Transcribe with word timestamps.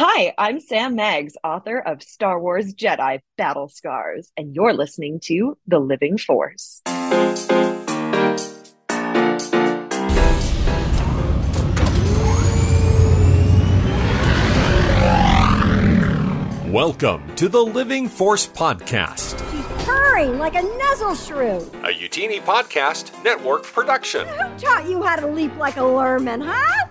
Hi, 0.00 0.32
I'm 0.38 0.60
Sam 0.60 0.94
Maggs, 0.94 1.36
author 1.42 1.80
of 1.80 2.04
Star 2.04 2.38
Wars 2.40 2.72
Jedi 2.72 3.18
Battle 3.36 3.66
Scars, 3.68 4.30
and 4.36 4.54
you're 4.54 4.72
listening 4.72 5.18
to 5.24 5.58
The 5.66 5.80
Living 5.80 6.18
Force. 6.18 6.82
Welcome 16.70 17.34
to 17.36 17.48
the 17.48 17.60
Living 17.60 18.08
Force 18.08 18.46
Podcast, 18.46 19.38
She's 19.50 19.86
purring 19.86 20.38
like 20.38 20.54
a 20.54 20.62
nuzzle 20.62 21.14
shrew. 21.14 21.56
a 21.56 21.92
Youtini 21.92 22.40
Podcast 22.40 23.24
Network 23.24 23.64
production. 23.64 24.28
Who 24.28 24.58
taught 24.58 24.88
you 24.88 25.02
how 25.02 25.16
to 25.16 25.26
leap 25.26 25.56
like 25.56 25.76
a 25.78 25.80
lerman, 25.80 26.44
huh? 26.44 26.86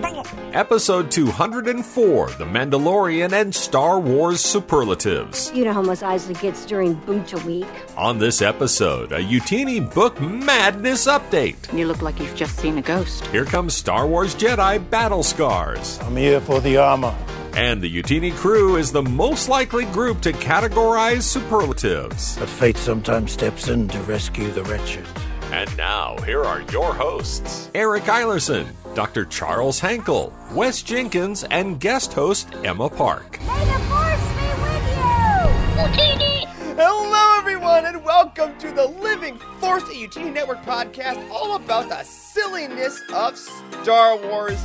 Dang 0.00 0.16
it. 0.16 0.26
Episode 0.54 1.10
204 1.10 2.30
The 2.30 2.44
Mandalorian 2.44 3.32
and 3.32 3.54
Star 3.54 4.00
Wars 4.00 4.40
Superlatives. 4.40 5.50
You 5.54 5.64
know 5.64 5.72
how 5.72 5.82
much 5.82 6.02
Isaac 6.02 6.40
gets 6.40 6.64
during 6.66 6.94
Booch 6.94 7.34
week. 7.44 7.66
On 7.96 8.18
this 8.18 8.42
episode, 8.42 9.12
a 9.12 9.18
Youtini 9.18 9.92
Book 9.94 10.20
Madness 10.20 11.06
update. 11.06 11.72
You 11.76 11.86
look 11.86 12.02
like 12.02 12.18
you've 12.20 12.34
just 12.34 12.56
seen 12.58 12.78
a 12.78 12.82
ghost. 12.82 13.26
Here 13.26 13.44
comes 13.44 13.74
Star 13.74 14.06
Wars 14.06 14.34
Jedi 14.34 14.88
Battle 14.90 15.22
Scars. 15.22 15.98
I'm 16.02 16.16
here 16.16 16.40
for 16.40 16.60
the 16.60 16.76
armor. 16.76 17.14
And 17.54 17.82
the 17.82 18.02
Youtini 18.02 18.34
crew 18.34 18.76
is 18.76 18.92
the 18.92 19.02
most 19.02 19.48
likely 19.48 19.84
group 19.86 20.22
to 20.22 20.32
categorize 20.32 21.22
superlatives. 21.22 22.38
But 22.38 22.48
fate 22.48 22.78
sometimes 22.78 23.32
steps 23.32 23.68
in 23.68 23.88
to 23.88 23.98
rescue 24.00 24.50
the 24.50 24.64
wretched. 24.64 25.06
And 25.52 25.74
now, 25.76 26.16
here 26.24 26.42
are 26.42 26.62
your 26.72 26.94
hosts 26.94 27.70
Eric 27.74 28.04
Eilerson, 28.04 28.66
Dr. 28.94 29.24
Charles 29.24 29.80
Hankel, 29.80 30.32
Wes 30.52 30.82
Jenkins, 30.82 31.44
and 31.44 31.80
guest 31.80 32.12
host 32.12 32.48
Emma 32.62 32.90
Park. 32.90 33.40
May 33.40 33.64
the 33.64 33.78
force 33.88 34.28
be 34.36 34.48
with 34.60 34.86
you! 34.92 36.74
Hello, 36.76 37.38
everyone, 37.38 37.86
and 37.86 38.04
welcome 38.04 38.58
to 38.58 38.70
the 38.70 38.86
Living 38.86 39.38
Force 39.60 39.84
at 39.84 39.94
Youtini 39.94 40.30
Network 40.30 40.62
podcast, 40.64 41.26
all 41.30 41.56
about 41.56 41.88
the 41.88 42.02
silliness 42.02 43.00
of 43.14 43.38
Star 43.38 44.18
Wars. 44.18 44.62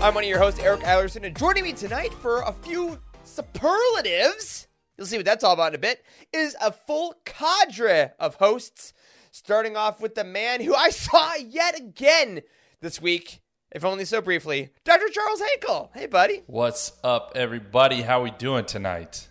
I'm 0.00 0.14
one 0.14 0.24
of 0.24 0.30
your 0.30 0.38
hosts, 0.38 0.58
Eric 0.60 0.80
Eilerson, 0.80 1.26
and 1.26 1.36
joining 1.36 1.64
me 1.64 1.74
tonight 1.74 2.14
for 2.14 2.40
a 2.42 2.52
few 2.52 2.98
superlatives, 3.24 4.68
you'll 4.96 5.06
see 5.06 5.18
what 5.18 5.26
that's 5.26 5.44
all 5.44 5.52
about 5.52 5.72
in 5.72 5.74
a 5.74 5.78
bit, 5.78 6.02
is 6.32 6.56
a 6.62 6.72
full 6.72 7.14
cadre 7.26 8.12
of 8.18 8.36
hosts, 8.36 8.94
starting 9.30 9.76
off 9.76 10.00
with 10.00 10.14
the 10.14 10.24
man 10.24 10.62
who 10.62 10.74
I 10.74 10.88
saw 10.90 11.34
yet 11.34 11.78
again 11.78 12.40
this 12.80 13.02
week, 13.02 13.40
if 13.76 13.84
only 13.84 14.06
so 14.06 14.22
briefly, 14.22 14.70
Dr. 14.84 15.10
Charles 15.10 15.42
Hankel. 15.42 15.90
Hey, 15.92 16.06
buddy. 16.06 16.42
What's 16.46 16.92
up, 17.04 17.32
everybody? 17.36 18.00
How 18.00 18.22
we 18.22 18.30
doing 18.30 18.64
tonight? 18.64 19.28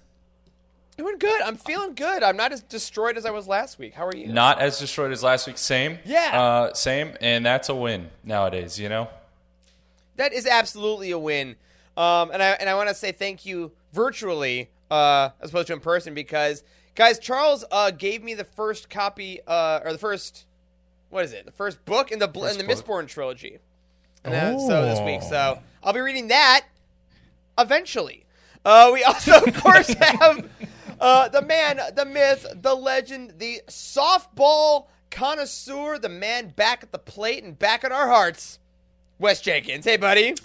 Doing 0.98 1.18
good. 1.18 1.42
I'm 1.42 1.58
feeling 1.58 1.96
good. 1.96 2.22
I'm 2.22 2.38
not 2.38 2.52
as 2.52 2.62
destroyed 2.62 3.18
as 3.18 3.26
I 3.26 3.32
was 3.32 3.48
last 3.48 3.80
week. 3.80 3.96
How 3.96 4.06
are 4.06 4.16
you? 4.16 4.28
Not 4.28 4.62
as 4.62 4.78
destroyed 4.78 5.12
as 5.12 5.24
last 5.24 5.48
week. 5.48 5.58
Same. 5.58 5.98
Yeah. 6.06 6.40
Uh, 6.40 6.74
same, 6.76 7.16
and 7.22 7.44
that's 7.44 7.70
a 7.70 7.76
win 7.76 8.12
nowadays. 8.24 8.80
You 8.80 8.88
know. 8.88 9.10
that 10.18 10.32
is 10.32 10.46
absolutely 10.46 11.10
a 11.10 11.18
win. 11.18 11.56
Um, 11.98 12.30
and 12.30 12.44
I 12.44 12.50
and 12.52 12.70
I 12.70 12.76
want 12.76 12.90
to 12.90 12.96
say 12.96 13.12
thank 13.12 13.48
you 13.48 13.72
virtually 13.94 14.70
uh, 14.92 15.30
as 15.42 15.50
opposed 15.50 15.68
to 15.68 15.74
in 15.74 15.80
person 15.80 16.14
because 16.14 16.64
guys, 16.94 17.18
Charles 17.18 17.66
uh, 17.72 17.90
gave 17.90 18.22
me 18.22 18.36
the 18.36 18.44
first 18.44 18.92
copy 18.92 19.40
uh, 19.48 19.80
or 19.84 19.92
the 19.92 19.98
first 19.98 20.46
what 21.10 21.26
is 21.26 21.34
it? 21.34 21.46
The 21.46 21.52
first 21.52 21.84
book 21.86 22.12
in 22.12 22.20
the 22.20 22.28
in 22.28 22.58
the 22.60 22.64
book. 22.64 22.86
Mistborn 22.86 23.08
trilogy. 23.08 23.58
And 24.26 24.34
uh, 24.34 24.60
so 24.60 24.86
this 24.86 25.00
week, 25.02 25.22
so 25.22 25.60
I'll 25.84 25.94
be 25.94 26.00
reading 26.00 26.28
that 26.30 26.66
eventually. 27.58 28.26
Uh, 28.64 28.90
we 28.94 29.04
also, 29.06 29.34
of 29.42 29.54
course, 29.62 29.94
have 29.94 30.50
uh, 31.00 31.30
the 31.30 31.42
man, 31.42 31.80
the 31.96 32.06
myth, 32.06 32.46
the 32.62 32.74
legend, 32.74 33.36
the 33.38 33.62
softball 33.68 34.88
connoisseur, 35.12 36.00
the 36.00 36.10
man 36.10 36.50
back 36.50 36.84
at 36.84 36.92
the 36.92 37.00
plate 37.00 37.44
and 37.44 37.58
back 37.58 37.84
in 37.84 37.92
our 37.92 38.08
hearts, 38.08 38.60
Wes 39.20 39.42
Jenkins. 39.42 39.86
Hey, 39.86 39.98
buddy. 39.98 40.36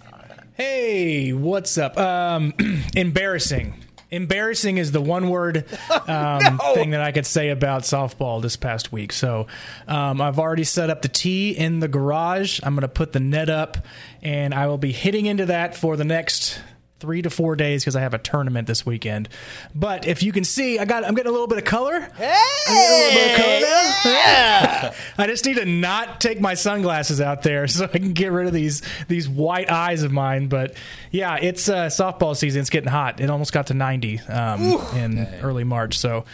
Hey, 0.55 1.33
what's 1.33 1.79
up? 1.79 1.97
Um, 1.97 2.53
embarrassing. 2.95 3.80
Embarrassing 4.11 4.79
is 4.79 4.93
the 4.93 5.01
one 5.01 5.29
word 5.29 5.65
um, 6.09 6.59
No! 6.59 6.75
thing 6.75 6.91
that 6.91 7.01
I 7.01 7.13
could 7.13 7.27
say 7.27 7.51
about 7.51 7.83
softball 7.83 8.43
this 8.43 8.57
past 8.57 8.93
week. 8.93 9.13
So 9.13 9.47
um, 9.87 10.21
I've 10.21 10.39
already 10.39 10.65
set 10.65 10.91
up 10.91 11.03
the 11.03 11.09
tee 11.09 11.51
in 11.51 11.81
the 11.81 11.89
garage. 11.89 12.61
I'm 12.63 12.75
going 12.75 12.83
to 12.83 12.89
put 12.89 13.13
the 13.13 13.21
net 13.21 13.49
up, 13.49 13.79
and 14.23 14.55
I 14.55 14.67
will 14.67 14.79
be 14.79 14.93
hitting 14.93 15.27
into 15.27 15.47
that 15.47 15.77
for 15.77 15.97
the 15.97 16.05
next 16.05 16.61
three 17.01 17.23
to 17.23 17.31
four 17.31 17.57
days 17.57 17.83
because 17.83 17.97
I 17.97 18.03
have 18.03 18.15
a 18.15 18.19
tournament 18.19 18.67
this 18.67 18.87
weekend. 18.87 19.29
But 19.75 20.07
if 20.07 20.23
you 20.23 20.33
can 20.33 20.45
see, 20.45 20.79
I 20.79 20.85
got 20.85 21.05
I'm 21.05 21.15
getting 21.15 21.31
a 21.31 21.33
little 21.33 21.47
bit 21.49 21.59
of 21.59 21.65
color. 21.65 22.01
Hey! 22.01 22.37
A 22.69 22.73
little 22.73 23.11
bit 23.11 23.31
of 23.31 23.37
color 23.37 23.61
now? 23.61 24.01
Yeah! 24.05 24.95
I 25.19 25.27
just 25.27 25.45
need 25.47 25.57
to 25.57 25.65
not 25.65 26.21
take 26.21 26.41
my 26.41 26.55
sunglasses 26.55 27.21
out 27.21 27.43
there 27.43 27.67
so 27.67 27.85
I 27.85 27.89
can 27.89 28.13
get 28.13 28.31
rid 28.31 28.47
of 28.47 28.53
these 28.53 28.83
these 29.09 29.29
white 29.29 29.71
eyes 29.71 30.03
of 30.03 30.13
mine. 30.13 30.49
But 30.49 30.75
yeah, 31.11 31.39
it's 31.41 31.69
uh, 31.69 31.87
softball 31.87 32.37
season. 32.37 32.61
It's 32.61 32.71
getting 32.71 32.91
hot. 32.91 33.21
It 33.21 33.31
almost 33.31 33.53
got 33.53 33.69
to 33.69 33.75
90 33.75 34.21
um, 34.21 34.63
in 34.95 35.27
early 35.43 35.65
March. 35.65 35.99
So 35.99 36.25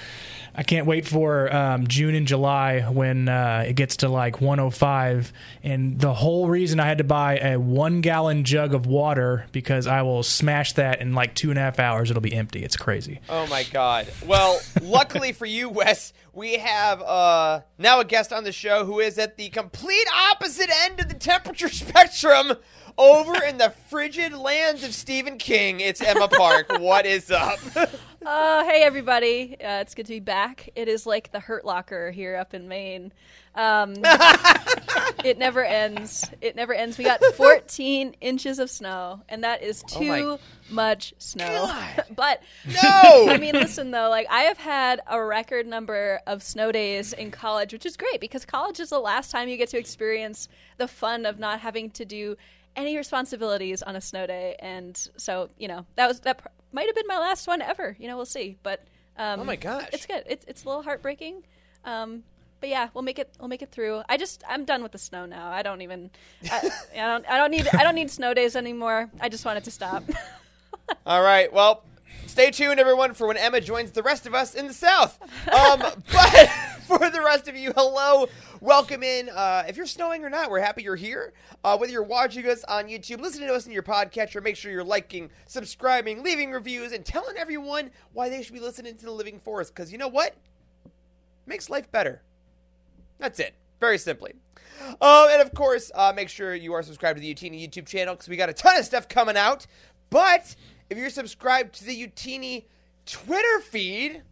I 0.58 0.62
can't 0.62 0.86
wait 0.86 1.06
for 1.06 1.54
um, 1.54 1.86
June 1.86 2.14
and 2.14 2.26
July 2.26 2.80
when 2.80 3.28
uh, 3.28 3.64
it 3.66 3.74
gets 3.74 3.98
to 3.98 4.08
like 4.08 4.40
105. 4.40 5.32
And 5.62 6.00
the 6.00 6.14
whole 6.14 6.48
reason 6.48 6.80
I 6.80 6.86
had 6.86 6.98
to 6.98 7.04
buy 7.04 7.38
a 7.38 7.58
one 7.58 8.00
gallon 8.00 8.44
jug 8.44 8.72
of 8.72 8.86
water 8.86 9.44
because 9.52 9.86
I 9.86 10.00
will 10.00 10.22
smash 10.22 10.72
that 10.72 11.02
in 11.02 11.14
like 11.14 11.34
two 11.34 11.50
and 11.50 11.58
a 11.58 11.62
half 11.62 11.78
hours. 11.78 12.10
It'll 12.10 12.22
be 12.22 12.34
empty. 12.34 12.64
It's 12.64 12.76
crazy. 12.76 13.20
Oh 13.28 13.46
my 13.48 13.64
God. 13.64 14.08
Well, 14.24 14.58
luckily 14.82 15.32
for 15.32 15.44
you, 15.44 15.68
Wes, 15.68 16.14
we 16.32 16.54
have 16.54 17.02
uh, 17.02 17.60
now 17.76 18.00
a 18.00 18.04
guest 18.06 18.32
on 18.32 18.44
the 18.44 18.52
show 18.52 18.86
who 18.86 19.00
is 19.00 19.18
at 19.18 19.36
the 19.36 19.50
complete 19.50 20.06
opposite 20.30 20.70
end 20.84 21.00
of 21.00 21.08
the 21.08 21.14
temperature 21.14 21.68
spectrum. 21.70 22.54
Over 22.98 23.44
in 23.44 23.58
the 23.58 23.70
frigid 23.90 24.32
lands 24.32 24.82
of 24.82 24.94
Stephen 24.94 25.36
King, 25.36 25.80
it's 25.80 26.00
Emma 26.00 26.28
Park. 26.28 26.78
what 26.78 27.04
is 27.04 27.30
up? 27.30 27.58
Uh, 28.26 28.64
hey 28.64 28.82
everybody, 28.82 29.56
uh, 29.60 29.78
it's 29.82 29.94
good 29.94 30.04
to 30.04 30.12
be 30.12 30.18
back. 30.18 30.70
It 30.74 30.88
is 30.88 31.06
like 31.06 31.30
the 31.30 31.38
Hurt 31.38 31.64
Locker 31.64 32.10
here 32.10 32.34
up 32.34 32.54
in 32.54 32.66
Maine. 32.66 33.12
Um, 33.54 33.94
it 35.24 35.38
never 35.38 35.64
ends. 35.64 36.28
It 36.40 36.56
never 36.56 36.74
ends. 36.74 36.98
We 36.98 37.04
got 37.04 37.22
14 37.22 38.16
inches 38.20 38.58
of 38.58 38.68
snow, 38.68 39.22
and 39.28 39.44
that 39.44 39.62
is 39.62 39.84
too 39.84 40.10
Oh 40.10 40.38
much 40.70 41.14
snow. 41.18 41.72
but 42.16 42.42
No! 42.66 43.28
I 43.28 43.38
mean, 43.38 43.54
listen 43.54 43.92
though, 43.92 44.08
like 44.10 44.26
I 44.28 44.42
have 44.42 44.58
had 44.58 45.00
a 45.06 45.22
record 45.22 45.66
number 45.66 46.20
of 46.26 46.42
snow 46.42 46.72
days 46.72 47.12
in 47.12 47.30
college, 47.30 47.72
which 47.72 47.86
is 47.86 47.96
great 47.96 48.20
because 48.20 48.44
college 48.44 48.80
is 48.80 48.90
the 48.90 48.98
last 48.98 49.30
time 49.30 49.48
you 49.48 49.56
get 49.56 49.68
to 49.70 49.78
experience 49.78 50.48
the 50.78 50.88
fun 50.88 51.26
of 51.26 51.38
not 51.38 51.60
having 51.60 51.90
to 51.90 52.04
do 52.04 52.36
any 52.76 52.96
responsibilities 52.96 53.82
on 53.82 53.96
a 53.96 54.00
snow 54.00 54.26
day. 54.26 54.56
And 54.60 54.96
so, 55.16 55.48
you 55.58 55.66
know, 55.68 55.86
that 55.96 56.06
was 56.06 56.20
that 56.20 56.38
pr- 56.38 56.48
might 56.72 56.86
have 56.86 56.94
been 56.94 57.06
my 57.08 57.18
last 57.18 57.46
one 57.48 57.62
ever. 57.62 57.96
You 57.98 58.06
know, 58.08 58.16
we'll 58.16 58.26
see. 58.26 58.58
But 58.62 58.84
um, 59.16 59.40
Oh 59.40 59.44
my 59.44 59.56
gosh. 59.56 59.88
it's 59.92 60.06
good. 60.06 60.22
It's 60.26 60.44
it's 60.46 60.64
a 60.64 60.68
little 60.68 60.82
heartbreaking. 60.82 61.44
Um, 61.84 62.22
but 62.60 62.68
yeah, 62.70 62.88
we'll 62.94 63.02
make 63.02 63.18
it. 63.18 63.34
We'll 63.38 63.48
make 63.48 63.62
it 63.62 63.70
through. 63.70 64.02
I 64.08 64.16
just 64.16 64.42
I'm 64.48 64.64
done 64.64 64.82
with 64.82 64.92
the 64.92 64.98
snow 64.98 65.26
now. 65.26 65.50
I 65.50 65.62
don't 65.62 65.82
even. 65.82 66.10
I, 66.50 66.70
I 66.94 67.06
don't. 67.06 67.28
I 67.28 67.36
don't 67.38 67.50
need. 67.50 67.68
I 67.72 67.82
don't 67.82 67.94
need 67.94 68.10
snow 68.10 68.34
days 68.34 68.56
anymore. 68.56 69.10
I 69.20 69.28
just 69.28 69.44
want 69.44 69.58
it 69.58 69.64
to 69.64 69.70
stop. 69.70 70.04
All 71.06 71.22
right. 71.22 71.52
Well, 71.52 71.82
stay 72.26 72.50
tuned, 72.50 72.78
everyone, 72.80 73.14
for 73.14 73.26
when 73.26 73.36
Emma 73.36 73.60
joins 73.60 73.90
the 73.90 74.02
rest 74.02 74.26
of 74.26 74.34
us 74.34 74.54
in 74.54 74.66
the 74.68 74.72
South. 74.74 75.18
Um, 75.52 75.80
but 76.12 76.48
for 76.86 77.10
the 77.10 77.20
rest 77.24 77.48
of 77.48 77.56
you, 77.56 77.72
hello, 77.76 78.28
welcome 78.66 79.04
in. 79.04 79.28
Uh, 79.28 79.62
if 79.68 79.76
you're 79.76 79.86
snowing 79.86 80.24
or 80.24 80.28
not, 80.28 80.50
we're 80.50 80.58
happy 80.58 80.82
you're 80.82 80.96
here. 80.96 81.32
Uh, 81.62 81.78
whether 81.78 81.92
you're 81.92 82.02
watching 82.02 82.44
us 82.46 82.64
on 82.64 82.88
YouTube, 82.88 83.20
listening 83.20 83.46
to 83.46 83.54
us 83.54 83.64
in 83.64 83.70
your 83.70 83.84
podcatcher, 83.84 84.42
make 84.42 84.56
sure 84.56 84.72
you're 84.72 84.82
liking, 84.82 85.30
subscribing, 85.46 86.24
leaving 86.24 86.50
reviews, 86.50 86.90
and 86.90 87.04
telling 87.04 87.36
everyone 87.36 87.92
why 88.12 88.28
they 88.28 88.42
should 88.42 88.52
be 88.52 88.60
listening 88.60 88.96
to 88.96 89.04
the 89.04 89.12
Living 89.12 89.38
Force. 89.38 89.70
Because 89.70 89.92
you 89.92 89.98
know 89.98 90.08
what? 90.08 90.34
Makes 91.46 91.70
life 91.70 91.90
better. 91.92 92.22
That's 93.20 93.38
it. 93.38 93.54
Very 93.78 93.98
simply. 93.98 94.34
Um, 95.00 95.28
and 95.30 95.40
of 95.40 95.54
course, 95.54 95.92
uh, 95.94 96.12
make 96.14 96.28
sure 96.28 96.52
you 96.52 96.72
are 96.72 96.82
subscribed 96.82 97.18
to 97.18 97.20
the 97.20 97.32
Youtini 97.32 97.64
YouTube 97.64 97.86
channel 97.86 98.14
because 98.14 98.28
we 98.28 98.36
got 98.36 98.48
a 98.48 98.52
ton 98.52 98.76
of 98.76 98.84
stuff 98.84 99.08
coming 99.08 99.36
out. 99.36 99.68
But 100.10 100.56
if 100.90 100.98
you're 100.98 101.10
subscribed 101.10 101.76
to 101.76 101.84
the 101.84 101.96
Youtini 101.96 102.64
Twitter 103.06 103.60
feed, 103.60 104.22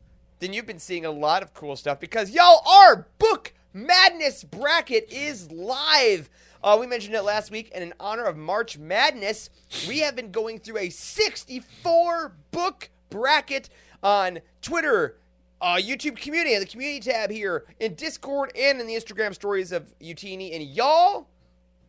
then 0.40 0.52
you've 0.52 0.66
been 0.66 0.80
seeing 0.80 1.04
a 1.04 1.10
lot 1.12 1.44
of 1.44 1.54
cool 1.54 1.76
stuff 1.76 2.00
because 2.00 2.32
y'all, 2.32 2.62
are 2.66 3.06
book 3.20 3.54
madness 3.74 4.44
bracket 4.44 5.12
is 5.12 5.50
live. 5.50 6.30
Uh, 6.62 6.78
we 6.80 6.86
mentioned 6.86 7.14
it 7.14 7.22
last 7.22 7.50
week, 7.50 7.70
and 7.74 7.84
in 7.84 7.92
honor 8.00 8.24
of 8.24 8.36
March 8.38 8.78
Madness, 8.78 9.50
we 9.86 9.98
have 9.98 10.16
been 10.16 10.30
going 10.30 10.58
through 10.58 10.78
a 10.78 10.88
64 10.88 12.32
book 12.52 12.88
bracket 13.10 13.68
on 14.02 14.38
Twitter, 14.62 15.16
uh, 15.60 15.74
YouTube 15.76 16.16
community, 16.16 16.54
and 16.54 16.62
the 16.62 16.66
community 16.66 17.00
tab 17.10 17.30
here, 17.30 17.64
in 17.80 17.94
Discord, 17.94 18.50
and 18.56 18.80
in 18.80 18.86
the 18.86 18.94
Instagram 18.94 19.34
stories 19.34 19.72
of 19.72 19.92
Youtini. 20.00 20.54
And 20.54 20.64
y'all, 20.64 21.26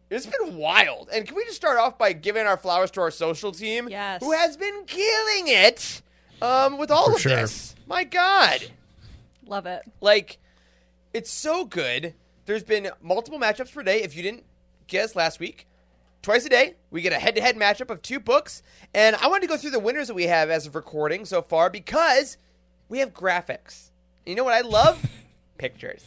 It's 0.10 0.26
been 0.28 0.58
wild. 0.58 1.10
And 1.14 1.26
can 1.26 1.36
we 1.36 1.46
just 1.46 1.56
start 1.56 1.80
off 1.80 1.98
by 1.98 2.14
giving 2.14 2.46
our 2.46 2.58
flowers 2.58 2.92
to 2.92 3.02
our 3.02 3.12
social 3.12 3.52
team, 3.52 3.88
Yes. 3.90 4.22
who 4.22 4.34
has 4.34 4.56
been 4.58 4.84
killing 4.86 5.48
it 5.48 6.02
um, 6.42 6.78
with 6.78 6.92
all 6.92 7.06
For 7.10 7.16
of 7.16 7.22
sure. 7.22 7.36
this? 7.38 7.76
My 7.88 8.04
God. 8.04 8.60
Love 9.48 9.66
it. 9.66 9.82
Like, 10.02 10.38
it's 11.16 11.32
so 11.32 11.64
good. 11.64 12.14
There's 12.46 12.64
been 12.64 12.90
multiple 13.02 13.40
matchups 13.40 13.74
per 13.74 13.84
day. 13.84 14.04
If 14.04 14.18
you 14.18 14.22
didn't 14.22 14.44
guess 14.88 15.16
last 15.16 15.40
week, 15.40 15.66
twice 16.22 16.46
a 16.46 16.50
day, 16.50 16.76
we 16.92 17.02
get 17.02 17.14
a 17.14 17.16
head 17.16 17.36
to 17.36 17.42
head 17.42 17.56
matchup 17.56 17.90
of 17.90 18.02
two 18.02 18.20
books. 18.20 18.62
And 18.94 19.16
I 19.16 19.28
wanted 19.28 19.44
to 19.44 19.48
go 19.48 19.56
through 19.56 19.72
the 19.72 19.80
winners 19.80 20.10
that 20.10 20.14
we 20.14 20.24
have 20.26 20.50
as 20.50 20.68
of 20.68 20.76
recording 20.76 21.24
so 21.24 21.42
far 21.42 21.70
because 21.70 22.38
we 22.90 23.00
have 23.00 23.14
graphics. 23.14 23.92
You 24.26 24.36
know 24.36 24.44
what 24.44 24.54
I 24.54 24.60
love? 24.60 25.04
Pictures. 25.58 26.04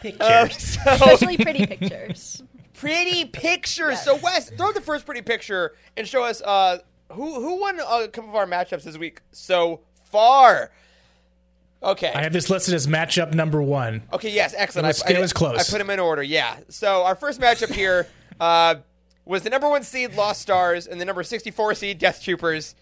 Pictures. 0.00 0.56
so, 0.56 0.80
Especially 0.86 1.36
pretty 1.36 1.66
pictures. 1.66 2.40
pretty 2.74 3.24
pictures. 3.24 3.94
Yes. 3.94 4.04
So 4.04 4.14
Wes, 4.14 4.50
throw 4.50 4.70
the 4.70 4.80
first 4.80 5.04
pretty 5.04 5.22
picture 5.22 5.74
and 5.96 6.06
show 6.06 6.22
us 6.22 6.40
uh, 6.42 6.78
who 7.10 7.40
who 7.40 7.60
won 7.60 7.80
a 7.80 8.06
couple 8.06 8.30
of 8.30 8.36
our 8.36 8.46
matchups 8.46 8.84
this 8.84 8.96
week 8.96 9.20
so 9.32 9.80
far. 10.12 10.70
Okay. 11.84 12.12
I 12.14 12.22
have 12.22 12.32
this 12.32 12.48
listed 12.50 12.74
as 12.74 12.86
matchup 12.86 13.34
number 13.34 13.60
one. 13.62 14.02
Okay, 14.12 14.30
yes, 14.30 14.54
excellent. 14.56 14.86
It 14.86 14.88
was- 14.88 15.02
I, 15.02 15.08
I, 15.10 15.12
it 15.18 15.20
was 15.20 15.32
close. 15.32 15.58
I 15.58 15.70
put 15.70 15.78
them 15.78 15.90
in 15.90 16.00
order. 16.00 16.22
Yeah. 16.22 16.56
So 16.70 17.04
our 17.04 17.14
first 17.14 17.40
matchup 17.40 17.72
here 17.72 18.06
uh, 18.40 18.76
was 19.24 19.42
the 19.42 19.50
number 19.50 19.68
one 19.68 19.82
seed 19.82 20.14
Lost 20.14 20.40
Stars 20.42 20.86
and 20.86 21.00
the 21.00 21.04
number 21.04 21.22
sixty-four 21.22 21.74
seed 21.74 21.98
Death 21.98 22.22
Troopers. 22.22 22.74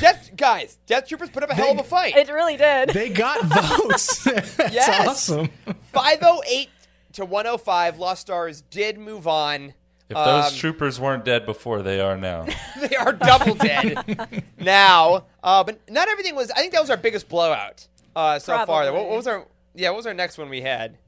Death 0.00 0.30
guys, 0.36 0.76
Death 0.86 1.08
Troopers 1.08 1.30
put 1.30 1.42
up 1.42 1.48
a 1.50 1.54
hell 1.54 1.70
of 1.72 1.78
a 1.78 1.82
fight. 1.82 2.14
It 2.14 2.28
really 2.30 2.56
did. 2.58 2.90
They 2.90 3.08
got 3.08 3.42
votes. 3.78 4.24
That's 4.56 4.74
Yes. 4.74 5.08
awesome. 5.08 5.48
Five 5.92 6.18
oh 6.22 6.42
eight 6.46 6.68
to 7.14 7.24
one 7.24 7.46
oh 7.46 7.56
five. 7.56 7.98
Lost 7.98 8.20
Stars 8.22 8.60
did 8.60 8.98
move 8.98 9.26
on. 9.26 9.72
If 10.10 10.16
those 10.16 10.52
Um, 10.52 10.58
troopers 10.58 10.98
weren't 11.00 11.24
dead 11.24 11.46
before, 11.46 11.82
they 11.82 12.00
are 12.00 12.16
now. 12.16 12.44
they 12.80 12.96
are 12.96 13.12
double 13.12 13.54
dead 13.54 14.42
now. 14.58 15.24
Uh, 15.42 15.62
but 15.64 15.78
not 15.88 16.08
everything 16.08 16.34
was. 16.34 16.50
I 16.50 16.56
think 16.60 16.72
that 16.72 16.80
was 16.80 16.90
our 16.90 16.96
biggest 16.98 17.28
blowout 17.28 17.86
uh, 18.16 18.38
so 18.38 18.52
far. 18.52 18.66
Probably. 18.66 18.90
What, 18.90 19.08
what 19.08 19.16
was 19.16 19.26
our? 19.26 19.46
Yeah, 19.74 19.90
what 19.90 19.98
was 19.98 20.06
our 20.06 20.14
next 20.14 20.38
one 20.38 20.48
we 20.48 20.60
had? 20.60 20.98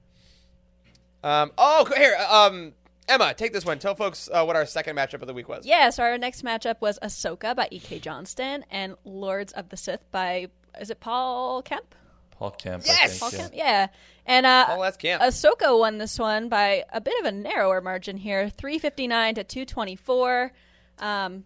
Um. 1.23 1.53
Oh, 1.59 1.85
here. 1.97 2.17
Um. 2.29 2.73
Emma, 3.09 3.35
take 3.35 3.53
this 3.53 3.65
one. 3.65 3.79
Tell 3.79 3.95
folks 3.95 4.29
uh, 4.33 4.45
what 4.45 4.57
our 4.57 4.65
second 4.65 4.97
matchup 4.97 5.21
of 5.21 5.27
the 5.27 5.35
week 5.35 5.49
was. 5.49 5.67
Yeah, 5.67 5.91
so 5.91 6.05
our 6.05 6.17
next 6.19 6.45
matchup 6.45 6.81
was 6.81 6.99
Ahsoka 7.03 7.55
by 7.55 7.69
E.K. 7.71 7.99
Johnston 7.99 8.65
and 8.71 8.95
Lords 9.05 9.53
of 9.53 9.69
the 9.71 9.77
Sith 9.77 10.01
by, 10.13 10.47
is 10.81 10.89
it 10.89 11.01
Paul 11.01 11.63
Kemp? 11.63 11.95
Paul 12.31 12.53
Kemp. 12.53 12.85
Yes! 12.87 13.01
I 13.01 13.07
think, 13.09 13.21
Paul 13.21 13.31
yeah. 13.33 13.39
Kemp? 13.39 13.55
Yeah. 13.55 13.87
And 14.25 14.47
uh, 14.47 14.67
Paul 14.67 14.85
S. 14.85 14.97
Kemp. 14.97 15.23
Ahsoka 15.23 15.79
won 15.79 15.99
this 15.99 16.19
one 16.19 16.49
by 16.49 16.85
a 16.93 17.01
bit 17.01 17.15
of 17.21 17.27
a 17.27 17.33
narrower 17.33 17.81
margin 17.81 18.17
here 18.17 18.49
359 18.49 19.35
to 19.35 19.45
224. 19.45 20.53
Um, 21.01 21.45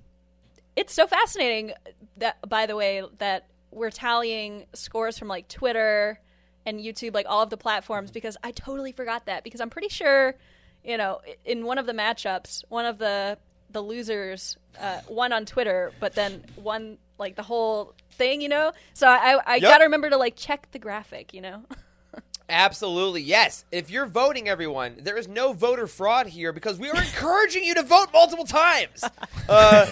it's 0.76 0.92
so 0.92 1.06
fascinating 1.06 1.72
that, 2.18 2.36
by 2.48 2.66
the 2.66 2.76
way, 2.76 3.02
that 3.18 3.46
we're 3.76 3.90
tallying 3.90 4.64
scores 4.72 5.18
from 5.18 5.28
like 5.28 5.48
Twitter 5.48 6.18
and 6.64 6.80
YouTube, 6.80 7.14
like 7.14 7.26
all 7.28 7.42
of 7.42 7.50
the 7.50 7.56
platforms, 7.58 8.10
because 8.10 8.36
I 8.42 8.50
totally 8.50 8.90
forgot 8.90 9.26
that. 9.26 9.44
Because 9.44 9.60
I'm 9.60 9.70
pretty 9.70 9.88
sure, 9.90 10.34
you 10.82 10.96
know, 10.96 11.20
in 11.44 11.64
one 11.64 11.78
of 11.78 11.86
the 11.86 11.92
matchups, 11.92 12.64
one 12.68 12.86
of 12.86 12.98
the 12.98 13.38
the 13.70 13.82
losers 13.82 14.56
uh, 14.80 15.00
won 15.08 15.32
on 15.32 15.44
Twitter, 15.44 15.92
but 16.00 16.14
then 16.14 16.42
won 16.56 16.96
like 17.18 17.36
the 17.36 17.42
whole 17.42 17.94
thing, 18.12 18.40
you 18.40 18.48
know. 18.48 18.72
So 18.94 19.06
I 19.06 19.38
I 19.46 19.54
Yep. 19.56 19.62
gotta 19.62 19.84
remember 19.84 20.08
to 20.10 20.16
like 20.16 20.36
check 20.36 20.68
the 20.72 20.78
graphic, 20.78 21.34
you 21.34 21.42
know. 21.42 21.62
Absolutely, 22.48 23.22
yes. 23.22 23.64
If 23.72 23.90
you're 23.90 24.06
voting, 24.06 24.48
everyone, 24.48 24.98
there 25.02 25.16
is 25.18 25.26
no 25.26 25.52
voter 25.52 25.88
fraud 25.88 26.28
here 26.28 26.52
because 26.52 26.78
we 26.78 26.88
are 26.88 26.96
encouraging 26.96 27.64
you 27.64 27.74
to 27.74 27.82
vote 27.82 28.08
multiple 28.12 28.44
times. 28.46 29.04
Uh, 29.48 29.86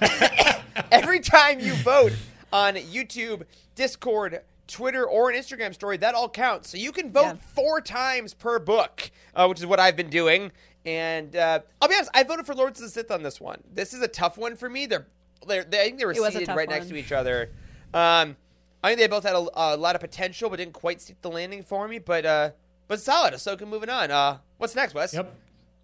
every 0.92 1.20
time 1.20 1.60
you 1.60 1.72
vote 1.76 2.12
on 2.52 2.74
YouTube, 2.74 3.42
Discord, 3.74 4.40
Twitter, 4.66 5.04
or 5.04 5.30
an 5.30 5.36
Instagram 5.36 5.72
story, 5.74 5.96
that 5.98 6.14
all 6.14 6.28
counts. 6.28 6.70
So 6.70 6.76
you 6.76 6.92
can 6.92 7.10
vote 7.12 7.22
Yeah. 7.22 7.34
four 7.54 7.80
times 7.80 8.34
per 8.34 8.58
book, 8.58 9.10
uh, 9.34 9.46
which 9.46 9.58
is 9.60 9.66
what 9.66 9.80
I've 9.80 9.96
been 9.96 10.10
doing. 10.10 10.52
And 10.84 11.34
uh, 11.36 11.60
I'll 11.80 11.88
be 11.88 11.94
honest, 11.94 12.10
I 12.14 12.22
voted 12.22 12.46
for 12.46 12.54
Lords 12.54 12.80
of 12.80 12.86
the 12.86 12.90
Sith 12.90 13.10
on 13.10 13.22
this 13.22 13.40
one. 13.40 13.62
This 13.72 13.92
is 13.92 14.00
a 14.02 14.08
tough 14.08 14.38
one 14.38 14.56
for 14.56 14.68
me. 14.70 14.86
They're, 14.86 15.06
they're 15.46 15.64
they, 15.64 15.80
I 15.80 15.84
think 15.84 15.98
they 15.98 16.04
were 16.04 16.12
It 16.12 16.20
was 16.20 16.28
a 16.30 16.32
seated 16.32 16.46
tough 16.46 16.56
right 16.56 16.68
next 16.68 16.88
to 16.88 16.96
each 16.96 17.12
other. 17.12 17.50
Um, 17.92 18.36
I 18.82 18.88
think 18.88 19.00
they 19.00 19.06
both 19.08 19.24
had 19.24 19.34
a, 19.34 19.46
a 19.54 19.76
lot 19.76 19.94
of 19.94 20.00
potential, 20.00 20.48
but 20.48 20.56
didn't 20.56 20.72
quite 20.74 21.00
stick 21.00 21.20
the 21.20 21.30
landing 21.30 21.62
for 21.62 21.88
me. 21.88 21.98
But 21.98 22.24
uh, 22.24 22.50
but 22.86 23.00
solid. 23.00 23.34
Ahsoka 23.34 23.66
moving 23.66 23.88
on. 23.90 24.10
Uh, 24.10 24.38
what's 24.58 24.74
next, 24.74 24.94
Wes? 24.94 25.12
Yep. 25.12 25.34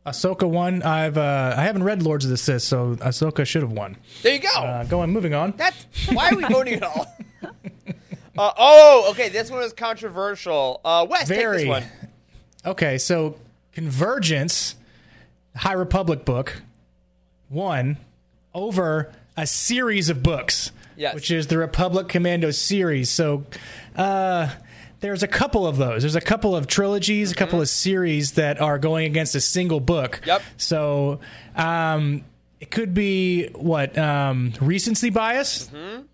Ahsoka 0.06 0.48
won. 0.48 0.82
I've 0.82 1.16
uh, 1.16 1.54
I 1.56 1.62
haven't 1.62 1.82
read 1.84 2.02
Lords 2.02 2.24
of 2.24 2.30
the 2.30 2.36
Sith, 2.36 2.62
so 2.62 2.96
Ahsoka 2.96 3.46
should 3.46 3.62
have 3.62 3.72
won. 3.72 3.96
There 4.22 4.34
you 4.34 4.40
go. 4.40 4.48
Uh, 4.50 4.84
going 4.84 5.10
moving 5.10 5.32
on. 5.34 5.54
That's 5.56 5.86
why 6.12 6.30
are 6.30 6.36
we 6.36 6.44
voting 6.50 6.74
at 6.74 6.82
all? 6.82 7.06
uh, 8.38 8.52
oh, 8.58 9.06
okay. 9.10 9.28
This 9.30 9.50
one 9.50 9.62
is 9.62 9.72
controversial. 9.72 10.80
Uh, 10.84 11.06
Wes, 11.08 11.28
take 11.28 11.38
this 11.40 11.66
one. 11.66 11.84
Okay, 12.66 12.98
so 12.98 13.36
Convergence, 13.72 14.74
High 15.56 15.72
Republic 15.74 16.24
book, 16.24 16.62
won 17.50 17.96
over 18.54 19.12
a 19.36 19.46
series 19.46 20.08
of 20.10 20.22
books, 20.22 20.70
Yes. 20.96 21.14
which 21.14 21.30
is 21.30 21.48
the 21.48 21.58
Republic 21.58 22.08
Commando 22.08 22.50
series. 22.52 23.10
So 23.10 23.44
uh, 23.96 24.48
there's 25.00 25.22
a 25.22 25.28
couple 25.28 25.66
of 25.66 25.76
those. 25.76 26.02
There's 26.02 26.16
a 26.16 26.20
couple 26.20 26.56
of 26.56 26.66
trilogies, 26.66 27.30
a 27.32 27.34
couple 27.34 27.60
of 27.60 27.68
series 27.68 28.32
that 28.32 28.60
are 28.60 28.78
going 28.78 29.06
against 29.06 29.34
a 29.34 29.40
single 29.40 29.80
book. 29.80 30.20
Yep. 30.26 30.42
So 30.56 31.20
um, 31.56 32.24
it 32.60 32.70
could 32.70 32.94
be 32.94 33.48
what 33.48 33.96
um, 33.98 34.52
recency 34.60 35.10
bias. 35.10 35.70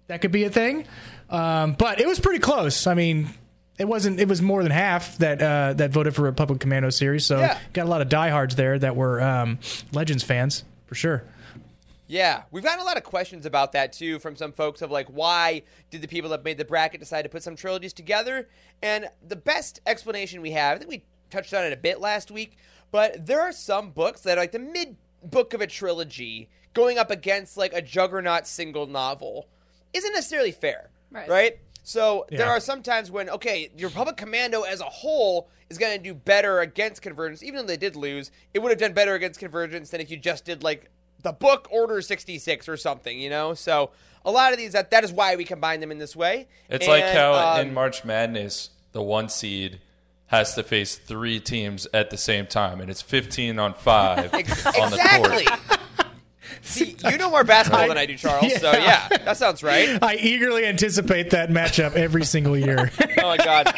That 0.09 0.21
could 0.21 0.33
be 0.33 0.45
a 0.45 0.51
thing. 0.51 0.87
Um, 1.29 1.75
but 1.79 2.01
it 2.01 2.07
was 2.09 2.19
pretty 2.19 2.41
close. 2.41 2.87
I 2.89 2.95
mean, 2.95 3.29
it 3.79 3.87
wasn't. 3.87 4.19
It 4.21 4.27
was 4.29 4.43
more 4.43 4.63
than 4.63 4.73
half 4.73 5.17
that 5.19 5.41
uh, 5.41 5.75
that 5.75 5.91
voted 5.91 6.15
for 6.15 6.23
a 6.23 6.25
Republic 6.31 6.61
Commando 6.61 6.91
series. 6.91 7.25
So 7.25 7.39
Yeah. 7.39 7.59
got 7.73 7.87
a 7.87 7.89
lot 7.89 8.03
of 8.03 8.09
diehards 8.09 8.57
there 8.57 8.79
that 8.79 8.97
were 8.97 9.23
um, 9.23 9.59
Legends 9.93 10.25
fans 10.25 10.65
for 10.87 10.95
sure. 10.97 11.23
Yeah, 12.11 12.43
we've 12.51 12.65
gotten 12.65 12.81
a 12.81 12.85
lot 12.85 12.97
of 12.97 13.05
questions 13.05 13.47
about 13.47 13.71
that 13.71 13.93
too 13.93 14.19
from 14.19 14.35
some 14.35 14.51
folks 14.51 14.83
of 14.83 14.91
like, 14.91 15.07
why 15.07 15.63
did 15.91 16.03
the 16.03 16.09
people 16.09 16.31
that 16.31 16.43
made 16.43 16.59
the 16.59 16.65
bracket 16.65 16.99
decide 16.99 17.23
to 17.23 17.29
put 17.29 17.45
some 17.45 17.55
trilogies 17.55 17.93
together? 17.93 18.49
And 18.83 19.09
the 19.29 19.37
best 19.37 19.81
explanation 19.87 20.41
we 20.43 20.51
have, 20.51 20.75
I 20.75 20.79
think 20.79 20.91
we 20.91 21.05
touched 21.31 21.55
on 21.55 21.63
it 21.63 21.73
a 21.73 21.77
bit 21.77 22.01
last 22.01 22.33
week, 22.33 22.57
but 22.91 23.27
there 23.27 23.41
are 23.41 23.53
some 23.53 23.93
books 23.93 24.23
that 24.23 24.39
are 24.39 24.41
like 24.41 24.51
the 24.51 24.59
mid 24.59 24.97
book 25.23 25.55
of 25.55 25.61
a 25.61 25.69
trilogy 25.69 26.49
going 26.75 26.99
up 26.99 27.13
against 27.13 27.57
like 27.57 27.73
a 27.73 27.81
juggernaut 27.81 28.45
single 28.45 28.89
novel 28.89 29.47
isn't 29.93 30.13
necessarily 30.13 30.51
fair, 30.51 30.91
Right. 31.13 31.29
right? 31.29 31.59
So 31.85 32.27
there 32.29 32.49
are 32.49 32.59
some 32.59 32.83
times 32.83 33.13
when 33.13 33.31
okay, 33.31 33.71
your 33.77 33.89
Republic 33.89 34.17
Commando 34.17 34.63
as 34.63 34.81
a 34.81 34.85
whole 34.85 35.49
is 35.69 35.79
going 35.79 35.97
to 35.97 36.03
do 36.03 36.15
better 36.15 36.59
against 36.59 37.03
Convergence, 37.03 37.45
even 37.45 37.61
though 37.61 37.67
they 37.69 37.77
did 37.77 37.95
lose. 37.95 38.33
It 38.53 38.59
would 38.59 38.71
have 38.71 38.81
done 38.81 38.95
better 38.95 39.15
against 39.15 39.39
Convergence 39.39 39.91
than 39.91 40.01
if 40.01 40.11
you 40.11 40.17
just 40.17 40.45
did 40.45 40.65
like 40.65 40.91
the 41.23 41.33
book 41.33 41.69
Order 41.71 42.03
sixty 42.03 42.39
six 42.39 42.69
or 42.69 42.77
something, 42.77 43.19
you 43.19 43.31
know. 43.31 43.55
So 43.55 43.91
a 44.25 44.31
lot 44.31 44.53
of 44.53 44.59
these 44.59 44.73
that 44.73 44.91
that 44.91 45.05
is 45.05 45.13
why 45.13 45.37
we 45.37 45.45
combine 45.45 45.81
them 45.81 45.91
in 45.91 45.99
this 45.99 46.15
way. 46.17 46.49
It's 46.69 46.87
like 46.87 47.05
how 47.05 47.35
um, 47.35 47.67
in 47.67 47.75
March 47.75 48.05
Madness, 48.05 48.71
the 48.93 49.03
one 49.03 49.29
seed 49.29 49.81
has 50.27 50.55
to 50.55 50.63
face 50.63 50.97
three 50.97 51.41
teams 51.41 51.89
at 51.93 52.11
the 52.11 52.17
same 52.17 52.47
time, 52.47 52.81
and 52.81 52.89
it's 52.89 53.03
15 53.03 53.59
on 53.59 53.75
five 53.75 54.33
ex- 54.35 54.65
on 54.65 54.91
the 54.91 54.99
court. 54.99 55.81
See, 56.63 56.97
you 57.05 57.19
know 57.19 57.31
more 57.31 57.43
basketball 57.43 57.89
than 57.89 57.99
I 57.99 58.07
do, 58.07 58.17
Charles. 58.17 58.53
So 58.61 58.71
yeah, 58.73 59.09
that 59.09 59.37
sounds 59.37 59.63
right. 59.63 59.99
I 60.03 60.17
eagerly 60.17 60.67
anticipate 60.67 61.31
that 61.31 61.49
matchup 61.51 61.95
every 61.95 62.25
single 62.25 62.57
year. 62.57 62.91
Oh 63.23 63.37
my 63.37 63.37
god. 63.37 63.75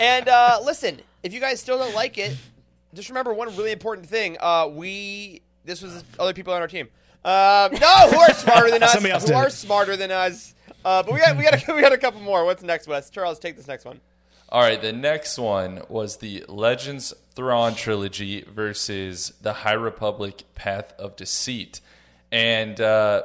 And 0.00 0.28
uh, 0.28 0.60
listen, 0.64 1.00
if 1.22 1.32
you 1.32 1.40
guys 1.40 1.60
still 1.60 1.78
don't 1.78 1.94
like 1.94 2.18
it, 2.18 2.36
just 2.94 3.08
remember 3.08 3.32
one 3.32 3.48
really 3.56 3.72
important 3.72 4.06
thing. 4.06 4.36
Uh, 4.40 4.68
we 4.70 5.42
this 5.66 5.82
was 5.82 6.04
other 6.18 6.32
people 6.32 6.54
on 6.54 6.62
our 6.62 6.68
team. 6.68 6.88
Um, 7.24 7.72
no, 7.72 8.08
who 8.10 8.18
are 8.18 8.32
smarter 8.32 8.70
than 8.70 8.82
us? 8.84 8.92
Somebody 8.92 9.12
else 9.12 9.24
who 9.24 9.28
did 9.28 9.36
are 9.36 9.50
smarter 9.50 9.96
than 9.96 10.10
us? 10.10 10.54
Uh, 10.84 11.02
but 11.02 11.12
we 11.12 11.20
got 11.20 11.36
we 11.36 11.42
got 11.42 11.68
a, 11.68 11.74
we 11.74 11.80
got 11.80 11.92
a 11.92 11.98
couple 11.98 12.20
more. 12.20 12.44
What's 12.44 12.62
next, 12.62 12.86
Wes? 12.86 13.10
Charles, 13.10 13.38
take 13.38 13.56
this 13.56 13.66
next 13.66 13.84
one. 13.84 14.00
All 14.48 14.62
right, 14.62 14.80
the 14.80 14.92
next 14.92 15.38
one 15.38 15.82
was 15.88 16.18
the 16.18 16.44
Legends 16.48 17.12
Thrawn 17.34 17.74
trilogy 17.74 18.42
versus 18.42 19.32
the 19.42 19.52
High 19.52 19.72
Republic 19.72 20.44
Path 20.54 20.94
of 21.00 21.16
Deceit. 21.16 21.80
And 22.30 22.80
uh, 22.80 23.24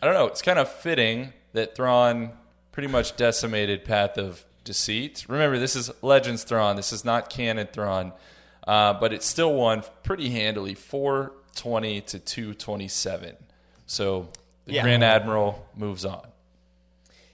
I 0.00 0.06
don't 0.06 0.14
know, 0.14 0.26
it's 0.26 0.42
kind 0.42 0.60
of 0.60 0.70
fitting 0.70 1.32
that 1.54 1.74
Thrawn 1.74 2.30
pretty 2.70 2.86
much 2.86 3.16
decimated 3.16 3.84
Path 3.84 4.16
of 4.16 4.44
Deceit. 4.62 5.24
Remember, 5.28 5.58
this 5.58 5.74
is 5.74 5.90
Legends 6.02 6.44
Thrawn, 6.44 6.76
this 6.76 6.92
is 6.92 7.04
not 7.04 7.30
canon 7.30 7.66
Thrawn, 7.66 8.12
uh, 8.66 8.94
but 8.94 9.12
it 9.12 9.24
still 9.24 9.54
won 9.54 9.82
pretty 10.04 10.30
handily 10.30 10.74
420 11.58 12.00
to 12.02 12.18
227. 12.18 13.36
So 13.86 14.28
the 14.66 14.74
Yeah. 14.74 14.82
Grand 14.82 15.04
Admiral 15.04 15.66
moves 15.76 16.04
on. 16.04 16.26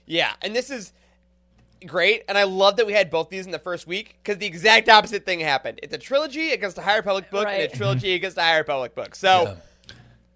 Yeah, 0.05 0.33
and 0.41 0.55
this 0.55 0.69
is 0.69 0.91
great, 1.85 2.23
and 2.27 2.37
I 2.37 2.43
love 2.43 2.75
that 2.77 2.85
we 2.85 2.93
had 2.93 3.09
both 3.09 3.29
these 3.29 3.45
in 3.45 3.51
the 3.51 3.59
first 3.59 3.87
week 3.87 4.17
because 4.21 4.37
the 4.37 4.45
exact 4.45 4.89
opposite 4.89 5.25
thing 5.25 5.39
happened. 5.39 5.79
It's 5.81 5.93
a 5.93 5.97
trilogy 5.97 6.51
against 6.51 6.77
a 6.77 6.81
High 6.81 6.97
Republic 6.97 7.29
book 7.31 7.47
and 7.47 7.61
a 7.63 7.67
trilogy 7.67 8.13
against 8.15 8.37
a 8.37 8.41
High 8.41 8.57
Republic 8.57 8.93
book. 8.93 9.15
So 9.15 9.57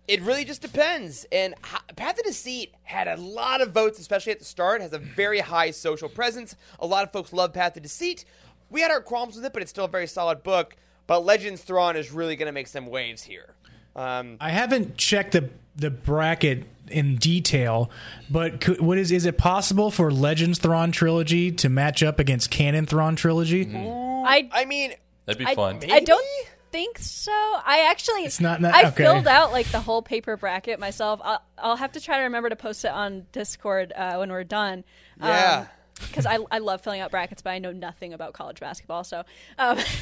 it 0.07 0.21
really 0.21 0.45
just 0.45 0.61
depends. 0.61 1.25
And 1.31 1.55
Path 1.95 2.17
of 2.19 2.23
Deceit 2.25 2.73
had 2.83 3.07
a 3.07 3.17
lot 3.17 3.59
of 3.61 3.71
votes, 3.71 3.99
especially 3.99 4.31
at 4.31 4.39
the 4.39 4.45
start. 4.45 4.81
Has 4.81 4.93
a 4.93 4.99
very 4.99 5.39
high 5.39 5.71
social 5.71 6.07
presence. 6.07 6.55
A 6.79 6.85
lot 6.87 7.03
of 7.03 7.11
folks 7.11 7.33
love 7.33 7.51
Path 7.53 7.75
of 7.75 7.83
Deceit. 7.83 8.23
We 8.69 8.81
had 8.81 8.91
our 8.91 9.01
qualms 9.01 9.35
with 9.35 9.45
it, 9.45 9.51
but 9.53 9.61
it's 9.61 9.71
still 9.71 9.85
a 9.85 9.89
very 9.89 10.07
solid 10.07 10.41
book. 10.41 10.77
But 11.07 11.25
Legends 11.25 11.61
Thrawn 11.63 11.95
is 11.97 12.11
really 12.11 12.35
going 12.35 12.47
to 12.47 12.51
make 12.53 12.67
some 12.67 12.87
waves 12.87 13.23
here. 13.23 13.54
Um, 13.95 14.37
I 14.41 14.49
haven't 14.49 14.97
checked 14.97 15.31
the 15.33 15.49
the 15.75 15.89
bracket 15.89 16.65
in 16.89 17.15
detail, 17.17 17.89
but 18.29 18.61
could, 18.61 18.79
what 18.79 18.97
is 18.97 19.11
is 19.11 19.25
it 19.25 19.37
possible 19.37 19.91
for 19.91 20.11
Legends 20.11 20.59
Thrawn 20.59 20.91
trilogy 20.91 21.51
to 21.53 21.69
match 21.69 22.03
up 22.03 22.19
against 22.19 22.51
Canon 22.51 22.85
Thrawn 22.85 23.15
trilogy? 23.15 23.69
I 23.75 24.49
I 24.51 24.65
mean, 24.65 24.93
That'd 25.25 25.39
be 25.39 25.45
I, 25.45 25.55
fun. 25.55 25.79
I 25.89 25.99
don't 26.01 26.25
think 26.71 26.99
so. 26.99 27.31
I 27.31 27.87
actually 27.89 28.25
It's 28.25 28.41
not 28.41 28.61
that- 28.61 28.75
I 28.75 28.87
okay. 28.89 29.03
filled 29.03 29.27
out 29.27 29.51
like 29.53 29.67
the 29.67 29.79
whole 29.79 30.01
paper 30.01 30.35
bracket 30.35 30.77
myself. 30.79 31.21
I'll, 31.23 31.41
I'll 31.57 31.75
have 31.77 31.93
to 31.93 32.01
try 32.01 32.17
to 32.17 32.23
remember 32.23 32.49
to 32.49 32.55
post 32.57 32.83
it 32.83 32.91
on 32.91 33.25
Discord 33.31 33.93
uh, 33.95 34.15
when 34.17 34.29
we're 34.29 34.43
done. 34.43 34.83
Yeah. 35.21 35.67
Because 35.99 36.25
I, 36.25 36.39
I 36.51 36.57
love 36.57 36.81
filling 36.81 36.99
out 36.99 37.09
brackets, 37.09 37.41
but 37.41 37.51
I 37.51 37.59
know 37.59 37.71
nothing 37.71 38.13
about 38.13 38.33
college 38.33 38.59
basketball. 38.59 39.05
So, 39.05 39.23
um, 39.57 39.77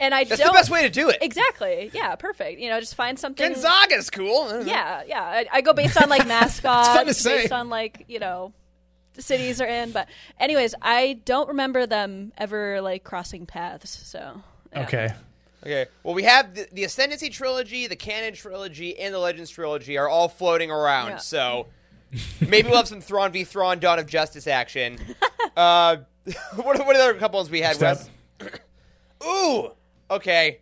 and 0.00 0.12
I 0.12 0.24
that's 0.24 0.40
don't. 0.40 0.48
the 0.48 0.52
best 0.52 0.70
way 0.70 0.82
to 0.82 0.90
do 0.90 1.08
it. 1.08 1.18
Exactly. 1.22 1.90
Yeah. 1.94 2.16
Perfect. 2.16 2.60
You 2.60 2.68
know, 2.68 2.80
just 2.80 2.96
find 2.96 3.18
something. 3.18 3.52
Gonzaga's 3.52 4.10
cool. 4.10 4.48
I 4.48 4.52
don't. 4.52 4.66
Yeah, 4.66 5.02
yeah. 5.06 5.22
I, 5.22 5.46
I 5.52 5.60
go 5.60 5.72
based 5.72 6.00
on 6.02 6.08
like 6.08 6.26
mascots, 6.28 6.88
fun 6.88 7.06
to 7.06 7.14
say. 7.14 7.42
based 7.42 7.52
on 7.52 7.68
like 7.68 8.04
you 8.08 8.18
know 8.18 8.52
the 9.14 9.22
cities 9.22 9.60
are 9.60 9.66
in. 9.66 9.92
But 9.92 10.08
anyways, 10.38 10.74
I 10.82 11.20
don't 11.24 11.48
remember 11.48 11.86
them 11.86 12.32
ever 12.36 12.80
like 12.80 13.04
crossing 13.04 13.46
paths. 13.46 13.90
So 13.90 14.42
yeah. 14.72 14.82
Okay. 14.82 15.14
Okay. 15.62 15.86
Well, 16.02 16.14
we 16.14 16.24
have 16.24 16.54
the, 16.54 16.68
the 16.72 16.84
Ascendancy 16.84 17.30
trilogy, 17.30 17.86
the 17.86 17.96
Canon 17.96 18.34
trilogy, 18.34 18.98
and 18.98 19.14
the 19.14 19.18
Legends 19.18 19.50
trilogy 19.50 19.96
are 19.96 20.08
all 20.08 20.28
floating 20.28 20.70
around. 20.70 21.08
Yeah. 21.08 21.16
So 21.18 21.66
maybe 22.40 22.68
we'll 22.68 22.76
have 22.76 22.88
some 22.88 23.00
Thrawn 23.00 23.32
v 23.32 23.44
Thrawn 23.44 23.78
Dawn 23.78 23.98
of 23.98 24.06
Justice 24.06 24.46
action. 24.46 24.98
uh, 25.56 25.96
what, 26.56 26.80
are- 26.80 26.86
what 26.86 26.96
are 26.96 27.12
the 27.12 27.18
couple 27.18 27.38
ones 27.38 27.50
we 27.50 27.60
had, 27.60 27.76
Stop. 27.76 27.98
Wes? 28.40 28.50
Ooh. 29.26 29.70
Okay. 30.10 30.60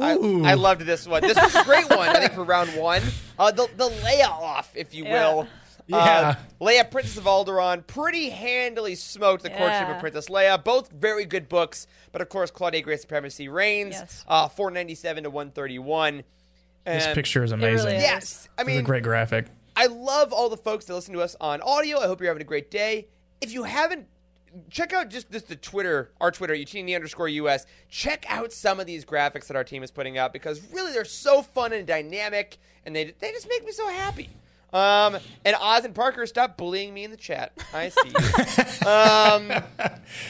I, 0.00 0.14
Ooh. 0.14 0.44
I 0.44 0.54
loved 0.54 0.82
this 0.82 1.06
one. 1.06 1.22
This 1.22 1.36
was 1.40 1.54
a 1.54 1.64
great 1.64 1.88
one, 1.90 2.08
I 2.08 2.20
think, 2.20 2.32
for 2.32 2.44
round 2.44 2.70
one. 2.76 3.02
Uh, 3.38 3.50
the, 3.50 3.68
the 3.76 3.88
Leia 3.88 4.28
off, 4.28 4.70
if 4.76 4.94
you 4.94 5.04
Yeah. 5.04 5.34
will. 5.34 5.48
Yeah. 5.88 5.96
Uh, 5.96 6.34
Leia, 6.64 6.88
Princess 6.88 7.16
of 7.16 7.24
Alderaan, 7.24 7.84
pretty 7.84 8.30
handily 8.30 8.94
smoked 8.94 9.42
the 9.42 9.50
courtship 9.50 9.88
of 9.88 9.98
Princess 9.98 10.28
Leia. 10.28 10.62
Both 10.62 10.92
very 10.92 11.24
good 11.24 11.48
books, 11.48 11.88
but 12.12 12.22
of 12.22 12.28
course, 12.28 12.52
Claudia 12.52 12.82
Gray 12.82 12.96
Supremacy 12.96 13.48
reigns. 13.48 13.94
Yes. 13.94 14.24
Uh, 14.28 14.46
497 14.46 15.24
to 15.24 15.30
131. 15.30 16.22
This 16.84 17.12
picture 17.14 17.42
is 17.42 17.50
amazing. 17.50 17.86
really 17.86 17.96
is. 17.98 18.02
Yes. 18.04 18.48
I 18.56 18.60
It's 18.62 18.68
mean, 18.68 18.78
a 18.78 18.82
great 18.82 19.02
graphic. 19.02 19.46
I 19.76 19.86
love 19.86 20.32
all 20.32 20.48
the 20.48 20.56
folks 20.56 20.84
that 20.86 20.94
listen 20.94 21.14
to 21.14 21.20
us 21.20 21.36
on 21.40 21.60
audio. 21.62 21.98
I 21.98 22.06
hope 22.06 22.20
you're 22.20 22.28
having 22.28 22.42
a 22.42 22.46
great 22.46 22.70
day. 22.70 23.08
If 23.40 23.52
you 23.52 23.62
haven't, 23.64 24.06
check 24.70 24.92
out 24.92 25.08
just, 25.08 25.30
just 25.30 25.48
the 25.48 25.56
Twitter, 25.56 26.10
our 26.20 26.30
Twitter, 26.30 26.54
Youtini 26.54 26.94
underscore 26.94 27.28
US. 27.28 27.66
Check 27.88 28.26
out 28.28 28.52
some 28.52 28.80
of 28.80 28.86
these 28.86 29.04
graphics 29.04 29.46
that 29.46 29.56
our 29.56 29.64
team 29.64 29.82
is 29.82 29.90
putting 29.90 30.18
out 30.18 30.32
because 30.32 30.60
really 30.72 30.92
they're 30.92 31.04
so 31.04 31.42
fun 31.42 31.72
and 31.72 31.86
dynamic, 31.86 32.58
and 32.84 32.94
they 32.94 33.14
they 33.18 33.30
just 33.32 33.48
make 33.48 33.64
me 33.64 33.72
so 33.72 33.88
happy. 33.88 34.28
Um, 34.72 35.16
and 35.44 35.56
Oz 35.60 35.84
and 35.84 35.94
Parker, 35.94 36.26
stop 36.26 36.56
bullying 36.56 36.94
me 36.94 37.02
in 37.02 37.10
the 37.10 37.16
chat. 37.16 37.52
I 37.74 37.88
see 37.88 38.08
you. 38.08 38.88
um, 38.88 39.64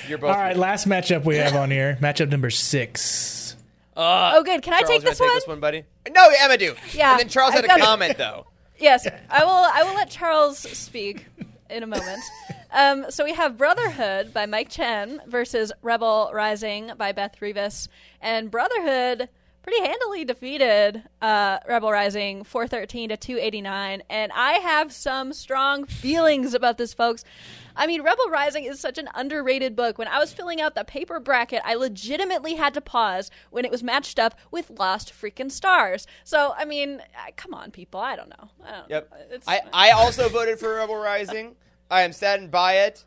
you're 0.08 0.18
both. 0.18 0.30
All 0.30 0.36
right, 0.36 0.56
last 0.56 0.88
matchup 0.88 1.24
we 1.24 1.36
have 1.36 1.54
on 1.54 1.70
here, 1.70 1.98
matchup 2.00 2.30
number 2.30 2.50
six. 2.50 3.56
Oh, 3.96 4.42
good. 4.42 4.62
Can 4.62 4.72
I 4.72 4.82
take 4.82 5.02
this 5.02 5.20
one? 5.20 5.28
this 5.28 5.46
one, 5.46 5.60
buddy? 5.60 5.84
No, 6.10 6.30
Emma, 6.40 6.56
do. 6.56 6.74
Yeah, 6.92 7.12
And 7.12 7.20
then 7.20 7.28
Charles 7.28 7.52
had 7.52 7.64
a 7.64 7.68
comment 7.68 8.16
though. 8.16 8.46
Yes, 8.80 9.06
I 9.28 9.44
will. 9.44 9.50
I 9.50 9.82
will 9.84 9.94
let 9.94 10.10
Charles 10.10 10.58
speak 10.58 11.26
in 11.68 11.82
a 11.82 11.86
moment. 11.86 12.22
Um, 12.72 13.06
so 13.10 13.24
we 13.24 13.34
have 13.34 13.58
Brotherhood 13.58 14.32
by 14.32 14.46
Mike 14.46 14.68
Chen 14.68 15.20
versus 15.26 15.72
Rebel 15.82 16.30
Rising 16.32 16.92
by 16.96 17.10
Beth 17.10 17.34
Revis, 17.40 17.88
and 18.20 18.48
Brotherhood 18.48 19.28
pretty 19.62 19.80
handily 19.86 20.24
defeated 20.24 21.02
uh, 21.20 21.58
Rebel 21.68 21.90
Rising 21.92 22.44
413 22.44 23.10
to 23.10 23.16
289. 23.16 24.02
And 24.08 24.32
I 24.34 24.52
have 24.54 24.92
some 24.92 25.32
strong 25.32 25.84
feelings 25.84 26.54
about 26.54 26.78
this, 26.78 26.94
folks. 26.94 27.24
I 27.76 27.86
mean, 27.86 28.02
Rebel 28.02 28.28
Rising 28.30 28.64
is 28.64 28.80
such 28.80 28.98
an 28.98 29.08
underrated 29.14 29.76
book. 29.76 29.96
When 29.98 30.08
I 30.08 30.18
was 30.18 30.32
filling 30.32 30.60
out 30.60 30.74
the 30.74 30.84
paper 30.84 31.20
bracket, 31.20 31.62
I 31.64 31.74
legitimately 31.74 32.54
had 32.54 32.74
to 32.74 32.80
pause 32.80 33.30
when 33.50 33.64
it 33.64 33.70
was 33.70 33.82
matched 33.82 34.18
up 34.18 34.34
with 34.50 34.70
Lost 34.78 35.12
Freaking 35.12 35.50
Stars. 35.50 36.06
So, 36.24 36.54
I 36.56 36.64
mean, 36.64 37.02
come 37.36 37.54
on, 37.54 37.70
people. 37.70 38.00
I 38.00 38.16
don't 38.16 38.28
know. 38.30 38.50
I 38.66 38.70
don't 38.72 38.90
Yep. 38.90 39.10
know. 39.10 39.16
It's, 39.30 39.48
I, 39.48 39.60
I 39.72 39.90
also 39.92 40.28
voted 40.28 40.58
for 40.58 40.74
Rebel 40.74 40.96
Rising. 40.96 41.54
I 41.90 42.02
am 42.02 42.12
saddened 42.12 42.50
by 42.50 42.74
it, 42.78 43.04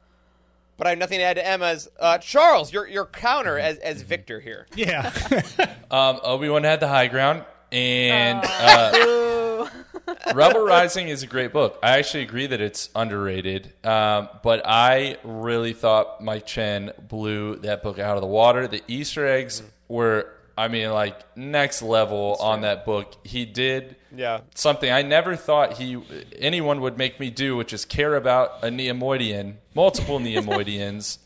but 0.77 0.88
I 0.88 0.92
have 0.92 1.00
nothing 1.00 1.20
to 1.20 1.24
add 1.24 1.36
to 1.36 1.48
Emma's. 1.48 1.89
Uh, 2.00 2.18
Charles, 2.18 2.74
your 2.74 2.88
your 2.88 3.06
counter 3.06 3.58
as 3.60 3.77
as 3.80 4.01
Victor 4.01 4.39
here. 4.39 4.68
Yeah. 4.75 5.12
Um, 5.92 6.20
Obi 6.24 6.50
Wan 6.50 6.63
had 6.63 6.80
the 6.80 6.88
high 6.88 7.06
ground, 7.06 7.46
and 7.72 8.44
uh, 8.44 9.68
Rebel 10.34 10.62
Rising 10.65 11.10
is 11.10 11.22
a 11.22 11.27
great 11.27 11.53
book. 11.53 11.77
I 11.84 12.00
actually 12.00 12.24
agree 12.24 12.48
that 12.48 12.60
it's 12.60 12.89
underrated, 12.96 13.74
um, 13.86 14.27
but 14.42 14.63
I 14.65 15.18
really 15.24 15.74
thought 15.74 16.20
Mike 16.24 16.48
Chen 16.48 16.92
blew 17.08 17.58
that 17.58 17.84
book 17.84 18.00
out 18.00 18.15
of 18.18 18.22
the 18.22 18.27
water. 18.27 18.68
The 18.68 18.82
Easter 18.88 19.27
eggs 19.27 19.62
were, 19.88 20.34
I 20.58 20.68
mean, 20.68 20.92
like 20.92 21.20
next 21.38 21.82
level 21.82 22.36
on 22.40 22.62
that 22.62 22.86
book. 22.86 23.16
He 23.24 23.46
did 23.46 23.96
Yeah. 24.16 24.42
something 24.56 24.92
I 24.92 25.02
never 25.02 25.36
thought 25.36 25.74
he 25.74 26.02
anyone 26.38 26.82
would 26.82 26.98
make 26.98 27.20
me 27.20 27.30
do, 27.32 27.56
which 27.56 27.74
is 27.74 27.86
care 27.86 28.16
about 28.16 28.64
a 28.64 28.68
Neimoidian, 28.68 29.56
multiple 29.74 30.20
Neimoidians, 30.20 31.18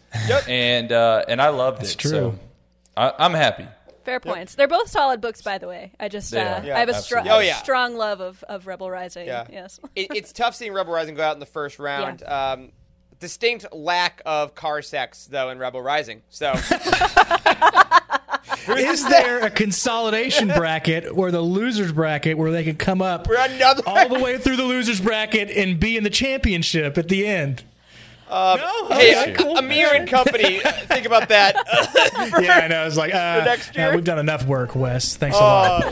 and 0.48 0.92
uh, 0.92 1.26
and 1.28 1.42
I 1.42 1.50
loved 1.50 1.84
it. 1.84 1.96
true. 1.98 2.10
So 2.10 2.40
I, 2.96 3.14
I'm 3.20 3.34
happy. 3.34 3.68
Fair 4.06 4.22
points. 4.22 4.56
They're 4.56 4.70
both 4.70 4.90
solid 4.90 5.20
books, 5.20 5.42
by 5.42 5.58
the 5.58 5.68
way. 5.68 5.92
I 6.00 6.08
just 6.08 6.34
uh. 6.34 6.62
Yeah, 6.64 6.78
I 6.78 6.80
have 6.80 6.88
a 6.88 6.94
str- 6.94 7.18
Oh, 7.26 7.40
yeah. 7.40 7.56
strong 7.58 7.98
love 7.98 8.22
of, 8.22 8.42
of 8.48 8.66
Rebel 8.66 8.90
Rising. 8.90 9.28
Yeah. 9.28 9.46
Yes. 9.52 9.82
It, 9.98 10.08
it's 10.16 10.32
tough 10.32 10.56
seeing 10.56 10.72
Rebel 10.72 10.94
Rising 10.94 11.16
go 11.16 11.24
out 11.24 11.34
in 11.34 11.42
the 11.42 11.46
first 11.46 11.78
round. 11.80 12.24
Um, 12.24 12.72
distinct 13.20 13.66
lack 13.74 14.22
of 14.26 14.56
car 14.56 14.82
sex 14.82 15.26
though 15.26 15.50
in 15.50 15.58
Rebel 15.60 15.82
Rising. 15.82 16.22
So 16.30 16.54
Is 18.70 19.08
there 19.08 19.40
a 19.40 19.50
consolidation 19.50 20.48
bracket 20.50 21.06
or 21.06 21.32
the 21.32 21.42
losers 21.42 21.92
bracket 21.92 22.38
where 22.38 22.52
they 22.52 22.64
can 22.64 22.76
come 22.76 23.02
up 23.02 23.28
all 23.86 24.10
the 24.10 24.20
way 24.22 24.38
through 24.38 24.58
the 24.58 24.64
losers 24.64 25.00
bracket 25.00 25.50
and 25.50 25.80
be 25.80 25.98
in 25.98 26.04
the 26.04 26.10
championship 26.10 26.98
at 26.98 27.08
the 27.08 27.26
end? 27.28 27.64
Um, 28.30 28.60
No? 28.60 28.88
hey, 28.90 29.22
Okay, 29.22 29.34
cool. 29.34 29.58
Amir 29.58 29.94
and 29.94 30.08
company, 30.08 30.60
think 30.88 31.06
about 31.06 31.30
that. 31.30 31.56
yeah, 32.42 32.62
I 32.64 32.68
know. 32.68 32.86
It's 32.86 32.98
like 32.98 33.14
uh, 33.14 33.44
next 33.46 33.78
uh, 33.78 33.92
we've 33.96 34.04
done 34.04 34.20
enough 34.20 34.46
work, 34.46 34.76
Wes. 34.76 35.16
Thanks 35.16 35.38
a 35.38 35.40
lot. 35.40 35.86
Uh, 35.86 35.92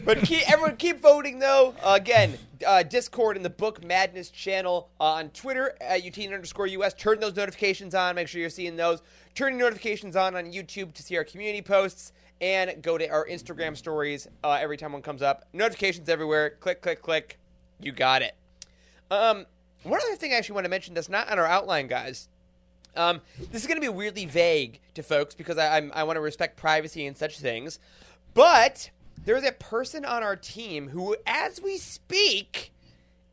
but 0.04 0.22
keep, 0.22 0.50
everyone 0.50 0.76
keep 0.76 1.00
voting 1.00 1.38
though. 1.38 1.74
Uh, 1.82 1.94
again, 2.00 2.36
uh, 2.66 2.82
Discord 2.82 3.36
and 3.36 3.44
the 3.44 3.50
Book 3.50 3.82
Madness 3.82 4.30
channel 4.30 4.90
uh, 5.00 5.04
on 5.04 5.30
Twitter 5.30 5.74
at 5.80 6.02
Youtini 6.02 6.34
underscore 6.34 6.66
US. 6.66 6.92
Turn 6.94 7.20
those 7.20 7.36
notifications 7.36 7.94
on. 7.94 8.14
Make 8.16 8.28
sure 8.28 8.40
you're 8.40 8.50
seeing 8.50 8.76
those. 8.76 9.02
Turn 9.34 9.58
your 9.58 9.68
notifications 9.68 10.14
on 10.14 10.36
on 10.36 10.52
YouTube 10.52 10.92
to 10.94 11.02
see 11.02 11.16
our 11.16 11.24
community 11.24 11.62
posts. 11.62 12.12
And 12.38 12.82
go 12.82 12.98
to 12.98 13.08
our 13.08 13.26
Instagram 13.26 13.74
stories 13.78 14.28
uh, 14.44 14.58
every 14.60 14.76
time 14.76 14.92
one 14.92 15.00
comes 15.00 15.22
up. 15.22 15.46
Notifications 15.54 16.10
everywhere. 16.10 16.50
Click, 16.50 16.82
click, 16.82 17.00
click. 17.00 17.38
You 17.80 17.92
got 17.92 18.20
it. 18.20 18.34
Um, 19.10 19.46
one 19.88 20.00
other 20.06 20.16
thing 20.16 20.32
I 20.32 20.36
actually 20.36 20.54
want 20.54 20.64
to 20.64 20.70
mention 20.70 20.94
that's 20.94 21.08
not 21.08 21.30
on 21.30 21.38
our 21.38 21.46
outline, 21.46 21.86
guys. 21.86 22.28
Um, 22.94 23.20
this 23.38 23.62
is 23.62 23.66
going 23.66 23.76
to 23.76 23.82
be 23.82 23.88
weirdly 23.88 24.24
vague 24.24 24.80
to 24.94 25.02
folks 25.02 25.34
because 25.34 25.58
I, 25.58 25.76
I'm, 25.76 25.92
I 25.94 26.04
want 26.04 26.16
to 26.16 26.20
respect 26.20 26.56
privacy 26.56 27.06
and 27.06 27.16
such 27.16 27.38
things. 27.38 27.78
But 28.32 28.90
there 29.24 29.36
is 29.36 29.44
a 29.44 29.52
person 29.52 30.04
on 30.04 30.22
our 30.22 30.36
team 30.36 30.88
who, 30.88 31.16
as 31.26 31.60
we 31.60 31.76
speak, 31.76 32.72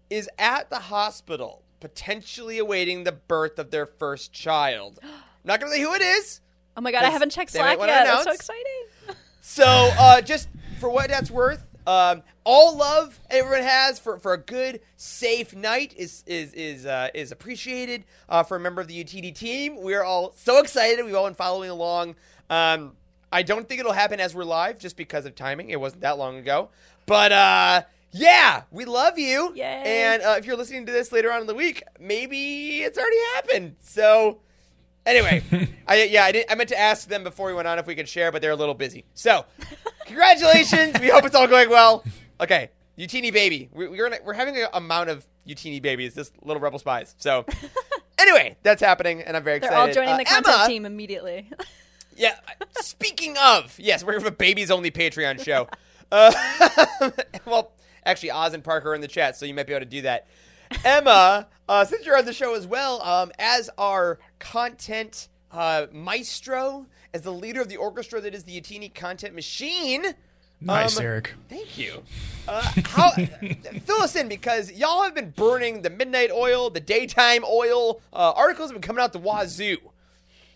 is 0.10 0.30
at 0.38 0.70
the 0.70 0.80
hospital, 0.80 1.64
potentially 1.80 2.58
awaiting 2.58 3.04
the 3.04 3.12
birth 3.12 3.58
of 3.58 3.72
their 3.72 3.86
first 3.86 4.34
child. 4.34 5.00
I'm 5.02 5.10
not 5.46 5.60
going 5.60 5.72
to 5.72 5.78
say 5.78 5.84
who 5.84 5.94
it 5.94 6.02
is. 6.02 6.42
Oh 6.76 6.82
my 6.82 6.92
god, 6.92 7.04
I 7.04 7.10
haven't 7.10 7.32
checked 7.32 7.52
Slack 7.52 7.78
yet. 7.80 8.06
That's 8.06 8.24
so 8.24 8.32
exciting. 8.32 8.64
So, 9.46 9.66
uh, 9.66 10.22
just 10.22 10.48
for 10.80 10.90
what 10.90 11.10
that's 11.10 11.30
worth, 11.30 11.66
um, 11.86 12.24
all 12.46 12.76
love 12.78 13.20
everyone 13.30 13.64
has 13.64 14.00
for, 14.00 14.18
for 14.18 14.34
a 14.34 14.38
good, 14.38 14.82
safe 14.98 15.56
night 15.56 15.94
is 15.98 16.24
is 16.28 16.54
is 16.54 16.86
uh, 16.86 17.10
is 17.14 17.32
appreciated 17.32 18.04
uh, 18.30 18.44
for 18.44 18.58
a 18.58 18.60
member 18.60 18.82
of 18.82 18.88
the 18.88 19.04
Youtini 19.04 19.34
team. 19.34 19.82
We 19.82 19.94
are 19.96 20.04
all 20.04 20.34
so 20.36 20.60
excited. 20.60 21.04
We've 21.06 21.16
all 21.16 21.26
been 21.26 21.36
following 21.36 21.70
along. 21.70 22.16
Um, 22.50 22.94
I 23.32 23.42
don't 23.44 23.68
think 23.68 23.80
it'll 23.80 23.94
happen 23.94 24.20
as 24.20 24.36
we're 24.36 24.44
live, 24.44 24.78
just 24.78 24.96
because 24.98 25.26
of 25.26 25.36
timing. 25.36 25.70
It 25.70 25.80
wasn't 25.80 26.02
that 26.02 26.18
long 26.18 26.38
ago, 26.38 26.70
but 27.06 27.32
uh, 27.32 27.82
Yeah, 28.12 28.64
we 28.70 28.86
love 28.86 29.18
you. 29.18 29.54
Yay. 29.56 29.82
And 30.04 30.22
uh, 30.22 30.36
if 30.38 30.46
you're 30.46 30.56
listening 30.58 30.86
to 30.86 30.92
this 30.92 31.12
later 31.12 31.32
on 31.32 31.42
in 31.42 31.48
the 31.48 31.56
week, 31.56 31.82
maybe 32.00 32.84
it's 32.84 32.96
already 32.98 33.18
happened. 33.34 33.76
So, 33.80 34.42
anyway, 35.06 35.42
I 35.88 36.04
yeah, 36.04 36.26
I, 36.26 36.46
I 36.48 36.54
meant 36.56 36.70
to 36.70 36.80
ask 36.80 37.08
them 37.08 37.24
before 37.24 37.48
we 37.48 37.54
went 37.56 37.68
on 37.68 37.80
if 37.80 37.88
we 37.88 37.96
could 37.96 38.08
share, 38.08 38.32
but 38.32 38.42
they're 38.44 38.52
a 38.52 38.56
little 38.56 38.76
busy. 38.76 39.06
So, 39.16 39.46
congratulations. 40.06 41.00
we 41.00 41.10
hope 41.10 41.26
it's 41.26 41.36
all 41.36 41.48
going 41.48 41.70
well. 41.72 42.04
Okay, 42.42 42.70
Youtini 42.98 43.32
baby. 43.32 43.70
We, 43.74 43.88
we're 43.88 44.10
gonna, 44.10 44.22
we're 44.24 44.34
having 44.34 44.56
an 44.58 44.68
amount 44.74 45.10
of 45.10 45.26
Youtini 45.48 45.82
babies. 45.82 46.14
This 46.14 46.32
little 46.42 46.62
rebel 46.62 46.80
spies. 46.80 47.16
So, 47.18 47.46
anyway, 48.20 48.58
that's 48.64 48.82
happening, 48.82 49.22
and 49.22 49.36
I'm 49.38 49.44
very 49.44 49.60
They're 49.60 49.70
excited. 49.70 49.90
all 49.90 49.94
joining 49.94 50.16
Uh, 50.16 50.18
the 50.18 50.26
content 50.26 50.56
Emma, 50.58 50.68
team 50.68 50.86
immediately. 50.86 51.50
yeah. 52.18 52.36
Speaking 52.82 53.36
of, 53.38 53.78
yes, 53.80 54.04
we're 54.04 54.14
gonna 54.14 54.26
have 54.26 54.34
a 54.34 54.36
babies 54.36 54.72
only 54.72 54.92
Patreon 54.92 55.44
show. 55.44 55.68
Uh, 56.12 56.32
well, 57.46 57.72
actually, 58.06 58.30
Oz 58.30 58.54
and 58.54 58.64
Parker 58.64 58.92
are 58.92 58.94
in 58.96 59.02
the 59.02 59.08
chat, 59.08 59.36
so 59.36 59.48
you 59.48 59.54
might 59.56 59.66
be 59.66 59.74
able 59.74 59.84
to 59.84 59.90
do 59.90 60.04
that. 60.04 60.28
Emma, 60.86 61.48
uh, 61.68 61.84
since 61.86 62.06
you're 62.06 62.16
on 62.16 62.26
the 62.26 62.34
show 62.34 62.54
as 62.54 62.68
well, 62.68 63.02
um, 63.02 63.32
as 63.40 63.68
our 63.80 64.20
content 64.38 65.28
uh, 65.52 65.88
maestro, 65.92 66.86
as 67.16 67.24
the 67.24 67.32
leader 67.34 67.62
of 67.62 67.68
the 67.68 67.78
orchestra 67.78 68.22
that 68.22 68.36
is 68.36 68.44
the 68.44 68.62
Youtini 68.62 68.94
Content 68.94 69.34
Machine. 69.34 70.06
Nice, 70.64 70.98
um, 70.98 71.04
Eric. 71.04 71.34
Thank 71.50 71.78
you. 71.78 72.04
Uh, 72.48 72.72
how 72.86 73.12
fill 73.86 74.02
us 74.02 74.16
in 74.16 74.28
because 74.28 74.72
y'all 74.72 75.04
have 75.04 75.16
been 75.16 75.32
burning 75.32 75.82
the 75.82 75.90
midnight 75.90 76.32
oil, 76.32 76.70
the 76.70 76.80
daytime 76.80 77.44
oil. 77.50 78.02
Uh, 78.12 78.34
articles 78.36 78.70
have 78.70 78.76
been 78.76 78.86
coming 78.86 79.04
out 79.04 79.14
the 79.14 79.20
wazoo. 79.20 79.78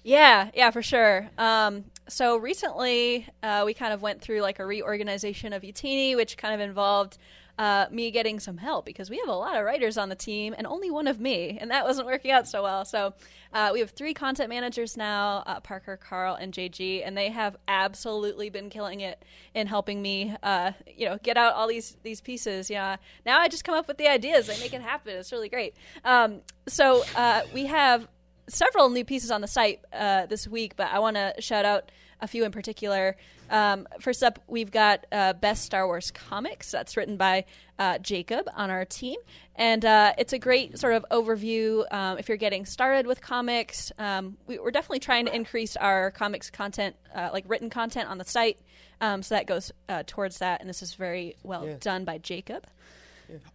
Yeah, 0.04 0.52
yeah, 0.54 0.72
for 0.72 0.82
sure. 0.82 1.30
Um, 1.38 1.86
so 2.08 2.38
recently, 2.38 3.28
uh, 3.44 3.64
we 3.66 3.74
kind 3.74 3.94
of 3.94 4.02
went 4.02 4.22
through 4.22 4.42
like 4.42 4.60
a 4.60 4.66
reorganization 4.66 5.54
of 5.54 5.64
Youtini, 5.64 6.16
which 6.16 6.38
kind 6.38 6.54
of 6.54 6.62
involved 6.62 7.18
uh, 7.58 7.88
me 7.92 8.12
getting 8.12 8.40
some 8.40 8.58
help 8.58 8.86
because 8.86 9.10
we 9.10 9.18
have 9.18 9.28
a 9.28 9.36
lot 9.36 9.58
of 9.58 9.66
writers 9.66 9.98
on 9.98 10.10
the 10.10 10.16
team 10.16 10.54
and 10.58 10.68
only 10.68 10.92
one 10.92 11.08
of 11.08 11.20
me, 11.20 11.58
and 11.60 11.72
that 11.72 11.86
wasn't 11.86 12.06
working 12.08 12.32
out 12.32 12.48
so 12.48 12.64
well. 12.64 12.86
So 12.86 13.14
uh, 13.54 13.72
we 13.74 13.80
have 13.80 13.92
three 13.92 14.14
content 14.14 14.50
managers 14.50 14.96
now: 14.96 15.44
uh, 15.46 15.60
Parker, 15.60 15.98
Carl, 15.98 16.36
and 16.36 16.54
JG, 16.54 17.02
and 17.06 17.18
they 17.18 17.30
have 17.30 17.56
absolutely 17.68 18.50
been 18.50 18.70
killing 18.70 19.02
it 19.02 19.24
in 19.54 19.68
helping 19.68 20.02
me, 20.02 20.36
uh, 20.44 20.72
you 20.88 21.08
know, 21.08 21.18
get 21.24 21.38
out 21.38 21.54
all 21.56 21.68
these 21.68 21.98
these 22.04 22.22
pieces. 22.22 22.70
Yeah, 22.70 22.98
now 23.26 23.40
I 23.40 23.48
just 23.48 23.64
come 23.64 23.76
up 23.76 23.88
with 23.88 23.98
the 23.98 24.08
ideas, 24.08 24.48
they 24.48 24.60
make 24.60 24.74
it 24.74 24.82
happen. 24.82 25.16
It's 25.18 25.32
really 25.32 25.50
great. 25.50 25.76
Um, 26.04 26.42
so 26.68 27.04
uh, 27.16 27.42
we 27.54 27.66
have 27.66 28.08
several 28.48 28.90
new 28.90 29.04
pieces 29.04 29.32
on 29.32 29.42
the 29.42 29.48
site 29.48 29.82
uh, 29.94 30.26
this 30.26 30.48
week, 30.48 30.76
but 30.76 30.88
I 30.88 31.00
want 31.00 31.16
to 31.16 31.34
shout 31.40 31.66
out 31.66 31.92
a 32.22 32.28
few 32.28 32.44
in 32.44 32.52
particular. 32.52 33.16
Um, 33.50 33.88
first 34.00 34.24
up, 34.24 34.40
we've 34.48 34.72
got 34.72 35.06
uh, 35.12 35.34
Best 35.34 35.64
Star 35.64 35.86
Wars 35.86 36.12
Comics. 36.12 36.72
That's 36.72 36.98
written 36.98 37.18
by 37.18 37.46
uh, 37.80 37.98
Jacob 38.00 38.48
on 38.56 38.70
our 38.70 38.86
team. 38.86 39.20
And 39.56 39.86
uh, 39.86 40.14
it's 40.18 40.34
a 40.34 40.40
great 40.40 40.78
sort 40.78 40.94
of 40.94 41.06
overview 41.12 41.92
um, 41.94 42.18
if 42.18 42.28
you're 42.28 42.38
getting 42.38 42.66
started 42.66 43.08
with 43.08 43.22
comics. 43.22 43.92
Um, 43.98 44.38
we, 44.48 44.60
we're 44.60 44.72
definitely 44.72 45.00
trying 45.00 45.26
to 45.26 45.36
increase 45.36 45.76
our 45.78 46.12
comics 46.12 46.50
content, 46.50 46.96
uh, 47.16 47.30
like 47.32 47.46
written 47.48 47.70
content 47.70 48.10
on 48.10 48.18
the 48.18 48.26
site. 48.26 48.60
Um, 49.00 49.22
so 49.24 49.36
that 49.36 49.46
goes 49.46 49.72
uh, 49.90 50.04
towards 50.06 50.40
that. 50.40 50.60
And 50.62 50.70
this 50.70 50.82
is 50.82 50.94
very 50.96 51.36
well 51.44 51.78
done 51.80 52.04
by 52.04 52.18
Jacob. 52.18 52.66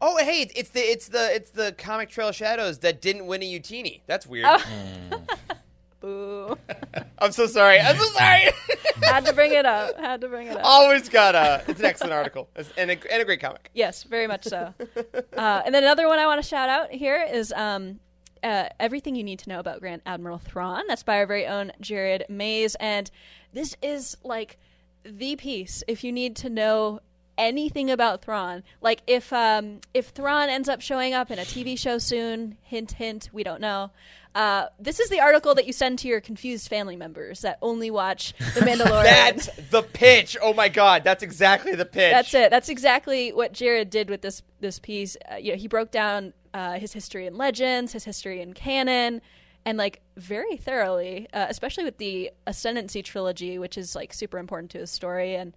Oh, 0.00 0.18
hey, 0.18 0.50
it's 0.54 0.70
the 0.70 0.80
it's 0.80 1.08
the 1.08 1.34
it's 1.34 1.50
the 1.50 1.72
comic 1.72 2.10
Trail 2.10 2.30
Shadows 2.30 2.80
that 2.80 3.00
didn't 3.00 3.26
win 3.26 3.42
a 3.42 3.50
Youtini. 3.50 4.02
That's 4.06 4.26
weird. 4.26 4.46
Boo. 6.02 6.58
I'm 7.18 7.32
so 7.32 7.46
sorry. 7.46 7.78
I'm 7.80 7.96
so 7.96 8.04
sorry. 8.10 8.48
Had 9.04 9.24
to 9.26 9.32
bring 9.32 9.52
it 9.52 9.64
up. 9.64 9.98
Had 9.98 10.20
to 10.22 10.28
bring 10.28 10.48
it 10.48 10.56
up. 10.56 10.64
Always 10.64 11.08
got 11.08 11.34
a. 11.34 11.62
It's 11.68 11.80
an 11.80 11.86
excellent 11.86 12.12
article 12.12 12.48
It's- 12.56 12.72
and 12.76 12.90
a, 12.90 13.12
and 13.12 13.22
a 13.22 13.24
great 13.24 13.40
comic. 13.40 13.70
Yes, 13.72 14.02
very 14.02 14.26
much 14.26 14.44
so. 14.44 14.74
uh, 15.36 15.62
and 15.64 15.74
then 15.74 15.84
another 15.84 16.08
one 16.08 16.18
I 16.18 16.26
want 16.26 16.42
to 16.42 16.46
shout 16.48 16.68
out 16.68 16.90
here 16.90 17.24
is 17.32 17.52
um, 17.56 18.00
uh, 18.42 18.68
everything 18.80 19.14
you 19.14 19.22
need 19.24 19.38
to 19.40 19.48
know 19.48 19.60
about 19.60 19.80
Grand 19.80 20.02
Admiral 20.04 20.38
Thrawn. 20.38 20.82
That's 20.88 21.04
by 21.04 21.18
our 21.18 21.26
very 21.26 21.46
own 21.46 21.72
Jared 21.80 22.24
Mays, 22.28 22.74
and 22.74 23.10
this 23.52 23.76
is 23.80 24.16
like 24.24 24.58
the 25.04 25.36
piece 25.36 25.82
if 25.86 26.04
you 26.04 26.12
need 26.12 26.36
to 26.36 26.50
know 26.50 27.00
anything 27.38 27.90
about 27.90 28.22
Thrawn. 28.22 28.62
Like 28.80 29.02
if 29.06 29.32
um, 29.32 29.80
if 29.94 30.08
Thrawn 30.08 30.48
ends 30.48 30.68
up 30.68 30.80
showing 30.80 31.14
up 31.14 31.30
in 31.30 31.38
a 31.38 31.42
TV 31.42 31.78
show 31.78 31.98
soon, 31.98 32.56
hint 32.62 32.92
hint, 32.92 33.30
we 33.32 33.42
don't 33.42 33.60
know. 33.60 33.90
Uh, 34.34 34.66
this 34.78 34.98
is 34.98 35.10
the 35.10 35.20
article 35.20 35.54
that 35.54 35.66
you 35.66 35.72
send 35.72 35.98
to 35.98 36.08
your 36.08 36.20
confused 36.20 36.68
family 36.68 36.96
members 36.96 37.40
that 37.42 37.58
only 37.60 37.90
watch 37.90 38.32
The 38.54 38.60
Mandalorian. 38.60 39.04
That's 39.04 39.48
the 39.70 39.82
pitch. 39.82 40.36
Oh 40.40 40.54
my 40.54 40.68
god, 40.68 41.04
that's 41.04 41.22
exactly 41.22 41.74
the 41.74 41.84
pitch. 41.84 42.12
That's 42.12 42.32
it. 42.34 42.50
That's 42.50 42.68
exactly 42.68 43.32
what 43.32 43.52
Jared 43.52 43.90
did 43.90 44.08
with 44.08 44.22
this 44.22 44.42
this 44.60 44.78
piece. 44.78 45.16
Uh, 45.30 45.36
you 45.36 45.52
know, 45.52 45.58
he 45.58 45.68
broke 45.68 45.90
down 45.90 46.32
uh, 46.54 46.78
his 46.78 46.92
history 46.92 47.26
in 47.26 47.36
legends, 47.36 47.92
his 47.92 48.04
history 48.04 48.40
in 48.40 48.54
canon, 48.54 49.20
and 49.64 49.76
like 49.76 50.00
very 50.16 50.56
thoroughly, 50.56 51.28
uh, 51.32 51.46
especially 51.48 51.84
with 51.84 51.98
the 51.98 52.30
Ascendancy 52.46 53.02
trilogy, 53.02 53.58
which 53.58 53.76
is 53.76 53.94
like 53.94 54.14
super 54.14 54.38
important 54.38 54.70
to 54.72 54.78
his 54.78 54.90
story. 54.90 55.34
And 55.34 55.54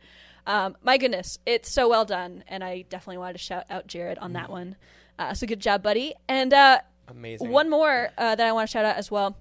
um, 0.48 0.76
my 0.84 0.98
goodness, 0.98 1.40
it's 1.46 1.72
so 1.72 1.90
well 1.90 2.06
done. 2.06 2.44
And 2.48 2.64
I 2.64 2.84
definitely 2.90 3.18
wanted 3.18 3.34
to 3.34 3.40
shout 3.40 3.66
out 3.70 3.88
Jared 3.88 4.18
on 4.20 4.34
that 4.34 4.50
one. 4.50 4.76
Uh, 5.18 5.34
so 5.34 5.48
good 5.48 5.60
job, 5.60 5.82
buddy. 5.82 6.14
And 6.28 6.54
uh, 6.54 6.80
Amazing. 7.08 7.50
one 7.50 7.70
more 7.70 8.10
uh, 8.18 8.36
that 8.36 8.46
I 8.46 8.52
want 8.52 8.70
to 8.70 8.72
shout 8.72 8.86
out 8.86 8.98
as 8.98 9.12
well. 9.12 9.38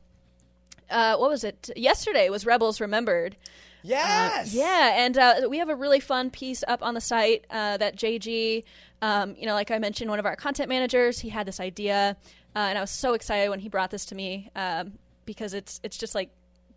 Uh, 0.90 1.16
what 1.16 1.30
was 1.30 1.44
it? 1.44 1.70
Yesterday 1.76 2.28
was 2.28 2.44
Rebels 2.46 2.80
Remembered. 2.80 3.36
Yes. 3.82 4.54
Yeah, 4.54 4.94
and 4.96 5.18
uh, 5.18 5.34
we 5.48 5.58
have 5.58 5.68
a 5.68 5.74
really 5.74 6.00
fun 6.00 6.30
piece 6.30 6.64
up 6.66 6.82
on 6.82 6.94
the 6.94 7.00
site 7.02 7.44
uh, 7.50 7.76
that 7.76 7.96
JG, 7.96 8.64
um, 9.02 9.34
you 9.38 9.46
know, 9.46 9.52
like 9.52 9.70
I 9.70 9.78
mentioned, 9.78 10.08
one 10.08 10.18
of 10.18 10.24
our 10.24 10.36
content 10.36 10.70
managers, 10.70 11.18
he 11.18 11.28
had 11.28 11.46
this 11.46 11.60
idea, 11.60 12.16
uh, 12.56 12.58
and 12.58 12.78
I 12.78 12.80
was 12.80 12.90
so 12.90 13.12
excited 13.12 13.50
when 13.50 13.60
he 13.60 13.68
brought 13.68 13.90
this 13.90 14.06
to 14.06 14.14
me 14.14 14.50
um, 14.56 14.94
because 15.26 15.52
it's 15.52 15.80
it's 15.82 15.98
just 15.98 16.14
like 16.14 16.30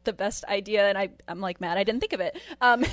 the 0.03 0.11
best 0.11 0.43
idea, 0.45 0.89
and 0.89 0.97
I 0.97 1.09
I'm 1.29 1.39
like 1.39 1.61
mad 1.61 1.77
I 1.77 1.85
didn't 1.85 2.01
think 2.01 2.13
of 2.13 2.19
it. 2.19 2.37
Um, 2.59 2.83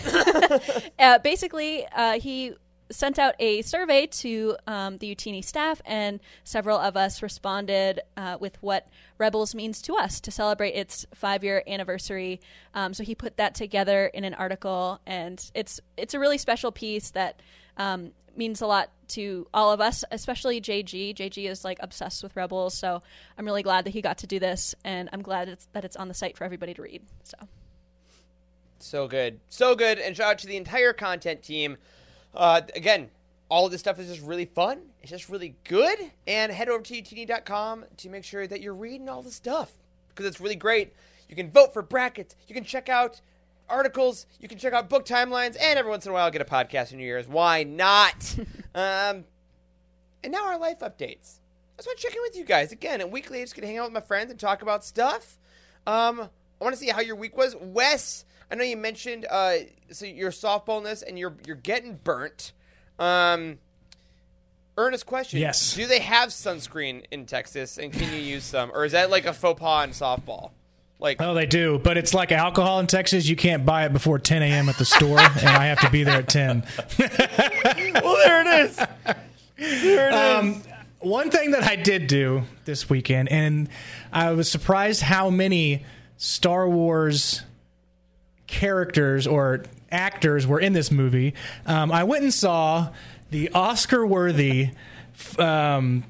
uh, 0.99 1.19
basically, 1.19 1.85
uh, 1.87 2.21
he 2.21 2.53
sent 2.91 3.19
out 3.19 3.35
a 3.39 3.63
survey 3.63 4.07
to 4.07 4.57
um, 4.67 4.99
the 4.99 5.15
Youtini 5.15 5.45
staff, 5.45 5.81
and 5.85 6.21
several 6.45 6.79
of 6.79 6.97
us 6.97 7.23
responded 7.23 8.01
uh, 8.17 8.37
with 8.41 8.63
what 8.63 8.89
Rebels 9.19 9.55
means 9.55 9.81
to 9.83 9.97
us 9.97 10.21
to 10.21 10.31
celebrate 10.31 10.73
its 10.73 11.07
five 11.15 11.43
year 11.43 11.63
anniversary. 11.67 12.41
Um, 12.75 12.95
so 12.95 13.05
he 13.05 13.15
put 13.15 13.37
that 13.37 13.55
together 13.55 14.07
in 14.07 14.25
an 14.25 14.35
article, 14.35 15.01
and 15.07 15.51
it's 15.55 15.81
it's 15.97 16.15
a 16.15 16.19
really 16.19 16.39
special 16.39 16.73
piece 16.73 17.11
that 17.11 17.41
um, 17.77 18.13
means 18.37 18.61
a 18.61 18.67
lot 18.67 18.91
to 19.09 19.47
all 19.55 19.73
of 19.73 19.81
us, 19.81 20.05
especially 20.11 20.61
JG. 20.61 21.15
JG 21.15 21.49
is 21.49 21.65
like 21.65 21.79
obsessed 21.81 22.23
with 22.23 22.35
Rebels, 22.37 22.77
so 22.77 23.03
I'm 23.39 23.45
really 23.45 23.63
glad 23.63 23.85
that 23.85 23.91
he 23.91 24.03
got 24.03 24.19
to 24.19 24.27
do 24.27 24.39
this, 24.39 24.75
and 24.85 25.09
I'm 25.13 25.23
glad 25.23 25.49
it's, 25.49 25.69
that 25.73 25.85
it's 25.85 25.97
on 25.97 26.09
the 26.09 26.15
site 26.15 26.37
for 26.37 26.45
everybody 26.45 26.75
to 26.75 26.83
read. 26.83 27.03
So. 27.23 27.37
So 28.79 29.09
good. 29.09 29.41
So 29.49 29.75
good. 29.75 29.99
And 29.99 30.15
shout 30.15 30.33
out 30.33 30.39
to 30.41 30.47
the 30.47 30.57
entire 30.57 30.93
content 30.93 31.43
team. 31.43 31.79
Uh, 32.35 32.63
again, 32.75 33.11
all 33.49 33.67
of 33.67 33.73
this 33.73 33.81
stuff 33.81 33.99
is 33.99 34.09
just 34.09 34.23
really 34.23 34.47
fun. 34.47 34.81
It's 35.03 35.11
just 35.11 35.29
really 35.29 35.55
good. 35.65 35.99
And 36.27 36.51
head 36.51 36.69
over 36.69 36.83
to 36.83 36.95
youtini.com 36.95 37.85
to 37.99 38.09
make 38.09 38.25
sure 38.25 38.47
that 38.47 38.61
you're 38.61 38.75
reading 38.75 39.09
all 39.09 39.23
the 39.23 39.31
stuff 39.31 39.73
because 40.09 40.27
it's 40.27 40.41
really 40.41 40.57
great. 40.57 40.93
You 41.29 41.37
can 41.37 41.51
vote 41.51 41.73
for 41.73 41.83
brackets. 41.83 42.37
You 42.49 42.55
can 42.55 42.65
check 42.65 42.89
out 42.89 43.21
articles. 43.69 44.27
You 44.41 44.49
can 44.49 44.59
check 44.59 44.73
out 44.73 44.89
book 44.89 45.07
timelines. 45.07 45.57
And 45.61 45.79
every 45.79 45.91
once 45.91 46.07
in 46.07 46.11
a 46.11 46.15
while, 46.15 46.31
get 46.31 46.43
a 46.43 46.45
podcast 46.45 46.93
in 46.93 46.99
your 46.99 47.09
ears. 47.17 47.29
Why 47.29 47.65
not? 47.65 48.37
um, 48.75 49.25
and 50.23 50.33
now 50.33 50.47
our 50.47 50.59
life 50.59 50.81
updates. 50.81 51.39
I 51.75 51.79
just 51.79 51.89
want 51.89 51.99
to 51.99 52.03
check 52.07 52.15
in 52.15 52.23
with 52.23 52.37
you 52.37 52.45
guys 52.45 52.73
again. 52.73 53.01
And 53.01 53.11
weekly, 53.11 53.39
I'm 53.41 53.45
just 53.45 53.57
gonna 53.57 53.67
hang 53.67 53.79
out 53.79 53.85
with 53.85 53.93
my 53.93 54.01
friends 54.01 54.31
and 54.31 54.39
talk 54.39 54.63
about 54.63 54.85
stuff. 54.85 55.39
Um, 55.87 56.21
I 56.61 56.65
want 56.65 56.75
to 56.75 56.81
see 56.81 56.89
how 56.89 57.01
your 57.01 57.17
week 57.17 57.37
was, 57.37 57.57
Wes. 57.61 58.25
I 58.55 58.57
know 58.57 58.63
you 58.63 58.77
mentioned 58.77 59.27
uh, 59.29 59.55
so 59.91 60.07
your 60.07 60.31
softballness 60.31 61.03
and 61.05 61.19
you're 61.19 61.35
you're 61.45 61.57
getting 61.57 61.97
burnt. 61.97 62.53
Um, 63.01 63.59
earnest 64.79 65.07
question: 65.07 65.41
Yes. 65.41 65.75
Do 65.75 65.89
they 65.89 65.99
have 65.99 66.29
sunscreen 66.29 67.05
in 67.11 67.27
Texas, 67.27 67.79
and 67.79 67.93
can 67.93 68.13
you 68.15 68.21
use 68.21 68.45
some, 68.45 68.71
or 68.73 68.85
is 68.85 68.93
that 68.93 69.11
like 69.11 69.27
a 69.27 69.33
faux 69.33 69.59
pas 69.59 69.89
in 69.89 69.91
softball? 69.91 70.53
Like, 71.01 71.21
Oh, 71.21 71.35
they 71.35 71.47
do, 71.47 71.81
but 71.83 71.99
it's 71.99 72.15
like 72.15 72.31
alcohol 72.31 72.79
in 72.79 72.87
Texas. 72.87 73.29
You 73.29 73.35
can't 73.35 73.67
buy 73.67 73.87
it 73.87 73.93
before 73.93 74.21
10 74.21 74.45
a.m. 74.45 74.69
at 74.69 74.79
the 74.79 74.85
store, 74.85 75.19
and 75.19 75.49
I 75.49 75.67
have 75.67 75.81
to 75.81 75.91
be 75.91 76.05
there 76.05 76.21
at 76.21 76.29
10. 76.29 76.65
well, 77.01 78.17
there 78.25 78.41
it 78.41 78.71
is. 78.71 78.77
There 78.77 80.11
it 80.11 80.15
is. 80.15 80.15
Um, 80.15 80.63
one 81.01 81.33
thing 81.33 81.51
that 81.51 81.65
I 81.65 81.75
did 81.75 82.07
do 82.07 82.45
this 82.67 82.89
weekend, 82.89 83.31
and 83.31 83.69
I 84.13 84.31
was 84.31 84.49
surprised 84.49 85.03
how 85.03 85.29
many 85.29 85.85
Star 86.17 86.69
Wars 86.69 87.43
characters 88.55 89.27
or 89.27 89.65
actors 89.91 90.47
were 90.47 90.61
in 90.61 90.73
this 90.73 90.91
movie. 90.93 91.35
Um, 91.67 91.91
I 91.91 92.05
went 92.05 92.23
and 92.23 92.33
saw 92.33 92.91
the 93.31 93.51
Oscar-worthy, 93.51 94.71
um, 95.39 96.05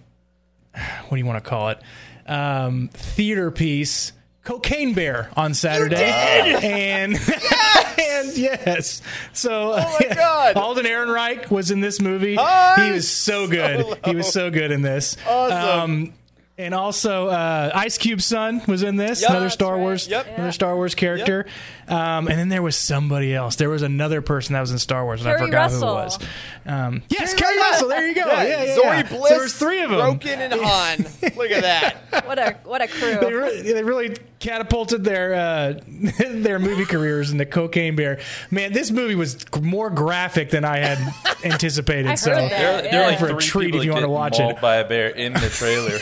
what 0.75 1.11
do 1.11 1.17
you 1.17 1.25
want 1.25 1.43
to 1.43 1.49
call 1.49 1.71
it, 1.71 1.79
um, 2.27 2.89
theater 2.93 3.51
piece. 3.51 4.13
Cocaine 4.43 4.93
Bear 4.93 5.31
on 5.39 5.55
Saturday, 5.55 6.05
and 6.05 7.15
and 7.99 8.37
yes, 8.37 9.01
so 9.33 9.73
Oh 9.73 9.97
my 9.99 10.07
God. 10.15 10.57
Alden 10.59 10.85
Ehrenreich 10.85 11.51
was 11.51 11.71
in 11.71 11.81
this 11.81 11.99
movie. 11.99 12.33
He 12.33 12.91
was 12.91 13.09
so 13.09 13.47
good. 13.49 13.99
He 14.05 14.15
was 14.15 14.31
so 14.31 14.51
good 14.51 14.71
in 14.71 14.83
this. 14.83 15.17
Awesome. 15.27 16.13
And 16.57 16.73
also, 16.73 17.27
uh, 17.27 17.73
Ice 17.75 17.99
Cube's 17.99 18.25
son 18.25 18.63
was 18.69 18.85
in 18.85 18.95
this. 18.95 19.23
Yep. 19.23 19.31
another 19.31 19.51
Star 19.51 19.73
right. 19.75 19.81
Wars, 19.81 20.07
Yep. 20.07 20.27
another 20.37 20.53
Star 20.53 20.77
Wars 20.77 20.95
character. 20.95 21.47
Um, 21.89 22.29
and 22.29 22.39
then 22.39 22.49
there 22.49 22.63
was 22.63 22.77
somebody 22.77 23.35
else. 23.35 23.57
There 23.57 23.69
was 23.71 23.83
another 23.83 24.23
person 24.23 24.53
that 24.53 24.61
was 24.61 24.71
in 24.71 24.79
Star 24.79 25.05
Wars, 25.05 25.21
and 25.21 25.31
I 25.31 25.37
forgot 25.39 25.73
Russell. 25.73 25.95
who 25.95 26.01
it 26.01 26.05
was. 26.05 26.19
Um, 26.65 27.03
yes, 27.09 27.35
Keri 27.35 27.55
Keri 27.55 27.57
Russell. 27.59 27.71
Russell. 27.73 27.89
There 27.89 28.07
you 28.09 28.15
go. 28.15 28.27
Yeah, 28.27 28.43
Yeah, 28.45 28.63
yeah, 28.65 28.77
Zorii 28.77 28.85
yeah. 28.85 29.03
Bliss, 29.03 29.29
There 29.31 29.41
was 29.41 29.55
three 29.55 29.83
of 29.83 29.91
them. 29.91 29.99
Broken 29.99 30.41
and 30.41 30.53
Han. 30.55 30.99
Look 31.37 31.51
at 31.51 31.63
that. 31.63 31.97
What 32.27 32.39
a 32.39 32.57
what 32.63 32.81
a 32.81 32.87
crew. 32.87 33.19
they 33.21 33.33
really, 33.33 33.73
they 33.73 33.83
really 33.83 34.17
catapulted 34.45 35.03
their 35.03 35.35
uh, 35.35 35.81
their 36.31 36.59
movie 36.59 36.85
careers 36.85 37.31
into 37.33 37.47
Cocaine 37.47 37.97
Bear. 37.97 38.21
Man, 38.51 38.73
this 38.73 38.91
movie 38.91 39.15
was 39.15 39.45
more 39.61 39.91
graphic 39.91 40.51
than 40.51 40.65
I 40.65 40.79
had 40.79 40.99
anticipated. 41.45 42.07
I 42.07 42.11
heard 42.11 42.19
so 42.19 42.31
that. 42.31 42.51
There, 42.51 42.83
there 42.83 43.01
are 43.01 43.05
Yeah. 43.05 43.07
like 43.09 43.19
For 43.19 43.27
a 43.27 43.29
three 43.31 43.39
treat 43.41 43.65
people 43.67 43.81
if 43.81 43.87
you 43.87 43.93
wanna 43.93 44.09
watch 44.09 44.39
it. 44.39 44.43
mauled 44.43 44.61
by 44.61 44.77
a 44.77 44.87
bear 44.89 45.09
in 45.09 45.33
the 45.33 45.49
trailer. 45.49 45.99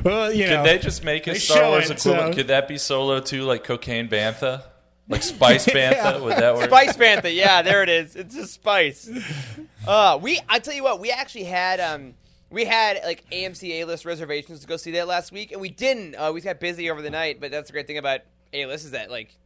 well, 0.04 0.32
you 0.32 0.46
know, 0.48 0.56
Could 0.62 0.66
they 0.66 0.78
just 0.78 1.04
make 1.04 1.26
a 1.26 1.32
they 1.32 1.38
Star 1.38 1.68
Wars 1.70 1.90
it, 1.90 1.98
equivalent? 1.98 2.34
so- 2.34 2.38
Could 2.38 2.48
that 2.48 2.68
be 2.68 2.78
Solo 2.78 3.20
too, 3.20 3.42
like 3.42 3.64
Cocaine 3.64 4.08
Bantha? 4.08 4.62
Like 5.08 5.22
Spice 5.22 5.66
Bantha? 5.66 6.20
Would 6.22 6.36
that 6.36 6.54
work? 6.56 6.64
Spice 6.68 6.96
Bantha. 6.96 7.32
Yeah, 7.34 7.62
there 7.62 7.82
it 7.84 7.88
is. 7.88 8.16
It's 8.16 8.34
just 8.34 8.54
spice. 8.54 9.08
Uh, 9.86 10.18
we. 10.20 10.40
I 10.48 10.58
tell 10.58 10.74
you 10.74 10.82
what. 10.82 10.98
We 11.00 11.12
actually 11.12 11.44
had 11.44 11.78
um. 11.78 12.14
We 12.50 12.64
had 12.64 13.00
like 13.04 13.28
AMC 13.30 13.80
A 13.80 13.84
list 13.84 14.04
reservations 14.04 14.60
to 14.60 14.66
go 14.66 14.76
see 14.76 14.92
that 14.92 15.08
last 15.08 15.32
week, 15.32 15.52
and 15.52 15.60
we 15.60 15.68
didn't. 15.68 16.14
Uh, 16.14 16.30
we 16.32 16.40
got 16.40 16.60
busy 16.60 16.90
over 16.90 17.02
the 17.02 17.10
night, 17.10 17.40
but 17.40 17.50
that's 17.50 17.68
the 17.68 17.72
great 17.72 17.86
thing 17.86 17.98
about 17.98 18.20
A 18.52 18.66
list 18.66 18.84
is 18.84 18.92
that 18.92 19.10
like 19.10 19.36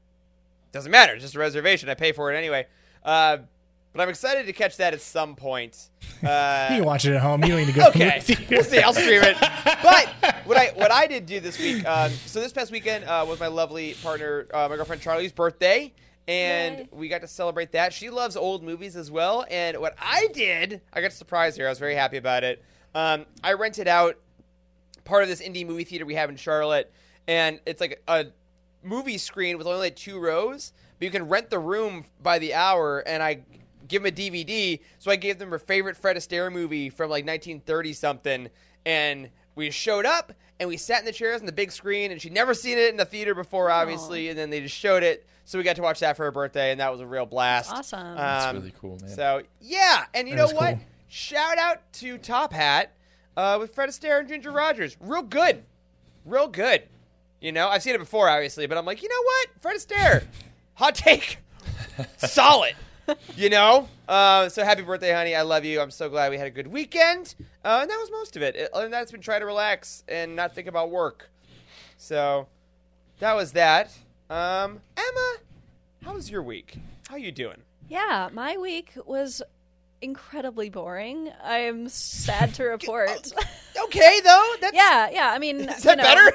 doesn't 0.72 0.90
matter. 0.90 1.14
It's 1.14 1.22
just 1.22 1.34
a 1.34 1.38
reservation. 1.38 1.88
I 1.88 1.94
pay 1.94 2.12
for 2.12 2.32
it 2.32 2.36
anyway. 2.36 2.66
Uh, 3.04 3.38
but 3.92 4.02
I'm 4.02 4.08
excited 4.08 4.46
to 4.46 4.52
catch 4.52 4.76
that 4.76 4.94
at 4.94 5.00
some 5.00 5.34
point. 5.36 5.88
Uh, 6.20 6.68
you 6.72 6.76
can 6.76 6.84
watch 6.84 7.06
it 7.06 7.14
at 7.14 7.22
home. 7.22 7.42
You 7.42 7.48
don't 7.48 7.60
need 7.60 7.68
to 7.68 7.72
go. 7.72 7.88
Okay, 7.88 8.20
to 8.20 8.36
we'll 8.50 8.62
see. 8.62 8.78
I'll 8.80 8.92
stream 8.92 9.22
it. 9.22 9.38
But 9.40 10.44
what 10.44 10.54
I 10.58 10.66
what 10.74 10.92
I 10.92 11.06
did 11.06 11.24
do 11.24 11.40
this 11.40 11.58
week, 11.58 11.82
um, 11.86 12.10
so 12.26 12.40
this 12.40 12.52
past 12.52 12.70
weekend 12.70 13.04
uh, 13.06 13.24
was 13.26 13.40
my 13.40 13.46
lovely 13.46 13.94
partner, 14.02 14.46
uh, 14.52 14.68
my 14.68 14.76
girlfriend 14.76 15.00
Charlie's 15.00 15.32
birthday, 15.32 15.94
and 16.28 16.80
Yay. 16.80 16.88
we 16.92 17.08
got 17.08 17.22
to 17.22 17.26
celebrate 17.26 17.72
that. 17.72 17.94
She 17.94 18.10
loves 18.10 18.36
old 18.36 18.62
movies 18.62 18.96
as 18.96 19.10
well, 19.10 19.46
and 19.50 19.78
what 19.78 19.94
I 19.98 20.28
did, 20.34 20.82
I 20.92 21.00
got 21.00 21.10
a 21.10 21.14
surprise 21.14 21.56
here. 21.56 21.64
I 21.64 21.70
was 21.70 21.78
very 21.78 21.94
happy 21.94 22.18
about 22.18 22.44
it. 22.44 22.62
Um, 22.94 23.26
I 23.44 23.52
rented 23.54 23.88
out 23.88 24.16
part 25.04 25.22
of 25.22 25.28
this 25.28 25.40
indie 25.40 25.66
movie 25.66 25.84
theater 25.84 26.04
we 26.06 26.14
have 26.14 26.30
in 26.30 26.36
Charlotte, 26.36 26.92
and 27.28 27.60
it's 27.66 27.80
like 27.80 28.02
a 28.08 28.26
movie 28.82 29.18
screen 29.18 29.58
with 29.58 29.66
only 29.66 29.78
like 29.80 29.96
two 29.96 30.18
rows, 30.18 30.72
but 30.98 31.04
you 31.04 31.10
can 31.10 31.28
rent 31.28 31.50
the 31.50 31.58
room 31.58 32.04
by 32.22 32.38
the 32.38 32.54
hour, 32.54 33.00
and 33.00 33.22
I 33.22 33.40
give 33.88 34.02
them 34.02 34.12
a 34.12 34.16
DVD. 34.16 34.80
So 34.98 35.10
I 35.10 35.16
gave 35.16 35.38
them 35.38 35.50
her 35.50 35.58
favorite 35.58 35.96
Fred 35.96 36.16
Astaire 36.16 36.52
movie 36.52 36.90
from 36.90 37.10
like 37.10 37.24
1930 37.26 37.92
something, 37.92 38.48
and 38.86 39.30
we 39.54 39.70
showed 39.70 40.06
up 40.06 40.32
and 40.58 40.68
we 40.68 40.76
sat 40.76 41.00
in 41.00 41.04
the 41.06 41.12
chairs 41.12 41.40
on 41.40 41.46
the 41.46 41.52
big 41.52 41.72
screen, 41.72 42.10
and 42.10 42.20
she'd 42.20 42.32
never 42.32 42.52
seen 42.54 42.76
it 42.78 42.90
in 42.90 42.96
the 42.96 43.04
theater 43.04 43.34
before, 43.34 43.70
obviously, 43.70 44.28
and 44.28 44.38
then 44.38 44.50
they 44.50 44.60
just 44.60 44.76
showed 44.76 45.02
it. 45.02 45.26
So 45.46 45.58
we 45.58 45.64
got 45.64 45.76
to 45.76 45.82
watch 45.82 46.00
that 46.00 46.16
for 46.16 46.24
her 46.24 46.30
birthday, 46.30 46.70
and 46.70 46.80
that 46.80 46.92
was 46.92 47.00
a 47.00 47.06
real 47.06 47.24
blast. 47.26 47.72
Awesome. 47.72 48.14
That's 48.14 48.44
Um, 48.46 48.56
really 48.56 48.74
cool, 48.78 48.98
man. 49.00 49.08
So 49.08 49.42
yeah, 49.60 50.04
and 50.14 50.28
you 50.28 50.36
That 50.36 50.50
know 50.50 50.54
what? 50.54 50.74
cool. 50.76 50.84
Shout 51.12 51.58
out 51.58 51.92
to 51.94 52.18
Top 52.18 52.52
Hat 52.52 52.92
uh, 53.36 53.56
with 53.58 53.74
Fred 53.74 53.88
Astaire 53.88 54.20
and 54.20 54.28
Ginger 54.28 54.52
Rogers. 54.52 54.96
Real 55.00 55.22
good, 55.22 55.64
real 56.24 56.46
good. 56.46 56.84
You 57.40 57.50
know, 57.50 57.66
I've 57.68 57.82
seen 57.82 57.96
it 57.96 57.98
before, 57.98 58.28
obviously, 58.28 58.68
but 58.68 58.78
I'm 58.78 58.84
like, 58.86 59.02
you 59.02 59.08
know 59.08 59.22
what? 59.24 59.48
Fred 59.60 59.76
Astaire, 59.76 60.24
hot 60.74 60.94
take, 60.94 61.38
solid. 62.18 62.76
You 63.34 63.50
know, 63.50 63.88
uh, 64.08 64.48
so 64.50 64.62
happy 64.62 64.82
birthday, 64.82 65.12
honey! 65.12 65.34
I 65.34 65.42
love 65.42 65.64
you. 65.64 65.80
I'm 65.80 65.90
so 65.90 66.08
glad 66.08 66.30
we 66.30 66.38
had 66.38 66.46
a 66.46 66.50
good 66.50 66.68
weekend, 66.68 67.34
uh, 67.64 67.78
and 67.82 67.90
that 67.90 67.96
was 67.96 68.08
most 68.12 68.36
of 68.36 68.42
it. 68.42 68.54
Uh, 68.56 68.68
Other 68.72 68.84
than 68.84 68.92
that, 68.92 69.02
it's 69.02 69.10
been 69.10 69.20
trying 69.20 69.40
to 69.40 69.46
relax 69.46 70.04
and 70.06 70.36
not 70.36 70.54
think 70.54 70.68
about 70.68 70.90
work. 70.90 71.28
So 71.96 72.46
that 73.18 73.34
was 73.34 73.50
that. 73.52 73.90
Um, 74.28 74.80
Emma, 74.96 75.34
how 76.04 76.14
was 76.14 76.30
your 76.30 76.44
week? 76.44 76.76
How 77.08 77.16
you 77.16 77.32
doing? 77.32 77.56
Yeah, 77.88 78.28
my 78.32 78.56
week 78.56 78.92
was 79.04 79.42
incredibly 80.02 80.70
boring. 80.70 81.30
I 81.42 81.58
am 81.58 81.88
sad 81.88 82.54
to 82.54 82.64
report. 82.66 83.32
Okay, 83.84 84.20
though. 84.24 84.54
That's, 84.60 84.74
yeah, 84.76 85.10
yeah. 85.10 85.30
I 85.32 85.38
mean, 85.38 85.68
Is 85.68 85.82
that 85.82 85.98
know, 85.98 86.04
better? 86.04 86.32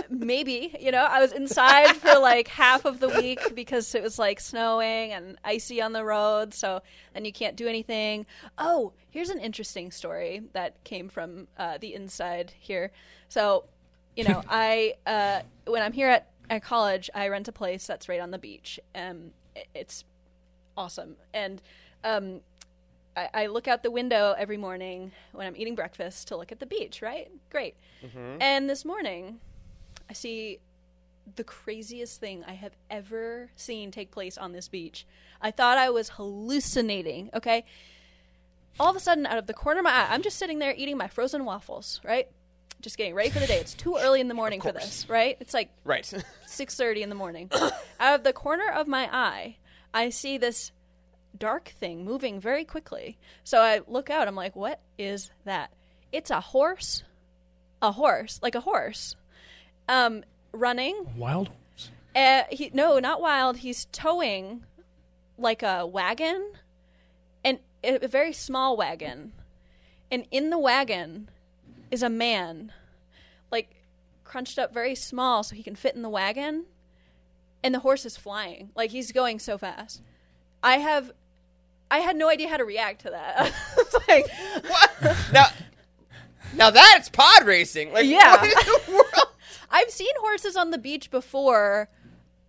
maybe. 0.10 0.76
You 0.80 0.92
know, 0.92 1.04
I 1.04 1.20
was 1.20 1.32
inside 1.32 1.96
for 1.96 2.18
like 2.18 2.48
half 2.48 2.84
of 2.84 3.00
the 3.00 3.08
week 3.08 3.54
because 3.54 3.94
it 3.94 4.02
was 4.02 4.18
like 4.18 4.40
snowing 4.40 5.12
and 5.12 5.36
icy 5.44 5.80
on 5.80 5.92
the 5.92 6.04
road, 6.04 6.54
so 6.54 6.82
then 7.14 7.24
you 7.24 7.32
can't 7.32 7.56
do 7.56 7.66
anything. 7.68 8.26
Oh, 8.58 8.92
here's 9.10 9.30
an 9.30 9.38
interesting 9.38 9.90
story 9.90 10.42
that 10.52 10.82
came 10.84 11.08
from 11.08 11.48
uh, 11.58 11.78
the 11.78 11.94
inside 11.94 12.52
here. 12.58 12.90
So, 13.28 13.64
you 14.16 14.24
know, 14.24 14.42
I 14.48 14.94
uh, 15.06 15.40
when 15.66 15.82
I'm 15.82 15.92
here 15.92 16.08
at, 16.08 16.28
at 16.50 16.62
college, 16.62 17.10
I 17.14 17.28
rent 17.28 17.48
a 17.48 17.52
place 17.52 17.86
that's 17.86 18.08
right 18.08 18.20
on 18.20 18.30
the 18.30 18.38
beach. 18.38 18.78
Um, 18.94 19.30
it- 19.56 19.68
it's 19.74 20.04
awesome, 20.76 21.16
and 21.32 21.62
um, 22.02 22.40
I, 23.16 23.28
I 23.34 23.46
look 23.46 23.68
out 23.68 23.82
the 23.82 23.90
window 23.90 24.34
every 24.36 24.56
morning 24.56 25.12
when 25.32 25.46
I'm 25.46 25.56
eating 25.56 25.74
breakfast 25.74 26.28
to 26.28 26.36
look 26.36 26.52
at 26.52 26.60
the 26.60 26.66
beach, 26.66 27.02
right? 27.02 27.30
Great. 27.50 27.74
Mm-hmm. 28.04 28.38
And 28.40 28.68
this 28.68 28.84
morning, 28.84 29.40
I 30.08 30.12
see 30.12 30.58
the 31.36 31.44
craziest 31.44 32.20
thing 32.20 32.44
I 32.46 32.52
have 32.52 32.76
ever 32.90 33.50
seen 33.56 33.90
take 33.90 34.10
place 34.10 34.36
on 34.36 34.52
this 34.52 34.68
beach. 34.68 35.06
I 35.40 35.50
thought 35.50 35.78
I 35.78 35.90
was 35.90 36.10
hallucinating, 36.10 37.30
okay? 37.34 37.64
All 38.78 38.90
of 38.90 38.96
a 38.96 39.00
sudden, 39.00 39.26
out 39.26 39.38
of 39.38 39.46
the 39.46 39.54
corner 39.54 39.80
of 39.80 39.84
my 39.84 39.90
eye, 39.90 40.08
I'm 40.10 40.22
just 40.22 40.38
sitting 40.38 40.58
there 40.58 40.74
eating 40.76 40.96
my 40.96 41.08
frozen 41.08 41.44
waffles, 41.44 42.00
right? 42.04 42.28
Just 42.80 42.98
getting 42.98 43.14
ready 43.14 43.30
for 43.30 43.38
the 43.38 43.46
day. 43.46 43.58
It's 43.58 43.74
too 43.74 43.96
early 43.96 44.20
in 44.20 44.28
the 44.28 44.34
morning 44.34 44.60
for 44.60 44.72
this, 44.72 45.08
right? 45.08 45.36
It's 45.40 45.54
like 45.54 45.70
right. 45.84 46.02
6:30 46.46 47.02
in 47.02 47.08
the 47.08 47.14
morning. 47.14 47.50
Out 48.00 48.16
of 48.16 48.24
the 48.24 48.32
corner 48.32 48.68
of 48.68 48.86
my 48.86 49.08
eye, 49.10 49.56
I 49.94 50.10
see 50.10 50.36
this 50.36 50.72
dark 51.36 51.68
thing 51.68 52.04
moving 52.04 52.40
very 52.40 52.64
quickly. 52.64 53.18
So 53.42 53.60
I 53.60 53.80
look 53.86 54.10
out. 54.10 54.28
I'm 54.28 54.34
like, 54.34 54.56
"What 54.56 54.80
is 54.98 55.30
that?" 55.44 55.72
It's 56.12 56.30
a 56.30 56.40
horse. 56.40 57.02
A 57.82 57.92
horse, 57.92 58.40
like 58.42 58.54
a 58.54 58.60
horse. 58.60 59.16
Um 59.88 60.24
running. 60.52 61.06
Wild. 61.16 61.50
Uh, 62.14 62.44
he 62.50 62.70
no, 62.72 62.98
not 62.98 63.20
wild. 63.20 63.58
He's 63.58 63.86
towing 63.86 64.64
like 65.36 65.62
a 65.62 65.84
wagon 65.84 66.52
and 67.44 67.58
a 67.82 68.06
very 68.06 68.32
small 68.32 68.76
wagon. 68.76 69.32
And 70.10 70.26
in 70.30 70.50
the 70.50 70.58
wagon 70.58 71.28
is 71.90 72.02
a 72.02 72.10
man 72.10 72.72
like 73.50 73.70
crunched 74.24 74.58
up 74.58 74.72
very 74.72 74.94
small 74.94 75.42
so 75.42 75.54
he 75.54 75.62
can 75.62 75.76
fit 75.76 75.94
in 75.94 76.02
the 76.02 76.08
wagon 76.08 76.64
and 77.62 77.74
the 77.74 77.80
horse 77.80 78.04
is 78.04 78.16
flying 78.16 78.70
like 78.74 78.90
he's 78.90 79.12
going 79.12 79.38
so 79.38 79.56
fast 79.56 80.02
i 80.62 80.78
have 80.78 81.12
i 81.90 81.98
had 81.98 82.16
no 82.16 82.28
idea 82.28 82.48
how 82.48 82.56
to 82.56 82.64
react 82.64 83.02
to 83.02 83.10
that 83.10 83.52
like 84.08 84.26
What? 84.68 85.16
now, 85.32 85.46
now 86.54 86.70
that's 86.70 87.08
pod 87.08 87.44
racing. 87.44 87.92
Like, 87.92 88.06
Yeah. 88.06 88.32
what 88.36 88.44
in 88.44 88.50
the 88.50 88.92
world? 88.92 89.28
i've 89.70 89.90
seen 89.90 90.12
horses 90.20 90.56
on 90.56 90.70
the 90.70 90.78
beach 90.78 91.10
before 91.10 91.88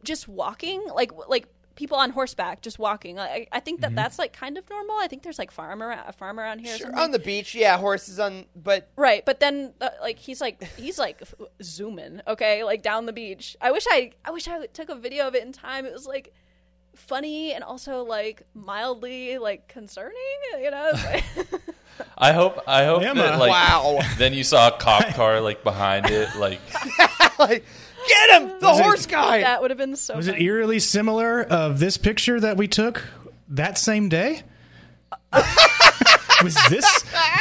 just 0.03 0.27
walking 0.27 0.83
like 0.93 1.11
like 1.27 1.47
people 1.75 1.97
on 1.97 2.11
horseback 2.11 2.61
just 2.61 2.77
walking 2.79 3.19
i, 3.19 3.47
I 3.51 3.59
think 3.59 3.81
that 3.81 3.95
that's 3.95 4.17
like 4.19 4.31
kind 4.31 4.57
of 4.57 4.69
normal 4.69 4.95
i 4.99 5.07
think 5.07 5.23
there's 5.23 5.39
like 5.39 5.51
farm 5.51 5.83
around 5.83 6.07
a 6.07 6.13
farm 6.13 6.39
around 6.39 6.59
here 6.59 6.77
Sure, 6.77 6.95
on 6.97 7.11
the 7.11 7.19
beach, 7.19 7.53
yeah, 7.55 7.77
horses 7.77 8.17
on, 8.19 8.45
but 8.55 8.89
Right, 8.95 9.25
but 9.25 9.39
then 9.41 9.73
uh, 9.81 9.89
like 10.01 10.17
he's 10.19 10.39
like 10.39 10.63
he's 10.77 10.97
like 10.97 11.21
zooming, 11.61 12.21
okay, 12.27 12.63
like 12.63 12.81
down 12.81 13.07
the 13.07 13.13
beach. 13.13 13.57
I 13.59 13.71
wish 13.71 13.85
I 13.89 14.11
I 14.23 14.31
wish 14.31 14.47
I 14.47 14.67
took 14.67 14.87
a 14.89 14.95
video 14.95 15.27
of 15.27 15.35
it 15.35 15.43
in 15.43 15.51
time. 15.51 15.85
It 15.85 15.91
was 15.91 16.05
like 16.07 16.33
funny 16.95 17.53
and 17.53 17.63
also 17.63 18.03
like 18.03 18.43
mildly 18.53 19.37
like 19.37 19.67
concerning, 19.67 20.15
you 20.61 20.71
know. 20.71 20.91
I 22.17 22.33
hope 22.33 22.61
I 22.67 22.85
hope 22.85 23.01
Emma. 23.03 23.21
that 23.23 23.39
like 23.39 23.51
Wow. 23.51 23.99
then 24.17 24.33
you 24.33 24.43
saw 24.43 24.67
a 24.69 24.71
cop 24.77 25.05
car 25.15 25.39
like 25.41 25.63
behind 25.63 26.09
it 26.09 26.27
like 26.37 26.59
like, 27.39 27.63
get 28.07 28.41
him, 28.41 28.47
the 28.59 28.67
Was 28.67 28.79
it- 28.79 28.83
horse 28.83 29.05
guy. 29.05 29.41
that 29.41 29.61
would 29.61 29.71
have 29.71 29.77
been 29.77 29.95
so. 29.95 30.15
Was 30.15 30.27
it 30.27 30.39
eerily 30.41 30.79
similar 30.79 31.43
of 31.43 31.79
this 31.79 31.97
picture 31.97 32.39
that 32.39 32.57
we 32.57 32.67
took 32.67 33.03
that 33.49 33.77
same 33.77 34.09
day? 34.09 34.43
Was 36.43 36.55
this 36.69 36.85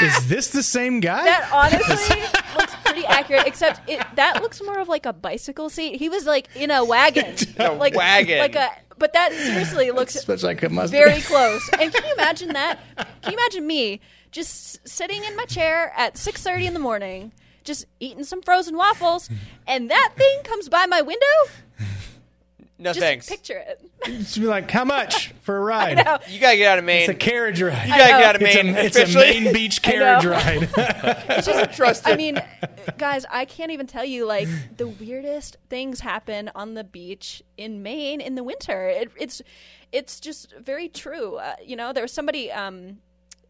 is 0.03 0.29
this 0.29 0.49
the 0.51 0.63
same 0.63 1.01
guy? 1.01 1.25
That 1.25 1.51
honestly 1.53 2.21
looks 2.57 2.75
pretty 2.85 3.05
accurate, 3.07 3.47
except 3.47 3.89
it 3.89 4.05
that 4.15 4.41
looks 4.41 4.63
more 4.63 4.79
of 4.79 4.89
like 4.89 5.05
a 5.05 5.13
bicycle 5.13 5.69
seat. 5.69 5.97
He 5.99 6.09
was 6.09 6.27
like 6.27 6.49
in 6.55 6.71
a 6.71 6.85
wagon, 6.85 7.35
A 7.59 7.73
like 7.73 7.95
wagon. 7.97 8.39
like 8.39 8.55
a. 8.55 8.71
But 8.99 9.13
that 9.13 9.33
seriously 9.33 9.91
looks 9.93 10.15
like 10.45 10.61
very 10.91 11.21
close. 11.23 11.69
And 11.79 11.93
can 11.93 12.05
you 12.05 12.13
imagine 12.15 12.49
that? 12.55 12.79
Can 12.97 13.33
you 13.33 13.39
imagine 13.39 13.67
me 13.67 14.01
just 14.31 14.87
sitting 14.87 15.25
in 15.25 15.37
my 15.37 15.45
chair 15.45 15.93
at 15.97 16.15
6:30 16.15 16.67
in 16.67 16.75
the 16.75 16.81
morning, 16.81 17.33
just 17.65 17.87
eating 18.01 18.25
some 18.25 18.43
frozen 18.43 18.77
waffles, 18.77 19.29
and 19.67 19.91
that 19.91 20.13
thing 20.17 20.43
comes 20.45 20.69
by 20.69 20.87
my 20.87 21.03
window? 21.03 21.27
No 22.77 22.91
Just 22.91 22.99
thanks. 23.01 23.29
picture 23.29 23.57
it. 23.57 23.81
Just 24.05 24.35
be 24.41 24.47
like, 24.47 24.69
how 24.69 24.85
much 24.85 25.29
for 25.43 25.57
a 25.57 25.61
ride? 25.65 25.97
know. 26.05 26.19
You 26.29 26.41
gotta 26.41 26.57
get 26.57 26.67
out 26.73 26.79
of 26.81 26.85
Maine. 26.85 27.03
It's 27.03 27.09
a 27.09 27.15
carriage 27.15 27.63
ride. 27.63 27.85
you 27.85 27.89
gotta 27.95 28.11
get 28.11 28.25
out 28.25 28.35
of 28.37 28.43
It's 28.43 28.55
Maine. 28.57 28.75
a, 28.75 28.79
it's 28.81 28.97
a 28.97 29.03
officially. 29.03 29.41
Maine 29.45 29.53
Beach 29.55 29.81
carriage 29.81 30.25
ride. 30.25 30.69
It's 31.37 31.47
just 31.47 31.77
trust 31.77 32.09
I 32.09 32.17
mean, 32.17 32.43
guys, 32.99 33.25
I 33.31 33.45
can't 33.45 33.71
even 33.71 33.87
tell 33.87 34.05
you 34.05 34.27
like 34.27 34.49
the 34.77 34.89
weirdest 34.89 35.57
things 35.71 36.01
happen 36.01 36.51
on 36.57 36.75
the 36.75 36.83
beach 36.85 37.43
in 37.57 37.83
Maine 37.83 38.21
in 38.21 38.35
the 38.35 38.43
winter. 38.43 38.89
It, 38.89 39.13
it's 39.21 39.41
it's 39.93 40.19
just 40.19 40.53
very 40.61 40.89
true. 40.89 41.37
Uh, 41.37 41.55
you 41.65 41.77
know, 41.77 41.93
there 41.93 42.03
was 42.03 42.13
somebody 42.13 42.51
um, 42.51 42.99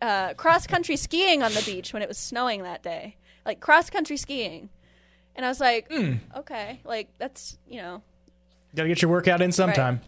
uh, 0.02 0.34
cross 0.34 0.66
country 0.66 0.96
skiing 0.96 1.42
on 1.42 1.52
the 1.54 1.62
beach 1.62 1.94
when 1.94 2.02
it 2.02 2.08
was 2.08 2.18
snowing 2.18 2.62
that 2.64 2.82
day, 2.82 3.16
like 3.46 3.60
cross 3.60 3.88
country 3.88 4.18
skiing, 4.18 4.68
and 5.34 5.46
I 5.46 5.48
was 5.48 5.60
like, 5.60 5.90
Hmm. 5.90 6.14
okay, 6.36 6.80
like 6.84 7.08
that's 7.18 7.56
you 7.66 7.80
know, 7.80 8.02
Got 8.74 8.82
to 8.84 8.88
get 8.88 9.02
your 9.02 9.10
workout 9.10 9.40
in 9.42 9.52
sometime. 9.52 10.00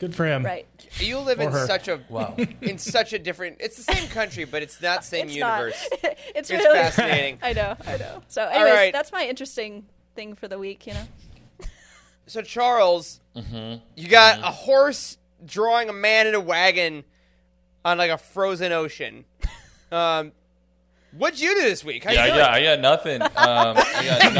Good 0.00 0.14
for 0.14 0.26
him. 0.26 0.44
right. 0.44 0.66
you 0.98 1.18
live 1.18 1.40
in 1.40 1.50
her. 1.52 1.66
such 1.66 1.88
a 1.88 2.00
Wow. 2.08 2.36
in 2.62 2.78
such 2.78 3.12
a 3.12 3.18
different. 3.18 3.56
It's 3.60 3.76
the 3.82 3.92
same 3.94 4.08
country, 4.08 4.44
but 4.44 4.62
it's 4.62 4.80
not 4.82 5.04
same 5.04 5.26
It's 5.26 5.36
universe. 5.36 5.88
not. 6.02 6.16
It's 6.34 6.50
it's 6.50 6.50
really 6.50 6.78
fascinating. 6.78 7.38
I 7.42 7.52
know, 7.52 7.76
I 7.86 7.96
know. 7.96 8.22
So, 8.28 8.44
anyways, 8.46 8.72
right. 8.72 8.92
that's 8.92 9.12
my 9.12 9.24
interesting 9.24 9.86
thing 10.16 10.34
for 10.34 10.48
the 10.48 10.58
week. 10.58 10.86
You 10.86 10.94
know. 10.94 11.04
So 12.26 12.42
Charles, 12.42 13.20
Mm-hmm. 13.36 13.82
you 13.96 14.08
got 14.08 14.38
a 14.40 14.50
horse 14.52 15.18
drawing 15.44 15.88
a 15.88 15.92
man 15.92 16.26
in 16.28 16.34
a 16.34 16.40
wagon 16.40 17.04
on 17.84 17.98
like 17.98 18.10
a 18.10 18.18
frozen 18.18 18.70
ocean. 18.72 19.24
Um, 19.92 20.32
what'd 21.12 21.40
you 21.40 21.54
do 21.54 21.62
this 21.62 21.84
week? 21.84 22.04
How 22.04 22.12
Yeah, 22.12 22.26
you 22.26 22.32
I 22.32 22.34
doing? 22.34 22.38
got, 22.38 22.54
I 22.54 22.62
got 22.62 22.80
nothing. 22.80 23.22
Um, 23.22 23.30
I 23.36 24.18
got 24.20 24.34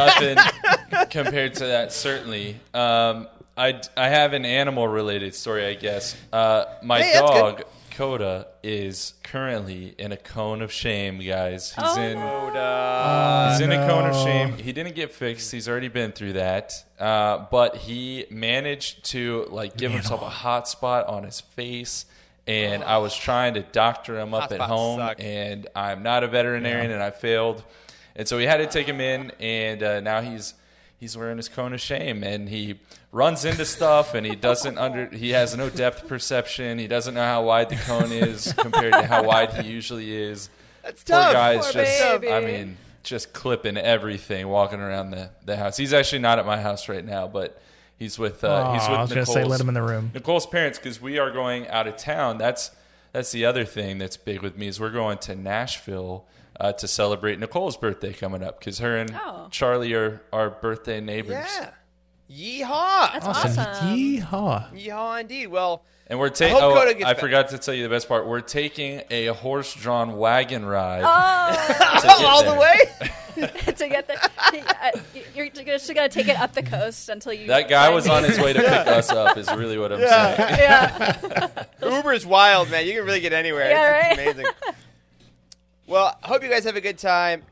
nothing 0.90 1.06
compared 1.10 1.54
to 1.54 1.66
that. 1.66 1.92
Certainly, 1.92 2.56
um, 2.72 3.26
I 3.56 3.80
I 3.96 4.08
have 4.08 4.32
an 4.32 4.44
animal 4.44 4.88
related 4.88 5.34
story. 5.34 5.66
I 5.66 5.74
guess 5.74 6.16
uh, 6.32 6.64
my 6.82 7.00
Hey, 7.02 7.12
that's 7.12 7.30
dog 7.30 7.62
Coda 7.92 8.48
is 8.64 9.14
currently 9.22 9.94
in 9.98 10.10
a 10.10 10.16
cone 10.16 10.62
of 10.62 10.72
shame, 10.72 11.18
guys. 11.20 11.72
He's 11.72 11.84
Oh, 11.86 12.00
in. 12.00 12.18
Uh, 12.18 13.52
He's 13.52 13.60
in 13.60 13.70
a 13.70 13.86
cone 13.86 14.06
of 14.10 14.16
shame. 14.16 14.54
He 14.58 14.72
didn't 14.72 14.96
get 14.96 15.12
fixed. 15.12 15.52
He's 15.52 15.68
already 15.68 15.86
been 15.86 16.10
through 16.10 16.32
that. 16.32 16.72
Uh, 16.98 17.46
but 17.52 17.76
he 17.76 18.26
managed 18.30 19.04
to 19.12 19.46
like 19.50 19.76
give 19.76 19.92
himself 19.92 20.22
a 20.22 20.28
hot 20.28 20.66
spot 20.68 21.06
on 21.06 21.22
his 21.22 21.40
face. 21.40 22.06
And 22.48 22.82
I 22.82 22.98
was 22.98 23.16
trying 23.16 23.54
to 23.54 23.62
doctor 23.62 24.18
him 24.18 24.34
up 24.34 24.42
Hot 24.42 24.52
at 24.52 24.56
spots 24.56 24.70
home, 24.70 24.98
suck. 24.98 25.16
and 25.20 25.66
I'm 25.76 26.02
not 26.02 26.24
a 26.24 26.28
veterinarian, 26.28 26.90
and 26.90 27.02
I 27.02 27.10
failed. 27.10 27.62
And 28.16 28.26
so 28.28 28.36
we 28.36 28.44
had 28.44 28.58
to 28.58 28.66
take 28.66 28.86
him 28.86 29.00
in, 29.00 29.30
and 29.40 29.82
uh, 29.82 30.00
now 30.00 30.20
he's 30.20 30.52
he's 31.04 31.18
wearing 31.18 31.36
his 31.36 31.50
cone 31.50 31.74
of 31.74 31.80
shame, 31.82 32.24
and 32.24 32.48
he 32.48 32.80
runs 33.12 33.44
into 33.44 33.66
stuff, 33.66 34.14
and 34.14 34.24
he 34.26 34.34
doesn't 34.34 34.78
under 34.78 35.06
he 35.08 35.30
has 35.30 35.54
no 35.54 35.68
depth 35.68 36.08
perception. 36.08 36.78
He 36.78 36.86
doesn't 36.86 37.12
know 37.12 37.24
how 37.24 37.44
wide 37.44 37.68
the 37.68 37.76
cone 37.76 38.10
is 38.10 38.52
compared 38.56 38.94
to 38.94 39.06
how 39.06 39.22
wide 39.22 39.52
he 39.52 39.70
usually 39.70 40.16
is. 40.16 40.48
That's 40.82 41.04
Poor 41.04 41.18
tough. 41.18 41.32
guy's 41.34 41.64
Poor 41.64 41.72
just 41.82 42.00
baby. 42.22 42.32
I 42.32 42.40
mean, 42.40 42.78
just 43.02 43.34
clipping 43.34 43.76
everything, 43.76 44.48
walking 44.48 44.80
around 44.80 45.10
the, 45.10 45.28
the 45.44 45.58
house. 45.58 45.76
He's 45.76 45.92
actually 45.92 46.20
not 46.20 46.38
at 46.38 46.46
my 46.46 46.58
house 46.58 46.88
right 46.88 47.04
now, 47.04 47.28
but 47.28 47.60
he's 47.98 48.18
with 48.18 48.42
uh, 48.42 48.72
he's 48.72 48.88
with 48.88 48.98
I 48.98 49.02
was 49.02 49.10
gonna 49.10 49.20
Nicole's, 49.20 49.34
say, 49.34 49.44
let 49.44 49.60
him 49.60 49.68
in 49.68 49.74
the 49.74 49.82
room. 49.82 50.10
Nicole's 50.14 50.46
parents 50.46 50.78
because 50.78 51.02
we 51.02 51.18
are 51.18 51.30
going 51.30 51.68
out 51.68 51.86
of 51.86 51.98
town. 51.98 52.38
That's 52.38 52.70
that's 53.12 53.30
the 53.30 53.44
other 53.44 53.66
thing 53.66 53.98
that's 53.98 54.16
big 54.16 54.40
with 54.40 54.56
me 54.56 54.68
is 54.68 54.80
we're 54.80 54.90
going 54.90 55.18
to 55.18 55.36
Nashville 55.36 56.24
uh, 56.60 56.72
to 56.72 56.88
celebrate 56.88 57.38
Nicole's 57.38 57.76
birthday 57.76 58.12
coming 58.12 58.42
up 58.42 58.58
because 58.58 58.78
her 58.78 58.96
and 58.96 59.14
Oh. 59.14 59.48
Charlie 59.50 59.92
are 59.94 60.20
our 60.32 60.50
birthday 60.50 61.00
neighbors. 61.00 61.46
Yeah. 61.58 61.70
Yeehaw. 62.30 63.12
That's 63.12 63.26
Awesome. 63.26 63.66
awesome. 63.66 63.96
Yeehaw. 63.96 64.72
Yeehaw 64.72 65.20
indeed. 65.20 65.48
Well, 65.48 65.84
And 66.06 66.18
we're 66.18 66.30
taking. 66.30 66.56
Oh, 66.58 66.74
I 66.74 66.94
back. 66.94 67.18
forgot 67.18 67.48
to 67.50 67.58
tell 67.58 67.74
you 67.74 67.82
the 67.82 67.88
best 67.88 68.08
part. 68.08 68.26
We're 68.26 68.40
taking 68.40 69.02
a 69.10 69.26
horse-drawn 69.28 70.16
wagon 70.16 70.64
ride. 70.64 71.02
Oh, 71.04 72.00
to 72.00 72.06
get 72.06 72.24
all 72.24 72.42
the 72.44 72.50
there. 72.50 72.60
way. 72.60 73.10
to 73.76 73.88
get 73.88 74.06
there, 74.06 74.16
Uh, 74.38 74.90
you're 75.34 75.48
just 75.50 75.92
gonna 75.92 76.08
take 76.08 76.28
it 76.28 76.38
up 76.38 76.52
the 76.52 76.62
coast 76.62 77.08
until 77.08 77.32
you. 77.32 77.48
That 77.48 77.68
guy 77.68 77.88
was 77.88 78.08
on 78.08 78.22
his 78.22 78.38
way 78.38 78.52
to 78.52 78.60
pick 78.60 78.68
us 78.86 79.10
up. 79.10 79.36
Is 79.36 79.50
really 79.52 79.76
what 79.76 79.92
I'm 79.92 79.98
saying. 79.98 80.36
Yeah, 80.38 81.48
Uber's 81.82 82.24
wild, 82.24 82.70
man. 82.70 82.86
You 82.86 82.92
can 82.94 83.04
really 83.04 83.18
get 83.20 83.32
anywhere. 83.32 83.70
Yeah, 83.70 84.10
it's, 84.12 84.20
it's 84.20 84.38
amazing. 84.38 84.52
Well, 85.87 86.16
I 86.23 86.27
hope 86.27 86.42
you 86.42 86.49
guys 86.49 86.64
have 86.64 86.77
a 86.77 86.81
good 86.81 86.99
time. 86.99 87.42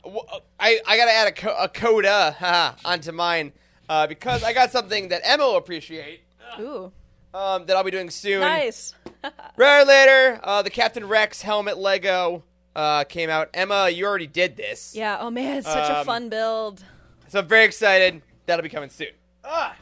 I, 0.59 0.81
I 0.87 0.97
got 0.97 1.05
to 1.07 1.13
add 1.13 1.29
a, 1.29 1.33
co- 1.33 1.57
a 1.59 1.69
coda 1.69 2.35
haha, 2.39 2.75
onto 2.85 3.13
mine 3.13 3.53
uh, 3.89 4.07
because 4.07 4.43
I 4.43 4.53
got 4.53 4.71
something 4.73 5.09
that 5.09 5.21
Emma 5.25 5.45
will 5.45 5.57
appreciate 5.57 6.23
ooh, 6.59 6.91
um, 7.35 7.67
that 7.67 7.77
I'll 7.77 7.85
be 7.85 7.91
doing 7.91 8.11
soon. 8.11 8.41
nice. 8.41 8.95
Right 9.57 9.87
later, 9.87 10.41
uh, 10.43 10.63
the 10.63 10.71
Captain 10.71 11.07
Rex 11.07 11.43
helmet 11.43 11.79
Lego 11.79 12.43
uh, 12.75 13.05
came 13.05 13.31
out. 13.31 13.51
Emma, 13.55 13.89
you 13.89 14.05
already 14.07 14.27
did 14.27 14.57
this. 14.57 14.95
Yeah. 14.97 15.19
Oh 15.21 15.31
man, 15.31 15.59
it's 15.59 15.67
such 15.69 15.91
a 15.91 16.01
Um, 16.01 16.07
fun 16.07 16.29
build. 16.29 16.83
So 17.29 17.39
I'm 17.41 17.47
very 17.47 17.65
excited. 17.65 18.23
That'll 18.47 18.63
be 18.65 18.69
coming 18.69 18.91
soon. 18.91 19.09
Ah. 19.45 19.77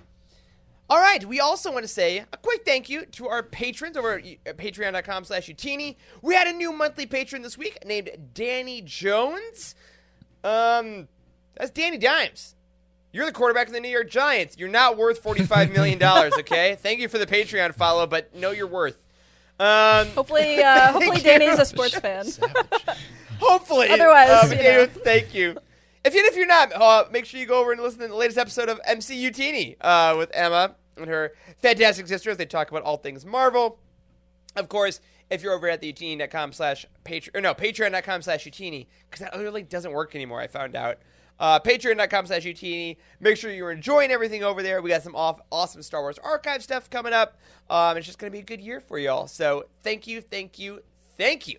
All 0.91 0.99
right. 0.99 1.25
We 1.25 1.41
also 1.41 1.73
want 1.73 1.85
to 1.85 1.89
say 1.89 2.19
a 2.19 2.37
quick 2.37 2.65
thank 2.65 2.91
you 2.91 3.07
to 3.07 3.29
our 3.29 3.43
patrons 3.43 3.97
over 3.97 4.19
at 4.19 4.25
at 4.45 4.59
patreon.com 4.59 5.25
slash 5.25 5.47
youtini. 5.49 5.97
We 6.21 6.35
had 6.35 6.49
a 6.49 6.53
new 6.53 6.73
monthly 6.73 7.07
patron 7.07 7.43
this 7.43 7.57
week 7.57 7.79
named 7.87 8.11
Danny 8.35 8.83
Jones. 8.83 9.77
Um, 10.43 11.09
that's 11.57 11.71
Danny 11.71 11.97
Dimes. 11.97 12.57
You're 13.13 13.27
the 13.27 13.33
quarterback 13.33 13.67
of 13.67 13.73
the 13.73 13.81
New 13.81 13.89
York 13.89 14.11
Giants. 14.11 14.57
You're 14.59 14.69
not 14.69 14.97
worth 14.97 15.23
$45 15.23 15.73
million, 15.73 16.03
okay? 16.39 16.77
Thank 16.81 17.01
you 17.01 17.09
for 17.09 17.19
the 17.19 17.27
Patreon 17.27 17.75
follow, 17.75 18.07
but 18.07 18.35
know 18.35 18.51
your 18.51 18.67
worth. 18.69 19.05
Um, 19.59 20.09
Hopefully, 20.09 20.63
uh, 20.63 20.93
hopefully 20.93 21.21
Danny's 21.21 21.59
a 21.59 21.65
sports 21.65 21.99
fan. 21.99 22.27
Hopefully. 23.41 23.89
Otherwise, 23.89 24.45
um, 24.45 24.59
you 24.59 24.63
know. 24.63 24.87
thank 24.87 25.35
you. 25.35 25.57
If 26.05 26.15
even 26.15 26.27
if 26.27 26.37
you're 26.37 26.47
not, 26.47 26.73
uh, 26.73 27.05
make 27.11 27.27
sure 27.27 27.39
you 27.39 27.47
go 27.47 27.61
over 27.61 27.73
and 27.73 27.81
listen 27.81 28.01
to 28.01 28.09
the 28.09 28.15
latest 28.15 28.39
episode 28.39 28.69
of 28.69 28.81
MCU 28.89 29.35
Teeny 29.35 29.77
uh, 29.81 30.15
with 30.17 30.31
Emma 30.33 30.75
and 30.97 31.09
her 31.09 31.33
fantastic 31.59 32.07
sisters. 32.09 32.37
they 32.37 32.47
talk 32.47 32.71
about 32.71 32.83
all 32.83 32.97
things 32.97 33.27
Marvel. 33.27 33.79
Of 34.57 34.69
course, 34.69 35.01
if 35.31 35.43
you're 35.43 35.53
over 35.53 35.69
at 35.69 35.81
the 35.81 35.93
youtini.com 35.93 36.53
slash 36.53 36.87
patreon, 37.05 37.43
no, 37.43 37.55
patreon.com 37.55 38.23
slash 38.23 38.45
youtini, 38.45 38.87
because 39.11 39.27
that 39.27 39.53
link 39.53 39.69
doesn't 39.69 39.93
work 39.93 40.15
anymore, 40.15 40.41
I 40.41 40.47
found 40.47 40.75
out. 40.75 40.99
Uh, 41.39 41.59
patreon.com 41.59 42.27
slash 42.27 42.45
youtini. 42.45 42.97
Make 43.21 43.37
sure 43.37 43.51
you're 43.51 43.71
enjoying 43.71 44.11
everything 44.11 44.43
over 44.43 44.63
there. 44.63 44.83
We 44.83 44.91
got 44.91 45.03
some 45.03 45.15
off, 45.15 45.41
awesome 45.51 45.83
Star 45.83 46.03
Wars 46.03 46.19
archive 46.19 46.63
stuff 46.63 46.91
coming 46.91 47.13
up. 47.13 47.39
Um, 47.71 47.97
it's 47.97 48.07
just 48.07 48.19
going 48.19 48.31
to 48.31 48.37
be 48.37 48.41
a 48.41 48.45
good 48.45 48.61
year 48.61 48.81
for 48.81 48.99
y'all. 48.99 49.27
So 49.27 49.67
thank 49.83 50.07
you, 50.07 50.21
thank 50.21 50.59
you, 50.59 50.83
thank 51.17 51.49
you. 51.49 51.59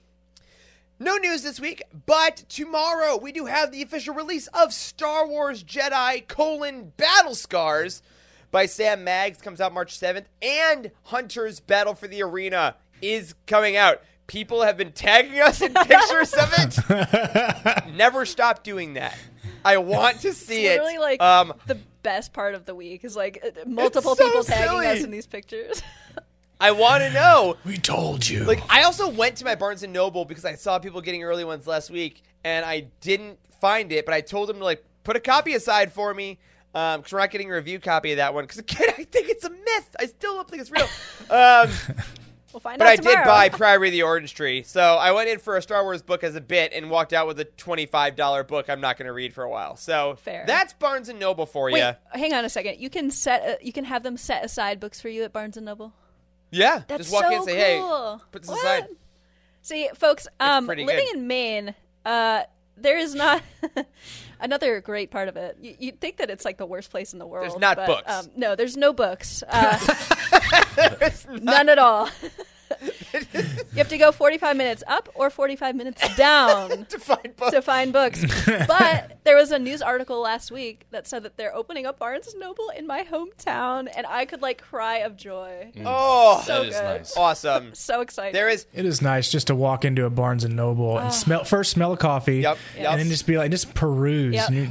No 1.01 1.17
news 1.17 1.41
this 1.41 1.59
week, 1.59 1.81
but 2.05 2.43
tomorrow 2.47 3.17
we 3.17 3.31
do 3.31 3.47
have 3.47 3.71
the 3.71 3.81
official 3.81 4.13
release 4.13 4.45
of 4.53 4.71
Star 4.71 5.25
Wars 5.27 5.63
Jedi 5.63 6.27
colon 6.27 6.93
Battle 6.95 7.33
Scars 7.33 8.03
by 8.51 8.67
Sam 8.67 9.03
Maggs 9.03 9.41
comes 9.41 9.59
out 9.59 9.73
March 9.73 9.99
7th, 9.99 10.25
and 10.43 10.91
Hunter's 11.05 11.59
Battle 11.59 11.95
for 11.95 12.07
the 12.07 12.21
Arena 12.21 12.75
is 13.01 13.33
coming 13.47 13.75
out. 13.77 14.03
People 14.27 14.61
have 14.61 14.77
been 14.77 14.91
tagging 14.91 15.39
us 15.39 15.59
in 15.63 15.73
pictures 15.87 16.33
of 16.35 16.53
it. 16.59 17.93
Never 17.95 18.23
stop 18.27 18.63
doing 18.63 18.93
that. 18.93 19.17
I 19.65 19.77
want 19.77 20.19
to 20.19 20.33
see 20.33 20.67
It's 20.67 20.75
it. 20.75 20.83
literally 20.83 20.99
like 20.99 21.19
um, 21.19 21.53
the 21.65 21.79
best 22.03 22.31
part 22.31 22.53
of 22.53 22.65
the 22.65 22.75
week 22.75 23.03
is 23.03 23.15
like 23.15 23.43
multiple 23.65 24.13
so 24.15 24.23
people 24.27 24.43
tagging 24.43 24.69
silly. 24.69 24.85
us 24.85 25.03
in 25.03 25.09
these 25.09 25.25
pictures. 25.25 25.81
I 26.61 26.71
want 26.71 27.03
to 27.03 27.11
know 27.11 27.57
We 27.65 27.77
told 27.77 28.27
you. 28.27 28.43
Like 28.45 28.61
I 28.69 28.83
also 28.83 29.09
went 29.09 29.37
to 29.37 29.45
my 29.45 29.55
Barnes 29.55 29.83
and 29.83 29.91
Noble 29.91 30.23
because 30.25 30.45
I 30.45 30.55
saw 30.55 30.79
people 30.79 31.01
getting 31.01 31.23
early 31.23 31.43
ones 31.43 31.67
last 31.67 31.89
week, 31.89 32.21
and 32.43 32.65
I 32.65 32.87
didn't 33.01 33.39
find 33.59 33.91
it. 33.91 34.05
But 34.05 34.13
I 34.13 34.21
told 34.21 34.49
them 34.49 34.59
to 34.59 34.63
like 34.63 34.83
put 35.03 35.15
a 35.15 35.19
copy 35.19 35.53
aside 35.53 35.91
for 35.91 36.13
me 36.13 36.39
because 36.71 37.11
we're 37.11 37.19
not 37.19 37.31
getting 37.31 37.51
a 37.51 37.55
review 37.55 37.79
copy 37.79 38.11
of 38.11 38.17
that 38.17 38.33
one. 38.33 38.43
Because 38.45 38.59
again, 38.59 38.89
I 38.97 39.03
think 39.03 39.29
it's 39.29 39.43
a 39.43 39.49
myth. 39.49 39.95
I 39.99 40.05
still 40.05 40.35
don't 40.35 40.49
think 40.49 40.61
it's 40.61 40.71
real. 40.71 40.87
um, 41.29 41.69
We'll 42.53 42.59
find 42.59 42.81
out. 42.81 42.85
but 42.85 42.87
out 42.87 42.91
I 42.91 42.95
tomorrow. 42.97 43.15
did 43.17 43.25
buy 43.25 43.49
Priory 43.57 43.87
of 43.87 43.91
the 43.93 44.03
Orange 44.03 44.33
Tree, 44.33 44.63
so 44.63 44.81
I 44.81 45.13
went 45.13 45.29
in 45.29 45.39
for 45.39 45.55
a 45.55 45.61
Star 45.61 45.83
Wars 45.83 46.01
book 46.01 46.21
as 46.21 46.35
a 46.35 46.41
bit 46.41 46.73
and 46.73 46.89
walked 46.89 47.13
out 47.13 47.25
with 47.25 47.39
a 47.39 47.45
twenty-five 47.45 48.17
dollar 48.17 48.43
book. 48.43 48.69
I'm 48.69 48.81
not 48.81 48.97
going 48.97 49.05
to 49.05 49.13
read 49.13 49.33
for 49.33 49.43
a 49.45 49.49
while. 49.49 49.77
So 49.77 50.15
Fair. 50.21 50.43
that's 50.45 50.73
Barnes 50.73 51.07
and 51.07 51.17
Noble 51.17 51.45
for 51.45 51.71
Wait, 51.71 51.79
you. 51.79 51.93
hang 52.11 52.33
on 52.33 52.43
a 52.43 52.49
second. 52.49 52.77
You 52.79 52.89
can 52.89 53.09
set. 53.09 53.41
Uh, 53.47 53.55
you 53.61 53.71
can 53.71 53.85
have 53.85 54.03
them 54.03 54.17
set 54.17 54.43
aside 54.43 54.81
books 54.81 54.99
for 54.99 55.07
you 55.07 55.23
at 55.23 55.31
Barnes 55.31 55.55
and 55.55 55.65
Noble. 55.65 55.93
Yeah, 56.51 56.83
That's 56.87 57.03
just 57.03 57.13
walk 57.13 57.23
so 57.23 57.29
in 57.29 57.33
and 57.35 57.45
say, 57.45 57.79
cool. 57.79 58.17
"Hey, 58.17 58.23
put 58.31 58.41
this 58.41 58.49
What? 58.49 58.59
aside." 58.59 58.87
See, 59.61 59.89
folks, 59.95 60.27
um, 60.39 60.67
living 60.67 60.85
good. 60.87 61.15
in 61.15 61.27
Maine, 61.27 61.75
uh, 62.05 62.43
there 62.77 62.97
is 62.97 63.15
not 63.15 63.41
another 64.39 64.81
great 64.81 65.11
part 65.11 65.27
of 65.29 65.37
it. 65.37 65.57
You, 65.61 65.75
you'd 65.79 66.01
think 66.01 66.17
that 66.17 66.29
it's 66.29 66.43
like 66.43 66.57
the 66.57 66.65
worst 66.65 66.89
place 66.91 67.13
in 67.13 67.19
the 67.19 67.27
world. 67.27 67.43
There's 67.49 67.59
not 67.59 67.77
but, 67.77 67.87
books. 67.87 68.11
Um, 68.11 68.31
no, 68.35 68.55
there's 68.55 68.75
no 68.75 68.91
books. 68.91 69.43
Uh, 69.47 69.77
none 71.29 71.69
at 71.69 71.79
all. 71.79 72.09
You 73.13 73.77
have 73.77 73.89
to 73.89 73.97
go 73.97 74.11
45 74.11 74.55
minutes 74.57 74.83
up 74.87 75.09
or 75.15 75.29
45 75.29 75.75
minutes 75.75 76.15
down 76.15 76.85
to 76.89 76.99
find 76.99 77.35
books. 77.35 77.51
to 77.51 77.61
find 77.61 77.91
books. 77.93 78.23
But 78.45 79.19
there 79.23 79.35
was 79.35 79.51
a 79.51 79.59
news 79.59 79.81
article 79.81 80.19
last 80.21 80.51
week 80.51 80.85
that 80.91 81.07
said 81.07 81.23
that 81.23 81.37
they're 81.37 81.55
opening 81.55 81.85
up 81.85 81.99
Barnes 81.99 82.27
and 82.27 82.39
Noble 82.39 82.69
in 82.75 82.87
my 82.87 83.03
hometown, 83.03 83.87
and 83.95 84.05
I 84.07 84.25
could 84.25 84.41
like 84.41 84.61
cry 84.61 84.97
of 84.99 85.15
joy. 85.17 85.71
Mm. 85.75 85.83
oh, 85.85 86.41
So 86.45 86.59
that 86.63 86.67
is 86.67 86.75
good. 86.75 86.83
nice. 86.83 87.17
awesome. 87.17 87.71
So 87.81 88.01
excited. 88.01 88.35
There 88.35 88.49
is 88.49 88.65
It 88.73 88.85
is 88.85 89.01
nice 89.01 89.31
just 89.31 89.47
to 89.47 89.55
walk 89.55 89.85
into 89.85 90.05
a 90.05 90.09
Barnes 90.09 90.43
and 90.43 90.55
Noble 90.55 90.97
and 90.97 91.07
ah. 91.07 91.11
smell 91.11 91.43
first 91.43 91.71
smell 91.71 91.93
of 91.93 91.99
coffee, 91.99 92.39
Yep, 92.41 92.57
and 92.77 92.99
then 92.99 93.07
just 93.09 93.25
be 93.27 93.37
like 93.37 93.51
just 93.51 93.73
peruse. 93.73 94.35
Yep. 94.35 94.49
You, 94.51 94.69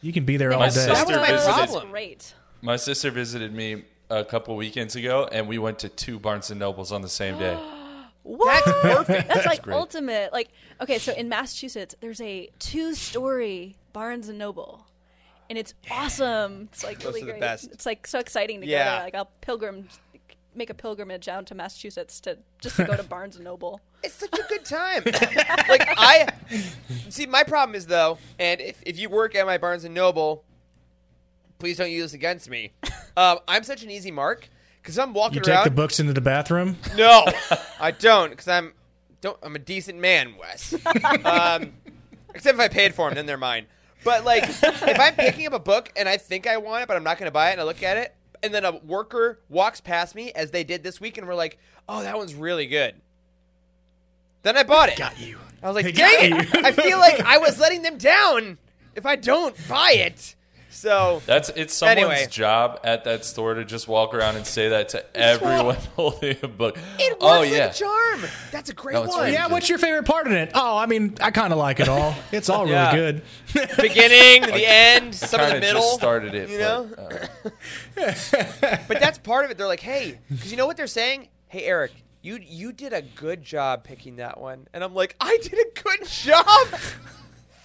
you 0.00 0.12
can 0.12 0.24
be 0.24 0.36
there 0.36 0.50
They 0.50 0.54
all 0.54 0.62
day. 0.62 0.70
sister 0.70 0.92
That 0.94 1.06
was 1.06 1.16
my 1.16 1.26
photos. 1.26 1.46
visited- 1.46 1.66
problem. 1.70 1.90
Great. 1.90 2.34
My 2.62 2.76
sister 2.76 3.10
visited 3.10 3.52
me 3.54 3.84
a 4.10 4.24
couple 4.24 4.56
weekends 4.56 4.96
ago, 4.96 5.28
and 5.30 5.48
we 5.48 5.58
went 5.58 5.78
to 5.80 5.88
two 5.88 6.18
Barnes 6.18 6.50
and 6.50 6.58
Nobles 6.60 6.92
on 6.92 7.02
the 7.02 7.08
same 7.08 7.38
day. 7.38 7.58
What? 8.24 8.62
That's 8.66 8.80
perfect. 9.06 9.28
That's 9.28 9.46
like 9.46 9.62
great. 9.62 9.74
ultimate. 9.74 10.34
Like, 10.34 10.50
okay, 10.82 10.98
so 10.98 11.14
in 11.14 11.30
Massachusetts, 11.30 11.94
there's 12.00 12.20
a 12.20 12.50
two-story 12.58 13.74
Barnes 13.94 14.28
and 14.28 14.36
Noble, 14.38 14.84
and 15.48 15.56
it's 15.58 15.72
awesome. 15.90 16.68
It's 16.70 16.84
like 16.84 16.98
Those 16.98 17.06
really 17.14 17.22
are 17.22 17.24
the 17.26 17.30
great. 17.32 17.40
best. 17.40 17.70
It's 17.72 17.86
like 17.86 18.06
so 18.06 18.18
exciting 18.18 18.60
to 18.60 18.66
go 18.66 18.70
Yeah. 18.70 18.96
there. 18.96 19.04
Like, 19.04 19.14
I'll 19.14 19.30
pilgrim, 19.40 19.88
make 20.54 20.68
a 20.68 20.74
pilgrimage 20.74 21.24
down 21.24 21.46
to 21.46 21.54
Massachusetts 21.54 22.20
to 22.20 22.36
just 22.60 22.76
to 22.76 22.84
go 22.84 22.96
to 22.96 23.02
Barnes 23.14 23.36
and 23.36 23.46
Noble. 23.46 23.80
It's 24.02 24.14
such 24.14 24.38
a 24.38 24.42
good 24.48 24.64
time. 24.66 25.04
like 25.06 25.88
I 25.96 26.28
see, 27.08 27.24
my 27.24 27.44
problem 27.44 27.74
is 27.76 27.86
though, 27.86 28.18
and 28.38 28.60
if, 28.60 28.82
if 28.84 28.98
you 28.98 29.08
work 29.08 29.34
at 29.36 29.46
my 29.46 29.56
Barnes 29.56 29.84
and 29.84 29.94
Noble, 29.94 30.44
please 31.58 31.76
don't 31.76 31.90
use 31.90 32.02
this 32.04 32.14
against 32.14 32.48
me. 32.50 32.72
Um, 33.16 33.40
I'm 33.48 33.64
such 33.64 33.82
an 33.82 33.90
easy 33.90 34.12
mark 34.12 34.48
because 34.80 34.96
I'm 34.96 35.12
walking 35.12 35.38
You 35.38 35.40
take 35.42 35.54
around. 35.56 35.64
the 35.64 35.72
books 35.72 35.98
into 35.98 36.12
the 36.12 36.20
bathroom. 36.20 36.76
No, 36.96 37.26
I 37.80 37.90
don't 37.90 38.30
because 38.30 38.46
I'm 38.46 38.74
don't 39.20 39.36
I'm 39.42 39.56
a 39.56 39.58
decent 39.58 39.98
man, 39.98 40.36
Wes. 40.38 40.72
Um, 41.24 41.72
except 42.32 42.54
if 42.54 42.60
I 42.60 42.68
paid 42.68 42.94
for 42.94 43.08
them, 43.08 43.16
then 43.16 43.26
they're 43.26 43.36
mine. 43.36 43.66
But 44.04 44.24
like, 44.24 44.44
if 44.48 45.00
I'm 45.00 45.14
picking 45.16 45.48
up 45.48 45.52
a 45.52 45.58
book 45.58 45.90
and 45.96 46.08
I 46.08 46.16
think 46.16 46.46
I 46.46 46.58
want 46.58 46.82
it, 46.84 46.86
but 46.86 46.96
I'm 46.96 47.02
not 47.02 47.18
going 47.18 47.26
to 47.26 47.32
buy 47.32 47.48
it, 47.48 47.52
and 47.54 47.60
I 47.60 47.64
look 47.64 47.82
at 47.82 47.96
it, 47.96 48.14
and 48.40 48.54
then 48.54 48.64
a 48.64 48.76
worker 48.76 49.40
walks 49.48 49.80
past 49.80 50.14
me 50.14 50.30
as 50.30 50.52
they 50.52 50.62
did 50.62 50.84
this 50.84 51.00
week, 51.00 51.18
and 51.18 51.26
we're 51.26 51.34
like, 51.34 51.58
"Oh, 51.88 52.02
that 52.04 52.16
one's 52.16 52.36
really 52.36 52.66
good." 52.66 52.94
Then 54.44 54.56
I 54.56 54.62
bought 54.62 54.90
it. 54.90 54.96
Got 54.98 55.18
you. 55.18 55.38
I 55.60 55.66
was 55.66 55.74
like, 55.74 55.86
They 55.86 55.92
"Dang 55.92 56.30
got 56.30 56.40
it!" 56.44 56.54
you. 56.54 56.60
I 56.64 56.70
feel 56.70 56.98
like 56.98 57.18
I 57.18 57.38
was 57.38 57.58
letting 57.58 57.82
them 57.82 57.98
down 57.98 58.58
if 58.94 59.04
I 59.04 59.16
don't 59.16 59.56
buy 59.68 59.94
it. 59.96 60.36
So 60.78 61.20
That's 61.26 61.48
it's 61.50 61.74
someone's 61.74 61.98
Anyway. 61.98 62.26
job 62.30 62.78
at 62.84 63.02
that 63.04 63.24
store 63.24 63.54
to 63.54 63.64
just 63.64 63.88
walk 63.88 64.14
around 64.14 64.36
and 64.36 64.46
say 64.46 64.68
that 64.68 64.90
to 64.90 65.04
everyone 65.16 65.76
holding 65.96 66.36
a 66.42 66.46
book. 66.46 66.78
it 67.00 67.12
works 67.14 67.18
oh 67.20 67.40
like 67.40 67.50
yeah, 67.50 67.70
a 67.70 67.72
charm. 67.72 68.20
That's 68.52 68.70
a 68.70 68.74
great 68.74 68.94
No, 68.94 69.00
one. 69.02 69.18
really 69.22 69.32
Yeah, 69.32 69.48
what's 69.48 69.68
your 69.68 69.78
favorite 69.78 70.04
part 70.04 70.28
in 70.28 70.34
it? 70.34 70.52
Oh, 70.54 70.76
I 70.78 70.86
mean, 70.86 71.16
I 71.20 71.32
kind 71.32 71.52
of 71.52 71.58
like 71.58 71.80
it 71.80 71.88
all. 71.88 72.14
It's 72.32 72.48
all 72.48 72.64
really 72.66 72.92
good. 72.96 73.22
Beginning, 73.76 74.42
the 74.42 74.64
end, 74.64 75.14
some 75.14 75.40
of 75.40 75.48
the 75.50 75.60
middle. 75.60 75.80
just 75.82 75.94
started 75.94 76.34
it. 76.34 76.48
you 76.48 76.58
but, 76.58 76.62
know? 76.64 76.90
uh, 77.96 78.76
But 78.86 79.00
that's 79.00 79.18
part 79.18 79.44
of 79.46 79.50
it. 79.50 79.58
They're 79.58 79.66
like, 79.66 79.80
hey, 79.80 80.20
because 80.30 80.50
you 80.50 80.56
know 80.56 80.66
what 80.66 80.76
they're 80.76 80.86
saying? 80.86 81.28
Hey, 81.48 81.64
Eric, 81.64 81.90
you 82.22 82.38
you 82.40 82.72
did 82.72 82.92
a 82.92 83.02
good 83.02 83.42
job 83.42 83.82
picking 83.84 84.16
that 84.16 84.40
one, 84.40 84.68
and 84.72 84.84
I'm 84.84 84.94
like, 84.94 85.16
I 85.20 85.38
did 85.42 85.54
a 85.54 85.80
good 85.82 86.06
job. 86.06 86.68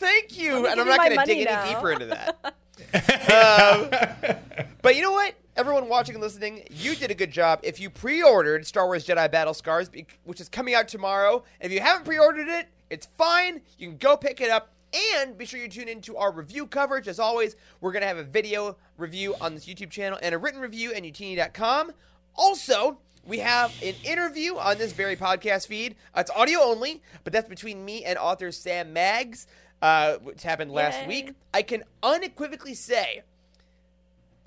Thank 0.03 0.37
you, 0.37 0.67
and 0.67 0.81
I'm 0.81 0.87
not 0.87 0.99
going 0.99 1.17
to 1.17 1.25
dig 1.25 1.45
now. 1.45 1.61
any 1.61 1.73
deeper 1.73 1.91
into 1.93 2.05
that. 2.07 2.55
um, 4.53 4.69
but 4.81 4.97
you 4.97 5.01
know 5.01 5.13
what? 5.13 5.35
Everyone 5.55 5.87
watching 5.87 6.15
and 6.15 6.21
listening, 6.21 6.67
you 6.71 6.93
did 6.95 7.09
a 7.09 7.13
good 7.13 7.31
job. 7.31 7.61
If 7.63 7.79
you 7.79 7.89
pre-ordered 7.89 8.67
Star 8.67 8.85
Wars 8.85 9.07
Jedi 9.07 9.31
Battle 9.31 9.53
Scars, 9.53 9.89
which 10.25 10.41
is 10.41 10.49
coming 10.49 10.73
out 10.73 10.89
tomorrow, 10.89 11.43
And 11.61 11.71
if 11.71 11.73
you 11.73 11.79
haven't 11.79 12.03
pre-ordered 12.03 12.49
it, 12.49 12.67
it's 12.89 13.05
fine. 13.17 13.61
You 13.77 13.87
can 13.87 13.97
go 13.97 14.17
pick 14.17 14.41
it 14.41 14.49
up. 14.49 14.73
And 15.15 15.37
be 15.37 15.45
sure 15.45 15.59
you 15.59 15.69
tune 15.69 15.87
into 15.87 16.17
our 16.17 16.31
review 16.31 16.67
coverage. 16.67 17.07
As 17.07 17.19
always, 17.19 17.55
we're 17.79 17.93
going 17.93 18.01
to 18.01 18.07
have 18.07 18.17
a 18.17 18.23
video 18.23 18.75
review 18.97 19.35
on 19.39 19.55
this 19.55 19.65
YouTube 19.65 19.89
channel 19.89 20.19
and 20.21 20.35
a 20.35 20.37
written 20.37 20.59
review 20.59 20.93
at 20.93 21.01
youtini.com. 21.01 21.93
Also, 22.35 22.99
we 23.25 23.39
have 23.39 23.73
an 23.81 23.95
interview 24.03 24.57
on 24.57 24.77
this 24.77 24.91
very 24.91 25.15
podcast 25.15 25.67
feed. 25.67 25.95
It's 26.15 26.29
audio 26.31 26.59
only, 26.59 27.01
but 27.23 27.31
that's 27.31 27.47
between 27.47 27.85
me 27.85 28.03
and 28.03 28.17
author 28.17 28.51
Sam 28.51 28.91
Maggs, 28.91 29.47
uh, 29.84 30.15
which 30.19 30.41
happened 30.41 30.72
last 30.72 31.02
Yay. 31.02 31.08
week. 31.08 31.34
I 31.54 31.62
can 31.62 31.84
unequivocally 32.02 32.74
say 32.74 33.22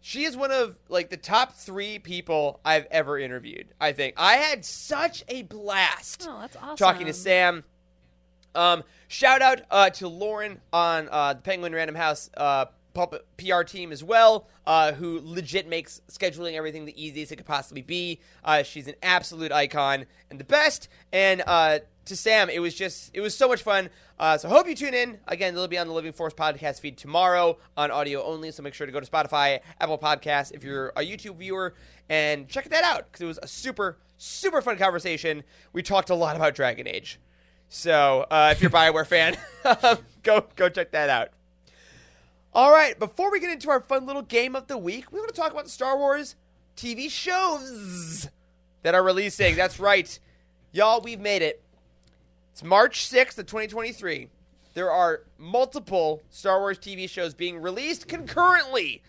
she 0.01 0.25
is 0.25 0.37
one 0.37 0.51
of 0.51 0.79
like 0.89 1.11
the 1.11 1.17
top 1.19 1.53
three 1.53 1.99
people 1.99 2.59
I've 2.65 2.87
ever 2.91 3.19
interviewed. 3.19 3.67
I 3.81 3.93
think 3.93 4.15
I 4.17 4.37
had 4.37 4.65
such 4.65 5.25
a 5.29 5.43
blast 5.43 6.27
Oh, 6.29 6.41
that's 6.41 6.57
awesome. 6.57 6.77
talking 6.77 7.07
to 7.07 7.13
Sam. 7.13 7.65
Um, 8.55 8.83
shout 9.09 9.43
out 9.43 9.61
uh, 9.71 9.91
to 9.91 10.09
Lauren 10.09 10.61
on 10.73 11.09
uh, 11.11 11.35
the 11.35 11.43
Penguin 11.43 11.75
Random 11.75 11.97
House 11.97 12.31
uh, 12.37 12.65
PR 13.37 13.63
team 13.63 13.93
as 13.93 14.03
well, 14.03 14.47
uh, 14.67 14.93
who 14.93 15.21
legit 15.23 15.69
makes 15.69 16.01
scheduling 16.09 16.55
everything 16.55 16.87
the 16.87 17.05
easiest 17.05 17.31
it 17.33 17.37
could 17.37 17.45
possibly 17.45 17.83
be. 17.83 18.21
Uh, 18.43 18.63
she's 18.63 18.89
an 18.89 18.95
absolute 19.03 19.53
icon 19.53 20.07
and 20.31 20.41
the 20.41 20.45
best. 20.45 20.89
And 21.13 21.43
uh, 21.47 21.81
to 22.07 22.17
Sam, 22.17 22.49
it 22.49 22.61
was 22.61 22.75
just 22.75 23.11
it 23.15 23.21
was 23.21 23.37
so 23.37 23.49
much 23.49 23.63
fun. 23.63 23.91
Uh, 24.19 24.39
so 24.39 24.49
hope 24.49 24.67
you 24.67 24.75
tune 24.75 24.95
in. 24.95 25.19
Again, 25.29 25.53
it'll 25.53 25.69
be 25.69 25.79
on 25.79 25.87
the 25.87 25.93
Living 25.93 26.13
Force 26.13 26.33
podcast 26.33 26.81
feed 26.81 26.97
tomorrow 26.97 27.59
on 27.77 27.91
audio 27.91 28.23
only. 28.25 28.51
So 28.51 28.63
make 28.63 28.75
sure 28.75 28.87
to 28.87 28.93
go 28.93 29.01
to 29.01 29.07
Spotify, 29.07 29.61
Apple 29.81 29.99
Podcasts 29.99 30.53
if 30.53 30.65
you're 30.65 30.89
a 30.97 31.03
YouTube 31.03 31.37
viewer, 31.37 31.75
and 32.09 32.49
check 32.49 32.69
that 32.71 32.85
out 32.85 33.07
because 33.07 33.21
it 33.21 33.27
was 33.27 33.39
a 33.43 33.49
super 33.49 33.99
super 34.19 34.63
fun 34.63 34.77
conversation. 34.77 35.43
We 35.73 35.83
talked 35.83 36.11
a 36.11 36.15
lot 36.15 36.37
about 36.37 36.55
Dragon 36.55 36.89
Age. 36.89 37.21
So 37.69 38.27
uh, 38.31 38.51
if 38.53 38.63
you're 38.63 38.71
a 38.71 38.73
Bioware 38.73 39.07
fan, 39.07 39.37
go 40.23 40.47
go 40.57 40.69
check 40.69 40.93
that 40.93 41.11
out. 41.11 41.31
All 42.55 42.73
right, 42.73 42.99
before 42.99 43.31
we 43.31 43.39
get 43.39 43.51
into 43.51 43.69
our 43.69 43.81
fun 43.81 44.07
little 44.07 44.23
game 44.23 44.57
of 44.57 44.67
the 44.67 44.79
week, 44.79 45.13
we 45.13 45.19
want 45.19 45.29
to 45.35 45.39
talk 45.39 45.53
about 45.53 45.65
the 45.65 45.71
Star 45.71 45.99
Wars 45.99 46.37
TV 46.77 47.11
shows 47.11 48.29
that 48.83 48.95
are 48.95 49.03
releasing. 49.03 49.57
That's 49.57 49.79
right, 49.79 50.19
y'all. 50.73 51.01
We've 51.03 51.21
made 51.21 51.43
it. 51.43 51.63
It's 52.57 52.65
March 52.65 53.07
sixth 53.07 53.39
of 53.39 53.45
2023. 53.45 54.31
There 54.73 54.91
are 54.91 55.25
multiple 55.37 56.23
Star 56.31 56.59
Wars 56.59 56.79
TV 56.79 57.07
shows 57.07 57.35
being 57.35 57.61
released 57.61 58.09
concurrently, 58.09 59.03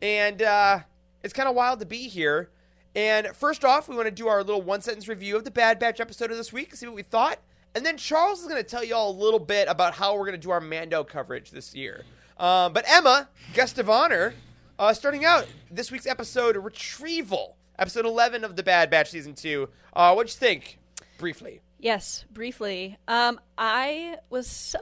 and 0.00 0.40
uh, 0.40 0.78
it's 1.24 1.32
kind 1.32 1.48
of 1.48 1.56
wild 1.56 1.80
to 1.80 1.84
be 1.84 2.06
here. 2.06 2.50
And 2.94 3.26
first 3.34 3.64
off, 3.64 3.88
we 3.88 3.96
want 3.96 4.06
to 4.06 4.12
do 4.12 4.28
our 4.28 4.44
little 4.44 4.62
one 4.62 4.82
sentence 4.82 5.08
review 5.08 5.36
of 5.36 5.42
the 5.42 5.50
Bad 5.50 5.80
Batch 5.80 5.98
episode 5.98 6.30
of 6.30 6.36
this 6.36 6.52
week, 6.52 6.70
and 6.70 6.78
see 6.78 6.86
what 6.86 6.94
we 6.94 7.02
thought. 7.02 7.40
And 7.74 7.84
then 7.84 7.96
Charles 7.96 8.40
is 8.40 8.46
going 8.46 8.62
to 8.62 8.68
tell 8.68 8.84
you 8.84 8.94
all 8.94 9.10
a 9.10 9.18
little 9.20 9.40
bit 9.40 9.66
about 9.66 9.94
how 9.94 10.14
we're 10.14 10.26
going 10.26 10.40
to 10.40 10.46
do 10.46 10.52
our 10.52 10.60
Mando 10.60 11.02
coverage 11.02 11.50
this 11.50 11.74
year. 11.74 12.04
Um, 12.38 12.72
but 12.72 12.84
Emma, 12.86 13.28
guest 13.52 13.80
of 13.80 13.90
honor, 13.90 14.32
uh, 14.78 14.94
starting 14.94 15.24
out 15.24 15.48
this 15.72 15.90
week's 15.90 16.06
episode, 16.06 16.56
Retrieval, 16.56 17.56
episode 17.80 18.06
11 18.06 18.44
of 18.44 18.54
the 18.54 18.62
Bad 18.62 18.90
Batch 18.90 19.10
season 19.10 19.34
2. 19.34 19.68
Uh, 19.92 20.12
what'd 20.14 20.32
you 20.32 20.38
think? 20.38 20.78
Briefly. 21.18 21.62
Yes, 21.82 22.24
briefly. 22.30 22.96
Um, 23.08 23.40
I 23.58 24.16
was 24.30 24.46
so 24.46 24.78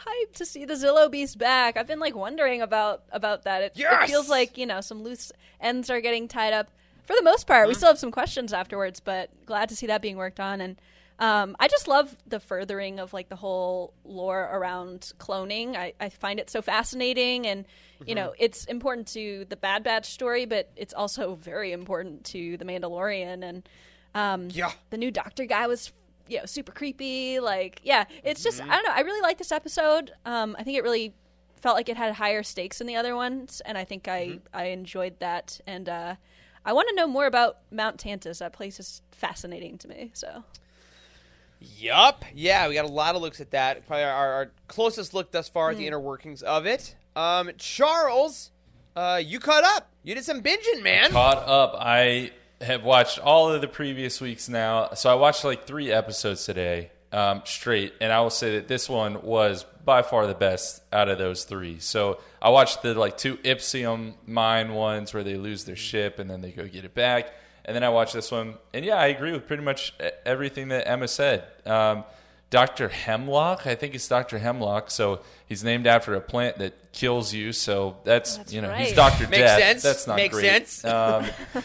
hyped 0.00 0.34
to 0.34 0.44
see 0.44 0.66
the 0.66 0.74
Zillo 0.74 1.10
Beast 1.10 1.38
back. 1.38 1.78
I've 1.78 1.86
been 1.86 1.98
like 1.98 2.14
wondering 2.14 2.60
about 2.60 3.04
about 3.10 3.44
that. 3.44 3.62
It, 3.62 3.72
it 3.76 4.06
feels 4.06 4.28
like 4.28 4.58
you 4.58 4.66
know 4.66 4.82
some 4.82 5.02
loose 5.02 5.32
ends 5.60 5.88
are 5.88 6.02
getting 6.02 6.28
tied 6.28 6.52
up. 6.52 6.70
For 7.06 7.16
the 7.16 7.22
most 7.22 7.46
part, 7.46 7.68
we 7.68 7.74
still 7.74 7.88
have 7.88 7.98
some 7.98 8.10
questions 8.12 8.52
afterwards, 8.52 9.00
but 9.00 9.30
glad 9.46 9.70
to 9.70 9.76
see 9.76 9.86
that 9.86 10.02
being 10.02 10.18
worked 10.18 10.38
on. 10.40 10.60
And 10.60 10.80
um, 11.18 11.56
I 11.58 11.68
just 11.68 11.88
love 11.88 12.14
the 12.26 12.38
furthering 12.38 13.00
of 13.00 13.14
like 13.14 13.30
the 13.30 13.36
whole 13.36 13.94
lore 14.04 14.42
around 14.52 15.12
cloning. 15.18 15.74
I, 15.74 15.94
I 15.98 16.10
find 16.10 16.38
it 16.38 16.50
so 16.50 16.60
fascinating, 16.60 17.46
and 17.46 17.64
you 18.04 18.14
know 18.14 18.34
it's 18.38 18.66
important 18.66 19.08
to 19.08 19.46
the 19.48 19.56
Bad 19.56 19.84
Batch 19.84 20.10
story, 20.10 20.44
but 20.44 20.70
it's 20.76 20.92
also 20.92 21.34
very 21.34 21.72
important 21.72 22.24
to 22.26 22.58
the 22.58 22.66
Mandalorian 22.66 23.42
and. 23.42 23.66
Um, 24.14 24.48
Yeah. 24.52 24.72
the 24.90 24.98
new 24.98 25.10
doctor 25.10 25.46
guy 25.46 25.66
was 25.66 25.90
you 26.28 26.38
know 26.38 26.46
super 26.46 26.72
creepy 26.72 27.40
like 27.40 27.80
yeah 27.82 28.04
it's 28.22 28.42
just 28.42 28.60
i 28.62 28.66
don't 28.66 28.84
know 28.84 28.92
i 28.94 29.00
really 29.00 29.20
like 29.20 29.38
this 29.38 29.52
episode 29.52 30.12
um 30.24 30.56
i 30.58 30.62
think 30.62 30.76
it 30.78 30.82
really 30.82 31.14
felt 31.56 31.76
like 31.76 31.88
it 31.88 31.96
had 31.96 32.14
higher 32.14 32.42
stakes 32.42 32.78
than 32.78 32.86
the 32.86 32.96
other 32.96 33.14
ones 33.14 33.60
and 33.64 33.76
i 33.78 33.84
think 33.84 34.08
i 34.08 34.38
i 34.52 34.64
enjoyed 34.66 35.18
that 35.20 35.60
and 35.66 35.88
uh 35.88 36.14
i 36.64 36.72
want 36.72 36.88
to 36.88 36.94
know 36.94 37.06
more 37.06 37.26
about 37.26 37.58
mount 37.70 37.98
Tantiss 37.98 38.38
that 38.38 38.52
place 38.52 38.78
is 38.80 39.02
fascinating 39.10 39.78
to 39.78 39.88
me 39.88 40.10
so 40.14 40.44
Yup. 41.78 42.24
Yeah, 42.34 42.68
we 42.68 42.74
got 42.74 42.84
a 42.84 42.88
lot 42.88 43.14
of 43.14 43.22
looks 43.22 43.40
at 43.40 43.52
that. 43.52 43.86
Probably 43.86 44.04
our, 44.04 44.32
our 44.32 44.50
closest 44.68 45.14
look 45.14 45.30
thus 45.30 45.48
far 45.48 45.70
at 45.70 45.76
the 45.76 45.86
inner 45.86 46.00
workings 46.00 46.42
of 46.42 46.66
it. 46.66 46.96
Um, 47.14 47.50
Charles, 47.58 48.50
uh, 48.96 49.20
you 49.24 49.38
caught 49.38 49.64
up. 49.64 49.90
You 50.02 50.14
did 50.14 50.24
some 50.24 50.42
binging, 50.42 50.82
man. 50.82 51.12
caught 51.12 51.38
up. 51.38 51.76
I 51.78 52.32
have 52.62 52.84
watched 52.84 53.18
all 53.18 53.50
of 53.52 53.60
the 53.60 53.68
previous 53.68 54.20
weeks 54.20 54.48
now. 54.48 54.90
So 54.94 55.10
I 55.10 55.14
watched 55.14 55.44
like 55.44 55.66
three 55.66 55.90
episodes 55.92 56.44
today 56.44 56.90
um, 57.12 57.42
straight, 57.44 57.92
and 58.00 58.12
I 58.12 58.20
will 58.20 58.30
say 58.30 58.56
that 58.56 58.68
this 58.68 58.88
one 58.88 59.22
was 59.22 59.64
by 59.84 60.02
far 60.02 60.26
the 60.26 60.34
best 60.34 60.82
out 60.92 61.08
of 61.08 61.18
those 61.18 61.44
three. 61.44 61.78
So 61.80 62.20
I 62.40 62.50
watched 62.50 62.82
the 62.82 62.94
like 62.94 63.18
two 63.18 63.36
Ipsium 63.38 64.14
mine 64.26 64.74
ones 64.74 65.12
where 65.12 65.24
they 65.24 65.36
lose 65.36 65.64
their 65.64 65.76
ship 65.76 66.18
and 66.18 66.30
then 66.30 66.40
they 66.40 66.52
go 66.52 66.66
get 66.66 66.84
it 66.84 66.94
back, 66.94 67.32
And 67.64 67.74
then 67.76 67.82
I 67.84 67.88
watched 67.88 68.14
this 68.14 68.30
one, 68.30 68.54
and 68.72 68.84
yeah, 68.84 68.96
I 68.96 69.06
agree 69.08 69.32
with 69.32 69.46
pretty 69.46 69.62
much 69.62 69.92
everything 70.24 70.68
that 70.68 70.86
Emma 70.88 71.08
said. 71.08 71.44
Um, 71.66 72.04
Dr. 72.50 72.88
Hemlock, 72.88 73.66
I 73.66 73.74
think 73.74 73.94
it's 73.94 74.06
Dr. 74.06 74.38
Hemlock. 74.38 74.90
So 74.90 75.20
he's 75.46 75.64
named 75.64 75.86
after 75.86 76.14
a 76.14 76.20
plant 76.20 76.58
that 76.58 76.92
kills 76.92 77.32
you. 77.32 77.50
So 77.52 77.96
that's, 78.04 78.36
That's 78.36 78.52
you 78.52 78.60
know 78.60 78.72
he's. 78.74 78.92
Doctor 78.94 79.24
Makes 79.26 79.38
Death. 79.38 79.58
sense. 79.60 79.82
That's 79.82 80.06
not 80.06 80.16
Makes 80.16 80.34
great. 80.34 80.68
sense. 80.68 80.84
Um, 80.84 81.26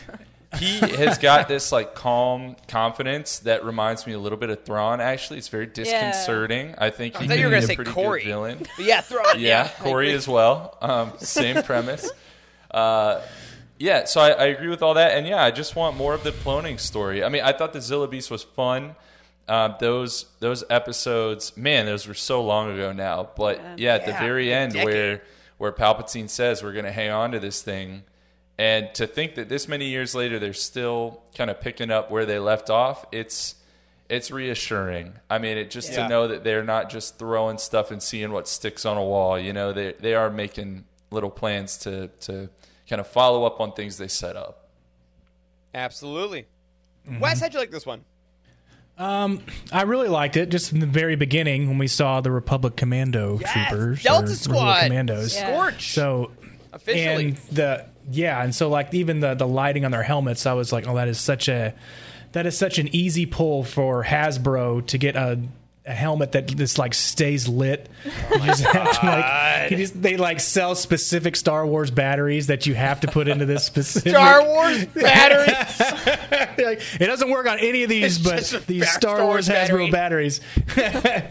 he 0.55 0.79
has 0.79 1.17
got 1.17 1.47
this 1.47 1.71
like 1.71 1.93
calm 1.93 2.55
confidence 2.67 3.39
that 3.39 3.65
reminds 3.65 4.07
me 4.07 4.13
a 4.13 4.19
little 4.19 4.37
bit 4.37 4.49
of 4.49 4.63
Thrawn. 4.63 5.01
Actually, 5.01 5.39
it's 5.39 5.49
very 5.49 5.65
disconcerting. 5.65 6.73
I 6.77 6.89
think 6.89 7.15
I 7.17 7.21
he 7.23 7.27
thought 7.27 7.37
you 7.37 7.45
were 7.45 7.51
gonna 7.51 7.61
be 7.61 7.67
say 7.67 7.73
a 7.73 7.75
pretty 7.75 7.91
Corey. 7.91 8.21
good 8.21 8.27
villain. 8.29 8.57
But 8.77 8.85
yeah, 8.85 9.01
throw 9.01 9.21
it. 9.31 9.39
Yeah, 9.39 9.69
Corey 9.79 10.13
as 10.13 10.27
well. 10.27 10.77
Um, 10.81 11.13
same 11.17 11.61
premise. 11.63 12.09
Uh, 12.71 13.21
yeah, 13.77 14.05
so 14.05 14.21
I, 14.21 14.29
I 14.29 14.45
agree 14.45 14.69
with 14.69 14.81
all 14.81 14.95
that, 14.95 15.17
and 15.17 15.27
yeah, 15.27 15.43
I 15.43 15.51
just 15.51 15.75
want 15.75 15.97
more 15.97 16.13
of 16.13 16.23
the 16.23 16.31
cloning 16.31 16.79
story. 16.79 17.23
I 17.23 17.29
mean, 17.29 17.43
I 17.43 17.51
thought 17.51 17.73
the 17.73 17.81
Zilla 17.81 18.07
Beast 18.07 18.31
was 18.31 18.43
fun. 18.43 18.95
Uh, 19.47 19.77
those 19.77 20.25
those 20.39 20.63
episodes, 20.69 21.55
man, 21.55 21.85
those 21.85 22.07
were 22.07 22.13
so 22.13 22.43
long 22.43 22.71
ago 22.71 22.91
now. 22.91 23.29
But 23.35 23.79
yeah, 23.79 23.95
at 23.95 24.05
the 24.05 24.13
very 24.13 24.51
end, 24.53 24.73
decade. 24.73 24.85
where 24.85 25.21
where 25.57 25.71
Palpatine 25.71 26.29
says 26.29 26.63
we're 26.63 26.73
going 26.73 26.85
to 26.85 26.91
hang 26.91 27.11
on 27.11 27.31
to 27.31 27.39
this 27.39 27.61
thing, 27.61 28.03
and 28.57 28.93
to 28.95 29.05
think 29.07 29.35
that 29.35 29.49
this 29.49 29.67
many 29.67 29.85
years 29.85 30.15
later 30.15 30.39
they're 30.39 30.53
still 30.53 31.21
kind 31.35 31.49
of 31.49 31.61
picking 31.61 31.91
up 31.91 32.09
where 32.11 32.25
they 32.25 32.39
left 32.39 32.69
off, 32.69 33.05
it's 33.11 33.55
it's 34.09 34.31
reassuring. 34.31 35.13
I 35.29 35.37
mean, 35.37 35.57
it 35.57 35.69
just 35.69 35.91
Yeah. 35.91 36.03
to 36.03 36.07
know 36.09 36.27
that 36.29 36.43
they're 36.45 36.63
not 36.63 36.89
just 36.89 37.19
throwing 37.19 37.57
stuff 37.57 37.91
and 37.91 38.01
seeing 38.01 38.31
what 38.31 38.47
sticks 38.47 38.85
on 38.85 38.95
a 38.97 39.03
wall. 39.03 39.37
You 39.39 39.53
know, 39.53 39.73
they 39.73 39.93
they 39.99 40.13
are 40.15 40.29
making 40.29 40.85
little 41.11 41.29
plans 41.29 41.77
to 41.79 42.07
to 42.21 42.49
kind 42.89 42.99
of 43.01 43.07
follow 43.07 43.43
up 43.45 43.59
on 43.59 43.73
things 43.73 43.97
they 43.97 44.07
set 44.07 44.35
up. 44.35 44.69
Absolutely. 45.73 46.47
Mm-hmm. 47.07 47.19
Wes, 47.19 47.39
how'd 47.39 47.53
you 47.53 47.59
like 47.59 47.71
this 47.71 47.85
one? 47.85 48.03
Um, 48.97 49.43
I 49.71 49.83
really 49.83 50.07
liked 50.07 50.37
it 50.37 50.49
just 50.49 50.71
in 50.73 50.79
the 50.79 50.87
very 50.87 51.15
beginning 51.15 51.67
when 51.67 51.77
we 51.77 51.87
saw 51.87 52.19
the 52.19 52.31
Republic 52.31 52.75
Commando 52.75 53.37
Yes, 53.39 53.51
troopers, 53.69 54.01
Delta 54.03 54.17
or 54.17 54.21
Republic 54.31 54.39
Squad. 54.39 54.83
Commandos. 54.85 55.35
Yeah. 55.35 55.51
Scorch. 55.53 55.93
So 55.93 56.31
Officially. 56.73 57.25
and 57.27 57.37
the 57.51 57.85
yeah, 58.11 58.41
and 58.43 58.53
so 58.53 58.69
like 58.69 58.93
even 58.93 59.19
the 59.19 59.33
the 59.35 59.47
lighting 59.47 59.85
on 59.85 59.91
their 59.91 60.03
helmets, 60.03 60.45
I 60.45 60.53
was 60.53 60.71
like, 60.71 60.87
oh, 60.87 60.95
that 60.95 61.07
is 61.07 61.19
such 61.19 61.47
a 61.47 61.73
that 62.33 62.45
is 62.45 62.57
such 62.57 62.77
an 62.79 62.89
easy 62.93 63.25
pull 63.25 63.63
for 63.63 64.03
Hasbro 64.03 64.85
to 64.87 64.97
get 64.97 65.15
a. 65.15 65.39
A 65.89 65.93
helmet 65.93 66.33
that 66.33 66.47
just 66.47 66.77
like 66.77 66.93
stays 66.93 67.47
lit. 67.47 67.87
You 68.33 68.39
just 68.47 68.61
have 68.65 68.99
to, 68.99 69.05
like, 69.05 69.69
just, 69.69 70.01
they 70.01 70.17
like 70.17 70.41
sell 70.41 70.75
specific 70.75 71.37
Star 71.37 71.65
Wars 71.65 71.91
batteries 71.91 72.47
that 72.47 72.65
you 72.65 72.73
have 72.73 72.99
to 72.99 73.07
put 73.07 73.29
into 73.29 73.45
this 73.45 73.63
specific 73.73 74.11
Star 74.11 74.43
Wars 74.45 74.85
batteries. 74.87 75.79
like, 76.57 76.81
it 76.99 77.05
doesn't 77.07 77.29
work 77.29 77.47
on 77.47 77.59
any 77.59 77.83
of 77.83 77.89
these, 77.89 78.17
It's 78.27 78.51
but 78.51 78.67
these 78.67 78.85
Star, 78.91 79.15
Star 79.15 79.25
Wars 79.27 79.47
Wars 79.47 79.69
Hasbro 79.69 79.89
batteries. 79.89 80.41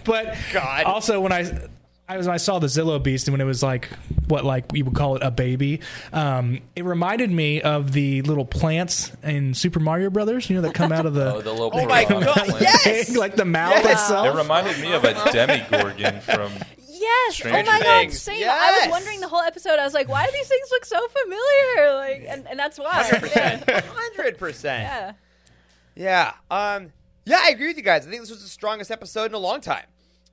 but 0.05 0.35
God. 0.55 0.85
also 0.85 1.21
when 1.21 1.33
I. 1.33 1.69
I 2.09 2.17
was 2.17 2.29
I 2.29 2.37
saw 2.37 2.59
the 2.61 2.69
Zillo 2.69 3.03
Beast 3.03 3.27
and 3.27 3.33
when 3.33 3.41
it 3.41 3.45
was 3.45 3.63
like 3.65 3.89
what 4.29 4.45
like 4.45 4.71
we 4.71 4.83
would 4.83 4.95
call 4.95 5.17
it 5.17 5.23
a 5.25 5.31
baby. 5.33 5.81
Um, 6.13 6.61
it 6.77 6.85
reminded 6.85 7.31
me 7.31 7.61
of 7.63 7.91
the 7.93 8.23
little 8.23 8.45
plants 8.45 9.11
in 9.25 9.55
Super 9.55 9.81
Mario 9.81 10.11
Brothers. 10.11 10.49
You 10.49 10.57
know 10.57 10.63
that 10.63 10.75
come 10.75 10.93
out 10.93 11.05
of 11.07 11.15
the 11.15 11.35
Oh, 11.35 11.41
the 11.41 11.51
little 11.53 11.71
Oh 11.75 11.87
my 11.87 12.05
God, 12.05 12.25
yes! 12.61 13.15
like 13.17 13.35
the 13.35 13.45
mouth 13.45 13.73
Yes. 13.83 14.03
itself. 14.03 14.27
It 14.35 14.39
reminded 14.39 14.79
me 14.81 14.93
of 14.93 15.03
a 15.05 15.15
demigorgon 15.15 16.23
from. 16.23 16.53
Yes. 16.89 17.35
Stranger 17.35 17.59
oh 17.59 17.73
my 17.73 17.79
god, 17.81 18.01
Things. 18.01 18.23
same. 18.23 18.49
I 18.49 18.81
was 18.85 18.91
wondering 18.91 19.21
the 19.21 19.29
whole 19.29 19.43
episode. 19.43 19.79
I 19.79 19.85
was 19.85 19.93
like, 19.93 20.09
why 20.09 20.25
do 20.27 20.33
these 20.33 20.49
things 20.49 20.69
look 20.71 20.85
so 20.85 21.07
familiar? 21.09 21.95
Like, 21.97 22.25
and, 22.29 22.47
and 22.49 22.59
that's 22.59 22.79
why. 22.79 23.03
Hundred 23.03 24.39
percent. 24.39 24.83
yeah. 24.85 25.13
Yeah. 25.97 26.33
Um. 26.77 26.93
Yeah, 27.25 27.41
I 27.43 27.51
agree 27.51 27.67
with 27.67 27.77
you 27.77 27.83
guys. 27.83 28.07
I 28.07 28.11
think 28.11 28.23
this 28.23 28.31
was 28.31 28.43
the 28.43 28.49
strongest 28.49 28.91
episode 28.93 29.27
in 29.27 29.35
a 29.35 29.39
long 29.39 29.61
time. 29.61 29.85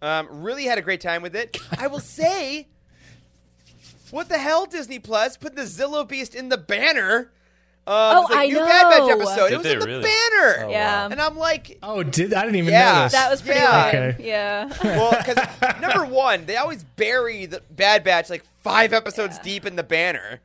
Um. 0.04 0.28
Really 0.44 0.66
had 0.66 0.78
a 0.78 0.82
great 0.82 1.02
time 1.02 1.22
with 1.22 1.36
it. 1.36 1.58
I 1.78 1.88
will 1.88 2.00
say, 2.00 2.68
what 4.12 4.30
the 4.30 4.38
hell, 4.38 4.66
Disney 4.66 5.00
Plus 5.00 5.38
put 5.38 5.56
the 5.56 5.64
Zillo 5.64 6.08
Beast 6.08 6.36
in 6.36 6.50
the 6.50 6.58
banner. 6.58 7.32
Um, 7.86 7.94
Oh, 7.96 8.22
it's 8.22 8.30
like 8.32 8.40
I 8.40 8.46
new 8.48 8.56
Bad 8.60 8.90
Batch 8.90 9.00
know. 9.00 9.10
episode. 9.10 9.50
Did 9.50 9.54
it 9.54 9.58
was 9.58 9.64
they 9.66 9.74
in 9.74 9.80
the 9.80 9.86
really? 9.86 10.04
banner. 10.04 10.66
Oh, 10.66 10.70
Yeah. 10.70 11.06
And 11.12 11.20
I'm 11.22 11.38
like, 11.38 11.80
oh, 11.84 12.02
did 12.04 12.34
I 12.34 12.44
didn't 12.44 12.56
even 12.56 12.72
Yeah. 12.72 12.94
notice. 13.00 13.12
That 13.12 13.30
was 13.30 13.42
pretty 13.42 13.60
Yeah. 13.60 13.88
Okay. 13.88 14.16
Yeah. 14.20 14.70
well, 14.84 15.12
because 15.18 15.38
number 15.82 16.06
one, 16.06 16.46
they 16.46 16.56
always 16.56 16.84
bury 16.84 17.46
the 17.46 17.62
Bad 17.72 18.04
Batch 18.06 18.30
like 18.30 18.46
five 18.62 18.94
episodes 18.94 19.38
deep 19.40 19.66
in 19.66 19.76
the 19.76 19.84
banner. 19.84 20.40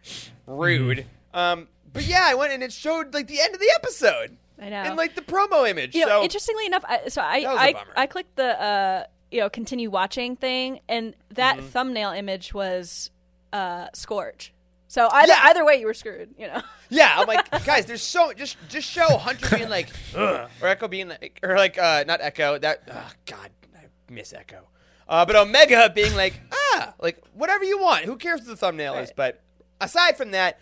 Rude. 0.46 1.06
Um. 1.34 1.68
But 1.92 2.06
yeah, 2.06 2.22
I 2.24 2.34
went 2.34 2.52
and 2.52 2.62
it 2.62 2.72
showed 2.72 3.14
like 3.14 3.28
the 3.28 3.40
end 3.40 3.54
of 3.54 3.60
the 3.60 3.70
episode. 3.76 4.36
I 4.60 4.68
know. 4.70 4.76
And 4.76 4.96
like 4.96 5.14
the 5.14 5.22
promo 5.22 5.68
image. 5.68 5.94
You 5.94 6.06
know, 6.06 6.18
so 6.18 6.22
interestingly 6.24 6.66
enough, 6.66 6.84
I, 6.88 7.08
so 7.08 7.22
I 7.22 7.42
That 7.42 7.52
was 7.52 7.58
a 7.60 7.62
I, 7.62 7.72
bummer. 7.72 7.92
I 7.96 8.06
clicked 8.06 8.34
the 8.36 8.60
uh, 8.60 9.04
you 9.30 9.40
know 9.40 9.50
continue 9.50 9.90
watching 9.90 10.36
thing, 10.36 10.80
and 10.88 11.14
that 11.30 11.56
Mm-hmm. 11.58 11.66
thumbnail 11.66 12.10
image 12.10 12.52
was 12.54 13.10
uh, 13.52 13.88
Scorch. 13.94 14.52
So 14.90 15.08
either 15.12 15.32
Yeah. 15.32 15.40
either 15.44 15.64
way, 15.64 15.76
you 15.80 15.86
were 15.86 15.94
screwed. 15.94 16.34
You 16.38 16.46
know. 16.48 16.62
Yeah, 16.90 17.16
I'm 17.18 17.26
like, 17.26 17.50
guys, 17.66 17.84
there's 17.84 18.00
so 18.00 18.32
just 18.32 18.56
just 18.70 18.90
show 18.90 19.18
Hunter 19.18 19.56
being 19.58 19.68
like, 19.68 19.90
or 20.16 20.48
Echo 20.62 20.88
being 20.88 21.08
like, 21.08 21.38
or 21.42 21.54
like, 21.56 21.76
uh, 21.76 22.04
not 22.06 22.22
Echo. 22.22 22.56
That, 22.58 22.82
oh, 22.90 23.10
God, 23.26 23.50
I 23.76 23.80
miss 24.10 24.32
Echo. 24.32 24.66
Uh, 25.06 25.26
but 25.26 25.36
Omega 25.36 25.90
being 25.94 26.14
like, 26.16 26.40
ah, 26.50 26.94
like 26.98 27.22
whatever 27.34 27.64
you 27.64 27.78
want. 27.78 28.06
Who 28.06 28.16
cares 28.16 28.40
what 28.40 28.46
the 28.48 28.56
thumbnail 28.56 28.94
is? 28.94 29.12
But 29.14 29.42
aside 29.82 30.16
from 30.16 30.30
that, 30.30 30.58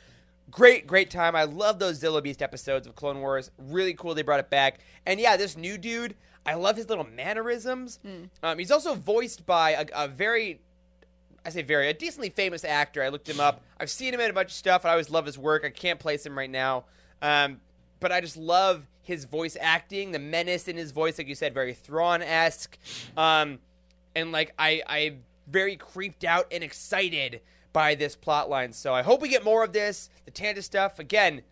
great, 0.51 0.89
great 0.89 1.11
time. 1.11 1.37
I 1.37 1.45
love 1.45 1.79
those 1.79 1.97
Zilla 1.99 2.21
Beast 2.23 2.43
episodes 2.43 2.89
of 2.89 2.97
Clone 2.97 3.21
Wars. 3.21 3.53
Really 3.59 3.95
cool 3.95 4.15
they 4.15 4.23
brought 4.23 4.41
it 4.41 4.51
back. 4.51 4.81
And 5.07 5.21
yeah, 5.21 5.37
this 5.37 5.57
new 5.57 5.79
dude, 5.79 6.17
I 6.47 6.55
love 6.55 6.77
his 6.77 6.89
little 6.89 7.07
mannerisms. 7.07 7.99
Um, 8.43 8.59
he's 8.59 8.71
also 8.71 8.95
voiced 8.95 9.45
by 9.47 9.71
a, 9.73 9.87
a 9.95 10.09
very 10.09 10.61
I 11.47 11.51
say 11.51 11.63
very, 11.63 11.89
a 11.89 11.95
decently 11.95 12.31
famous 12.31 12.65
actor. 12.65 13.05
I 13.05 13.09
looked 13.09 13.29
him 13.29 13.39
up. 13.39 13.63
I've 13.79 13.91
seen 13.91 14.13
him 14.13 14.19
in 14.19 14.29
a 14.29 14.33
bunch 14.33 14.49
of 14.49 14.55
stuff. 14.55 14.85
I 14.85 14.91
always 14.91 15.11
love 15.11 15.27
his 15.27 15.39
work. 15.39 15.65
I 15.65 15.71
can't 15.71 16.01
place 16.01 16.27
him 16.27 16.37
right 16.37 16.51
now. 16.51 16.87
Um, 17.23 17.61
but 18.01 18.11
I 18.11 18.21
just 18.21 18.37
love 18.37 18.85
his 19.03 19.25
voice 19.25 19.57
acting, 19.61 20.11
the 20.11 20.19
menace 20.19 20.67
in 20.67 20.77
his 20.77 20.91
voice, 20.91 21.19
like 21.19 21.29
you 21.29 21.37
said, 21.37 21.55
very 21.55 21.73
Thrawn 21.73 22.21
esque. 22.21 22.77
Um, 23.17 23.61
and 24.17 24.33
like, 24.33 24.53
I, 24.59 24.83
I'm 24.89 25.23
very 25.47 25.77
creeped 25.77 26.25
out 26.25 26.49
and 26.51 26.65
excited 26.65 27.41
by 27.73 27.95
this 27.95 28.17
plot 28.17 28.51
line. 28.51 28.73
So 28.73 28.93
I 28.93 29.03
hope 29.03 29.23
we 29.23 29.29
get 29.29 29.45
more 29.45 29.63
of 29.63 29.73
this. 29.73 30.11
The 30.25 30.33
Tanda 30.33 30.63
stuff, 30.63 30.99
again, 30.99 31.43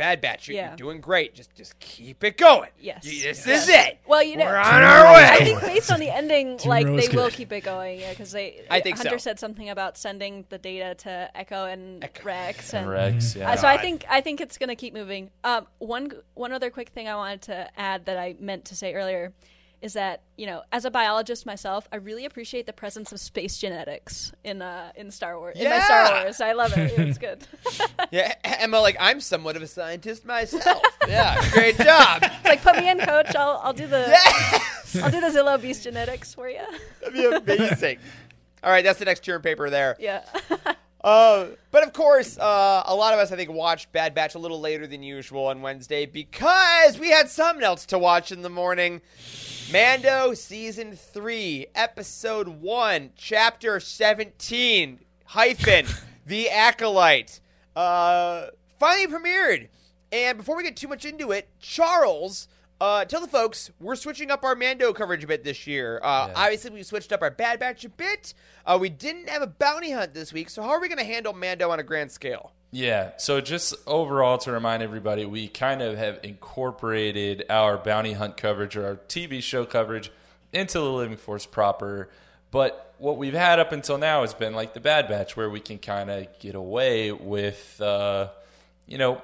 Bad 0.00 0.22
Batch, 0.22 0.48
you're, 0.48 0.56
Yeah. 0.56 0.68
you're 0.70 0.76
doing 0.76 1.00
great. 1.02 1.34
Just 1.34 1.54
just 1.54 1.78
keep 1.78 2.24
it 2.24 2.38
going. 2.38 2.70
Yes. 2.80 3.04
You- 3.04 3.22
this 3.22 3.46
is 3.46 3.68
it. 3.68 3.98
Well, 4.06 4.22
you 4.22 4.38
know, 4.38 4.46
We're 4.46 4.56
on 4.56 4.82
our 4.82 5.14
way. 5.14 5.24
I 5.30 5.38
think 5.44 5.60
based 5.60 5.92
on 5.92 6.00
the 6.00 6.08
ending, 6.14 6.58
like 6.64 6.86
Rose 6.86 7.06
they 7.06 7.14
will 7.14 7.28
keep 7.30 7.52
it 7.52 7.60
going. 7.62 8.00
Yeah, 8.00 8.10
because 8.10 8.32
they. 8.32 8.62
I 8.70 8.80
think 8.80 8.96
Hunter 8.96 9.18
so. 9.18 9.24
said 9.24 9.38
something 9.38 9.68
about 9.68 9.98
sending 9.98 10.46
the 10.48 10.56
data 10.56 10.94
to 11.04 11.30
Echo 11.34 11.66
and 11.66 12.02
Echo. 12.02 12.24
Rex 12.24 12.72
And 12.72 12.84
and 12.86 12.90
Rex, 12.90 13.36
yeah. 13.36 13.50
Uh, 13.52 13.56
so 13.56 13.68
I 13.68 13.76
think 13.76 14.04
I 14.08 14.22
think 14.22 14.40
it's 14.40 14.56
going 14.56 14.70
to 14.70 14.74
keep 14.76 14.94
moving. 14.94 15.30
Um, 15.44 15.66
one 15.78 16.10
one 16.34 16.52
other 16.52 16.70
quick 16.70 16.88
thing 16.88 17.06
I 17.06 17.14
wanted 17.16 17.42
to 17.42 17.68
add 17.78 18.06
that 18.06 18.16
I 18.16 18.36
meant 18.40 18.64
to 18.66 18.74
say 18.76 18.94
earlier 18.94 19.34
is 19.82 19.94
that 19.94 20.22
you 20.36 20.46
know, 20.46 20.62
as 20.72 20.84
a 20.84 20.90
biologist 20.90 21.46
myself, 21.46 21.88
I 21.92 21.96
really 21.96 22.24
appreciate 22.24 22.66
the 22.66 22.72
presence 22.72 23.12
of 23.12 23.20
space 23.20 23.58
genetics 23.58 24.32
in 24.44 24.62
uh, 24.62 24.92
in 24.94 25.10
Star 25.10 25.38
Wars. 25.38 25.56
In 25.58 25.68
my 25.68 25.80
Star 25.80 26.22
Wars, 26.22 26.40
I 26.40 26.52
love 26.52 26.76
it. 26.76 26.98
It's 26.98 27.18
good. 27.18 27.46
Yeah, 28.10 28.34
Emma, 28.42 28.80
like, 28.80 28.96
I'm 28.98 29.20
somewhat 29.20 29.54
of 29.54 29.62
a 29.62 29.66
scientist 29.68 30.24
myself. 30.24 30.82
yeah, 31.08 31.48
great 31.52 31.76
job. 31.76 32.24
like 32.44 32.60
put 32.60 32.76
me 32.76 32.90
in, 32.90 32.98
coach. 32.98 33.36
I'll 33.36 33.60
I'll 33.62 33.72
do 33.72 33.86
the 33.86 34.06
Yes! 34.08 34.96
I'll 35.00 35.10
do 35.10 35.20
the 35.20 35.28
Zillo 35.28 35.60
Beast 35.60 35.84
genetics 35.84 36.34
for 36.34 36.48
you. 36.48 36.62
That'd 37.00 37.14
be 37.14 37.24
amazing. 37.26 37.98
All 38.64 38.70
right, 38.70 38.82
that's 38.82 38.98
the 38.98 39.04
next 39.04 39.24
term 39.24 39.42
paper 39.42 39.70
there. 39.70 39.96
Yeah. 40.00 40.22
Uh, 41.02 41.46
but 41.70 41.82
of 41.82 41.92
course, 41.92 42.36
uh, 42.38 42.82
a 42.84 42.94
lot 42.94 43.14
of 43.14 43.20
us, 43.20 43.32
I 43.32 43.36
think, 43.36 43.50
watched 43.50 43.90
Bad 43.92 44.14
Batch 44.14 44.34
a 44.34 44.38
little 44.38 44.60
later 44.60 44.86
than 44.86 45.02
usual 45.02 45.46
on 45.46 45.62
Wednesday 45.62 46.04
because 46.04 46.98
we 46.98 47.10
had 47.10 47.30
something 47.30 47.64
else 47.64 47.86
to 47.86 47.98
watch 47.98 48.32
in 48.32 48.42
the 48.42 48.50
morning. 48.50 49.00
Mando 49.72 50.34
Season 50.34 50.96
3, 50.96 51.66
Episode 51.76 52.48
1, 52.48 53.10
Chapter 53.14 53.78
17, 53.78 54.98
hyphen, 55.26 55.86
The 56.26 56.50
Acolyte. 56.50 57.40
Uh, 57.76 58.46
finally 58.80 59.06
premiered. 59.06 59.68
And 60.10 60.38
before 60.38 60.56
we 60.56 60.64
get 60.64 60.76
too 60.76 60.88
much 60.88 61.04
into 61.04 61.30
it, 61.30 61.48
Charles, 61.60 62.48
uh, 62.80 63.04
tell 63.04 63.20
the 63.20 63.28
folks 63.28 63.70
we're 63.78 63.94
switching 63.94 64.32
up 64.32 64.42
our 64.42 64.56
Mando 64.56 64.92
coverage 64.92 65.22
a 65.22 65.28
bit 65.28 65.44
this 65.44 65.66
year. 65.68 66.00
Uh, 66.02 66.26
Yeah. 66.28 66.32
Obviously, 66.36 66.70
we 66.70 66.82
switched 66.82 67.12
up 67.12 67.22
our 67.22 67.30
Bad 67.30 67.60
Batch 67.60 67.84
a 67.84 67.90
bit. 67.90 68.34
Uh, 68.66 68.76
we 68.80 68.88
didn't 68.88 69.28
have 69.28 69.42
a 69.42 69.46
bounty 69.46 69.92
hunt 69.92 70.14
this 70.14 70.32
week, 70.32 70.50
so 70.50 70.62
how 70.62 70.70
are 70.70 70.80
we 70.80 70.88
going 70.88 70.98
to 70.98 71.04
handle 71.04 71.32
Mando 71.32 71.70
on 71.70 71.78
a 71.78 71.84
grand 71.84 72.10
scale? 72.10 72.52
Yeah. 72.70 73.12
So 73.16 73.40
just 73.40 73.74
overall 73.86 74.38
to 74.38 74.52
remind 74.52 74.82
everybody, 74.82 75.24
we 75.24 75.48
kind 75.48 75.82
of 75.82 75.96
have 75.98 76.20
incorporated 76.22 77.44
our 77.50 77.76
bounty 77.76 78.12
hunt 78.12 78.36
coverage 78.36 78.76
or 78.76 78.86
our 78.86 78.96
TV 78.96 79.42
show 79.42 79.64
coverage 79.64 80.12
into 80.52 80.78
the 80.78 80.90
Living 80.90 81.16
Force 81.16 81.46
proper. 81.46 82.08
But 82.50 82.94
what 82.98 83.16
we've 83.16 83.34
had 83.34 83.58
up 83.58 83.72
until 83.72 83.98
now 83.98 84.22
has 84.22 84.34
been 84.34 84.54
like 84.54 84.74
the 84.74 84.80
Bad 84.80 85.08
Batch, 85.08 85.36
where 85.36 85.50
we 85.50 85.60
can 85.60 85.78
kind 85.78 86.10
of 86.10 86.26
get 86.38 86.54
away 86.54 87.12
with, 87.12 87.80
uh, 87.80 88.28
you 88.86 88.98
know, 88.98 89.20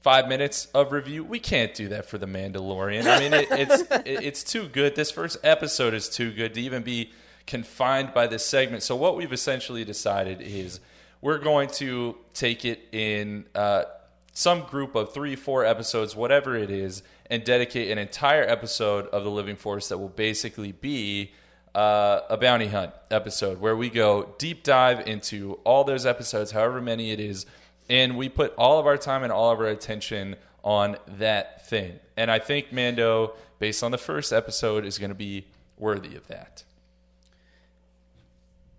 five 0.00 0.28
minutes 0.28 0.66
of 0.74 0.92
review. 0.92 1.24
We 1.24 1.38
can't 1.38 1.74
do 1.74 1.88
that 1.88 2.06
for 2.06 2.18
the 2.18 2.26
Mandalorian. 2.26 3.06
I 3.06 3.20
mean, 3.20 3.32
it, 3.32 3.48
it's 3.50 3.82
it, 3.90 4.24
it's 4.24 4.44
too 4.44 4.68
good. 4.68 4.94
This 4.94 5.10
first 5.10 5.38
episode 5.42 5.94
is 5.94 6.08
too 6.08 6.32
good 6.32 6.54
to 6.54 6.60
even 6.60 6.82
be 6.82 7.12
confined 7.46 8.12
by 8.12 8.26
this 8.26 8.44
segment. 8.44 8.82
So 8.82 8.96
what 8.96 9.16
we've 9.16 9.32
essentially 9.32 9.84
decided 9.84 10.40
is 10.40 10.80
we're 11.22 11.38
going 11.38 11.68
to 11.68 12.16
take 12.34 12.66
it 12.66 12.88
in 12.92 13.46
uh, 13.54 13.84
some 14.32 14.62
group 14.64 14.94
of 14.94 15.14
three, 15.14 15.36
four 15.36 15.64
episodes, 15.64 16.14
whatever 16.14 16.56
it 16.56 16.68
is, 16.70 17.02
and 17.30 17.44
dedicate 17.44 17.90
an 17.90 17.96
entire 17.96 18.42
episode 18.42 19.06
of 19.06 19.24
the 19.24 19.30
Living 19.30 19.56
Force 19.56 19.88
that 19.88 19.98
will 19.98 20.08
basically 20.08 20.72
be 20.72 21.32
uh, 21.74 22.20
a 22.28 22.36
bounty 22.36 22.66
hunt 22.66 22.92
episode 23.10 23.60
where 23.60 23.76
we 23.76 23.88
go 23.88 24.34
deep 24.36 24.64
dive 24.64 25.06
into 25.06 25.54
all 25.64 25.84
those 25.84 26.04
episodes, 26.04 26.50
however 26.50 26.80
many 26.80 27.12
it 27.12 27.20
is, 27.20 27.46
and 27.88 28.16
we 28.16 28.28
put 28.28 28.52
all 28.56 28.78
of 28.78 28.86
our 28.86 28.98
time 28.98 29.22
and 29.22 29.32
all 29.32 29.50
of 29.52 29.60
our 29.60 29.66
attention 29.66 30.36
on 30.64 30.96
that 31.06 31.66
thing. 31.68 31.98
And 32.16 32.30
I 32.30 32.40
think 32.40 32.72
Mando, 32.72 33.34
based 33.58 33.82
on 33.82 33.92
the 33.92 33.98
first 33.98 34.32
episode, 34.32 34.84
is 34.84 34.98
going 34.98 35.10
to 35.10 35.14
be 35.14 35.46
worthy 35.78 36.16
of 36.16 36.26
that. 36.28 36.64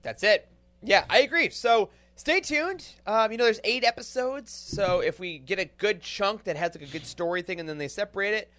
That's 0.01 0.23
it. 0.23 0.47
Yeah, 0.81 1.05
I 1.09 1.19
agree. 1.19 1.49
So 1.49 1.89
stay 2.15 2.39
tuned. 2.39 2.87
Um, 3.05 3.31
you 3.31 3.37
know, 3.37 3.45
there's 3.45 3.59
eight 3.63 3.83
episodes, 3.83 4.51
so 4.51 4.99
if 4.99 5.19
we 5.19 5.37
get 5.37 5.59
a 5.59 5.65
good 5.65 6.01
chunk 6.01 6.43
that 6.45 6.55
has 6.55 6.75
like 6.75 6.87
a 6.87 6.91
good 6.91 7.05
story 7.05 7.41
thing, 7.41 7.59
and 7.59 7.67
then 7.67 7.77
they 7.77 7.87
separate 7.87 8.33
it, 8.33 8.51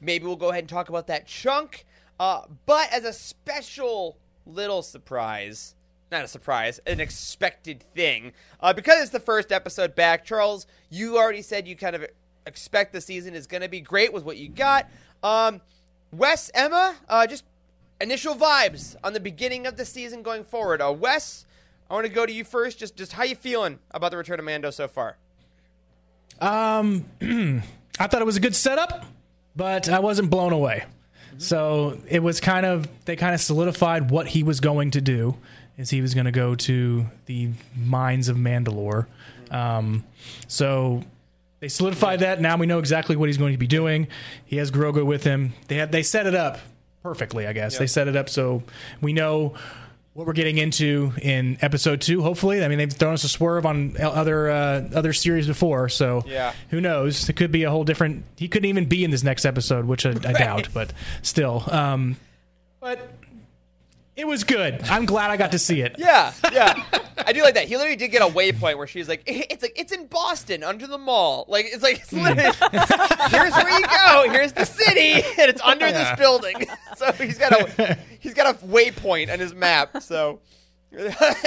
maybe 0.00 0.26
we'll 0.26 0.36
go 0.36 0.50
ahead 0.50 0.64
and 0.64 0.68
talk 0.68 0.88
about 0.88 1.06
that 1.08 1.26
chunk. 1.26 1.84
Uh, 2.20 2.42
but 2.66 2.92
as 2.92 3.04
a 3.04 3.12
special 3.12 4.16
little 4.46 4.82
surprise, 4.82 5.74
not 6.10 6.24
a 6.24 6.28
surprise, 6.28 6.80
an 6.86 7.00
expected 7.00 7.84
thing, 7.94 8.32
uh, 8.60 8.72
because 8.72 9.00
it's 9.00 9.10
the 9.10 9.20
first 9.20 9.52
episode 9.52 9.94
back. 9.94 10.24
Charles, 10.24 10.66
you 10.90 11.16
already 11.16 11.42
said 11.42 11.68
you 11.68 11.76
kind 11.76 11.94
of 11.94 12.06
expect 12.46 12.92
the 12.92 13.00
season 13.00 13.34
is 13.34 13.46
going 13.46 13.60
to 13.60 13.68
be 13.68 13.80
great 13.80 14.12
with 14.12 14.24
what 14.24 14.36
you 14.36 14.48
got. 14.48 14.88
Um, 15.22 15.60
Wes, 16.12 16.50
Emma, 16.54 16.96
uh, 17.08 17.26
just 17.26 17.44
initial 18.00 18.34
vibes 18.34 18.96
on 19.04 19.12
the 19.12 19.20
beginning 19.20 19.66
of 19.66 19.76
the 19.76 19.84
season 19.84 20.22
going 20.22 20.44
forward. 20.44 20.80
Uh, 20.80 20.92
Wes, 20.92 21.44
I 21.90 21.94
want 21.94 22.06
to 22.06 22.12
go 22.12 22.26
to 22.26 22.32
you 22.32 22.44
first. 22.44 22.78
Just, 22.78 22.96
just 22.96 23.12
how 23.12 23.24
you 23.24 23.34
feeling 23.34 23.78
about 23.90 24.10
the 24.10 24.16
return 24.16 24.38
of 24.38 24.44
Mando 24.44 24.70
so 24.70 24.88
far? 24.88 25.16
Um, 26.40 27.04
I 28.00 28.06
thought 28.06 28.20
it 28.20 28.26
was 28.26 28.36
a 28.36 28.40
good 28.40 28.54
setup, 28.54 29.06
but 29.56 29.88
I 29.88 29.98
wasn't 29.98 30.30
blown 30.30 30.52
away. 30.52 30.84
So 31.38 31.98
it 32.08 32.20
was 32.20 32.40
kind 32.40 32.66
of 32.66 32.88
they 33.04 33.14
kind 33.14 33.32
of 33.32 33.40
solidified 33.40 34.10
what 34.10 34.26
he 34.26 34.42
was 34.42 34.58
going 34.58 34.90
to 34.92 35.00
do, 35.00 35.36
is 35.76 35.88
he 35.90 36.00
was 36.00 36.12
going 36.14 36.24
to 36.24 36.32
go 36.32 36.56
to 36.56 37.06
the 37.26 37.50
mines 37.76 38.28
of 38.28 38.36
Mandalore. 38.36 39.06
Um, 39.50 40.04
so 40.48 41.02
they 41.60 41.68
solidified 41.68 42.20
that. 42.20 42.40
Now 42.40 42.56
we 42.56 42.66
know 42.66 42.80
exactly 42.80 43.14
what 43.14 43.28
he's 43.28 43.38
going 43.38 43.52
to 43.52 43.58
be 43.58 43.68
doing. 43.68 44.08
He 44.44 44.56
has 44.56 44.72
Grogu 44.72 45.06
with 45.06 45.22
him. 45.22 45.52
They 45.68 45.76
had 45.76 45.92
they 45.92 46.02
set 46.02 46.26
it 46.26 46.34
up 46.34 46.58
perfectly, 47.04 47.46
I 47.46 47.52
guess. 47.52 47.78
They 47.78 47.86
set 47.86 48.08
it 48.08 48.16
up 48.16 48.28
so 48.28 48.64
we 49.00 49.12
know 49.12 49.54
what 50.18 50.26
we're 50.26 50.32
getting 50.32 50.58
into 50.58 51.12
in 51.22 51.56
episode 51.62 52.00
two. 52.00 52.22
Hopefully, 52.22 52.64
I 52.64 52.66
mean 52.66 52.78
they've 52.78 52.92
thrown 52.92 53.14
us 53.14 53.22
a 53.22 53.28
swerve 53.28 53.64
on 53.64 53.94
other 54.00 54.50
uh, 54.50 54.88
other 54.92 55.12
series 55.12 55.46
before, 55.46 55.88
so 55.88 56.24
Yeah. 56.26 56.52
who 56.70 56.80
knows? 56.80 57.28
It 57.28 57.34
could 57.36 57.52
be 57.52 57.62
a 57.62 57.70
whole 57.70 57.84
different. 57.84 58.24
He 58.36 58.48
couldn't 58.48 58.68
even 58.68 58.86
be 58.86 59.04
in 59.04 59.12
this 59.12 59.22
next 59.22 59.44
episode, 59.44 59.84
which 59.84 60.04
I, 60.04 60.10
I 60.10 60.32
doubt, 60.32 60.70
but 60.74 60.92
still. 61.22 61.62
Um, 61.70 62.16
but 62.80 62.98
it 64.18 64.26
was 64.26 64.42
good. 64.42 64.82
I'm 64.84 65.06
glad 65.06 65.30
I 65.30 65.36
got 65.36 65.52
to 65.52 65.58
see 65.58 65.80
it. 65.80 65.94
Yeah, 66.08 66.32
yeah. 66.52 66.82
I 67.18 67.32
do 67.32 67.42
like 67.42 67.54
that. 67.54 67.66
He 67.68 67.76
literally 67.76 67.96
did 67.96 68.08
get 68.08 68.22
a 68.22 68.26
waypoint 68.26 68.78
where 68.78 68.86
she's 68.86 69.08
like, 69.08 69.22
"It's 69.26 69.62
like 69.62 69.78
it's 69.78 69.92
in 69.92 70.06
Boston 70.06 70.62
under 70.64 70.86
the 70.86 70.96
mall. 70.96 71.44
Like 71.48 71.66
it's 71.66 71.82
like 71.82 71.98
it's 72.00 72.10
hmm. 72.10 72.22
literally 72.22 72.50
here's 73.30 73.52
where 73.52 73.78
you 73.78 73.86
go. 73.86 74.30
Here's 74.30 74.52
the 74.52 74.64
city, 74.64 75.12
and 75.38 75.50
it's 75.50 75.60
under 75.62 75.86
Yeah. 75.86 76.10
this 76.10 76.18
building. 76.18 76.66
So 76.96 77.12
he's 77.12 77.38
got 77.38 77.52
a 77.52 77.96
he's 78.18 78.34
got 78.34 78.52
a 78.52 78.58
waypoint 78.66 79.32
on 79.32 79.38
his 79.38 79.54
map. 79.54 80.02
So 80.02 80.40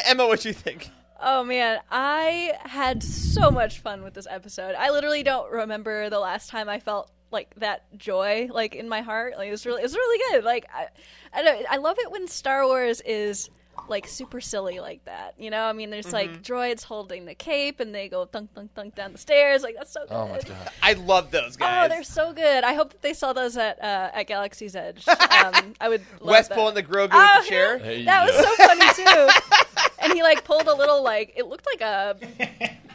Emma, 0.06 0.26
what 0.28 0.46
you 0.46 0.54
think? 0.54 0.90
Oh 1.20 1.44
man, 1.44 1.80
I 1.90 2.54
had 2.62 3.04
so 3.04 3.52
much 3.52 3.80
fun 3.80 4.02
with 4.02 4.14
this 4.14 4.28
episode. 4.30 4.76
I 4.76 4.92
literally 4.92 5.24
don't 5.24 5.52
remember 5.52 6.10
the 6.10 6.20
last 6.20 6.50
time 6.50 6.70
I 6.70 6.80
felt 6.80 7.12
like 7.32 7.54
that 7.58 7.84
joy 7.98 8.50
like 8.52 8.76
in 8.76 8.88
my 8.90 9.02
heart. 9.02 9.36
Like 9.38 9.48
it 9.48 9.52
was 9.52 9.66
really 9.66 9.82
it 9.82 9.84
was 9.86 9.96
really 9.96 10.22
good. 10.32 10.44
Like 10.44 10.66
I 10.74 10.88
I, 11.34 11.44
don't, 11.44 11.66
I 11.70 11.78
love 11.78 11.98
it 12.00 12.12
when 12.12 12.28
Star 12.28 12.66
Wars 12.66 13.02
is 13.02 13.50
like 13.88 14.06
super 14.06 14.42
silly 14.42 14.80
like 14.82 15.04
that. 15.06 15.34
You 15.40 15.50
know, 15.50 15.64
I 15.64 15.72
mean 15.74 15.90
there's 15.90 16.12
like 16.12 16.44
droids 16.44 16.84
holding 16.84 17.26
the 17.26 17.34
cape 17.34 17.80
and 17.80 17.96
they 17.96 18.10
go 18.10 18.26
thunk 18.26 18.54
thunk 18.54 18.74
thunk 18.76 18.96
down 18.96 19.14
the 19.14 19.18
stairs. 19.18 19.64
Like 19.64 19.76
that's 19.78 19.92
so 19.94 20.02
good. 20.02 20.14
Oh 20.14 20.28
my 20.28 20.40
god! 20.42 20.70
I 20.84 20.94
love 20.94 21.32
those 21.32 21.56
guys. 21.56 21.86
Oh, 21.86 21.88
they're 21.94 22.04
so 22.04 22.34
good. 22.34 22.64
I 22.66 22.74
hope 22.74 22.92
that 22.92 23.02
they 23.02 23.14
saw 23.14 23.32
those 23.34 23.56
at 23.58 23.82
uh, 23.82 24.12
at 24.14 24.28
Galaxy's 24.28 24.76
Edge. 24.76 25.06
Um, 25.42 25.74
I 25.82 25.90
would 25.90 26.02
love 26.20 26.30
Wes 26.34 26.48
that. 26.50 26.56
pulling 26.56 26.76
the 26.76 26.84
Grogu 26.84 27.10
Oh, 27.14 27.32
with 27.38 27.46
the 27.46 27.50
chair. 27.50 27.80
Hey, 27.80 28.06
that 28.06 28.26
was 28.28 28.36
so 28.36 28.56
funny 28.58 28.86
too. 28.96 29.96
and 30.04 30.14
he 30.14 30.22
like 30.22 30.44
pulled 30.44 30.68
a 30.68 30.74
little 30.76 31.02
like 31.02 31.34
it 31.36 31.48
looked 31.48 31.66
like 31.66 31.82
a 31.82 32.16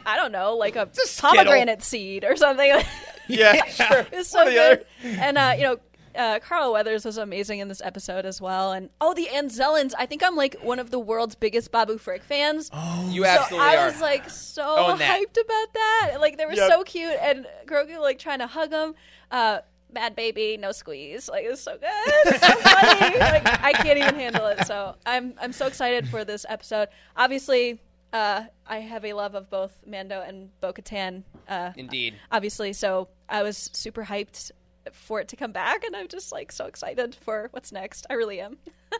I 0.05 0.15
don't 0.15 0.31
know 0.31 0.55
like 0.55 0.77
a, 0.77 0.83
a 0.83 0.95
Skittle. 1.05 1.35
pomegranate 1.35 1.83
seed 1.83 2.23
or 2.23 2.37
something. 2.37 2.71
Yeah, 3.39 3.63
sure. 3.65 3.99
it 3.99 4.11
was 4.11 4.31
One 4.33 4.47
so 4.47 4.55
or 4.55 4.59
other. 4.59 4.75
good. 4.77 4.85
And 5.19 5.37
uh, 5.37 5.53
you 5.57 5.63
know. 5.63 5.77
Uh, 6.15 6.39
Carl 6.39 6.73
Weathers 6.73 7.05
was 7.05 7.19
amazing 7.19 7.59
in 7.59 7.67
this 7.67 7.79
episode 7.85 8.25
as 8.25 8.41
well, 8.41 8.71
and 8.71 8.89
oh, 8.99 9.13
the 9.13 9.27
Anzellans! 9.31 9.93
I 9.99 10.07
think 10.07 10.23
I'm 10.23 10.35
like 10.35 10.55
one 10.63 10.79
of 10.79 10.89
the 10.89 10.97
world's 10.97 11.35
biggest 11.35 11.71
Babu 11.71 11.99
Frick 11.99 12.23
fans. 12.23 12.71
Oh, 12.73 13.07
You 13.11 13.23
so 13.23 13.29
absolutely 13.29 13.67
I 13.69 13.75
are. 13.77 13.85
was 13.85 14.01
like 14.01 14.27
so 14.27 14.63
hyped 14.97 15.39
about 15.39 15.73
that. 15.75 16.13
Like 16.19 16.39
they 16.39 16.47
were 16.47 16.53
Yep. 16.53 16.71
so 16.71 16.83
cute, 16.85 17.13
and 17.21 17.45
Grogu 17.67 17.99
like 18.01 18.17
trying 18.17 18.39
to 18.39 18.47
hug 18.47 18.71
him. 18.71 18.95
Uh, 19.29 19.59
bad 19.93 20.15
baby, 20.15 20.57
no 20.57 20.71
squeeze. 20.71 21.29
Like 21.29 21.45
it 21.45 21.49
was 21.51 21.61
so 21.61 21.73
good, 21.77 21.87
It's 21.87 22.39
so 22.47 22.53
funny. 22.61 23.19
like 23.19 23.63
I 23.63 23.73
can't 23.73 23.99
even 23.99 24.15
handle 24.15 24.47
it. 24.47 24.65
So 24.65 24.95
I'm 25.05 25.35
I'm 25.39 25.53
so 25.53 25.67
excited 25.67 26.07
for 26.09 26.25
this 26.25 26.47
episode. 26.49 26.87
Obviously, 27.15 27.79
uh, 28.17 28.43
I 28.65 28.79
have 28.79 29.03
a 29.05 29.13
love 29.13 29.35
of 29.35 29.49
both 29.49 29.73
Mando 29.85 30.21
and 30.21 30.49
Bo-Katan. 30.61 31.23
Uh, 31.47 31.71
Indeed. 31.75 32.15
obviously, 32.31 32.73
so 32.73 33.07
I 33.29 33.43
was 33.43 33.69
super 33.73 34.03
hyped 34.05 34.51
for 34.93 35.19
it 35.21 35.27
to 35.29 35.35
come 35.35 35.51
back, 35.51 35.83
and 35.83 35.95
I'm 35.95 36.07
just 36.07 36.31
like 36.31 36.51
so 36.51 36.65
excited 36.65 37.15
for 37.15 37.49
what's 37.51 37.71
next. 37.71 38.05
I 38.09 38.13
really 38.13 38.39
am. 38.41 38.57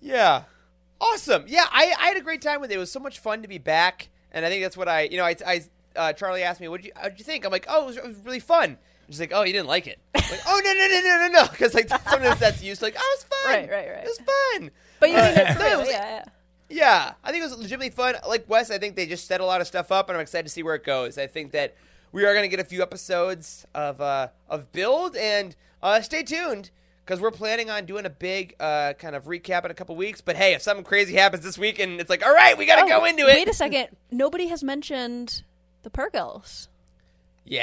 Yeah. 0.00 0.44
Awesome. 1.00 1.44
Yeah, 1.48 1.66
I, 1.72 1.92
I 1.98 2.06
had 2.08 2.16
a 2.16 2.20
great 2.20 2.40
time 2.42 2.60
with 2.60 2.70
it. 2.70 2.74
It 2.74 2.78
was 2.78 2.90
so 2.92 3.00
much 3.00 3.18
fun 3.20 3.42
to 3.42 3.48
be 3.48 3.58
back, 3.58 4.08
and 4.32 4.44
I 4.44 4.48
think 4.48 4.62
that's 4.62 4.76
what 4.76 4.88
I, 4.88 5.02
you 5.02 5.16
know, 5.16 5.24
I, 5.24 5.34
I 5.46 5.62
uh, 5.96 6.12
Charlie 6.12 6.42
asked 6.44 6.60
me, 6.60 6.68
"What 6.68 6.80
did 6.82 6.86
you, 6.88 6.92
how'd 6.96 7.18
you 7.18 7.24
think?" 7.24 7.44
I'm 7.44 7.50
like, 7.52 7.66
"Oh, 7.68 7.82
it 7.82 7.86
was, 7.86 7.96
it 7.96 8.04
was 8.06 8.16
really 8.24 8.38
fun." 8.40 8.78
She's 9.08 9.18
like, 9.20 9.32
"Oh, 9.34 9.42
you 9.42 9.52
didn't 9.52 9.68
like 9.68 9.86
it?" 9.88 9.98
I'm 10.14 10.22
like, 10.30 10.40
"Oh, 10.46 10.60
no, 10.64 10.72
no, 10.72 10.86
no, 10.86 11.00
no, 11.00 11.26
no, 11.28 11.40
no," 11.42 11.48
because 11.50 11.74
like 11.74 11.88
sometimes 11.88 12.38
that's 12.38 12.62
used. 12.62 12.82
Like, 12.82 12.94
"Oh, 12.98 13.16
it 13.16 13.16
was 13.18 13.24
fun." 13.24 13.38
Right, 13.54 13.70
right, 13.70 13.88
right. 13.96 14.04
It 14.04 14.08
was 14.08 14.18
fun. 14.60 14.70
But 15.00 15.10
you 15.10 15.16
Uh, 15.16 15.34
think 15.34 15.48
it's 15.50 15.58
no, 15.58 15.64
it 15.66 15.68
real? 15.70 15.78
was- 15.80 15.88
Yeah, 15.90 16.08
yeah. 16.08 16.24
Yeah, 16.68 17.14
I 17.24 17.30
think 17.30 17.42
it 17.42 17.48
was 17.48 17.56
legitimately 17.56 17.90
fun. 17.90 18.16
Like 18.28 18.48
Wes, 18.48 18.70
I 18.70 18.78
think 18.78 18.94
they 18.96 19.06
just 19.06 19.26
set 19.26 19.40
a 19.40 19.44
lot 19.44 19.60
of 19.60 19.66
stuff 19.66 19.90
up, 19.90 20.08
and 20.08 20.16
I'm 20.16 20.22
excited 20.22 20.44
to 20.44 20.50
see 20.50 20.62
where 20.62 20.74
it 20.74 20.84
goes. 20.84 21.16
I 21.16 21.26
think 21.26 21.52
that 21.52 21.74
we 22.12 22.24
are 22.26 22.32
going 22.34 22.44
to 22.44 22.48
get 22.48 22.60
a 22.60 22.64
few 22.68 22.82
episodes 22.82 23.66
of 23.74 24.00
uh, 24.00 24.28
of 24.48 24.70
build, 24.72 25.16
and 25.16 25.56
uh, 25.82 26.00
stay 26.02 26.22
tuned 26.22 26.70
because 27.04 27.20
we're 27.22 27.30
planning 27.30 27.70
on 27.70 27.86
doing 27.86 28.04
a 28.04 28.10
big 28.10 28.54
uh, 28.60 28.92
kind 28.94 29.16
of 29.16 29.24
recap 29.24 29.64
in 29.64 29.70
a 29.70 29.74
couple 29.74 29.96
weeks. 29.96 30.20
But 30.20 30.36
hey, 30.36 30.52
if 30.52 30.60
something 30.60 30.84
crazy 30.84 31.14
happens 31.14 31.42
this 31.42 31.56
week, 31.56 31.78
and 31.78 32.00
it's 32.00 32.10
like, 32.10 32.24
all 32.26 32.34
right, 32.34 32.56
we 32.58 32.66
got 32.66 32.76
to 32.76 32.82
Oh, 32.82 33.00
go 33.00 33.04
into 33.06 33.22
it. 33.22 33.34
Wait 33.34 33.48
a 33.48 33.54
second. 33.54 33.88
Nobody 34.10 34.48
has 34.48 34.62
mentioned 34.62 35.42
the 35.84 35.90
Purrgils. 35.90 36.68
Yeah, 37.46 37.62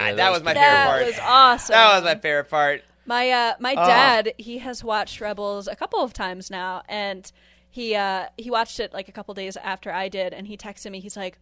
Yeah, 0.00 0.06
that, 0.12 0.16
that 0.16 0.30
was 0.30 0.38
was 0.40 0.44
my 0.44 0.52
pretty 0.54 0.66
favorite 0.66 0.84
part. 0.86 1.00
That 1.00 1.06
was 1.06 1.18
awesome. 1.22 1.72
That 1.74 1.94
was 1.96 2.04
my 2.04 2.14
favorite 2.20 2.48
part. 2.48 2.82
My 3.04 3.30
uh, 3.30 3.54
my 3.60 3.72
Oh. 3.72 3.86
dad, 3.86 4.32
he 4.38 4.58
has 4.58 4.82
watched 4.82 5.20
Rebels 5.20 5.66
a 5.68 5.76
couple 5.76 6.00
of 6.02 6.12
times 6.14 6.50
now, 6.50 6.82
and 6.88 7.30
he 7.70 7.94
uh, 7.94 8.26
he 8.36 8.50
watched 8.50 8.80
it 8.80 8.92
like 8.92 9.08
a 9.08 9.12
couple 9.12 9.34
days 9.34 9.56
after 9.56 9.92
I 9.92 10.08
did, 10.08 10.32
and 10.32 10.46
he 10.46 10.56
texted 10.56 10.90
me. 10.90 11.00
He's 11.00 11.16
like, 11.16 11.38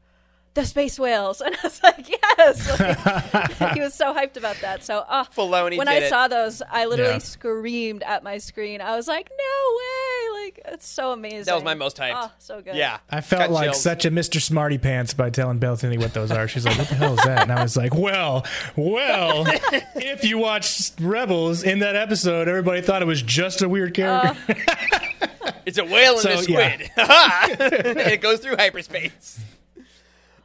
"The 0.54 0.64
space 0.66 0.98
whales," 0.98 1.40
and 1.44 1.54
I 1.54 1.58
was 1.62 1.82
like, 1.82 2.08
"Yes!" 2.08 2.80
Like, 3.60 3.72
he 3.74 3.80
was 3.80 3.94
so 3.94 4.12
hyped 4.14 4.36
about 4.36 4.56
that. 4.60 4.84
So, 4.84 4.98
uh, 5.08 5.24
Filoni 5.24 5.78
when 5.78 5.88
I 5.88 5.94
it. 5.96 6.08
saw 6.10 6.28
those, 6.28 6.62
I 6.70 6.84
literally 6.86 7.12
Yeah. 7.14 7.18
screamed 7.18 8.02
at 8.02 8.22
my 8.22 8.38
screen. 8.38 8.80
I 8.80 8.94
was 8.96 9.08
like, 9.08 9.30
"No 9.30 9.76
way!" 9.76 10.44
Like, 10.44 10.60
it's 10.74 10.86
so 10.86 11.12
amazing. 11.12 11.44
That 11.44 11.54
was 11.54 11.64
my 11.64 11.74
most 11.74 11.96
hyped. 11.96 12.12
Oh, 12.14 12.30
so 12.38 12.60
good. 12.60 12.76
Yeah, 12.76 12.98
I 13.10 13.20
felt 13.20 13.40
Got 13.42 13.50
like 13.50 13.64
chills. 13.66 13.82
such 13.82 14.04
a 14.04 14.10
Mr. 14.10 14.40
Smarty 14.40 14.78
Pants 14.78 15.14
by 15.14 15.30
telling 15.30 15.58
Bethany 15.58 15.96
what 15.98 16.12
those 16.14 16.30
are. 16.30 16.46
She's 16.46 16.64
like, 16.64 16.76
"What 16.78 16.88
the 16.88 16.94
hell 16.94 17.14
is 17.18 17.24
that?" 17.24 17.42
And 17.42 17.52
I 17.52 17.62
was 17.62 17.76
like, 17.76 17.94
"Well, 17.94 18.44
well, 18.76 19.44
if 19.96 20.24
you 20.24 20.38
watched 20.38 20.94
Rebels 21.00 21.62
in 21.62 21.78
that 21.80 21.96
episode, 21.96 22.48
everybody 22.48 22.80
thought 22.82 23.02
it 23.02 23.06
was 23.06 23.22
just 23.22 23.62
a 23.62 23.68
weird 23.68 23.94
character." 23.94 24.36
It's 25.66 25.78
a 25.78 25.84
whale 25.84 26.14
in 26.14 26.20
So, 26.20 26.30
a 26.30 26.42
squid. 26.42 26.90
and 26.96 27.98
it 27.98 28.20
goes 28.22 28.40
through 28.40 28.56
hyperspace. 28.56 29.40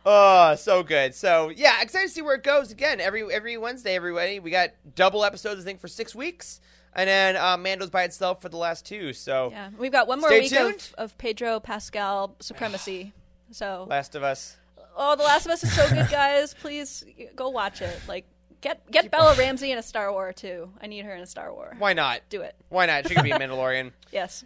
Oh, 0.06 0.56
so 0.56 0.82
good. 0.84 1.14
So 1.14 1.50
yeah, 1.56 1.80
excited 1.82 2.08
to 2.08 2.14
see 2.14 2.22
where 2.22 2.36
it 2.36 2.44
goes. 2.44 2.72
Again, 2.72 3.00
every 3.00 3.32
every 3.32 3.58
Wednesday, 3.58 3.96
everybody. 3.96 4.40
We 4.40 4.50
got 4.50 4.72
double 4.96 5.24
episodes, 5.24 5.62
I 5.62 5.64
think, 5.64 5.80
for 5.80 5.88
six 5.88 6.16
weeks, 6.16 6.60
and 6.96 7.08
then 7.08 7.38
uh, 7.38 7.56
Mando's 7.58 7.92
by 7.92 8.04
itself 8.04 8.42
for 8.42 8.50
the 8.50 8.58
last 8.58 8.86
two. 8.86 9.14
So 9.14 9.52
Yeah, 9.52 9.70
we've 9.78 9.92
got 9.92 10.08
one 10.08 10.20
more 10.20 10.30
Stay 10.30 10.42
week 10.42 10.54
of, 10.54 10.96
of 10.98 11.18
Pedro 11.18 11.60
Pascal 11.60 12.36
supremacy. 12.40 13.14
So 13.54 13.86
Last 13.90 14.16
of 14.16 14.24
Us. 14.24 14.56
Oh, 14.96 15.18
The 15.18 15.24
Last 15.24 15.46
of 15.46 15.52
Us 15.52 15.62
is 15.66 15.74
so 15.76 15.86
good, 15.90 16.10
guys. 16.10 16.54
Please 16.54 17.04
go 17.36 17.50
watch 17.50 17.82
it. 17.82 18.00
Like, 18.08 18.24
get 18.62 18.90
get 18.90 19.12
Bella 19.12 19.36
Ramsey 19.36 19.74
in 19.74 19.78
a 19.78 19.84
Star 19.84 20.10
War 20.10 20.32
too. 20.32 20.72
I 20.82 20.88
need 20.88 21.04
her 21.04 21.14
in 21.14 21.22
a 21.22 21.26
Star 21.26 21.54
War. 21.54 21.76
Why 21.78 21.92
not? 21.92 22.22
Do 22.30 22.44
it. 22.44 22.56
Why 22.70 22.86
not? 22.86 23.10
She 23.10 23.14
could 23.14 23.26
be 23.26 23.32
a 23.32 23.38
Mandalorian. 23.40 23.92
Yes. 24.14 24.46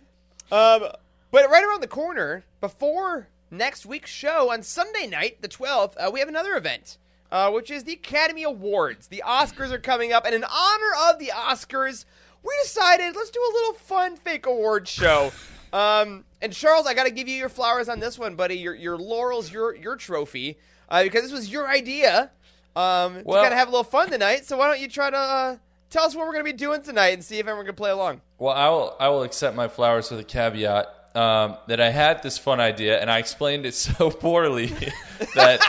Um, 0.52 0.88
but 1.32 1.50
right 1.50 1.64
around 1.64 1.82
the 1.82 1.88
corner, 1.88 2.44
before 2.62 3.28
next 3.52 3.86
week's 3.86 4.12
show 4.12 4.52
on 4.52 4.64
Sunday 4.64 5.08
night, 5.08 5.42
the 5.42 5.48
12th, 5.48 5.94
uh, 5.98 6.10
we 6.12 6.20
have 6.20 6.30
another 6.30 6.56
event, 6.56 6.98
uh, 7.32 7.52
which 7.52 7.70
is 7.72 7.84
the 7.84 7.94
Academy 7.94 8.44
Awards. 8.44 9.08
The 9.08 9.24
Oscars 9.26 9.72
are 9.72 9.80
coming 9.80 10.14
up, 10.14 10.26
and 10.26 10.36
in 10.36 10.44
honor 10.44 10.92
of 11.10 11.20
the 11.20 11.32
Oscars, 11.34 12.06
we 12.44 12.54
decided 12.64 13.16
let's 13.16 13.32
do 13.32 13.40
a 13.40 13.54
little 13.54 13.74
fun 13.74 14.16
fake 14.18 14.46
award 14.46 14.88
show. 14.88 15.32
Um, 15.74 16.24
and 16.42 16.54
Charles, 16.54 16.88
I 16.88 16.94
got 16.94 17.04
to 17.04 17.12
give 17.12 17.28
you 17.28 17.36
your 17.36 17.50
flowers 17.50 17.90
on 17.90 18.00
this 18.00 18.18
one, 18.18 18.36
buddy. 18.36 18.56
Your 18.56 18.74
your 18.74 18.98
laurels, 18.98 19.52
your 19.52 19.76
your 19.76 19.98
trophy, 19.98 20.58
uh, 20.88 21.04
because 21.04 21.24
this 21.24 21.34
was 21.34 21.52
your 21.52 21.68
idea. 21.68 22.32
Um, 22.78 23.24
Well- 23.26 23.42
we 23.42 23.46
got 23.46 23.50
to 23.50 23.56
have 23.58 23.68
a 23.68 23.72
little 23.72 23.84
fun 23.84 24.10
tonight. 24.10 24.46
So 24.46 24.56
why 24.56 24.68
don't 24.70 24.80
you 24.80 24.88
try 24.88 25.10
to 25.10 25.18
uh, 25.18 25.58
tell 25.90 26.06
us 26.06 26.16
what 26.16 26.26
we're 26.26 26.32
going 26.32 26.46
to 26.46 26.52
be 26.54 26.58
doing 26.58 26.82
tonight 26.82 27.14
and 27.16 27.26
see 27.26 27.40
if 27.40 27.48
everyone 27.48 27.66
can 27.66 27.76
play 27.76 27.90
along. 27.92 28.22
Well, 28.38 28.54
I 28.54 28.70
will. 28.70 28.96
I 29.00 29.10
will 29.10 29.24
accept 29.24 29.56
my 29.56 29.68
flowers 29.68 30.12
with 30.12 30.20
a 30.20 30.24
caveat 30.24 30.88
um, 31.16 31.58
that 31.68 31.80
I 31.80 31.90
had 31.90 32.22
this 32.22 32.38
fun 32.38 32.60
idea, 32.60 33.00
and 33.00 33.10
I 33.10 33.20
explained 33.20 33.66
it 33.66 33.74
so 33.76 34.12
poorly 34.12 34.68
that 35.36 35.62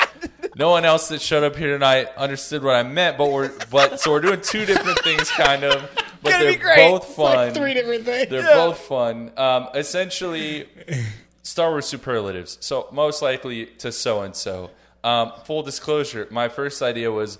no 0.56 0.70
one 0.70 0.84
else 0.84 1.08
that 1.08 1.20
showed 1.20 1.44
up 1.44 1.56
here 1.56 1.72
tonight 1.72 2.08
understood 2.16 2.62
what 2.62 2.74
I 2.74 2.82
meant. 2.82 3.18
But 3.18 3.30
we're 3.30 3.52
but 3.70 4.00
so 4.00 4.10
we're 4.10 4.20
doing 4.20 4.40
two 4.40 4.66
different 4.66 4.98
things, 5.00 5.30
kind 5.30 5.64
of. 5.64 5.88
But 6.22 6.30
they're 6.30 6.52
be 6.52 6.58
great. 6.58 6.76
both 6.76 7.14
fun. 7.14 7.54
Three 7.54 7.74
different 7.74 8.04
things. 8.04 8.30
They're 8.30 8.54
both 8.54 8.78
fun. 8.78 9.32
Um, 9.36 9.68
essentially, 9.74 10.68
Star 11.42 11.70
Wars 11.70 11.86
superlatives. 11.86 12.58
So 12.60 12.88
most 12.90 13.22
likely 13.22 13.66
to 13.66 13.92
so 13.92 14.22
and 14.22 14.34
so. 14.34 14.70
Full 15.44 15.62
disclosure: 15.62 16.26
my 16.32 16.48
first 16.48 16.82
idea 16.82 17.12
was 17.12 17.38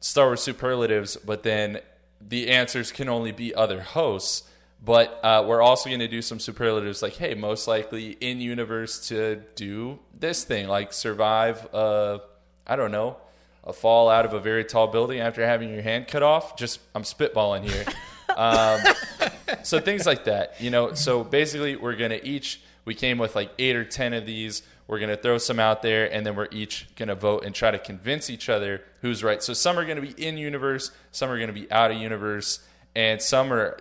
Star 0.00 0.26
Wars 0.26 0.40
superlatives, 0.40 1.16
but 1.16 1.44
then 1.44 1.78
the 2.20 2.48
answers 2.50 2.90
can 2.90 3.08
only 3.08 3.30
be 3.30 3.54
other 3.54 3.82
hosts. 3.82 4.42
But 4.86 5.20
uh, 5.22 5.44
we're 5.46 5.60
also 5.60 5.90
going 5.90 6.00
to 6.00 6.08
do 6.08 6.22
some 6.22 6.38
superlatives, 6.38 7.02
like 7.02 7.16
hey, 7.16 7.34
most 7.34 7.66
likely 7.66 8.12
in 8.20 8.40
universe 8.40 9.08
to 9.08 9.42
do 9.56 9.98
this 10.18 10.44
thing, 10.44 10.68
like 10.68 10.92
survive. 10.92 11.68
Uh, 11.74 12.20
I 12.66 12.76
don't 12.76 12.92
know. 12.92 13.16
A 13.64 13.72
fall 13.72 14.08
out 14.08 14.24
of 14.24 14.32
a 14.32 14.38
very 14.38 14.64
tall 14.64 14.86
building 14.86 15.18
after 15.18 15.44
having 15.44 15.70
your 15.72 15.82
hand 15.82 16.06
cut 16.06 16.22
off. 16.22 16.56
Just 16.56 16.78
I'm 16.94 17.02
spitballing 17.02 17.68
here. 17.68 17.84
so 19.62 19.80
things 19.80 20.04
like 20.04 20.24
that 20.24 20.60
you 20.60 20.70
know 20.70 20.92
so 20.92 21.24
basically 21.24 21.74
we're 21.74 21.96
gonna 21.96 22.20
each 22.22 22.60
we 22.84 22.94
came 22.94 23.16
with 23.16 23.34
like 23.34 23.50
eight 23.58 23.74
or 23.74 23.84
ten 23.84 24.12
of 24.12 24.26
these 24.26 24.62
we're 24.86 24.98
gonna 24.98 25.16
throw 25.16 25.38
some 25.38 25.58
out 25.58 25.80
there 25.80 26.12
and 26.12 26.26
then 26.26 26.36
we're 26.36 26.48
each 26.50 26.86
gonna 26.96 27.14
vote 27.14 27.44
and 27.44 27.54
try 27.54 27.70
to 27.70 27.78
convince 27.78 28.28
each 28.28 28.48
other 28.48 28.82
who's 29.00 29.24
right 29.24 29.42
so 29.42 29.52
some 29.52 29.78
are 29.78 29.86
gonna 29.86 30.02
be 30.02 30.10
in 30.22 30.36
universe 30.36 30.90
some 31.12 31.30
are 31.30 31.38
gonna 31.38 31.52
be 31.52 31.70
out 31.70 31.90
of 31.90 31.96
universe 31.96 32.60
and 32.94 33.22
some 33.22 33.52
are 33.52 33.78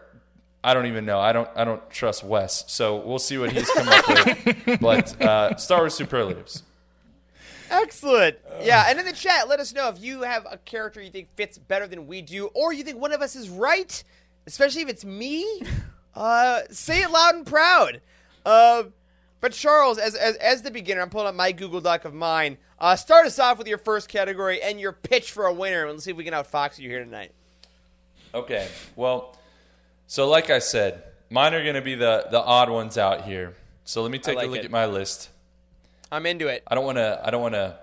I 0.66 0.74
don't 0.74 0.88
even 0.88 1.06
know. 1.06 1.20
I 1.20 1.32
don't. 1.32 1.48
I 1.56 1.64
don't 1.64 1.88
trust 1.92 2.24
Wes. 2.24 2.64
So 2.66 2.96
we'll 2.98 3.20
see 3.20 3.38
what 3.38 3.52
he's 3.52 3.70
come 3.70 3.88
up 3.88 4.08
with. 4.08 4.80
But 4.82 5.22
uh, 5.22 5.56
Star 5.58 5.82
Wars 5.82 5.94
superlatives. 5.94 6.64
Excellent. 7.70 8.38
Yeah, 8.64 8.86
and 8.88 9.00
in 9.00 9.06
the 9.06 9.14
chat, 9.14 9.48
let 9.48 9.60
us 9.60 9.76
know 9.76 9.90
if 9.90 10.02
you 10.02 10.24
have 10.24 10.48
a 10.50 10.58
character 10.58 11.02
you 11.04 11.12
think 11.12 11.28
fits 11.36 11.60
better 11.60 11.86
than 11.86 12.08
we 12.08 12.24
do, 12.24 12.48
or 12.48 12.74
you 12.74 12.84
think 12.84 13.00
one 13.00 13.12
of 13.12 13.22
us 13.22 13.36
is 13.36 13.48
right, 13.48 14.04
especially 14.48 14.82
if 14.82 14.90
it's 14.90 15.06
me. 15.06 15.62
Uh, 16.16 16.62
say 16.70 17.02
it 17.02 17.12
loud 17.12 17.36
and 17.36 17.46
proud. 17.46 18.00
Uh, 18.46 18.84
but 19.42 19.52
Charles, 19.52 19.98
as, 19.98 20.16
as 20.16 20.38
as 20.38 20.62
the 20.62 20.72
beginner, 20.72 21.02
I'm 21.02 21.10
pulling 21.10 21.28
up 21.28 21.36
my 21.36 21.52
Google 21.52 21.82
Doc 21.82 22.06
of 22.06 22.14
mine. 22.14 22.58
Uh, 22.80 22.96
start 22.96 23.26
us 23.26 23.38
off 23.38 23.58
with 23.58 23.68
your 23.68 23.78
first 23.78 24.08
category 24.08 24.62
and 24.62 24.80
your 24.80 24.94
pitch 24.94 25.34
for 25.34 25.46
a 25.46 25.54
winner, 25.54 25.82
and 25.82 25.92
let's 25.92 26.06
see 26.06 26.12
if 26.12 26.16
we 26.16 26.24
can 26.24 26.34
outfox 26.34 26.80
you 26.80 26.90
here 26.90 27.04
tonight. 27.04 27.34
Okay. 28.34 28.70
Well, 28.96 29.36
so 30.08 30.28
like 30.30 30.50
I 30.50 30.60
said, 30.60 31.04
mine 31.30 31.54
are 31.54 31.64
going 31.64 31.76
to 31.76 31.82
be 31.82 31.96
the 31.96 32.28
the 32.32 32.40
odd 32.42 32.70
ones 32.70 32.98
out 32.98 33.24
here. 33.24 33.56
So 33.84 34.02
let 34.02 34.12
me 34.12 34.20
take 34.20 34.36
like 34.38 34.48
a 34.48 34.50
look 34.50 34.60
it. 34.60 34.66
at 34.66 34.72
my 34.72 34.86
list. 34.86 35.30
I'm 36.12 36.26
into 36.26 36.48
it. 36.48 36.64
I 36.68 36.76
don't 36.76 36.86
want 36.86 36.98
to. 36.98 37.22
I 37.24 37.30
don't 37.32 37.42
want 37.42 37.56
to 37.56 37.78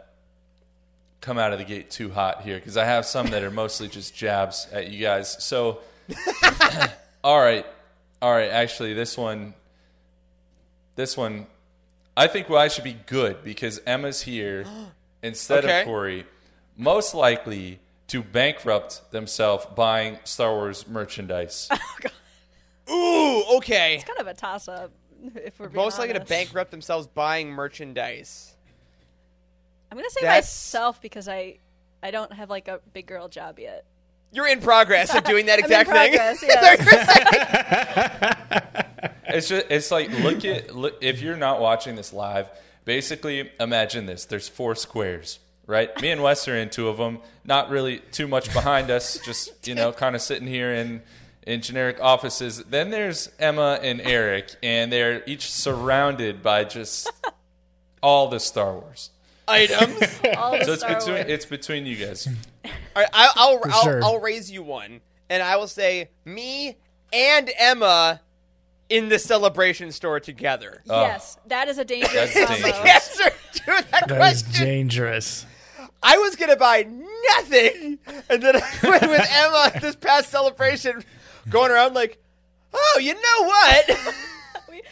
come 1.21 1.39
out 1.39 1.53
of 1.53 1.59
the 1.59 1.65
gate 1.65 1.91
too 1.91 2.11
hot 2.11 2.43
here 2.43 2.57
because 2.57 2.77
I 2.77 2.85
have 2.85 3.07
some 3.07 3.29
that 3.29 3.43
are 3.45 3.51
mostly 3.51 3.89
just 3.89 4.15
jabs 4.15 4.67
at 4.73 4.91
you 4.91 5.01
guys. 5.01 5.43
So, 5.43 5.81
all 7.25 7.39
right, 7.41 7.65
all 8.21 8.33
right. 8.33 8.51
Actually, 8.51 8.95
this 8.95 9.17
one, 9.17 9.55
this 10.97 11.17
one, 11.17 11.47
I 12.17 12.27
think 12.27 12.49
well, 12.49 12.61
I 12.61 12.69
should 12.69 12.85
be 12.85 12.97
good 13.07 13.45
because 13.45 13.81
Emma's 13.87 14.23
here 14.23 14.65
instead 15.23 15.65
Okay. 15.65 15.81
of 15.81 15.87
Corey. 15.87 16.27
Most 16.77 17.15
likely 17.15 17.79
to 18.09 18.23
bankrupt 18.23 19.11
themselves 19.11 19.67
buying 19.75 20.19
Star 20.25 20.53
Wars 20.53 20.87
merchandise. 20.87 21.69
Oh, 22.89 23.45
Ooh, 23.53 23.57
okay. 23.59 23.95
It's 23.95 24.05
kind 24.05 24.19
of 24.19 24.27
a 24.27 24.35
toss 24.35 24.67
up. 24.67 24.91
If 25.37 25.61
we're 25.61 25.69
being 25.69 25.77
Most 25.77 25.99
likely 26.01 26.15
to 26.15 26.19
honest. 26.19 26.29
bankrupt 26.31 26.73
themselves 26.73 27.07
buying 27.07 27.49
merchandise. 27.51 28.57
I'm 29.91 29.97
gonna 29.97 30.11
say 30.11 30.23
That's- 30.23 30.45
myself 30.45 31.01
because 31.01 31.29
I 31.29 31.59
I 32.03 32.11
don't 32.11 32.33
have 32.33 32.51
like 32.51 32.67
a 32.67 32.81
big 32.93 33.07
girl 33.07 33.29
job 33.29 33.61
yet. 33.61 33.85
You're 34.33 34.49
in 34.49 34.61
progress 34.61 35.15
of 35.15 35.23
doing 35.23 35.47
that 35.47 35.59
I'm 35.63 35.67
in 35.67 35.71
exact 35.71 35.91
thing. 35.91 36.13
progress, 36.17 36.43
yes. 36.43 38.37
it's 39.29 39.49
just 39.49 39.67
it's 39.71 39.91
like 39.93 40.11
look 40.21 40.45
at 40.45 40.75
look, 40.75 40.97
if 41.01 41.23
you're 41.23 41.37
not 41.37 41.61
watching 41.61 41.95
this 41.95 42.13
live 42.13 42.51
basically 42.85 43.53
imagine 43.61 44.07
this 44.07 44.25
there's 44.25 44.49
four 44.49 44.75
squares 44.75 45.39
right 45.67 46.01
me 46.03 46.11
and 46.11 46.23
wes 46.23 46.47
are 46.49 46.57
in 46.57 46.69
two 46.69 46.89
of 46.89 46.97
them 46.97 47.19
not 47.45 47.71
really 47.71 47.99
too 48.11 48.27
much 48.27 48.53
behind 48.53 48.91
us 48.91 49.19
just 49.25 49.67
you 49.69 49.75
know 49.75 49.93
kind 49.93 50.15
of 50.17 50.23
sitting 50.23 50.49
here 50.49 50.73
in 50.73 51.03
in 51.47 51.61
generic 51.61 51.99
offices 52.01 52.59
then 52.65 52.91
there's 52.91 53.31
emma 53.39 53.79
and 53.83 54.01
eric 54.01 54.55
and 54.63 54.93
they're 54.93 55.23
each 55.27 55.51
surrounded 55.51 56.43
by 56.43 56.65
just 56.65 57.11
all 58.03 58.29
the 58.29 58.41
star 58.41 58.75
wars 58.75 59.11
Items. 59.49 59.99
All 60.37 60.53
so 60.63 60.73
it's 60.73 60.83
Star 60.83 60.95
between 60.95 61.15
Wars. 61.17 61.27
it's 61.29 61.47
between 61.47 61.85
you 61.85 61.97
guys 61.97 62.29
All 62.65 62.71
right, 62.95 63.09
I, 63.13 63.29
I'll 63.35 63.61
I'll, 63.65 63.83
sure. 63.83 64.05
I'll 64.05 64.21
raise 64.21 64.51
you 64.51 64.63
one, 64.63 65.01
and 65.29 65.43
I 65.43 65.57
will 65.57 65.67
say 65.67 66.11
me 66.25 66.77
and 67.13 67.51
Emma 67.59 68.21
in 68.89 69.09
the 69.09 69.19
celebration 69.19 69.91
store 69.91 70.21
together. 70.21 70.81
Oh. 70.89 71.03
Yes, 71.03 71.39
that 71.49 71.67
is 71.67 71.79
a 71.79 71.85
dangerous 71.85 72.33
That's 72.33 72.35
combo. 72.47 72.63
dangerous. 72.71 73.21
Answer 73.21 73.31
to 73.55 73.67
that 73.67 73.91
That 73.91 74.11
is 74.11 74.43
question. 74.43 74.65
dangerous. 74.65 75.45
I 76.03 76.19
was 76.19 76.37
gonna 76.37 76.57
buy 76.57 76.87
nothing, 77.37 77.99
and 78.29 78.43
then 78.43 78.57
I 78.57 78.61
went 78.83 79.03
with 79.09 79.29
Emma 79.31 79.71
at 79.75 79.81
this 79.83 79.95
past 79.97 80.31
celebration, 80.31 81.05
going 81.49 81.71
around 81.71 81.95
like, 81.95 82.21
oh, 82.75 82.99
you 83.01 83.15
know 83.15 83.47
what? 83.47 84.15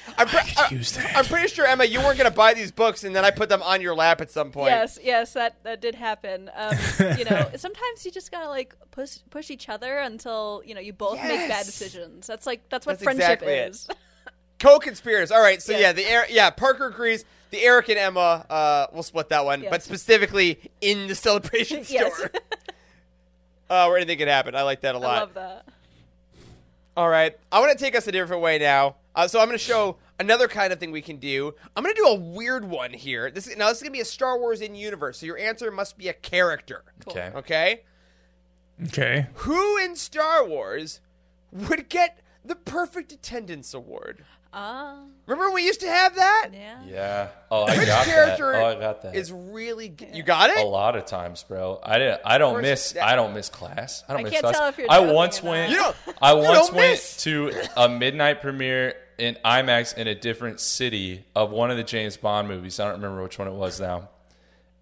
I'm, 0.19 0.27
pre- 0.29 0.41
I- 0.57 0.69
use 0.71 0.93
that. 0.93 1.17
I'm 1.17 1.25
pretty 1.25 1.49
sure 1.49 1.67
Emma, 1.67 1.85
you 1.85 2.01
weren't 2.01 2.19
gonna 2.19 2.31
buy 2.31 2.53
these 2.55 2.71
books, 2.71 3.03
and 3.05 3.15
then 3.17 3.25
I 3.25 3.31
put 3.31 3.49
them 3.49 3.63
on 3.63 3.81
your 3.81 3.95
lap 3.95 4.21
at 4.21 4.31
some 4.31 4.51
point. 4.53 4.71
Yes, 4.71 4.99
yes, 5.03 5.33
that 5.33 5.63
that 5.65 5.81
did 5.81 5.95
happen. 5.95 6.51
Um, 6.55 6.77
you 7.19 7.25
know, 7.25 7.51
sometimes 7.57 8.05
you 8.05 8.11
just 8.11 8.31
gotta 8.31 8.49
like 8.49 8.75
push 8.91 9.19
push 9.31 9.51
each 9.51 9.69
other 9.69 9.99
until 9.99 10.63
you 10.67 10.75
know 10.75 10.81
you 10.81 10.93
both 10.93 11.17
make 11.23 11.49
bad 11.49 11.65
decisions. 11.67 12.27
That's 12.27 12.47
like 12.47 12.69
that's 12.69 12.87
what 12.87 12.95
That's 12.95 13.05
friendship 13.05 13.25
exactly 13.43 13.53
it. 13.55 13.71
is. 13.71 13.89
Co-conspirators. 14.59 15.33
All 15.33 15.41
right, 15.41 15.63
so 15.63 15.73
Yes. 15.73 15.81
yeah, 15.81 15.93
the 15.93 16.07
air. 16.07 16.27
yeah 16.29 16.51
Parker 16.51 16.87
agrees. 16.89 17.25
The 17.51 17.62
Eric 17.62 17.88
and 17.88 17.98
Emma, 17.98 18.46
uh, 18.48 18.86
we'll 18.92 19.03
split 19.03 19.28
that 19.30 19.44
one, 19.44 19.62
Yes. 19.62 19.70
but 19.70 19.82
specifically 19.82 20.61
in 20.80 21.09
the 21.09 21.14
celebration 21.14 21.78
Yes. 21.88 22.14
store. 22.16 22.30
uh, 23.68 23.86
where 23.86 23.96
anything 23.96 24.18
could 24.18 24.28
happen. 24.28 24.55
I 24.55 24.62
like 24.62 24.80
that 24.82 24.94
a 24.94 24.98
lot. 24.98 25.20
love 25.20 25.34
that. 25.34 25.66
All 26.96 27.09
right, 27.09 27.36
I 27.51 27.61
want 27.61 27.76
to 27.76 27.82
take 27.82 27.94
us 27.96 28.07
a 28.09 28.12
different 28.12 28.42
way 28.42 28.59
now. 28.59 28.96
Uh, 29.14 29.26
so 29.26 29.40
I'm 29.40 29.46
going 29.46 29.59
to 29.59 29.64
show 29.64 29.96
another 30.18 30.48
kind 30.48 30.72
of 30.72 30.78
thing 30.78 30.92
we 30.92 31.03
can 31.03 31.16
do. 31.16 31.55
I'm 31.74 31.82
going 31.82 31.94
to 31.94 32.01
do 32.01 32.07
a 32.09 32.14
weird 32.14 32.64
one 32.64 32.92
here. 32.92 33.30
This 33.30 33.46
now 33.57 33.68
this 33.68 33.78
is 33.78 33.82
going 33.82 33.92
to 33.92 33.96
be 33.96 34.01
a 34.01 34.05
Star 34.05 34.38
Wars 34.38 34.61
in 34.61 34.74
universe. 34.74 35.18
So 35.18 35.26
your 35.26 35.38
answer 35.38 35.70
must 35.70 35.96
be 35.98 36.09
a 36.09 36.12
character. 36.12 36.84
okay 37.09 37.30
Okay. 37.34 37.80
Okay. 38.88 39.26
Who 39.34 39.76
in 39.78 39.96
Star 39.96 40.44
Wars 40.44 41.01
would 41.53 41.88
get 41.88 42.20
the 42.44 42.55
perfect 42.57 43.12
attendance 43.12 43.72
award? 43.74 44.24
Ah, 44.53 44.98
Remember 45.26 45.46
when 45.46 45.55
we 45.55 45.64
used 45.64 45.80
to 45.80 45.86
have 45.88 46.16
that? 46.16 46.48
yeah. 46.53 46.78
yeah 46.84 47.28
oh 47.53 47.62
i 47.66 47.76
got 47.76 47.86
that 47.86 48.05
character 48.07 48.53
oh 48.57 48.66
i 48.66 48.74
got 48.74 49.03
that 49.03 49.14
Is 49.14 49.30
really 49.30 49.90
g- 49.90 50.09
you 50.12 50.24
got 50.24 50.51
it? 50.51 50.59
a 50.59 50.66
lot 50.66 50.96
of 50.96 51.07
times, 51.07 51.44
bro. 51.44 51.78
I 51.82 51.98
didn't. 51.98 52.20
I 52.24 52.38
don't 52.38 52.55
course, 52.55 52.62
miss. 52.62 52.92
that- 52.92 53.05
I 53.07 53.14
don't 53.14 53.32
miss 53.32 53.48
class. 53.48 54.03
I 54.09 54.12
don't 54.14 54.20
I 54.20 54.24
miss 54.24 54.32
can't 54.32 54.42
class. 54.44 54.57
tell 54.59 54.68
if 54.68 54.78
you're 54.78 54.90
I 54.90 54.98
once 55.01 55.40
went. 55.42 55.70
You 55.70 55.76
don't- 55.76 55.96
I 56.20 56.32
you 56.32 56.38
once 56.42 56.72
went 56.72 56.90
miss. 56.92 57.16
to 57.24 57.53
a 57.76 57.88
midnight 57.88 58.40
premiere 58.42 58.96
in 59.18 59.36
IMAX 59.44 59.96
in 59.96 60.09
a 60.09 60.14
different 60.16 60.59
city 60.59 61.24
of 61.36 61.51
one 61.53 61.70
of 61.70 61.76
the 61.76 61.84
James 61.84 62.16
Bond 62.16 62.48
movies. 62.48 62.80
I 62.80 62.84
don't 62.86 62.94
remember 63.01 63.22
which 63.22 63.38
one 63.38 63.46
it 63.46 63.53
was 63.55 63.78
now. 63.80 64.09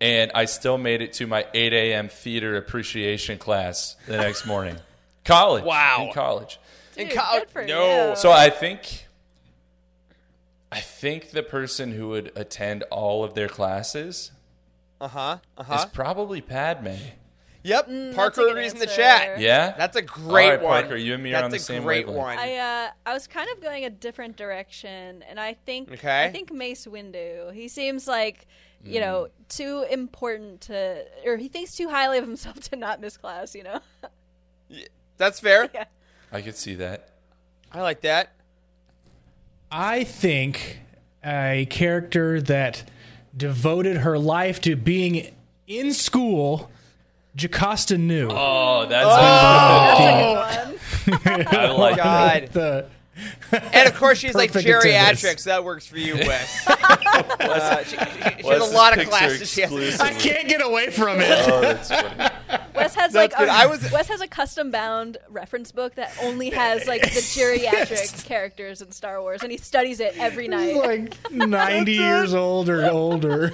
And 0.01 0.31
I 0.35 0.45
still 0.45 0.79
made 0.79 1.03
it 1.03 1.13
to 1.15 1.27
my 1.27 1.45
8 1.53 1.73
a.m. 1.75 2.09
theater 2.09 2.57
appreciation 2.57 3.37
class 3.37 3.97
the 4.07 4.17
next 4.17 4.47
morning. 4.47 4.77
College. 5.25 5.65
Wow. 5.65 6.07
In 6.07 6.13
college. 6.15 6.59
In 6.97 7.09
Dude, 7.09 7.19
co- 7.19 7.39
good 7.41 7.51
for 7.51 7.65
no. 7.67 8.11
you. 8.11 8.17
So 8.17 8.31
I 8.31 8.49
think 8.51 9.08
I 10.71 10.81
think 10.81 11.31
the 11.31 11.43
person 11.43 11.93
who 11.93 12.09
would 12.09 12.33
attend 12.37 12.83
all 12.91 13.25
of 13.25 13.35
their 13.35 13.49
classes 13.49 14.33
Uh 15.01 15.09
huh. 15.09 15.39
Uh 15.57 15.61
is 15.63 15.67
huh. 15.67 15.87
probably 15.93 16.41
Padme. 16.41 16.95
Yep. 17.65 17.87
that's 17.89 18.13
a 18.13 18.15
Parker 18.15 18.41
good 18.43 18.51
agrees 18.53 18.73
in 18.73 18.79
the 18.79 18.87
chat. 18.87 19.41
Yeah, 19.41 19.75
That's 19.77 19.97
a 19.97 20.01
great 20.03 20.45
All 20.45 20.51
right, 20.51 20.63
one. 20.63 20.81
Parker, 20.83 20.97
you 20.97 21.15
and 21.15 21.23
me 21.23 21.31
are 21.31 21.33
That's 21.35 21.45
on 21.47 21.51
the 21.51 21.57
a 21.57 21.61
same 21.61 21.83
great 21.83 22.07
wavelength. 22.07 22.39
one. 22.39 22.39
I 22.39 22.55
uh, 22.57 22.91
I 23.05 23.13
was 23.15 23.27
kind 23.27 23.49
of 23.55 23.61
going 23.61 23.85
a 23.85 23.91
different 23.91 24.37
direction, 24.37 25.25
and 25.29 25.41
I 25.41 25.55
think 25.67 25.91
Okay. 25.93 26.25
I 26.25 26.31
think 26.31 26.53
Mace 26.53 26.87
Windu. 26.87 27.53
He 27.53 27.69
seems 27.69 28.07
like 28.07 28.47
you 28.85 29.01
know 29.01 29.29
too 29.49 29.85
important 29.91 30.61
to, 30.63 31.05
or 31.27 31.37
he 31.37 31.49
thinks 31.49 31.75
too 31.75 31.89
highly 31.89 32.19
of 32.19 32.25
himself 32.25 32.61
to 32.71 32.77
not 32.77 33.01
miss 33.01 33.17
class. 33.17 33.55
You 33.55 33.65
know. 33.65 33.81
That's 35.17 35.41
fair. 35.41 35.69
Yeah. 35.75 35.85
I 36.31 36.43
could 36.43 36.57
see 36.57 36.75
that. 36.77 37.09
I 37.73 37.81
like 37.81 38.03
that. 38.03 38.33
I 39.71 40.05
think 40.05 40.81
a 41.25 41.67
character 41.71 42.41
that 42.43 42.89
devoted 43.37 43.99
her 43.99 44.19
life 44.19 44.61
to 44.63 44.77
being 44.77 45.35
in 45.67 45.93
school, 45.93 46.71
Jocasta 47.37 47.99
Nu. 47.99 48.29
Oh, 48.31 48.87
that's 48.87 49.07
oh, 49.09 50.35
That's 51.07 51.09
a 51.09 51.11
good 51.11 51.35
one. 51.35 51.47
a, 51.55 51.57
I 51.57 51.71
like 51.71 51.97
that. 51.97 52.53
God. 52.53 52.53
The, 52.53 52.87
And 53.53 53.89
of 53.89 53.95
course, 53.95 54.19
she's 54.19 54.35
like 54.35 54.53
Perfect 54.53 54.85
attendance. 54.85 55.23
geriatrics. 55.23 55.45
That 55.45 55.65
works 55.65 55.87
for 55.87 55.99
you, 55.99 56.15
Wes. 56.15 56.67
uh, 56.69 57.85
she, 57.85 57.91
she, 57.91 57.97
she 57.97 58.01
has 58.03 58.45
Wes's 58.45 58.73
a 58.73 58.77
lot 58.77 58.93
of 58.93 58.99
picks 58.99 59.09
are 59.09 59.19
classes. 59.19 59.51
She 59.51 59.61
has. 59.63 59.71
exclusive. 59.71 60.01
I 60.01 60.13
can't 60.13 60.49
get 60.49 60.65
away 60.65 60.91
from 60.91 61.21
it. 61.21 61.29
Oh, 61.49 61.61
that's 61.61 61.89
funny. 61.89 62.09
Wes 62.75 62.95
has 62.95 63.13
That's 63.13 63.15
like 63.15 63.37
good. 63.37 63.49
a, 63.49 63.53
I 63.53 63.67
was- 63.67 63.91
Wes 63.91 64.09
has 64.09 64.21
a 64.21 64.29
custom 64.29 64.71
bound 64.71 65.17
reference 65.29 65.73
book 65.73 65.97
that 65.97 66.17
only 66.23 66.51
has 66.51 66.87
like 66.87 67.03
the 67.03 67.09
geriatric 67.21 68.25
characters 68.25 68.81
in 68.83 68.93
Star 68.93 69.21
Wars, 69.21 69.43
and 69.43 69.51
he 69.51 69.59
studies 69.59 69.99
it 70.01 70.17
every 70.17 70.47
night. 70.47 70.75
He's 70.75 70.77
like 70.77 71.33
90 71.33 71.93
years 71.93 72.35
old 72.35 72.69
or 72.69 72.89
older. 72.89 73.51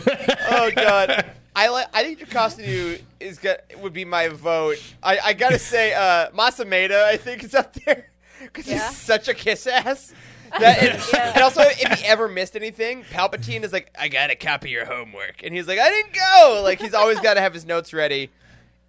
Oh 0.50 0.70
God. 0.74 1.24
I 1.56 1.68
like. 1.68 1.86
I 1.94 2.02
think 2.02 2.18
Jocasta 2.18 3.00
is 3.20 3.38
got 3.38 3.60
would 3.78 3.92
be 3.92 4.04
my 4.04 4.26
vote. 4.28 4.82
I, 5.02 5.18
I 5.24 5.32
gotta 5.34 5.58
say, 5.60 5.94
uh, 5.94 6.28
Mas 6.34 6.58
Amedda 6.58 7.04
I 7.04 7.16
think 7.16 7.44
is 7.44 7.54
up 7.54 7.72
there 7.74 8.08
because 8.52 8.66
Yeah. 8.66 8.88
he's 8.88 8.96
such 8.96 9.28
a 9.28 9.34
kiss 9.34 9.66
ass. 9.66 10.12
That, 10.58 10.82
and, 10.82 11.02
Yeah. 11.12 11.32
and 11.34 11.42
also, 11.42 11.62
if 11.62 11.98
he 11.98 12.06
ever 12.06 12.28
missed 12.28 12.54
anything, 12.54 13.02
Palpatine 13.04 13.64
is 13.64 13.72
like, 13.72 13.90
"I 13.98 14.08
gotta 14.08 14.36
copy 14.36 14.70
your 14.70 14.84
homework," 14.84 15.42
and 15.42 15.52
he's 15.54 15.66
like, 15.66 15.78
"I 15.80 15.88
didn't 15.90 16.12
go." 16.12 16.60
Like 16.62 16.80
he's 16.80 16.94
always 16.94 17.18
got 17.20 17.34
to 17.34 17.40
have 17.40 17.52
his 17.54 17.64
notes 17.66 17.92
ready 17.92 18.30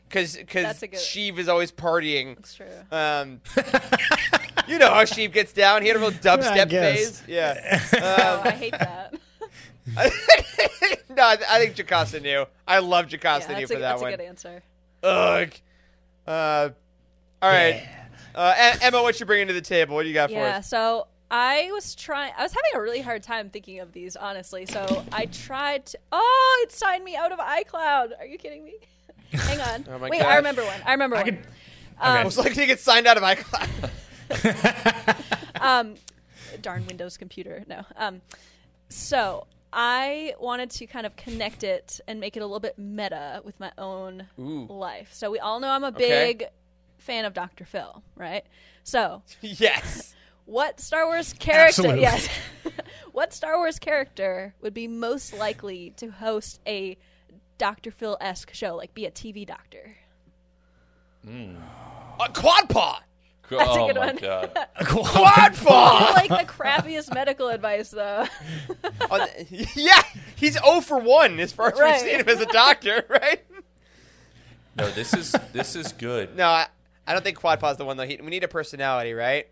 because 0.08 0.38
because 0.38 0.80
good- 0.80 0.94
Sheev 0.94 1.40
is 1.40 1.48
always 1.50 1.72
partying. 1.72 2.38
It's 2.38 2.54
true. 2.54 2.68
Um, 2.92 3.42
you 4.68 4.78
know 4.78 4.90
how 4.94 5.04
Sheev 5.06 5.32
gets 5.34 5.54
down. 5.54 5.82
He 5.82 5.88
had 5.88 5.98
a 5.98 6.00
real 6.00 6.12
dubstep 6.12 6.70
guess. 6.70 6.96
phase. 6.98 7.24
Yeah. 7.28 7.80
oh, 7.94 8.42
I 8.46 8.52
hate 8.52 8.72
that. 8.74 9.16
no, 11.10 11.24
I, 11.24 11.38
I 11.50 11.60
think 11.60 11.76
Jocasta 11.76 12.20
Nu. 12.22 12.46
I 12.68 12.80
love 12.80 13.08
Yeah, 13.50 13.60
knew 13.60 13.68
that's 13.68 13.72
for 13.72 13.78
a, 13.78 13.80
that 13.82 13.90
that's 13.90 14.02
one. 14.02 14.14
a 14.14 14.18
good 14.18 14.24
answer. 14.26 14.64
Ugh. 15.04 15.52
Uh, 16.28 16.70
all 17.42 17.50
right. 17.50 17.88
Uh, 18.36 18.76
Emma, 18.82 19.02
what 19.02 19.20
you 19.20 19.26
bringing 19.26 19.48
to 19.48 19.54
the 19.54 19.62
table? 19.62 19.96
What 19.96 20.04
do 20.04 20.10
you 20.10 20.14
got 20.14 20.30
for 20.30 20.36
us? 20.38 20.40
Yeah, 20.40 20.62
so 20.62 21.08
I 21.32 21.70
was 21.72 21.96
trying. 21.96 22.34
I 22.38 22.44
was 22.44 22.52
having 22.52 22.72
a 22.76 22.82
really 22.82 23.02
hard 23.02 23.24
time 23.24 23.50
thinking 23.50 23.80
of 23.80 23.94
these, 23.94 24.16
honestly. 24.16 24.66
So 24.66 25.04
I 25.12 25.26
tried 25.28 25.86
to. 25.88 26.00
Oh, 26.12 26.64
it 26.66 26.72
signed 26.72 27.04
me 27.04 27.16
out 27.16 27.32
of 27.32 27.40
iCloud. 27.40 28.10
Are 28.20 28.26
you 28.26 28.38
kidding 28.38 28.64
me? 28.66 28.76
Hang 29.32 29.62
on. 29.62 29.86
Oh 29.96 29.98
Wait, 30.10 30.20
gosh. 30.20 30.28
I 30.28 30.36
remember 30.38 30.64
one. 30.64 30.80
I 30.86 30.92
remember 30.92 31.16
one. 31.16 31.26
could- 31.26 31.40
I 32.00 32.26
was 32.26 32.38
like 32.38 32.54
to 32.56 32.66
get 32.66 32.80
signed 32.82 33.08
out 33.08 33.16
of 33.18 33.24
iCloud. 33.24 33.90
darn 36.62 36.86
Windows 36.88 37.18
computer. 37.18 37.64
No. 37.68 37.84
Um, 37.96 38.22
so 38.90 39.48
I 39.72 40.36
wanted 40.40 40.70
to 40.72 40.88
kind 40.88 41.06
of 41.06 41.16
connect 41.16 41.64
it 41.64 42.00
and 42.08 42.20
make 42.20 42.36
it 42.38 42.42
a 42.42 42.46
little 42.46 42.60
bit 42.60 42.78
meta 42.78 43.42
with 43.44 43.60
my 43.60 43.72
own 43.78 44.28
Ooh. 44.40 44.66
life. 44.70 45.10
So 45.14 45.32
we 45.32 45.40
all 45.40 45.60
know 45.60 45.70
I'm 45.70 45.84
a 45.84 45.88
Okay. 45.88 45.98
big 46.34 46.46
fan 47.06 47.24
of 47.26 47.34
Dr. 47.34 47.64
Phil, 47.66 48.04
right? 48.16 48.44
So 48.84 49.22
yes. 49.42 50.16
what 50.46 50.80
Star 50.80 51.06
Wars 51.06 51.34
character? 51.34 51.68
Absolutely. 51.68 52.02
Yes. 52.02 52.28
what 53.12 53.34
Star 53.34 53.58
Wars 53.58 53.80
character 53.80 54.56
would 54.62 54.74
be 54.74 54.88
most 54.88 55.34
likely 55.34 55.92
to 55.98 56.10
host 56.10 56.60
a 56.68 56.98
Dr. 57.58 57.92
Phil 57.92 58.18
esque 58.20 58.54
show, 58.54 58.76
like 58.76 58.94
be 58.94 59.06
a 59.06 59.12
TV 59.12 59.46
doctor? 59.46 59.96
Hmm. 61.26 61.56
A 62.20 62.30
quad 62.32 62.70
paw. 62.70 63.02
Oh 63.52 63.58
That's 63.58 63.70
a 63.70 63.80
oh 63.80 63.88
good 63.88 63.98
one. 63.98 64.16
god. 64.16 64.58
Quad 64.86 65.56
paw. 65.56 66.12
like 66.16 66.30
the 66.30 66.52
crappiest 66.52 67.14
medical 67.14 67.50
advice, 67.50 67.92
though. 67.92 68.26
Oh, 69.12 69.28
yeah, 69.50 70.02
he's 70.36 70.54
0 70.54 70.82
for 70.82 70.98
1 70.98 71.40
as 71.40 71.52
far 71.52 71.68
as 71.72 71.80
Right. 71.80 71.92
we've 71.92 72.10
seen 72.12 72.20
him 72.22 72.30
as 72.30 72.42
a 72.42 72.48
doctor, 72.48 73.06
right? 73.08 73.46
No, 74.76 74.90
this 74.92 75.14
is 75.14 75.36
this 75.54 75.76
is 75.76 75.92
good. 75.94 76.36
No, 76.36 76.48
I, 76.48 76.68
I 77.08 77.14
don't 77.14 77.24
think 77.24 77.38
quad 77.38 77.60
paw's 77.60 77.78
the 77.78 77.86
one 77.86 77.98
though. 77.98 78.06
He, 78.06 78.18
we 78.22 78.28
need 78.30 78.44
a 78.44 78.48
personality, 78.48 79.14
right? 79.14 79.48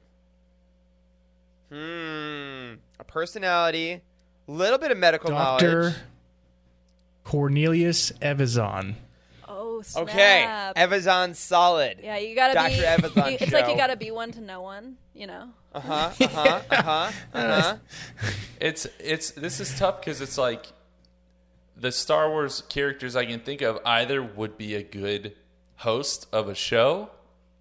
Hmm, 1.70 2.74
a 3.00 3.04
personality, 3.08 3.94
a 3.94 4.02
little 4.52 4.78
bit 4.78 4.92
of 4.92 4.98
medical 4.98 5.32
knowledge. 5.32 5.62
Dr. 5.62 5.80
knowledge. 5.82 5.96
Cornelius 7.24 8.12
Evazan. 8.22 8.96
Oh, 9.48 9.82
snap. 9.82 10.04
Okay, 10.10 10.48
Evazan 10.76 11.36
solid. 11.36 12.00
Yeah, 12.04 12.18
you 12.18 12.36
gotta 12.36 12.54
Dr. 12.54 12.70
be. 12.70 12.76
Evazan 12.84 13.32
you- 13.32 13.38
it's 13.40 13.52
like 13.54 13.68
you 13.68 13.76
gotta 13.78 13.96
be 13.96 14.12
one 14.12 14.32
to 14.34 14.42
know 14.42 14.62
one. 14.62 14.98
You 15.14 15.28
know. 15.28 15.50
Uh 15.74 15.80
huh. 15.80 16.12
Uh 16.22 16.28
huh. 16.28 16.62
Uh 16.70 16.82
huh. 16.84 17.12
Uh 17.34 17.62
huh. 17.62 17.78
It's 18.62 18.86
it's 19.00 19.32
this 19.32 19.60
is 19.60 19.76
tough 19.80 20.02
because 20.02 20.22
it's 20.22 20.38
like 20.38 20.68
the 21.76 21.92
Star 21.92 22.30
Wars 22.30 22.62
characters 22.70 23.16
I 23.16 23.26
can 23.26 23.40
think 23.40 23.64
of 23.64 23.80
either 23.84 24.22
would 24.22 24.56
be 24.56 24.76
a 24.76 24.84
good 24.84 25.34
host 25.78 26.28
of 26.32 26.48
a 26.48 26.54
show 26.54 27.10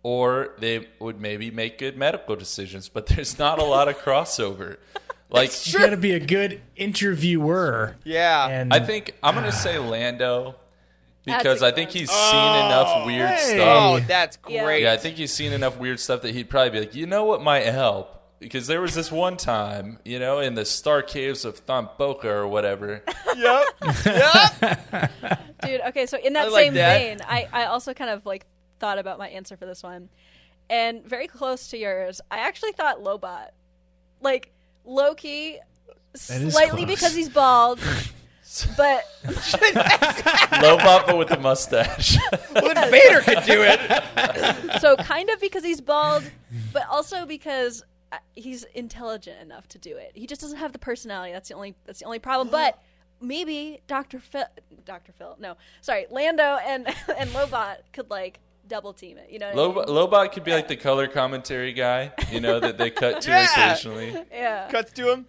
or 0.02 0.54
they 0.58 0.88
would 0.98 1.20
maybe 1.20 1.50
make 1.50 1.78
good 1.78 1.96
medical 1.96 2.36
decisions, 2.36 2.88
but 2.88 3.06
there's 3.06 3.38
not 3.38 3.58
a 3.58 3.64
lot 3.64 3.88
of 3.88 3.98
crossover. 3.98 4.76
Like 5.32 5.66
You 5.66 5.78
got 5.78 5.90
to 5.90 5.96
be 5.96 6.12
a 6.12 6.20
good 6.20 6.60
interviewer. 6.76 7.96
Yeah. 8.04 8.48
And 8.48 8.70
I 8.70 8.80
think 8.80 9.14
I'm 9.22 9.34
gonna 9.34 9.50
say 9.50 9.78
Lando 9.78 10.56
because 11.24 11.62
I 11.62 11.66
a 11.66 11.68
I 11.68 11.70
good 11.70 11.76
think 11.76 11.88
one. 11.88 11.98
he's 11.98 12.10
seen 12.10 12.34
oh, 12.34 12.66
enough 12.66 13.06
weird 13.06 13.28
hey. 13.28 13.58
oh, 13.60 13.96
stuff. 13.96 14.08
that's 14.08 14.36
great. 14.38 14.82
Yeah, 14.82 14.92
I 14.92 14.96
think 14.96 15.16
he's 15.16 15.32
seen 15.32 15.52
enough 15.52 15.78
weird 15.78 16.00
stuff 16.00 16.22
that 16.22 16.34
he'd 16.34 16.50
probably 16.50 16.70
be 16.70 16.80
like, 16.80 16.94
you 16.94 17.06
know 17.06 17.24
what 17.24 17.42
might 17.42 17.64
help? 17.64 18.18
Because 18.40 18.66
there 18.66 18.80
was 18.80 18.94
this 18.94 19.12
one 19.12 19.36
time, 19.36 20.00
you 20.04 20.18
know, 20.18 20.40
in 20.40 20.54
the 20.54 20.64
star 20.64 21.00
caves 21.00 21.44
of 21.44 21.64
Thomboka 21.64 22.24
or 22.24 22.46
whatever. 22.46 23.02
Yep. 23.34 23.64
yep. 24.04 25.10
Dude, 25.62 25.80
okay, 25.88 26.04
so 26.04 26.18
in 26.18 26.34
that 26.34 26.46
I 26.46 26.48
like 26.48 26.64
same 26.64 26.74
that. 26.74 26.98
vein, 26.98 27.18
I, 27.26 27.48
I 27.50 27.64
also 27.64 27.94
kind 27.94 28.10
of 28.10 28.26
like 28.26 28.44
thought 28.82 28.98
about 28.98 29.16
my 29.16 29.28
answer 29.28 29.56
for 29.56 29.64
this 29.64 29.82
one. 29.82 30.08
And 30.68 31.04
very 31.04 31.28
close 31.28 31.68
to 31.68 31.78
yours, 31.78 32.20
I 32.32 32.38
actually 32.38 32.72
thought 32.72 32.98
Lobot. 32.98 33.50
Like 34.20 34.52
Loki 34.84 35.58
slightly 36.14 36.84
close. 36.84 36.96
because 36.96 37.14
he's 37.14 37.28
bald, 37.28 37.78
but 38.76 39.04
Lobot, 39.24 41.06
but 41.06 41.16
with 41.16 41.30
a 41.30 41.38
mustache. 41.38 42.18
Well, 42.54 42.74
then 42.74 42.90
Vader 42.90 43.20
could 43.20 43.44
do 43.44 43.62
it. 43.64 44.80
so 44.80 44.96
kind 44.96 45.30
of 45.30 45.40
because 45.40 45.64
he's 45.64 45.80
bald, 45.80 46.24
but 46.72 46.86
also 46.90 47.24
because 47.24 47.82
uh, 48.10 48.18
he's 48.34 48.64
intelligent 48.74 49.40
enough 49.40 49.68
to 49.68 49.78
do 49.78 49.96
it. 49.96 50.12
He 50.14 50.26
just 50.26 50.40
doesn't 50.40 50.58
have 50.58 50.72
the 50.72 50.78
personality. 50.78 51.32
That's 51.32 51.48
the 51.48 51.54
only 51.54 51.74
that's 51.86 52.00
the 52.00 52.04
only 52.04 52.18
problem. 52.18 52.50
But 52.50 52.78
maybe 53.20 53.80
Dr. 53.86 54.18
Phil 54.18 54.44
Dr. 54.84 55.12
Phil, 55.12 55.36
no. 55.38 55.56
Sorry, 55.80 56.06
Lando 56.10 56.58
and 56.66 56.86
and 57.16 57.30
Lobot 57.30 57.76
could 57.92 58.10
like 58.10 58.40
double 58.68 58.92
team 58.92 59.18
it, 59.18 59.28
you 59.30 59.38
know 59.38 59.52
what 59.54 59.86
I 59.86 59.86
mean? 59.86 59.96
Lobot 59.96 60.32
could 60.32 60.44
be 60.44 60.52
like 60.52 60.68
the 60.68 60.76
color 60.76 61.06
commentary 61.08 61.72
guy, 61.72 62.12
you 62.30 62.40
know, 62.40 62.58
that 62.60 62.78
they 62.78 62.90
cut 62.90 63.20
to 63.22 63.30
Yeah. 63.32 63.44
occasionally. 63.72 64.16
Yeah. 64.32 64.68
Cuts 64.70 64.92
to 64.92 65.10
him. 65.12 65.26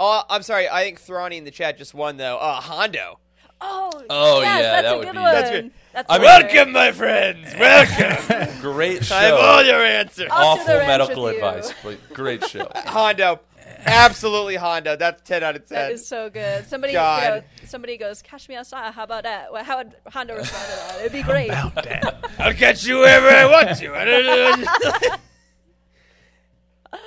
Oh, 0.00 0.22
I'm 0.28 0.42
sorry. 0.42 0.68
I 0.68 0.84
think 0.84 1.00
Thrawny 1.00 1.36
in 1.38 1.44
the 1.44 1.50
chat 1.50 1.78
just 1.78 1.94
won 1.94 2.16
though. 2.16 2.36
Uh, 2.36 2.60
Hondo. 2.60 3.18
Oh, 3.60 3.90
Oh, 4.10 4.40
yes, 4.42 4.62
yeah, 4.62 4.62
that's 4.62 4.82
that 4.82 4.94
a 4.94 4.98
would 4.98 5.04
good 5.06 5.12
be- 5.12 5.18
one. 5.18 5.32
That's 5.34 5.50
good. 5.50 5.70
That's 5.92 6.10
I 6.10 6.16
a 6.16 6.18
mean- 6.18 6.26
Welcome, 6.26 6.72
my 6.72 6.92
friends. 6.92 7.54
Welcome. 7.58 8.48
Great 8.60 9.04
show. 9.04 9.14
I 9.14 9.22
have 9.22 9.34
all 9.38 9.62
your 9.64 9.82
answers. 9.82 10.28
Off 10.30 10.60
Awful 10.60 10.74
medical 10.78 11.26
advice, 11.28 11.72
but 11.82 12.12
great 12.12 12.44
show. 12.48 12.68
Hondo. 12.74 13.40
Absolutely 13.86 14.56
Hondo. 14.56 14.96
That's 14.96 15.22
10 15.28 15.42
out 15.42 15.56
of 15.56 15.66
10. 15.66 15.74
That 15.76 15.92
is 15.92 16.06
so 16.06 16.30
good. 16.30 16.66
Somebody, 16.66 16.92
you 16.94 16.98
know, 16.98 17.42
somebody 17.66 17.96
goes, 17.96 18.22
"Cash 18.22 18.48
me 18.48 18.56
outside." 18.56 18.92
How 18.92 19.04
about 19.04 19.24
that? 19.24 19.52
Well, 19.52 19.64
how 19.64 19.78
would 19.78 19.94
Hondo 20.08 20.36
respond 20.36 20.64
to 20.64 20.76
that? 20.76 21.00
It'd 21.00 21.12
be 21.12 21.22
great. 21.22 21.50
I'll 22.40 22.52
catch 22.54 22.84
you 22.84 22.98
wherever 22.98 23.28
I 23.28 23.44
want 23.46 23.76
to. 23.78 25.18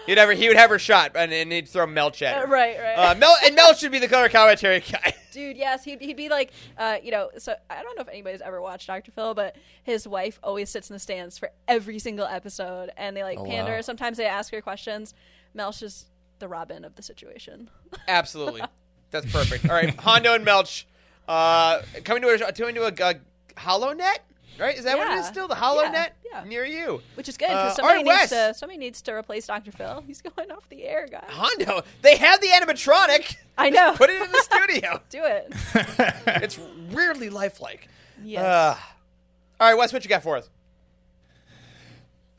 He'd 0.06 0.18
have 0.18 0.28
her, 0.30 0.36
he 0.36 0.48
would 0.50 0.58
have 0.58 0.70
her 0.70 0.80
shot, 0.80 1.12
and, 1.16 1.32
and 1.34 1.52
he'd 1.52 1.68
throw 1.68 1.86
Melch 1.86 2.22
at 2.22 2.44
Uh, 2.44 2.48
right, 2.48 2.78
right. 2.78 2.94
Uh, 2.94 3.16
Mel, 3.16 3.34
and 3.46 3.56
Mel 3.56 3.74
should 3.74 3.92
be 3.92 4.00
the 4.00 4.08
color 4.08 4.28
commentary 4.30 4.82
guy. 4.82 5.14
Dude, 5.32 5.56
yes, 5.56 5.84
he'd, 5.86 6.02
he'd 6.02 6.18
be 6.18 6.28
like, 6.30 6.52
uh, 6.78 6.98
you 7.02 7.12
know, 7.12 7.30
so 7.38 7.56
I 7.70 7.84
don't 7.84 7.96
know 7.98 8.02
if 8.02 8.10
anybody's 8.10 8.42
ever 8.42 8.62
watched 8.62 8.88
Dr. 8.88 9.12
Phil, 9.12 9.34
but 9.34 9.56
his 9.84 10.06
wife 10.08 10.40
always 10.44 10.70
sits 10.70 10.90
in 10.90 10.94
the 10.94 11.00
stands 11.00 11.38
for 11.38 11.52
every 11.70 12.00
single 12.00 12.26
episode, 12.26 12.90
and 12.98 13.16
they 13.16 13.24
like 13.24 13.38
Oh, 13.40 13.46
pander. 13.46 13.76
wow. 13.76 13.82
Sometimes 13.82 14.18
they 14.18 14.26
ask 14.26 14.52
her 14.52 14.62
questions. 14.62 15.14
Mel's 15.54 15.80
just 15.80 16.08
the 16.40 16.48
Robin 16.48 16.84
of 16.86 16.96
the 16.96 17.02
situation. 17.04 17.70
Absolutely. 18.08 18.62
That's 19.12 19.32
perfect. 19.32 19.70
All 19.70 19.76
right, 19.76 19.96
Hondo 20.00 20.34
and 20.34 20.46
Melch. 20.46 20.84
Uh, 21.28 21.82
coming 22.04 22.22
to 22.24 22.30
a 22.30 22.52
coming 22.54 22.76
to 22.76 22.84
a, 22.84 22.88
a 22.88 23.16
HoloNet, 23.60 24.18
right? 24.60 24.78
Is 24.78 24.84
that 24.86 24.98
what 24.98 25.12
it 25.12 25.20
is 25.20 25.26
still? 25.28 25.48
The 25.48 25.56
Hollow 25.56 25.84
Yeah, 25.84 25.92
Net 25.92 26.16
yeah. 26.30 26.44
near 26.46 26.64
you. 26.66 27.02
Which 27.16 27.28
is 27.30 27.38
good 27.38 27.50
Uh, 27.50 27.54
because 27.66 27.80
all 27.80 27.86
somebody 27.88 28.10
right, 28.10 28.20
needs 28.22 28.30
to 28.32 28.54
somebody 28.54 28.78
needs 28.78 29.02
to 29.04 29.14
replace 29.14 29.48
Dr. 29.48 29.72
Phil. 29.72 30.04
He's 30.08 30.22
going 30.22 30.52
off 30.52 30.68
the 30.70 30.84
air, 30.86 31.08
guys. 31.10 31.24
Hondo. 31.30 31.84
They 32.02 32.16
have 32.18 32.40
the 32.42 32.48
animatronic. 32.48 33.36
I 33.58 33.70
know. 33.70 33.94
Put 33.96 34.10
it 34.10 34.22
in 34.22 34.32
the 34.32 34.42
studio. 34.44 35.02
Do 35.10 35.24
it. 35.24 35.54
It's 36.44 36.60
weirdly 36.92 37.30
lifelike. 37.30 37.88
Yes. 38.24 38.44
Uh, 38.44 38.78
all 39.60 39.70
right, 39.70 39.78
Wes, 39.78 39.92
what 39.94 40.04
you 40.04 40.10
got 40.10 40.24
for 40.24 40.38
us? 40.38 40.50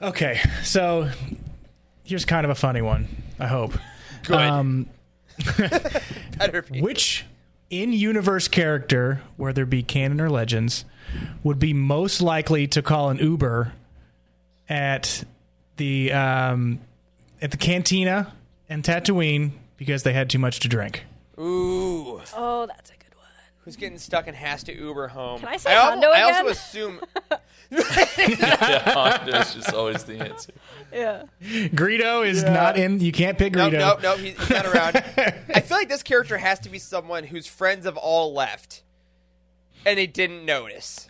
Okay, 0.01 0.41
so 0.63 1.11
here's 2.05 2.25
kind 2.25 2.45
of 2.45 2.51
a 2.51 2.55
funny 2.55 2.83
one. 2.83 3.09
I 3.41 3.49
hope. 3.49 3.73
Good. 4.25 4.37
Um, 4.37 4.87
Better 6.39 6.63
be. 6.63 6.81
which 6.81 7.25
in-universe 7.71 8.49
character, 8.49 9.23
whether 9.37 9.63
it 9.63 9.71
be 9.71 9.83
canon 9.83 10.21
or 10.21 10.31
legends, 10.31 10.85
would 11.43 11.59
be 11.59 11.73
most 11.73 12.21
likely 12.21 12.67
to 12.69 12.83
call 12.83 13.11
an 13.11 13.19
Uber 13.19 13.73
at 14.69 15.25
the 15.77 16.13
um, 16.13 16.81
at 17.41 17.51
the 17.51 17.57
cantina 17.57 18.33
and 18.69 18.83
Tatooine 18.83 19.53
because 19.77 20.03
they 20.03 20.13
had 20.13 20.29
too 20.31 20.39
much 20.39 20.61
to 20.61 20.69
drink? 20.69 21.05
Ooh, 21.39 22.21
oh, 22.37 22.67
that's 22.67 22.91
a 22.91 22.95
good 22.95 23.15
one. 23.15 23.27
who's 23.65 23.77
getting 23.77 23.99
stuck 23.99 24.27
and 24.27 24.37
has 24.37 24.65
to 24.65 24.75
Uber 24.77 25.09
home? 25.09 25.41
Can 25.41 25.49
I 25.49 25.57
say 25.57 25.73
al- 25.73 25.91
Hondo 25.91 26.09
I 26.09 26.23
also 26.23 26.41
again? 26.41 26.53
assume. 26.53 27.01
yeah, 27.71 28.95
Hondo's 28.95 29.55
just 29.55 29.73
always 29.75 30.05
the 30.05 30.19
answer. 30.21 30.53
Yeah. 30.93 31.25
Greedo 31.43 32.27
is 32.27 32.43
not 32.43 32.79
in. 32.79 33.01
You 33.01 33.13
can't 33.13 33.37
pick 33.37 33.55
Nope, 33.55 33.73
Greedo. 33.73 33.79
nope, 33.79 33.99
nope. 34.03 34.19
He's, 34.19 34.39
he's 34.39 34.51
not 34.51 34.67
around. 34.67 34.97
I 35.55 35.61
feel 35.61 35.77
like 35.77 35.89
this 35.89 36.03
character 36.03 36.39
has 36.39 36.59
to 36.61 36.71
be 36.71 36.79
someone 36.79 37.25
whose 37.25 37.47
friends 37.47 37.85
have 37.85 37.97
all 37.99 38.33
left, 38.33 38.83
and 39.85 39.99
they 39.99 40.07
didn't 40.07 40.45
notice. 40.45 41.09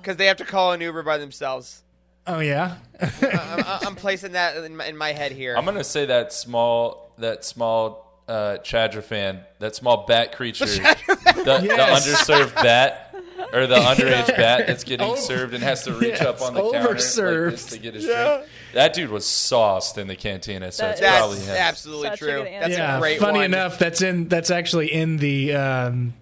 Because 0.00 0.16
they 0.16 0.26
have 0.26 0.36
to 0.38 0.44
call 0.44 0.72
an 0.72 0.80
Uber 0.80 1.02
by 1.02 1.18
themselves. 1.18 1.82
Oh 2.26 2.40
yeah. 2.40 2.78
I'm, 3.00 3.64
I'm 3.88 3.94
placing 3.96 4.32
that 4.32 4.56
in 4.56 4.76
my, 4.76 4.86
in 4.86 4.96
my 4.96 5.12
head 5.12 5.30
here. 5.32 5.56
I'm 5.56 5.64
gonna 5.64 5.84
say 5.84 6.06
that 6.06 6.32
small, 6.32 7.12
that 7.18 7.44
small 7.44 8.20
uh, 8.28 8.58
Chadra 8.62 9.02
fan, 9.02 9.40
that 9.60 9.76
small 9.76 10.06
bat 10.06 10.34
creature, 10.34 10.66
the, 10.66 10.72
Yes. 10.72 11.06
the 11.06 12.32
underserved 12.32 12.54
bat 12.56 13.05
or 13.52 13.66
the 13.66 13.76
underage 13.76 14.28
bat 14.36 14.66
that's 14.66 14.84
getting 14.84 15.06
Over- 15.06 15.20
served 15.20 15.54
and 15.54 15.62
has 15.62 15.84
to 15.84 15.92
reach 15.98 16.18
Yes, 16.18 16.22
up 16.22 16.40
on 16.42 16.54
the 16.54 16.60
counter 16.62 16.78
like 16.88 16.96
overserved. 16.96 17.50
this 17.52 17.66
to 17.66 17.78
get 17.78 17.94
his 17.94 18.04
drink. 18.04 18.44
That 18.74 18.92
dude 18.92 19.10
was 19.10 19.24
sauced 19.26 19.96
in 19.98 20.06
the 20.06 20.16
cantina, 20.16 20.70
so 20.72 20.82
That 20.84 20.92
it's 20.92 21.00
is- 21.00 21.06
probably 21.08 21.36
That's 21.38 21.48
him. 21.48 21.56
absolutely 21.56 22.08
Such 22.08 22.14
a 22.14 22.24
true. 22.24 22.32
good 22.42 22.46
answer. 22.46 22.68
That's 22.68 22.78
yeah. 22.78 22.96
a 22.96 23.00
great 23.00 23.20
Funny 23.20 23.38
one. 23.38 23.44
enough, 23.46 23.78
that's 23.78 24.02
in. 24.02 24.28
That's 24.28 24.50
actually 24.50 24.92
in 24.92 25.16
the. 25.18 25.54
Um, 25.54 26.14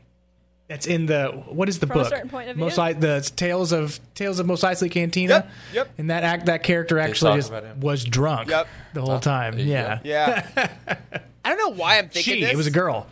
that's 0.67 0.87
in 0.87 1.05
the 1.05 1.27
what 1.49 1.69
is 1.69 1.79
the 1.79 1.87
From 1.87 2.01
a 2.01 2.03
book? 2.05 2.11
certain 2.12 2.31
point 2.31 2.49
of 2.49 2.57
Most 2.57 2.77
view? 2.77 2.83
I, 2.85 2.93
the 2.95 3.31
tales 3.37 3.71
of 3.73 4.01
tales 4.15 4.39
of 4.39 4.47
Mos 4.47 4.62
Eisley 4.62 4.91
Cantina. 4.91 5.35
Yep, 5.35 5.51
yep. 5.75 5.91
And 5.99 6.09
that 6.09 6.25
act, 6.25 6.47
that 6.47 6.62
character 6.62 6.99
actually 6.99 7.33
talk 7.33 7.39
just 7.39 7.51
about 7.51 7.65
him. 7.65 7.81
was 7.81 8.03
drunk 8.03 8.49
Yep. 8.49 8.67
the 8.95 9.03
whole 9.03 9.21
time. 9.21 9.57
there 9.57 9.67
Yeah. 9.67 9.97
go. 9.97 10.09
Yeah. 10.09 10.69
I 11.45 11.51
don't 11.51 11.59
know 11.59 11.77
why 11.79 11.99
I'm 11.99 12.09
thinking 12.09 12.35
She. 12.37 12.41
this. 12.41 12.53
It 12.53 12.57
was 12.57 12.67
a 12.67 12.71
girl. 12.71 13.07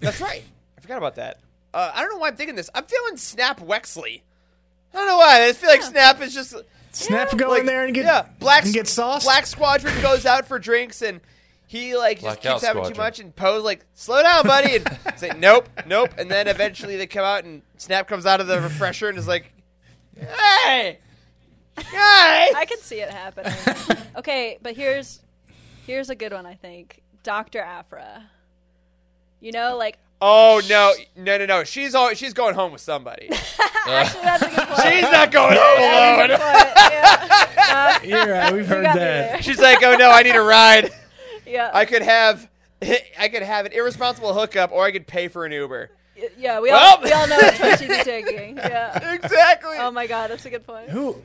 That's 0.00 0.20
right. 0.20 0.42
I 0.76 0.80
forgot 0.82 0.98
about 0.98 1.14
that. 1.16 1.38
Uh, 1.78 1.92
I 1.94 2.00
don't 2.00 2.10
know 2.10 2.18
why 2.18 2.26
I'm 2.26 2.34
thinking 2.34 2.56
this. 2.56 2.68
I'm 2.74 2.82
feeling 2.86 3.16
Snap 3.16 3.60
Wexley. 3.60 4.22
I 4.92 4.96
don't 4.96 5.06
know 5.06 5.16
why. 5.16 5.46
I 5.46 5.52
feel 5.52 5.70
like 5.70 5.82
Snap 5.82 6.20
is 6.20 6.34
just 6.34 6.56
Snap 6.90 7.36
go 7.36 7.50
like 7.50 7.60
in 7.60 7.66
there 7.66 7.84
and 7.84 7.94
get 7.94 8.04
yeah. 8.04 8.26
Black 8.40 8.64
and 8.64 8.74
get 8.74 8.88
sauce. 8.88 9.22
Black 9.22 9.46
Squadron 9.46 9.94
goes 10.02 10.26
out 10.26 10.48
for 10.48 10.58
drinks 10.58 11.02
and 11.02 11.20
he 11.68 11.96
like 11.96 12.20
just 12.20 12.42
Blackout 12.42 12.60
keeps 12.60 12.66
having 12.66 12.92
too 12.92 12.98
much 12.98 13.20
and 13.20 13.36
Poe's 13.36 13.62
like, 13.62 13.86
"Slow 13.94 14.20
down, 14.24 14.44
buddy," 14.44 14.74
and 14.74 14.98
say, 15.16 15.30
"Nope, 15.38 15.68
nope," 15.86 16.10
and 16.18 16.28
then 16.28 16.48
eventually 16.48 16.96
they 16.96 17.06
come 17.06 17.24
out 17.24 17.44
and 17.44 17.62
Snap 17.76 18.08
comes 18.08 18.26
out 18.26 18.40
of 18.40 18.48
the 18.48 18.60
refresher 18.60 19.08
and 19.08 19.16
is 19.16 19.28
like, 19.28 19.52
"Hey, 20.16 20.98
hey." 21.76 22.52
I 22.56 22.66
can 22.68 22.78
see 22.78 23.00
it 23.02 23.10
happening. 23.10 23.52
okay, 24.16 24.58
but 24.62 24.74
here's 24.74 25.20
here's 25.86 26.10
a 26.10 26.16
good 26.16 26.32
one. 26.32 26.44
I 26.44 26.54
think 26.54 27.02
Dr. 27.22 27.60
Aphra. 27.60 28.24
You 29.40 29.52
know, 29.52 29.76
like 29.76 29.98
Oh 30.20 30.60
no, 30.68 30.92
no, 31.16 31.38
no, 31.38 31.46
no! 31.46 31.64
She's 31.64 31.94
all, 31.94 32.12
she's 32.14 32.32
going 32.34 32.54
home 32.54 32.72
with 32.72 32.80
somebody. 32.80 33.28
actually, 33.86 34.22
that's 34.22 34.42
a 34.42 34.48
good 34.48 34.66
point. 34.66 34.80
She's 34.82 35.02
not 35.02 35.30
going 35.30 35.56
home 35.56 35.78
alone. 35.78 36.26
Good 36.28 36.40
point. 36.40 36.72
Yeah. 36.76 38.02
You're 38.04 38.32
right. 38.32 38.52
We've 38.52 38.66
heard 38.66 38.86
that. 38.86 39.44
She's 39.44 39.60
like, 39.60 39.82
"Oh 39.84 39.94
no, 39.96 40.10
I 40.10 40.22
need 40.22 40.34
a 40.36 40.42
ride." 40.42 40.90
Yeah. 41.46 41.70
I 41.72 41.86
could 41.86 42.02
have 42.02 42.46
I 43.18 43.28
could 43.32 43.42
have 43.42 43.64
an 43.64 43.72
irresponsible 43.72 44.34
hookup 44.34 44.70
or 44.70 44.84
I 44.84 44.92
could 44.92 45.06
pay 45.06 45.28
for 45.28 45.46
an 45.46 45.52
Uber. 45.52 45.90
yeah. 46.36 46.60
We 46.60 46.70
Well- 46.70 46.96
all 46.98 47.02
we 47.02 47.10
all 47.10 47.26
know 47.26 47.38
which 47.38 47.58
one 47.58 47.78
she'd 47.78 48.04
taking. 48.04 48.58
Yeah. 48.58 49.14
Exactly. 49.14 49.78
Oh 49.78 49.90
my 49.90 50.06
god, 50.06 50.28
that's 50.30 50.44
a 50.44 50.50
good 50.50 50.66
point. 50.66 50.90
Who? 50.90 51.22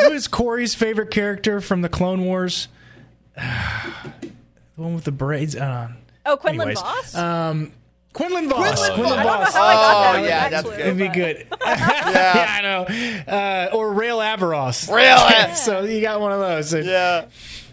Who 0.00 0.10
is 0.10 0.28
Corey's 0.28 0.74
favorite 0.74 1.10
character 1.10 1.62
from 1.62 1.80
the 1.80 1.88
Clone 1.88 2.26
Wars? 2.26 2.68
the 3.36 4.32
one 4.76 4.94
with 4.94 5.04
the 5.04 5.12
braids. 5.12 5.56
on. 5.56 5.96
Oh, 6.26 6.36
Quinlan 6.36 6.68
anyways, 6.68 6.80
Vos. 6.82 7.14
um, 7.14 7.72
Quinlan 8.12 8.48
Vos. 8.48 8.58
Quinlan 8.90 8.94
Quinlan 8.94 9.22
Vos. 9.22 9.46
Vos. 9.46 9.54
I 9.56 9.72
got 9.74 10.14
Oh, 10.16 10.22
that 10.22 10.28
yeah, 10.28 10.48
that's 10.48 10.68
good. 10.68 10.80
It'd 10.80 10.98
be 10.98 11.08
good. 11.08 11.46
yeah. 11.66 12.10
yeah, 12.10 12.46
I 12.58 12.62
know. 12.62 13.32
Uh, 13.32 13.70
or 13.76 13.92
Rael 13.92 14.18
Averross. 14.18 14.92
Rail 14.92 15.16
Av- 15.50 15.56
so 15.56 15.82
you 15.84 16.00
got 16.02 16.20
one 16.20 16.32
of 16.32 16.40
those. 16.40 16.74
Yeah. 16.74 17.26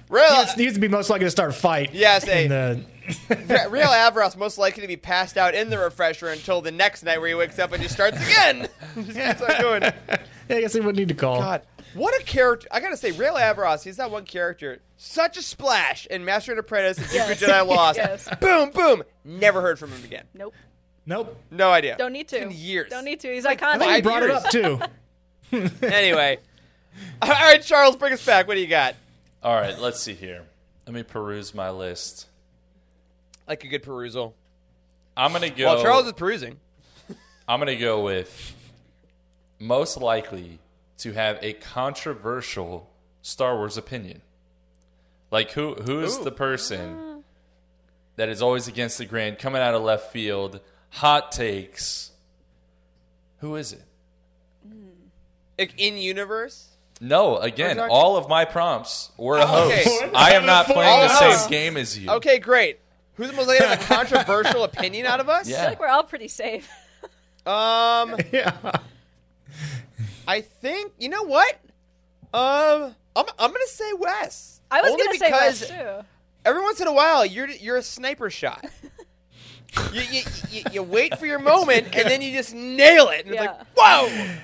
Real 0.10 0.46
He 0.56 0.64
used 0.64 0.76
to 0.76 0.82
be 0.82 0.88
most 0.88 1.10
likely 1.10 1.26
to 1.28 1.32
start 1.32 1.50
a 1.50 1.54
fight. 1.54 1.94
Yeah, 1.94 2.20
say- 2.20 2.46
in 2.46 2.50
the 2.50 2.84
Rael 3.70 3.90
Averross 3.90 4.38
most 4.38 4.58
likely 4.58 4.82
to 4.82 4.88
be 4.88 4.96
passed 4.98 5.36
out 5.38 5.56
in 5.56 5.70
the 5.70 5.78
refresher 5.80 6.28
until 6.30 6.62
the 6.62 6.72
next 6.72 7.04
night 7.04 7.20
where 7.20 7.28
he 7.30 7.36
wakes 7.36 7.58
up 7.60 7.72
and 7.74 7.82
just 7.82 7.96
starts 7.96 8.18
again. 8.24 8.70
just 8.96 9.08
keeps 9.18 9.42
on 9.42 9.62
going. 9.62 9.82
Yeah, 9.84 10.56
I 10.58 10.62
guess 10.62 10.74
he 10.74 10.80
wouldn't 10.80 10.98
need 10.98 11.08
to 11.10 11.14
call. 11.16 11.40
God, 11.42 11.62
what 12.00 12.20
a 12.20 12.24
character! 12.24 12.68
I 12.72 12.80
gotta 12.80 12.98
say, 12.98 13.12
Rael 13.12 13.36
Averross, 13.36 13.84
he's 13.84 13.98
that 13.98 14.10
one 14.12 14.26
character. 14.26 14.80
Such 14.98 15.38
a 15.38 15.42
splash 15.42 16.06
in 16.08 16.26
Master 16.26 16.52
and 16.52 16.60
Apprentice 16.60 16.98
and 16.98 17.08
Secret 17.08 17.42
Yes. 17.42 17.50
Jedi 17.50 17.68
Lost. 17.68 17.98
Yes. 17.98 18.28
Boom, 18.40 18.72
boom. 18.72 19.04
Never 19.24 19.62
heard 19.62 19.78
from 19.80 19.92
him 19.92 20.04
again. 20.04 20.26
Nope. 20.34 20.54
Nope. 21.06 21.38
No 21.52 21.72
idea. 21.72 21.96
Don't 21.98 22.14
need 22.14 22.28
to. 22.30 22.38
It's 22.38 22.46
been 22.48 22.56
years. 22.56 22.90
Don't 22.90 23.06
need 23.06 23.20
to. 23.22 23.34
He's 23.34 23.46
I 23.46 23.56
iconic. 23.56 23.80
think 23.80 23.96
he 23.96 24.02
brought 24.02 24.22
years. 24.24 24.32
it 24.32 24.46
up 24.46 24.52
too. 24.52 24.80
Anyway. 25.86 26.38
All 27.22 27.30
right, 27.30 27.62
Charles, 27.62 27.96
bring 27.96 28.14
us 28.14 28.26
back. 28.26 28.48
What 28.48 28.56
do 28.56 28.60
you 28.62 28.68
got? 28.68 28.96
All 29.42 29.56
right, 29.56 29.78
let's 29.80 30.00
see 30.00 30.14
here. 30.14 30.44
Let 30.86 30.94
me 30.94 31.04
peruse 31.04 31.54
my 31.56 31.70
list. 31.70 32.28
Like 33.48 33.64
a 33.64 33.68
good 33.68 33.84
perusal. 33.84 34.36
I'm 35.18 35.32
gonna 35.32 35.50
go. 35.50 35.66
Well, 35.76 35.82
Charles 35.82 36.06
is 36.08 36.14
perusing. 36.14 36.58
I'm 37.48 37.60
gonna 37.60 37.76
go 37.78 38.04
with 38.04 38.56
most 39.60 39.98
likely 39.98 40.60
to 41.00 41.14
have 41.14 41.38
a 41.42 41.54
controversial 41.54 42.90
Star 43.22 43.56
Wars 43.58 43.78
opinion. 43.78 44.22
Like 45.32 45.52
who 45.52 45.76
who 45.76 46.02
is 46.02 46.18
Ooh. 46.18 46.24
the 46.24 46.32
person 46.32 47.24
that 48.16 48.30
is 48.30 48.42
always 48.42 48.68
against 48.68 48.98
the 48.98 49.06
grain, 49.06 49.36
coming 49.36 49.62
out 49.62 49.74
of 49.76 49.82
left 49.84 50.12
field, 50.12 50.60
hot 50.90 51.32
takes? 51.32 52.12
Who 53.40 53.56
is 53.56 53.72
it? 53.74 53.84
Like 55.58 55.74
in 55.78 55.98
universe? 55.98 56.68
No, 57.02 57.38
again, 57.38 57.78
talking- 57.78 57.92
all 57.92 58.18
of 58.18 58.28
my 58.28 58.44
prompts 58.46 59.12
were 59.18 59.38
a 59.38 59.46
Oh, 59.46 59.68
okay. 59.68 59.84
host. 59.84 60.04
I 60.16 60.32
am 60.34 60.46
not 60.46 60.66
playing 60.66 61.00
the 61.00 61.06
of 61.06 61.12
same 61.12 61.32
us. 61.32 61.48
game 61.48 61.78
as 61.78 61.98
you. 61.98 62.10
Okay, 62.12 62.40
great. 62.40 62.80
Who's 63.16 63.30
the 63.30 63.36
most 63.36 63.48
likely 63.48 63.66
to 63.66 63.76
have 63.76 63.82
a 63.82 63.86
controversial 63.86 64.64
opinion 64.66 65.06
out 65.06 65.20
of 65.20 65.30
us? 65.30 65.48
I 65.48 65.52
Yeah. 65.52 65.58
feel 65.62 65.70
like 65.70 65.80
we're 65.80 65.88
all 65.88 66.04
pretty 66.04 66.28
safe. 66.28 66.70
Um, 67.46 68.16
yeah. 68.34 68.54
I 70.30 70.42
think 70.42 70.94
you 71.00 71.10
know 71.10 71.24
what? 71.24 71.54
Um, 72.34 72.96
I'm 73.16 73.26
I'm 73.40 73.52
gonna 73.52 73.66
say 73.66 73.92
Wes. 73.94 74.62
I 74.70 74.82
was 74.82 74.92
Only 74.92 75.06
gonna 75.06 75.18
say 75.18 75.32
Wes 75.32 75.68
too. 75.68 76.06
every 76.46 76.62
once 76.62 76.80
in 76.80 76.88
a 76.88 76.94
while 76.94 77.26
you're 77.26 77.50
you're 77.50 77.78
a 77.78 77.82
sniper 77.82 78.30
shot. 78.30 78.64
you, 79.94 80.02
you, 80.02 80.22
you, 80.52 80.64
you 80.72 80.84
wait 80.84 81.18
for 81.18 81.26
your 81.26 81.40
moment 81.40 81.96
and 81.96 82.08
then 82.08 82.22
you 82.22 82.32
just 82.32 82.54
nail 82.54 83.08
it. 83.10 83.26
And 83.26 83.34
Yeah. 83.34 83.44
It's 83.44 83.58
like 83.58 83.68
whoa. 83.76 84.36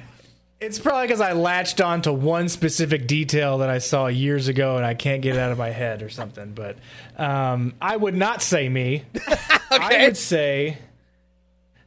It's 0.60 0.80
probably 0.80 1.06
because 1.06 1.22
I 1.22 1.34
latched 1.34 1.82
on 1.82 2.02
to 2.04 2.14
one 2.14 2.50
specific 2.50 3.06
detail 3.06 3.60
that 3.60 3.70
I 3.70 3.78
saw 3.78 4.08
years 4.08 4.48
ago 4.48 4.78
and 4.78 4.86
I 4.86 4.96
can't 4.96 5.22
get 5.22 5.36
it 5.36 5.40
out 5.40 5.52
of 5.52 5.58
my 5.60 5.70
head 5.70 6.02
or 6.02 6.10
something. 6.10 6.54
But 6.54 6.78
um, 7.18 7.76
I 7.80 7.96
would 7.96 8.16
not 8.16 8.42
say 8.42 8.68
me. 8.70 9.04
I 9.70 10.06
would 10.06 10.18
say, 10.18 10.78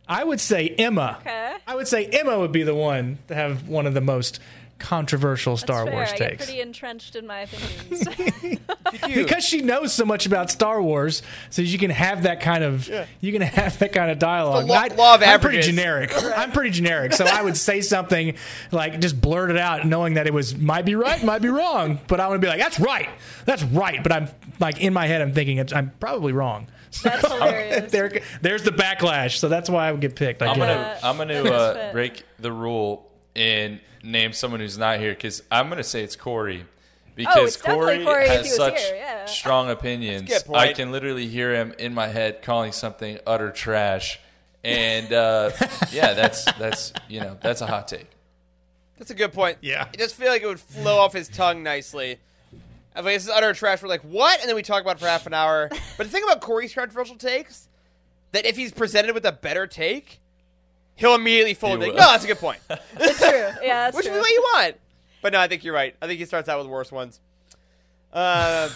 I 0.09 0.25
would 0.25 0.41
say 0.41 0.69
Emma. 0.69 1.19
Okay. 1.21 1.57
I 1.67 1.75
would 1.75 1.89
say 1.89 2.07
Emma 2.07 2.39
would 2.39 2.53
be 2.53 2.63
the 2.63 2.75
one 2.75 3.19
to 3.29 3.35
have 3.35 3.69
one 3.69 3.87
of 3.87 3.95
the 3.95 4.01
most 4.01 4.41
controversial 4.79 5.57
Star 5.57 5.85
That's 5.85 5.91
fair. 5.91 5.95
Wars 5.99 6.09
I 6.13 6.17
get 6.17 6.29
takes. 6.31 6.45
pretty 6.47 6.61
entrenched 6.61 7.17
in 7.17 7.27
my 7.27 7.41
opinions. 7.41 8.59
because 9.15 9.45
she 9.45 9.61
knows 9.61 9.93
so 9.93 10.05
much 10.05 10.25
about 10.25 10.51
Star 10.51 10.81
Wars, 10.81 11.23
so 11.51 11.63
you 11.63 11.79
can 11.79 11.91
have 11.91 12.23
that 12.23 12.41
kind 12.41 12.63
of 12.63 12.89
you 13.21 13.33
can 13.33 13.43
have 13.43 13.79
that 13.81 13.93
kind 13.93 14.11
of 14.11 14.19
dialogue. 14.19 14.67
The 14.67 14.73
law- 14.73 14.79
I, 14.79 14.87
law 14.95 15.15
of 15.17 15.23
I'm 15.23 15.41
pretty 15.41 15.59
averages. 15.59 15.67
generic. 15.67 16.13
I'm 16.37 16.53
pretty 16.53 16.71
generic, 16.71 17.13
so 17.13 17.25
I 17.27 17.43
would 17.43 17.57
say 17.57 17.81
something 17.81 18.37
like 18.71 19.01
just 19.01 19.21
blurt 19.21 19.51
it 19.51 19.59
out, 19.59 19.85
knowing 19.85 20.15
that 20.15 20.27
it 20.29 20.33
was 20.33 20.57
might 20.57 20.85
be 20.85 20.95
right, 20.95 21.23
might 21.25 21.43
be 21.43 21.49
wrong, 21.49 21.99
but 22.07 22.21
I 22.21 22.29
would 22.29 22.41
be 22.41 22.47
like, 22.47 22.61
"That's 22.61 22.79
right, 22.79 23.09
that's 23.47 23.65
right," 23.65 24.01
but 24.03 24.13
I'm 24.13 24.29
like 24.61 24.81
in 24.81 24.93
my 24.93 25.07
head, 25.07 25.21
I'm 25.23 25.33
thinking 25.35 25.59
it's, 25.59 25.73
I'm 25.73 25.91
probably 25.99 26.33
wrong. 26.33 26.69
That's 27.03 27.27
hilarious. 27.33 27.91
there, 27.93 28.21
there's 28.41 28.63
the 28.63 28.71
backlash, 28.71 29.39
so 29.39 29.49
that's 29.49 29.69
why 29.71 29.89
I 29.89 29.93
would 29.93 30.01
get 30.01 30.17
picked. 30.17 30.43
I 30.43 30.47
I'm 30.49 30.59
gonna. 30.59 30.73
Uh, 30.73 30.99
I'm 31.03 31.17
gonna 31.17 31.43
uh, 31.45 31.93
break 31.93 32.25
the 32.39 32.53
rule 32.53 33.11
and 33.37 33.81
name 34.03 34.33
someone 34.33 34.61
who's 34.61 34.79
not 34.79 34.99
here 35.01 35.13
because 35.13 35.43
I'm 35.51 35.69
gonna 35.69 35.83
say 35.85 36.03
it's 36.03 36.17
Corey 36.17 36.65
because 37.15 37.37
Oh, 37.37 37.45
it's 37.45 37.57
Corey, 37.57 38.05
Corey 38.05 38.29
has 38.29 38.55
such 38.55 38.81
here, 38.81 38.95
yeah. 38.97 39.25
strong 39.27 39.71
opinions. 39.71 40.29
That's 40.29 40.43
a 40.43 40.47
good 40.47 40.53
point. 40.53 40.69
I 40.71 40.73
can 40.73 40.93
literally 40.93 41.27
hear 41.27 41.55
him 41.55 41.75
in 41.79 41.93
my 41.95 42.07
head 42.09 42.43
calling 42.43 42.73
something 42.73 43.19
utter 43.27 43.51
trash, 43.51 44.21
and 44.65 45.13
uh, 45.13 45.51
yeah, 45.93 46.15
that's 46.15 46.45
that's 46.53 46.93
you 47.09 47.21
know 47.21 47.37
that's 47.43 47.61
a 47.61 47.67
hot 47.67 47.89
take. 47.89 48.07
That's 48.99 49.11
a 49.11 49.15
good 49.15 49.33
point. 49.33 49.59
Yeah. 49.61 49.87
I 49.93 49.97
just 49.97 50.17
feel 50.17 50.29
like 50.29 50.43
it 50.43 50.47
would 50.47 50.59
flow 50.59 50.99
off 50.99 51.13
his 51.13 51.29
tongue 51.29 51.63
nicely. 51.63 52.19
I 52.99 53.01
mean, 53.03 53.13
this 53.13 53.23
is 53.25 53.31
utter 53.31 53.53
trash. 53.55 53.81
We're 53.81 53.89
like, 53.89 54.03
what? 54.03 54.41
And 54.41 54.49
then 54.49 54.57
we 54.57 54.63
talk 54.63 54.83
about 54.83 54.97
it 54.97 54.99
for 54.99 55.07
half 55.07 55.27
an 55.27 55.33
hour. 55.35 55.71
But 55.97 56.07
the 56.07 56.13
thing 56.13 56.25
about 56.25 56.41
Corey's 56.41 56.75
controversial 56.75 57.17
takes, 57.17 57.69
that 58.33 58.45
if 58.45 58.57
he's 58.57 58.73
presented 58.73 59.15
with 59.15 59.25
a 59.25 59.33
better 59.33 59.67
take, 59.67 60.21
he'll 60.97 61.15
immediately 61.15 61.55
fold 61.55 61.81
He 61.81 61.89
and 61.89 61.95
like, 61.95 62.01
no, 62.01 62.11
that's 62.13 62.25
a 62.25 62.27
good 62.27 62.39
point. 62.39 62.59
It's 63.01 63.19
true. 63.19 63.49
Yeah, 63.63 63.85
that's 63.85 63.97
Which 63.97 64.07
true. 64.07 64.15
is 64.15 64.21
what 64.21 64.31
you 64.31 64.41
want. 64.55 64.77
But 65.23 65.33
no, 65.33 65.41
I 65.41 65.47
think 65.49 65.65
you're 65.65 65.75
right. 65.75 65.95
I 66.03 66.07
think 66.07 66.19
he 66.19 66.25
starts 66.25 66.49
out 66.49 66.59
with 66.59 66.69
worse 66.69 66.91
ones. 66.93 67.21
Uh, 68.13 68.69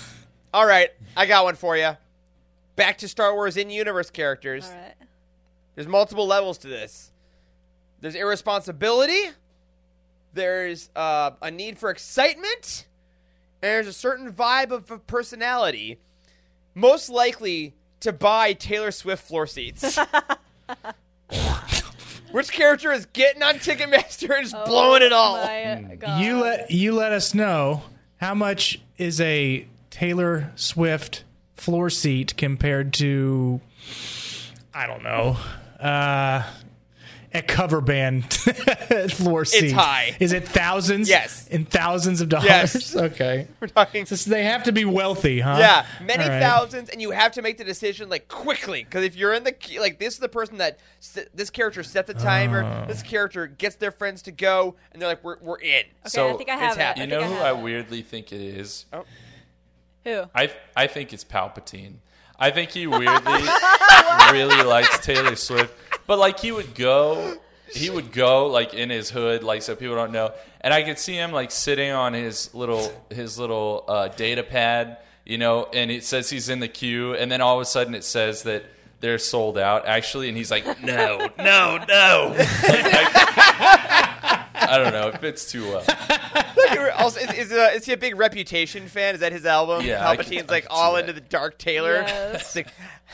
all 0.54 0.66
right, 0.66 0.90
I 1.16 1.26
got 1.26 1.44
one 1.44 1.54
for 1.56 1.76
you. 1.76 1.96
Back 2.76 2.98
to 2.98 3.08
Star 3.08 3.34
Wars 3.34 3.56
in 3.56 3.70
universe 3.70 4.10
characters. 4.10 4.68
All 4.68 4.76
right. 4.76 4.94
There's 5.74 5.88
multiple 5.88 6.26
levels 6.26 6.58
to 6.58 6.68
this. 6.68 7.10
There's 8.00 8.14
irresponsibility. 8.14 9.30
There's 10.34 10.90
uh, 10.96 11.32
a 11.40 11.50
need 11.50 11.78
for 11.78 11.90
excitement. 11.90 12.86
And 13.62 13.70
there's 13.70 13.86
a 13.86 13.92
certain 13.92 14.32
vibe 14.32 14.72
of, 14.72 14.90
of 14.90 15.06
personality. 15.06 15.98
Most 16.74 17.08
likely 17.08 17.74
to 18.00 18.12
buy 18.12 18.52
Taylor 18.52 18.90
Swift 18.90 19.24
floor 19.24 19.46
seats. 19.46 19.98
Which 22.32 22.50
character 22.50 22.90
is 22.92 23.06
getting 23.06 23.42
on 23.42 23.54
Ticketmaster 23.56 24.34
and 24.36 24.48
just 24.48 24.64
blowing 24.64 25.02
it 25.02 25.12
all? 25.12 25.36
Oh 25.36 25.80
My 25.80 25.96
God. 25.98 26.20
You 26.22 26.40
let 26.40 26.70
you 26.70 26.94
let 26.94 27.12
us 27.12 27.34
know 27.34 27.82
how 28.16 28.34
much 28.34 28.80
is 28.96 29.20
a 29.20 29.66
Taylor 29.90 30.50
Swift 30.56 31.24
floor 31.54 31.90
seat 31.90 32.36
compared 32.36 32.94
to 32.94 33.60
I 34.74 34.86
don't 34.86 35.02
know 35.02 35.36
uh, 35.78 36.42
a 37.34 37.42
cover 37.42 37.80
band 37.80 38.32
floor 39.12 39.44
seat. 39.44 39.72
high. 39.72 40.16
Is 40.20 40.32
it 40.32 40.46
thousands? 40.46 41.08
Yes. 41.08 41.46
in 41.48 41.64
thousands 41.64 42.20
of 42.20 42.28
dollars. 42.28 42.46
Yes. 42.46 42.96
Okay. 43.12 43.46
We're 43.60 43.68
talking. 43.68 44.06
So 44.06 44.16
they 44.30 44.44
have 44.44 44.64
to 44.64 44.72
be 44.72 44.84
wealthy, 44.84 45.40
huh? 45.40 45.56
Yeah, 45.58 45.86
many 46.04 46.24
All 46.24 46.30
right. 46.30 46.40
thousands, 46.42 46.88
and 46.90 47.00
you 47.00 47.10
have 47.10 47.32
to 47.32 47.42
make 47.42 47.58
the 47.58 47.64
decision 47.64 48.08
like 48.08 48.28
quickly 48.28 48.84
because 48.84 49.04
if 49.04 49.16
you're 49.16 49.32
in 49.34 49.44
the 49.44 49.54
like, 49.80 49.98
this 49.98 50.14
is 50.14 50.20
the 50.20 50.28
person 50.28 50.58
that 50.58 50.78
this 51.34 51.50
character 51.50 51.82
set 51.82 52.06
the 52.06 52.14
timer. 52.14 52.62
Oh. 52.64 52.86
This 52.86 53.02
character 53.02 53.46
gets 53.46 53.76
their 53.76 53.90
friends 53.92 54.22
to 54.22 54.32
go, 54.32 54.76
and 54.92 55.00
they're 55.00 55.08
like, 55.08 55.24
"We're 55.24 55.38
we're 55.40 55.58
in." 55.60 55.80
Okay, 55.84 56.08
So, 56.08 56.34
I 56.34 56.36
think 56.36 56.48
I 56.50 56.56
have 56.56 56.76
it. 56.78 56.80
it's 56.80 57.00
I 57.00 57.02
You 57.04 57.08
think 57.08 57.10
know 57.10 57.20
I 57.20 57.24
who 57.28 57.34
have 57.34 57.56
I 57.56 57.58
it. 57.58 57.62
weirdly 57.62 58.02
think 58.02 58.32
it 58.32 58.40
is? 58.40 58.86
Oh. 58.92 59.04
Who? 60.04 60.22
I 60.34 60.50
I 60.76 60.86
think 60.86 61.12
it's 61.12 61.24
Palpatine. 61.24 61.94
I 62.38 62.50
think 62.50 62.70
he 62.70 62.86
weirdly 62.86 63.42
really 64.32 64.62
likes 64.64 64.98
Taylor 65.04 65.36
Swift, 65.36 65.72
but 66.12 66.18
like 66.18 66.40
he 66.40 66.52
would 66.52 66.74
go, 66.74 67.38
he 67.70 67.88
would 67.88 68.12
go 68.12 68.46
like 68.48 68.74
in 68.74 68.90
his 68.90 69.08
hood, 69.08 69.42
like 69.42 69.62
so 69.62 69.74
people 69.74 69.94
don't 69.94 70.12
know, 70.12 70.30
and 70.60 70.74
I 70.74 70.82
could 70.82 70.98
see 70.98 71.14
him 71.14 71.32
like 71.32 71.50
sitting 71.50 71.90
on 71.90 72.12
his 72.12 72.54
little 72.54 72.92
his 73.08 73.38
little 73.38 73.86
uh, 73.88 74.08
data 74.08 74.42
pad, 74.42 74.98
you 75.24 75.38
know, 75.38 75.70
and 75.72 75.90
it 75.90 76.04
says 76.04 76.28
he's 76.28 76.50
in 76.50 76.60
the 76.60 76.68
queue, 76.68 77.14
and 77.14 77.32
then 77.32 77.40
all 77.40 77.56
of 77.56 77.62
a 77.62 77.64
sudden 77.64 77.94
it 77.94 78.04
says 78.04 78.42
that 78.42 78.66
they're 79.00 79.16
sold 79.16 79.56
out 79.56 79.86
actually, 79.86 80.28
and 80.28 80.36
he's 80.36 80.50
like, 80.50 80.66
no, 80.82 81.30
no, 81.38 81.78
no. 81.88 82.34
Like, 82.36 82.46
I, 82.68 84.46
I 84.54 84.76
don't 84.76 84.92
know, 84.92 85.08
it 85.08 85.18
fits 85.18 85.50
too 85.50 85.62
well. 85.62 85.82
also, 86.98 87.20
is, 87.20 87.32
is, 87.32 87.52
uh, 87.52 87.70
is 87.74 87.84
he 87.84 87.92
a 87.92 87.96
big 87.96 88.16
Reputation 88.16 88.86
fan? 88.88 89.14
Is 89.14 89.20
that 89.20 89.32
his 89.32 89.46
album? 89.46 89.84
Yeah, 89.84 90.04
Palpatine's 90.04 90.50
like 90.50 90.66
all 90.70 90.96
into 90.96 91.12
the 91.12 91.20
Dark 91.20 91.58
Taylor. 91.58 92.02
Yes. 92.06 92.56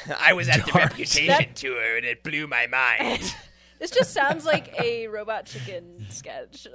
Like, 0.08 0.18
I 0.20 0.32
was 0.34 0.48
at 0.48 0.64
the 0.64 0.72
Reputation 0.72 1.26
That- 1.26 1.56
tour 1.56 1.96
and 1.96 2.06
it 2.06 2.22
blew 2.22 2.46
my 2.46 2.66
mind. 2.68 3.34
This 3.80 3.92
just 3.92 4.12
sounds 4.12 4.44
like 4.44 4.74
a 4.80 5.06
Robot 5.06 5.46
Chicken 5.46 6.06
sketch. 6.08 6.66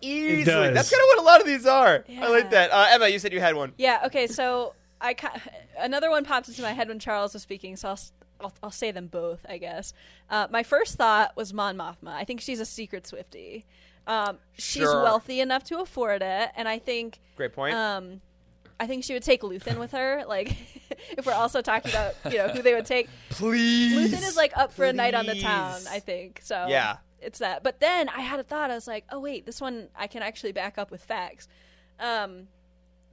Easily, 0.00 0.44
does. 0.44 0.74
that's 0.74 0.90
kind 0.90 1.02
of 1.02 1.06
what 1.08 1.18
a 1.18 1.22
lot 1.22 1.40
of 1.42 1.46
these 1.46 1.66
are. 1.66 2.04
I 2.18 2.28
like 2.28 2.50
that. 2.50 2.70
Uh, 2.70 2.86
Emma, 2.90 3.08
you 3.08 3.18
said 3.18 3.32
you 3.34 3.40
had 3.40 3.54
one. 3.54 3.74
yeah. 3.76 4.00
Okay. 4.06 4.26
So 4.26 4.74
I 5.02 5.12
ca- 5.14 5.38
another 5.78 6.08
one 6.10 6.24
popped 6.24 6.48
into 6.48 6.62
my 6.62 6.72
head 6.72 6.88
when 6.88 6.98
Charles 6.98 7.34
was 7.34 7.42
speaking. 7.42 7.76
So 7.76 7.88
I'll 7.88 7.92
s- 7.92 8.12
I'll, 8.40 8.52
I'll 8.62 8.70
say 8.70 8.90
them 8.90 9.06
both. 9.06 9.44
I 9.48 9.58
guess. 9.58 9.92
Uh, 10.30 10.46
my 10.50 10.62
first 10.62 10.96
thought 10.96 11.36
was 11.36 11.52
Mon 11.52 11.76
Mothma. 11.76 12.08
I 12.14 12.24
think 12.24 12.40
she's 12.40 12.60
a 12.60 12.64
secret 12.64 13.06
Swifty. 13.06 13.66
Um, 14.06 14.38
she's 14.58 14.82
Sure. 14.82 15.02
wealthy 15.02 15.40
enough 15.40 15.64
to 15.64 15.78
afford 15.80 16.22
it, 16.22 16.50
and 16.56 16.68
I 16.68 16.78
think 16.78 17.20
Great 17.36 17.52
point. 17.52 17.74
Um, 17.74 18.20
I 18.80 18.86
think 18.88 19.04
she 19.04 19.12
would 19.14 19.22
take 19.22 19.42
Luthen 19.42 19.78
with 19.78 19.92
her. 19.92 20.24
Like, 20.26 20.56
if 21.16 21.24
we're 21.24 21.32
also 21.34 21.60
talking 21.62 21.90
about 21.92 22.14
you 22.32 22.38
know 22.38 22.48
who 22.48 22.62
they 22.62 22.74
would 22.74 22.86
take, 22.86 23.08
Please, 23.30 24.12
Luthen 24.12 24.26
is 24.26 24.36
like 24.36 24.56
up 24.56 24.72
for 24.72 24.84
a 24.84 24.92
night 24.92 25.14
on 25.14 25.26
the 25.26 25.40
town. 25.40 25.74
Please. 25.74 25.86
I 25.88 26.00
think 26.00 26.40
so. 26.42 26.66
Yeah. 26.68 26.96
it's 27.20 27.38
that. 27.38 27.62
But 27.62 27.78
then 27.78 28.08
I 28.08 28.20
had 28.22 28.40
a 28.40 28.42
thought. 28.42 28.70
I 28.72 28.74
was 28.74 28.88
like, 28.88 29.04
oh 29.10 29.20
wait, 29.20 29.46
this 29.46 29.60
one 29.60 29.88
I 29.96 30.08
can 30.08 30.22
actually 30.22 30.52
back 30.52 30.78
up 30.78 30.90
with 30.90 31.02
facts. 31.04 31.46
Um, 32.00 32.48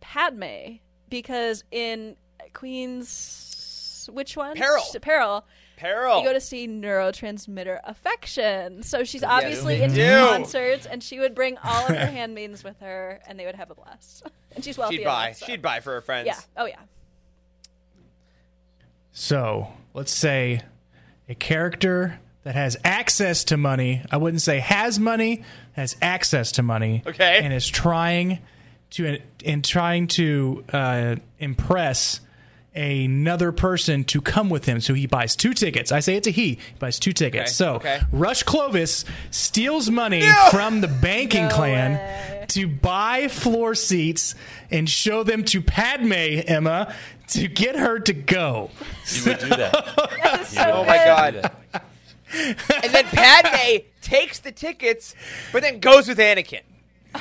Padme, 0.01 0.77
because 1.09 1.63
in 1.71 2.15
Queen's 2.53 4.09
which 4.11 4.35
one? 4.35 4.55
Peril. 4.55 4.83
Peril. 5.01 5.45
Peril. 5.79 6.19
You 6.19 6.25
go 6.25 6.33
to 6.33 6.41
see 6.41 6.67
neurotransmitter 6.67 7.79
affection. 7.85 8.83
So 8.83 9.03
she's 9.05 9.23
obviously 9.23 9.77
we 9.77 9.83
into 9.83 9.95
do. 9.95 10.09
concerts, 10.27 10.85
and 10.85 11.01
she 11.01 11.19
would 11.19 11.33
bring 11.33 11.57
all 11.63 11.83
of 11.87 11.95
her 11.95 12.05
handmaidens 12.11 12.63
with 12.63 12.79
her, 12.81 13.19
and 13.27 13.39
they 13.39 13.45
would 13.45 13.55
have 13.55 13.71
a 13.71 13.75
blast. 13.75 14.23
And 14.55 14.63
she's 14.65 14.79
wealthy. 14.79 14.97
She'd 14.97 15.05
buy. 15.05 15.25
enough, 15.27 15.37
so- 15.37 15.45
She'd 15.45 15.61
buy 15.61 15.79
for 15.79 15.93
her 15.93 16.01
friends. 16.01 16.25
Yeah. 16.25 16.39
Oh 16.57 16.65
yeah. 16.65 16.79
So 19.11 19.67
let's 19.93 20.11
say 20.11 20.61
a 21.27 21.35
character 21.35 22.19
that 22.43 22.55
has 22.55 22.77
access 22.83 23.43
to 23.45 23.57
money. 23.57 24.03
I 24.11 24.17
wouldn't 24.17 24.41
say 24.41 24.59
has 24.59 24.99
money, 24.99 25.43
has 25.73 25.95
access 26.01 26.51
to 26.53 26.63
money. 26.63 27.03
Okay. 27.05 27.41
And 27.43 27.53
is 27.53 27.67
trying 27.67 28.39
to 28.91 29.19
in 29.43 29.61
trying 29.61 30.07
to 30.07 30.63
uh, 30.73 31.15
impress 31.37 32.21
another 32.79 33.51
person 33.51 34.03
to 34.05 34.21
come 34.21 34.49
with 34.49 34.65
him. 34.65 34.79
So 34.79 34.93
he 34.93 35.05
buys 35.05 35.35
two 35.35 35.53
tickets. 35.53 35.91
I 35.91 35.99
say 35.99 36.15
it's 36.15 36.27
a 36.27 36.31
he. 36.31 36.49
He 36.55 36.59
buys 36.79 36.97
two 36.99 37.11
tickets. 37.11 37.51
Okay, 37.51 37.69
So 37.69 37.75
okay. 37.75 37.99
Rush 38.11 38.43
Clovis 38.43 39.05
steals 39.31 39.89
money 39.89 40.23
from 40.51 40.81
the 40.81 40.87
banking 40.87 41.47
No 41.47 41.55
clan 41.55 41.93
way. 41.93 42.45
to 42.49 42.67
buy 42.67 43.27
floor 43.27 43.75
seats 43.75 44.35
and 44.71 44.89
show 44.89 45.23
them 45.23 45.43
to 45.45 45.61
Padme 45.61 46.13
Emma 46.13 46.93
to 47.29 47.47
get 47.47 47.75
her 47.75 47.99
to 47.99 48.13
go. 48.13 48.71
He 49.07 49.29
would 49.29 49.39
do 49.39 49.49
that. 49.49 50.45
So 50.47 50.61
Oh 50.73 50.83
my 50.85 50.97
god. 50.97 51.51
And 52.33 52.93
then 52.93 53.05
Padme 53.05 53.83
takes 54.01 54.39
the 54.39 54.51
tickets, 54.51 55.15
but 55.51 55.61
then 55.61 55.79
goes 55.79 56.07
with 56.07 56.17
Anakin. 56.19 56.61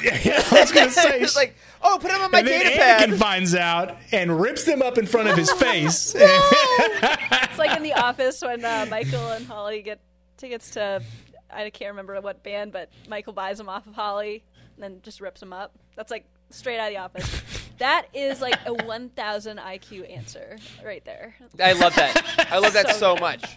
Yeah, 0.02 0.42
I 0.50 0.60
was 0.60 0.72
gonna 0.72 0.90
say. 0.90 1.20
it's 1.20 1.36
like, 1.36 1.56
oh, 1.82 1.98
put 2.00 2.10
him 2.10 2.20
on 2.20 2.30
my 2.30 2.40
and 2.40 2.48
then 2.48 2.62
data 2.64 2.76
Anakin 2.82 3.10
pad. 3.10 3.18
finds 3.18 3.54
out 3.54 3.96
and 4.12 4.40
rips 4.40 4.64
them 4.64 4.82
up 4.82 4.98
in 4.98 5.06
front 5.06 5.28
of 5.28 5.36
his 5.36 5.50
face. 5.54 6.14
It's 6.16 7.58
like 7.58 7.76
in 7.76 7.82
The 7.82 7.94
Office 7.94 8.42
when 8.42 8.64
uh, 8.64 8.86
Michael 8.90 9.28
and 9.30 9.46
Holly 9.46 9.82
get 9.82 10.00
tickets 10.36 10.70
to 10.72 11.02
I 11.50 11.70
can't 11.70 11.90
remember 11.92 12.20
what 12.20 12.42
band, 12.42 12.72
but 12.72 12.90
Michael 13.08 13.32
buys 13.32 13.56
them 13.58 13.68
off 13.68 13.86
of 13.86 13.94
Holly 13.94 14.44
and 14.76 14.82
then 14.82 15.00
just 15.02 15.20
rips 15.20 15.40
them 15.40 15.52
up. 15.52 15.72
That's 15.96 16.10
like 16.10 16.26
straight 16.50 16.78
out 16.78 16.88
of 16.88 16.94
The 16.94 17.00
Office. 17.00 17.42
That 17.78 18.06
is 18.12 18.40
like 18.40 18.58
a 18.66 18.74
1,000 18.74 19.58
IQ 19.58 20.14
answer 20.14 20.58
right 20.84 21.04
there. 21.04 21.36
I 21.62 21.72
love 21.72 21.94
that. 21.94 22.48
I 22.50 22.58
love 22.58 22.72
that 22.74 22.88
So 22.90 22.98
so 22.98 23.16
much. 23.16 23.56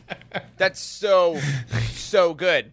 That's 0.58 0.80
so, 0.80 1.40
so 1.90 2.34
good. 2.34 2.72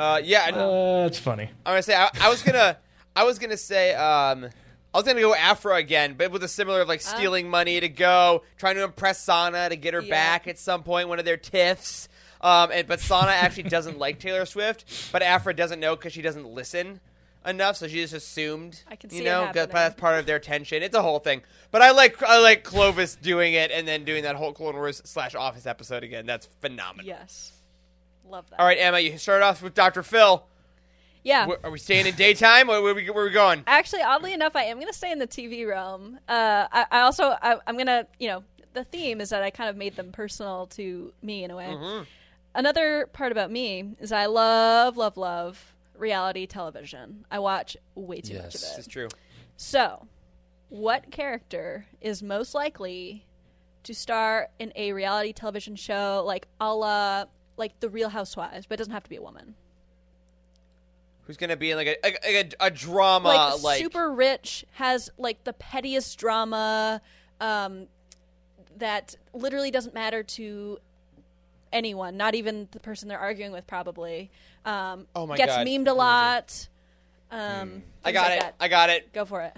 Uh, 0.00 0.20
yeah, 0.24 0.46
and 0.48 0.56
Uh, 0.56 1.02
that's 1.02 1.18
funny. 1.18 1.44
I'm 1.66 1.72
gonna 1.72 1.82
say 1.82 1.94
I, 1.94 2.08
I 2.20 2.28
was 2.28 2.42
gonna, 2.42 2.78
I 3.14 3.24
was 3.24 3.38
gonna 3.38 3.56
say, 3.56 3.94
um, 3.94 4.44
I 4.92 4.98
was 4.98 5.04
gonna 5.04 5.20
go 5.20 5.34
Aphra 5.34 5.74
again, 5.76 6.14
but 6.16 6.30
with 6.32 6.42
a 6.42 6.48
similar 6.48 6.84
like 6.84 7.00
stealing 7.00 7.48
money 7.48 7.78
to 7.80 7.88
go, 7.88 8.42
trying 8.56 8.76
to 8.76 8.82
impress 8.84 9.20
Sana 9.22 9.68
to 9.68 9.76
get 9.76 9.94
her 9.94 10.00
Yeah. 10.02 10.10
back 10.10 10.48
at 10.48 10.58
some 10.58 10.82
point, 10.82 11.08
one 11.08 11.18
of 11.18 11.24
their 11.24 11.36
tiffs. 11.36 12.08
Um, 12.40 12.70
and 12.72 12.88
but 12.88 13.00
Sana 13.00 13.32
actually 13.32 13.64
doesn't 13.64 13.98
like 13.98 14.18
Taylor 14.18 14.46
Swift, 14.46 15.12
but 15.12 15.22
Aphra 15.22 15.54
doesn't 15.54 15.78
know 15.80 15.94
because 15.96 16.12
she 16.12 16.22
doesn't 16.22 16.46
listen. 16.46 17.00
enough, 17.46 17.74
so 17.76 17.88
she 17.88 17.94
just 18.02 18.12
assumed. 18.12 18.82
I 18.86 18.96
can 18.96 19.08
you 19.10 19.16
see 19.18 19.22
it 19.22 19.24
know, 19.24 19.40
'cause 19.46 19.46
happening. 19.56 19.68
that's 19.74 19.94
part 19.98 20.18
of 20.18 20.26
their 20.26 20.38
tension. 20.38 20.82
It's 20.82 20.94
a 20.94 21.00
whole 21.00 21.20
thing. 21.20 21.40
But 21.70 21.80
I 21.80 21.90
like 21.92 22.22
I 22.22 22.38
like 22.38 22.64
Clovis 22.64 23.16
doing 23.16 23.54
it 23.54 23.70
and 23.70 23.88
then 23.88 24.04
doing 24.04 24.24
that 24.24 24.36
whole 24.36 24.52
Clone 24.52 24.74
Wars 24.74 25.00
slash 25.06 25.34
Office 25.34 25.64
episode 25.66 26.04
again. 26.04 26.26
That's 26.26 26.46
phenomenal. 26.60 27.06
Yes. 27.06 27.52
Love 28.30 28.48
that. 28.50 28.60
All 28.60 28.66
right, 28.66 28.78
Emma, 28.78 28.98
you 29.00 29.18
start 29.18 29.42
off 29.42 29.62
with 29.62 29.74
Dr. 29.74 30.02
Phil. 30.02 30.44
Yeah. 31.22 31.48
Are 31.62 31.70
we 31.70 31.78
staying 31.78 32.06
in 32.06 32.14
daytime? 32.14 32.68
Where, 32.68 32.80
where, 32.82 32.94
we, 32.94 33.10
where 33.10 33.24
are 33.24 33.26
we 33.26 33.32
going? 33.32 33.62
Actually, 33.66 34.02
oddly 34.02 34.32
enough, 34.32 34.56
I 34.56 34.64
am 34.64 34.76
going 34.78 34.86
to 34.88 34.94
stay 34.94 35.12
in 35.12 35.18
the 35.18 35.26
TV 35.26 35.68
realm. 35.68 36.18
Uh, 36.28 36.66
I, 36.72 36.86
I 36.90 37.00
also, 37.00 37.36
I, 37.42 37.56
I'm 37.66 37.74
going 37.74 37.86
to, 37.88 38.06
you 38.18 38.28
know, 38.28 38.42
the 38.72 38.84
theme 38.84 39.20
is 39.20 39.30
that 39.30 39.42
I 39.42 39.50
kind 39.50 39.68
of 39.68 39.76
made 39.76 39.96
them 39.96 40.12
personal 40.12 40.66
to 40.68 41.12
me 41.22 41.44
in 41.44 41.50
a 41.50 41.56
way. 41.56 41.66
Mm-hmm. 41.66 42.04
Another 42.54 43.06
part 43.12 43.32
about 43.32 43.50
me 43.50 43.96
is 44.00 44.12
I 44.12 44.26
love, 44.26 44.96
love, 44.96 45.16
love 45.16 45.74
reality 45.96 46.46
television. 46.46 47.26
I 47.30 47.38
watch 47.38 47.76
way 47.94 48.20
too 48.20 48.34
much 48.34 48.46
of 48.46 48.52
Yes. 48.52 48.54
it. 48.54 48.76
This 48.76 48.78
is 48.78 48.86
true. 48.86 49.08
So, 49.56 50.06
what 50.70 51.10
character 51.10 51.86
is 52.00 52.22
most 52.22 52.54
likely 52.54 53.26
to 53.82 53.94
star 53.94 54.48
in 54.58 54.72
a 54.74 54.92
reality 54.92 55.32
television 55.32 55.76
show 55.76 56.22
like 56.26 56.46
a 56.60 56.74
la 56.74 57.26
like 57.60 57.78
The 57.78 57.88
Real 57.88 58.08
Housewives, 58.08 58.66
but 58.66 58.74
it 58.74 58.78
doesn't 58.78 58.92
have 58.92 59.04
to 59.04 59.10
be 59.10 59.16
a 59.16 59.22
woman? 59.22 59.54
Who's 61.24 61.36
going 61.36 61.50
to 61.50 61.56
be 61.56 61.70
in 61.70 61.76
like 61.76 61.86
a, 61.86 61.96
like 62.02 62.18
a, 62.60 62.66
a 62.66 62.70
drama? 62.72 63.28
like, 63.28 63.62
Like, 63.62 63.78
super 63.78 64.10
rich, 64.12 64.64
has 64.72 65.10
like 65.16 65.44
the 65.44 65.52
pettiest 65.52 66.18
drama 66.18 67.00
um, 67.40 67.86
that 68.78 69.14
literally 69.32 69.70
doesn't 69.70 69.94
matter 69.94 70.24
to 70.24 70.78
anyone, 71.72 72.16
not 72.16 72.34
even 72.34 72.66
the 72.72 72.80
person 72.80 73.08
they're 73.08 73.18
arguing 73.18 73.52
with, 73.52 73.66
probably. 73.68 74.30
Um, 74.64 75.06
Oh 75.14 75.26
my 75.26 75.36
gets 75.36 75.54
God. 75.54 75.66
memed 75.66 75.86
a 75.86 75.92
lot. 75.92 76.68
Um, 77.30 77.84
I 78.04 78.10
got 78.10 78.28
like 78.30 78.36
it. 78.38 78.40
that. 78.40 78.54
I 78.58 78.66
got 78.68 78.90
it. 78.90 79.12
Go 79.12 79.24
for 79.24 79.42
it. 79.42 79.56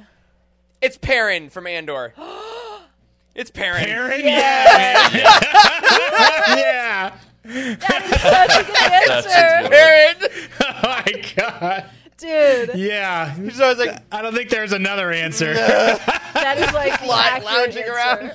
It's 0.82 0.98
Perrin 0.98 1.48
from 1.48 1.66
Andor. 1.66 2.12
it's 3.34 3.50
Perrin. 3.50 3.88
Aaron? 3.88 4.20
Yeah. 4.20 5.08
yeah. 5.14 7.10
That's 7.10 7.24
a 7.44 7.48
good 7.48 7.80
That's 7.80 8.22
such 8.22 8.62
a 8.62 8.64
good 8.64 9.62
one. 9.62 9.70
Perrin. 9.70 10.16
Oh 10.60 10.80
my 10.82 11.04
god. 11.36 11.84
dude. 12.18 12.70
Yeah. 12.74 13.34
So 13.50 13.64
I 13.64 13.68
was 13.70 13.78
like, 13.78 13.96
I 14.12 14.22
don't 14.22 14.34
think 14.34 14.50
there's 14.50 14.72
another 14.72 15.10
answer. 15.12 15.54
That 16.34 16.58
is 16.58 16.72
like 16.74 16.92
the 17.00 17.04
Fly- 17.06 17.38
lounging 17.44 17.84
answer. 17.84 17.92
around. 17.94 18.32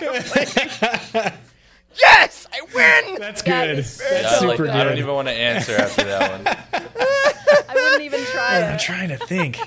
yes, 1.94 2.46
I 2.52 2.60
win. 2.74 3.18
That's 3.18 3.40
good. 3.42 3.78
is 3.78 3.96
That's 3.98 4.22
Yeah, 4.22 4.38
so 4.38 4.46
like, 4.48 4.56
super 4.58 4.70
I 4.70 4.84
don't 4.84 4.98
even 4.98 5.14
want 5.14 5.28
to 5.28 5.34
answer 5.34 5.72
after 5.76 6.04
that 6.04 6.30
one. 6.32 6.56
I 7.68 7.74
wouldn't 7.74 8.02
even 8.02 8.24
try 8.26 8.62
I'm 8.62 8.74
it. 8.74 8.80
trying 8.80 9.08
to 9.10 9.16
think. 9.18 9.58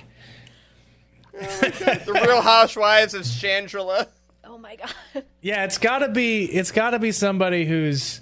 the 1.31 2.21
Real 2.25 2.41
Housewives 2.41 3.13
of 3.13 3.23
Chandrila. 3.23 4.07
Oh 4.43 4.57
my 4.57 4.75
god. 4.75 5.23
Yeah, 5.41 5.63
it's 5.65 5.77
gotta 5.77 6.09
be 6.09 6.45
it's 6.45 6.71
gotta 6.71 6.99
be 6.99 7.11
somebody 7.11 7.65
who's 7.65 8.21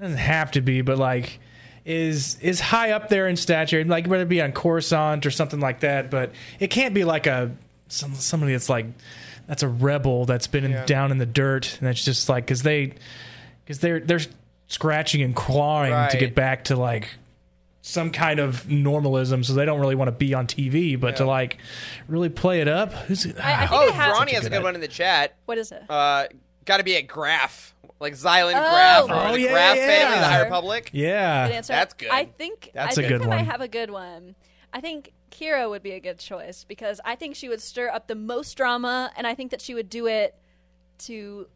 doesn't 0.00 0.16
have 0.18 0.50
to 0.52 0.60
be, 0.60 0.80
but 0.82 0.98
like 0.98 1.40
is 1.84 2.38
is 2.40 2.60
high 2.60 2.90
up 2.92 3.08
there 3.08 3.26
in 3.28 3.36
stature, 3.36 3.84
like 3.84 4.06
whether 4.06 4.22
it 4.24 4.28
be 4.28 4.42
on 4.42 4.52
Coruscant 4.52 5.24
or 5.26 5.30
something 5.30 5.60
like 5.60 5.80
that. 5.80 6.10
But 6.10 6.32
it 6.60 6.68
can't 6.68 6.94
be 6.94 7.04
like 7.04 7.26
a 7.26 7.50
some, 7.88 8.14
somebody 8.14 8.52
that's 8.52 8.68
like 8.68 8.86
that's 9.46 9.62
a 9.62 9.68
rebel 9.68 10.26
that's 10.26 10.46
been 10.46 10.64
in, 10.64 10.72
Yeah. 10.72 10.84
down 10.84 11.10
in 11.10 11.18
the 11.18 11.26
dirt, 11.26 11.76
and 11.78 11.88
that's 11.88 12.04
just 12.04 12.28
like 12.28 12.44
because 12.44 12.62
they 12.62 12.92
because 13.64 13.80
they're 13.80 14.00
they're 14.00 14.20
scratching 14.66 15.22
and 15.22 15.34
clawing 15.34 16.10
to 16.10 16.18
get 16.18 16.34
back 16.34 16.64
to 16.64 16.76
like 16.76 17.08
some 17.80 18.10
kind 18.10 18.38
of 18.38 18.68
normalism, 18.68 19.42
so 19.42 19.54
they 19.54 19.64
don't 19.64 19.80
really 19.80 19.94
want 19.94 20.08
to 20.08 20.12
be 20.12 20.34
on 20.34 20.46
TV, 20.46 21.00
but 21.00 21.16
to 21.16 21.24
like 21.24 21.56
really 22.06 22.28
play 22.28 22.60
it 22.60 22.68
up. 22.68 22.92
Who's 22.92 23.24
I 23.24 23.30
think 23.30 23.72
Oh, 23.72 23.88
I 23.88 23.90
have- 23.92 24.12
Ronnie 24.12 24.34
has 24.34 24.44
a 24.44 24.50
good 24.50 24.56
good 24.58 24.62
one 24.64 24.74
in 24.74 24.82
the 24.82 24.88
chat. 24.88 25.34
What 25.46 25.56
is 25.56 25.72
it? 25.72 25.82
Uh, 25.88 26.26
got 26.66 26.76
to 26.78 26.84
be 26.84 26.96
a 26.96 27.02
Graf, 27.02 27.74
like 28.00 28.14
Xylan 28.14 28.52
Oh. 28.54 28.70
Graf 28.70 29.04
or 29.10 29.28
Oh, 29.28 29.32
the 29.32 29.40
yeah, 29.40 29.50
Graf 29.52 29.76
yeah. 29.76 29.86
family, 29.86 30.18
the 30.18 30.24
High 30.26 30.42
Republic. 30.42 30.90
yeah, 30.92 31.48
Good 31.48 31.54
answer. 31.56 31.72
That's 31.72 31.94
good. 31.94 32.10
I 32.10 32.24
think 32.26 32.70
That's 32.74 32.98
I 32.98 33.02
a 33.02 33.08
think 33.08 33.20
good 33.20 33.26
I 33.26 33.30
might 33.30 33.36
one. 33.38 33.44
have 33.46 33.60
a 33.60 33.68
good 33.68 33.90
one. 33.90 34.34
I 34.72 34.80
think 34.80 35.12
Qi'ra 35.30 35.68
would 35.68 35.82
be 35.82 35.92
a 35.92 36.00
good 36.00 36.18
choice 36.18 36.64
because 36.64 37.00
I 37.04 37.14
think 37.16 37.34
she 37.36 37.48
would 37.48 37.60
stir 37.62 37.88
up 37.90 38.06
the 38.06 38.14
most 38.14 38.56
drama, 38.56 39.10
and 39.16 39.26
I 39.26 39.34
think 39.34 39.50
that 39.50 39.60
she 39.60 39.74
would 39.74 39.88
do 39.90 40.06
it 40.06 40.34
to 41.00 41.46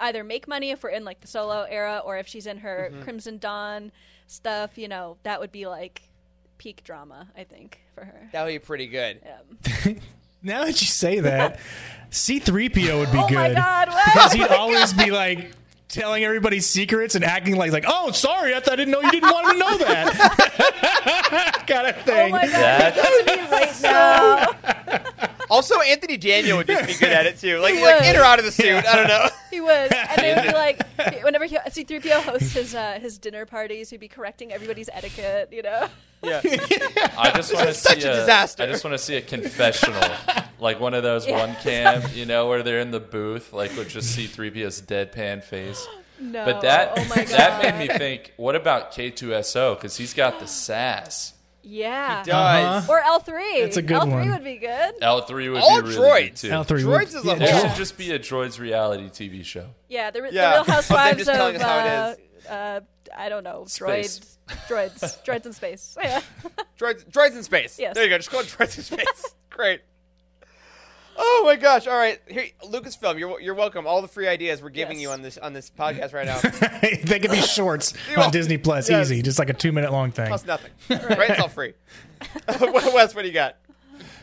either 0.00 0.24
make 0.24 0.46
money 0.48 0.70
if 0.70 0.82
we're 0.82 0.90
in 0.90 1.04
like 1.04 1.20
the 1.20 1.26
solo 1.26 1.62
era, 1.68 2.02
or 2.04 2.16
if 2.18 2.26
she's 2.26 2.46
in 2.46 2.58
her 2.58 2.90
Mm-hmm. 2.92 3.02
Crimson 3.02 3.38
Dawn 3.38 3.92
stuff. 4.26 4.76
You 4.78 4.88
know, 4.88 5.16
that 5.22 5.40
would 5.40 5.52
be 5.52 5.66
like 5.66 6.02
peak 6.58 6.82
drama. 6.84 7.28
I 7.36 7.44
think 7.44 7.80
for 7.94 8.04
her. 8.04 8.28
That 8.32 8.44
would 8.44 8.50
be 8.52 8.58
pretty 8.58 8.86
good. 8.86 9.20
Yeah. 9.24 9.92
Now 10.46 10.66
that 10.66 10.78
you 10.82 10.86
say 10.86 11.20
that, 11.20 11.58
C3PO 12.10 12.98
would 12.98 13.12
be 13.12 13.18
good. 13.18 13.24
Oh 13.24 13.26
good. 13.28 13.34
my 13.34 13.54
God, 13.54 13.88
what? 13.88 14.04
Because 14.04 14.32
he'd 14.34 14.46
always 14.50 14.92
be 14.92 15.10
like 15.10 15.50
telling 15.94 16.24
everybody 16.24 16.60
secrets 16.60 17.14
and 17.14 17.24
acting 17.24 17.56
like 17.56 17.72
like, 17.72 17.84
"Oh, 17.86 18.10
sorry, 18.12 18.54
I, 18.54 18.60
thought, 18.60 18.74
I 18.74 18.76
didn't 18.76 18.92
know 18.92 19.00
you 19.00 19.10
didn't 19.12 19.30
want 19.30 19.52
to 19.52 19.58
know 19.58 19.78
that." 19.78 21.64
kind 21.66 21.86
of 21.88 21.96
Oh 21.96 22.02
thing. 22.02 22.32
my 22.32 22.42
god, 22.46 22.52
That- 22.52 22.94
that's 22.94 23.26
me 23.26 23.36
right 23.50 23.82
now. 23.82 25.23
Also, 25.50 25.80
Anthony 25.80 26.16
Daniel 26.16 26.56
would 26.58 26.66
just 26.66 26.86
be 26.86 26.94
good 26.94 27.12
at 27.12 27.26
it 27.26 27.38
too. 27.38 27.58
Like, 27.58 27.74
He 27.74 27.82
like 27.82 28.00
would. 28.00 28.08
in 28.10 28.16
or 28.16 28.22
out 28.24 28.38
of 28.38 28.44
the 28.44 28.52
suit. 28.52 28.84
I 28.86 28.96
don't 28.96 29.08
know. 29.08 29.26
He 29.50 29.60
would, 29.60 29.92
and 29.92 30.18
they 30.18 30.34
would 30.34 30.42
be 30.44 30.52
like, 30.52 31.22
whenever 31.22 31.44
he, 31.44 31.58
C-3PO 31.70 32.22
hosts 32.22 32.52
his 32.54 32.74
uh, 32.74 32.98
his 33.00 33.18
dinner 33.18 33.46
parties, 33.46 33.90
he'd 33.90 34.00
be 34.00 34.08
correcting 34.08 34.52
everybody's 34.52 34.88
etiquette. 34.92 35.50
You 35.52 35.62
know, 35.62 35.88
Yeah. 36.22 36.40
I 37.18 37.32
just 37.34 37.52
want 37.54 37.66
to 37.66 37.70
is 37.70 37.78
such 37.78 38.02
see 38.02 38.08
a 38.08 38.14
disaster. 38.14 38.62
I 38.62 38.66
just 38.66 38.82
want 38.84 38.94
to 38.94 38.98
see 38.98 39.16
a 39.16 39.22
confessional, 39.22 40.02
like 40.58 40.80
one 40.80 40.94
of 40.94 41.02
those 41.02 41.26
one 41.28 41.54
cam, 41.62 42.02
you 42.14 42.26
know, 42.26 42.48
where 42.48 42.62
they're 42.62 42.80
in 42.80 42.90
the 42.90 43.00
booth, 43.00 43.52
like 43.52 43.76
with 43.76 43.90
just 43.90 44.14
C-3PO's 44.14 44.82
deadpan 44.82 45.42
face. 45.44 45.86
no. 46.20 46.44
But 46.44 46.62
that 46.62 46.94
oh 46.96 47.04
my 47.10 47.16
god, 47.24 47.28
that 47.28 47.78
made 47.78 47.88
me 47.88 47.98
think. 47.98 48.32
What 48.36 48.56
about 48.56 48.92
K2SO? 48.92 49.76
Because 49.76 49.96
he's 49.96 50.14
got 50.14 50.40
the 50.40 50.46
sass. 50.46 51.32
Yeah, 51.64 52.22
Does. 52.24 52.88
or 52.88 53.00
L 53.00 53.20
three. 53.20 53.62
That's 53.62 53.76
a 53.76 53.82
good 53.82 53.96
L 53.96 54.04
three 54.04 54.12
one. 54.12 54.30
would 54.30 54.44
be 54.44 54.56
good. 54.58 55.00
L3 55.00 55.52
would 55.52 55.62
All 55.62 55.82
be 55.82 55.88
really 55.88 55.96
droids. 56.00 56.22
good 56.28 56.36
too. 56.36 56.50
L 56.50 56.64
three. 56.64 56.82
Droids 56.82 57.14
is 57.14 57.24
a 57.24 57.28
yeah, 57.28 57.34
It 57.58 57.60
should 57.68 57.76
just 57.76 57.96
be 57.98 58.12
a 58.12 58.18
droids 58.18 58.58
reality 58.58 59.04
TV 59.08 59.44
show. 59.44 59.66
Yeah, 59.88 60.10
the, 60.10 60.20
the 60.20 60.22
Real 60.30 60.64
Housewives 60.64 61.26
of 61.26 61.34
us 61.34 61.62
how 61.62 62.08
it 62.08 62.20
uh, 62.48 62.52
uh, 62.52 62.80
I 63.16 63.28
don't 63.28 63.44
know, 63.44 63.64
Space. 63.66 64.38
droids, 64.68 64.92
droids, 64.98 65.24
droids 65.24 65.46
in 65.46 65.52
space. 65.52 65.96
Yeah. 66.00 66.20
Droids, 66.78 67.04
droids 67.08 67.36
in 67.36 67.42
space. 67.44 67.78
Yes. 67.78 67.94
There 67.94 68.04
you 68.04 68.10
go. 68.10 68.16
Just 68.18 68.30
call 68.30 68.40
it 68.40 68.46
droids 68.46 68.76
in 68.76 68.82
space. 68.84 69.34
Great. 69.50 69.80
Oh 71.16 71.42
my 71.44 71.56
gosh! 71.56 71.86
All 71.86 71.96
right, 71.96 72.20
here, 72.28 72.46
Lucasfilm, 72.64 73.18
you're 73.18 73.40
you're 73.40 73.54
welcome. 73.54 73.86
All 73.86 74.02
the 74.02 74.08
free 74.08 74.26
ideas 74.26 74.62
we're 74.62 74.70
giving 74.70 74.96
Yes. 74.98 75.02
you 75.02 75.10
on 75.10 75.22
this 75.22 75.38
on 75.38 75.52
this 75.52 75.70
podcast 75.70 76.12
right 76.12 76.26
now 76.26 76.38
they 77.04 77.18
could 77.20 77.30
be 77.30 77.40
shorts 77.40 77.94
on 78.16 78.30
Disney 78.30 78.58
Plus, 78.58 78.88
yes. 78.90 79.06
easy, 79.10 79.22
just 79.22 79.38
like 79.38 79.48
a 79.50 79.54
two 79.54 79.72
minute 79.72 79.92
long 79.92 80.10
thing. 80.10 80.28
costs 80.28 80.46
nothing. 80.46 80.70
Right? 80.90 81.30
It's 81.30 81.40
all 81.40 81.48
free. 81.48 81.74
Wes, 82.48 83.14
what 83.14 83.22
do 83.22 83.28
you 83.28 83.34
got? 83.34 83.56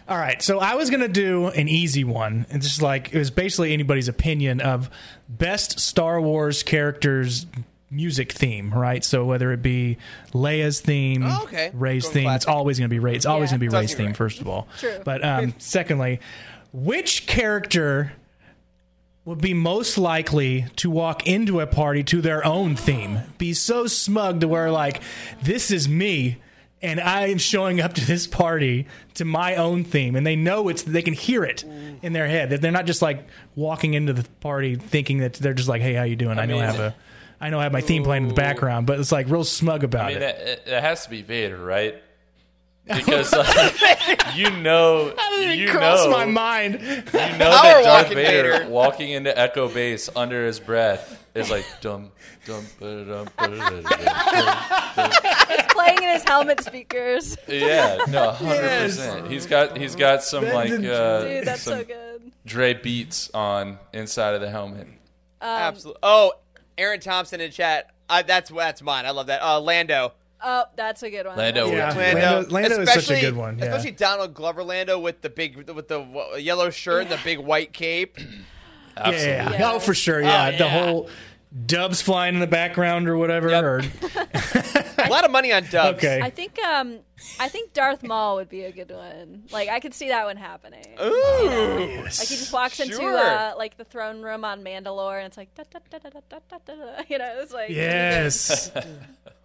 All 0.08 0.18
right, 0.18 0.42
so 0.42 0.60
I 0.60 0.76
was 0.76 0.90
gonna 0.90 1.08
do 1.08 1.48
an 1.48 1.68
easy 1.70 2.04
one. 2.04 2.46
It's 2.50 2.66
just 2.68 2.82
like 2.82 3.14
it 3.14 3.18
was 3.18 3.32
basically 3.32 3.72
anybody's 3.74 4.08
opinion 4.10 4.60
of 4.60 4.90
best 5.30 5.80
Star 5.80 6.20
Wars 6.20 6.64
characters 6.64 7.46
music 7.90 8.32
theme, 8.32 8.74
right? 8.74 9.04
So 9.04 9.26
whether 9.26 9.52
it 9.52 9.62
be 9.62 9.98
Leia's 10.34 10.80
theme, 10.82 11.24
Oh, 11.26 11.42
okay. 11.44 11.72
Rey's 11.74 12.04
Going 12.04 12.14
theme, 12.14 12.30
it's 12.32 12.48
always 12.48 12.80
gonna 12.80 12.88
be 12.90 13.00
Rey. 13.00 13.16
It's 13.16 13.26
always 13.26 13.50
Yeah. 13.52 13.58
gonna 13.58 13.70
be 13.70 13.76
Rey's 13.78 13.94
theme, 13.94 14.08
Rey. 14.08 14.14
first 14.14 14.42
of 14.42 14.48
all. 14.48 14.68
True. 14.80 15.00
But 15.04 15.24
um, 15.24 15.54
secondly, 15.58 16.20
which 16.72 17.28
character 17.28 18.14
would 19.26 19.42
be 19.42 19.54
most 19.54 19.98
likely 19.98 20.66
to 20.78 20.90
walk 20.90 21.28
into 21.28 21.60
a 21.60 21.68
party 21.68 22.04
to 22.04 22.22
their 22.22 22.46
own 22.46 22.76
theme? 22.76 23.20
Be 23.38 23.54
so 23.54 23.88
smug 23.88 24.42
to 24.42 24.48
where 24.48 24.72
like 24.72 25.02
this 25.42 25.72
is 25.72 25.88
me 25.88 26.38
and 26.82 27.00
I 27.00 27.28
am 27.28 27.38
showing 27.38 27.80
up 27.80 27.94
to 27.94 28.06
this 28.06 28.26
party 28.26 28.88
to 29.14 29.26
my 29.26 29.56
own 29.56 29.84
theme 29.84 30.16
and 30.16 30.26
they 30.26 30.36
know 30.36 30.68
it's 30.70 30.84
they 30.84 31.02
can 31.02 31.14
hear 31.14 31.44
it 31.44 31.64
in 32.02 32.14
their 32.14 32.28
head. 32.28 32.50
That 32.50 32.62
they're 32.62 32.72
not 32.72 32.86
just 32.86 33.02
like 33.02 33.28
walking 33.56 33.94
into 33.94 34.14
the 34.14 34.28
party 34.40 34.76
thinking 34.76 35.20
that 35.20 35.34
they're 35.34 35.54
just 35.54 35.70
like, 35.70 35.82
"Hey, 35.82 35.94
how 35.94 36.04
you 36.04 36.16
doing? 36.16 36.40
I, 36.40 36.46
know 36.46 36.60
I 36.60 36.66
have 36.66 36.80
a 36.80 36.96
I 37.40 37.50
know 37.50 37.60
I 37.60 37.64
have 37.64 37.74
my 37.74 37.82
theme 37.82 38.04
playing 38.04 38.24
in 38.24 38.30
the 38.30 38.36
background, 38.36 38.88
but 38.88 39.00
it's 39.00 39.12
like 39.12 39.30
real 39.30 39.44
smug 39.44 39.84
about 39.84 40.06
I 40.06 40.08
mean, 40.08 40.18
it. 40.18 40.20
that, 40.20 40.40
it, 40.40 40.64
it 40.68 40.82
has 40.82 41.04
to 41.04 41.10
be 41.10 41.22
Vader, 41.22 41.58
right? 41.58 42.02
Because 42.86 43.32
like, 43.34 44.22
you 44.36 44.50
know, 44.50 45.14
you 45.52 45.70
Cross 45.70 46.06
know, 46.06 46.12
my 46.12 46.26
mind. 46.26 46.82
you 46.82 46.88
know 46.98 47.02
Power 47.04 47.38
that 47.38 47.84
Darth 47.84 48.08
walking 48.10 48.16
Vader, 48.16 48.52
Vader. 48.54 48.70
walking 48.70 49.10
into 49.12 49.38
Echo 49.38 49.68
Base 49.70 50.10
under 50.16 50.46
his 50.46 50.60
breath 50.60 51.28
is 51.36 51.50
like 51.52 51.66
dum 51.82 52.12
dum 52.46 52.66
ba-da-dum, 52.80 53.28
ba-da-da-da-da. 53.38 55.68
Playing 55.70 56.04
in 56.04 56.10
his 56.10 56.24
helmet 56.24 56.62
speakers. 56.62 57.38
Yeah, 57.48 57.98
no, 58.10 58.32
hundred 58.32 58.68
percent. 58.86 59.28
He's 59.30 59.46
got 59.46 59.78
he's 59.78 59.96
got 59.96 60.24
some 60.24 60.44
That 60.46 60.56
like 60.56 60.72
uh, 60.72 61.24
Dude, 61.24 61.46
that's 61.46 61.62
some 61.62 61.80
so 61.80 61.84
good. 61.86 62.32
Dre 62.46 62.74
beats 62.74 63.30
on 63.34 63.78
inside 63.94 64.34
of 64.36 64.42
the 64.42 64.50
helmet. 64.50 64.88
Absolutely. 65.42 66.00
Oh, 66.04 66.34
Aaron 66.78 67.00
Thompson 67.00 67.40
in 67.42 67.52
chat. 67.52 67.92
I, 68.10 68.24
that's 68.24 68.50
that's 68.50 68.82
mine. 68.82 69.06
I 69.06 69.12
love 69.12 69.28
that. 69.28 69.42
Uh, 69.42 69.60
Lando. 69.62 70.14
Oh, 70.44 70.66
that's 70.76 71.04
a 71.04 71.10
good 71.12 71.26
one. 71.28 71.38
Lando 71.38 71.70
That's- 71.70 71.96
Yeah. 71.96 72.30
Lando- 72.36 72.50
Lando 72.50 72.82
is 72.82 72.92
such 72.94 73.12
a 73.12 73.22
good 73.22 73.36
one, 73.36 73.60
yeah. 73.60 73.66
Especially 73.66 73.92
Donald 73.92 74.34
Glover 74.34 74.64
Lando 74.64 74.98
with 75.00 75.22
the 75.22 75.30
big 75.30 75.70
with 75.70 75.88
the 75.88 76.36
yellow 76.40 76.70
shirt 76.70 77.04
and 77.04 77.12
the 77.12 77.20
big 77.24 77.40
white 77.40 77.74
cape. 77.74 78.18
Absolutely. 78.98 79.28
Yeah. 79.30 79.52
Yeah. 79.52 79.72
Oh, 79.74 79.80
for 79.80 79.94
sure. 79.94 80.22
Yeah. 80.22 80.48
Oh, 80.48 80.52
The 80.52 80.58
yeah. 80.66 80.70
whole 80.86 81.10
dubs 81.66 82.02
flying 82.02 82.34
in 82.36 82.40
the 82.40 82.48
background 82.48 83.08
or 83.10 83.18
whatever. 83.18 83.50
Yep. 83.50 83.64
Or, 83.64 83.82
A 85.04 85.10
lot 85.10 85.26
of 85.26 85.32
money 85.32 85.52
on 85.52 85.64
Dubs. 85.70 85.98
okay. 85.98 86.22
I 86.22 86.30
think 86.30 86.58
um 86.64 87.00
I 87.40 87.50
think 87.50 87.74
Darth 87.74 88.04
Maul 88.04 88.36
would 88.38 88.50
be 88.50 88.64
a 88.64 88.72
good 88.72 88.92
one. 88.92 89.44
Like 89.52 89.68
I 89.70 89.80
could 89.80 89.94
see 89.94 90.08
that 90.10 90.26
one 90.26 90.38
happening. 90.38 90.86
Ooh. 91.02 92.02
Like 92.04 92.28
he 92.28 92.36
just 92.38 92.54
walks 92.54 92.80
into 92.80 92.96
Sure. 92.96 93.18
uh, 93.18 93.54
like 93.58 93.78
the 93.78 93.84
throne 93.84 94.22
room 94.22 94.46
on 94.46 94.64
Mandalore, 94.64 95.18
and 95.18 95.28
it's 95.28 95.38
like 95.38 95.54
da, 95.56 95.64
da, 95.72 95.80
da, 95.90 95.98
da, 96.00 96.10
da, 96.10 96.40
da, 96.50 96.58
da, 96.66 96.74
da. 96.76 97.02
you 97.10 97.18
know, 97.18 97.30
it's 97.42 97.52
like 97.54 97.70
yes. 97.70 98.72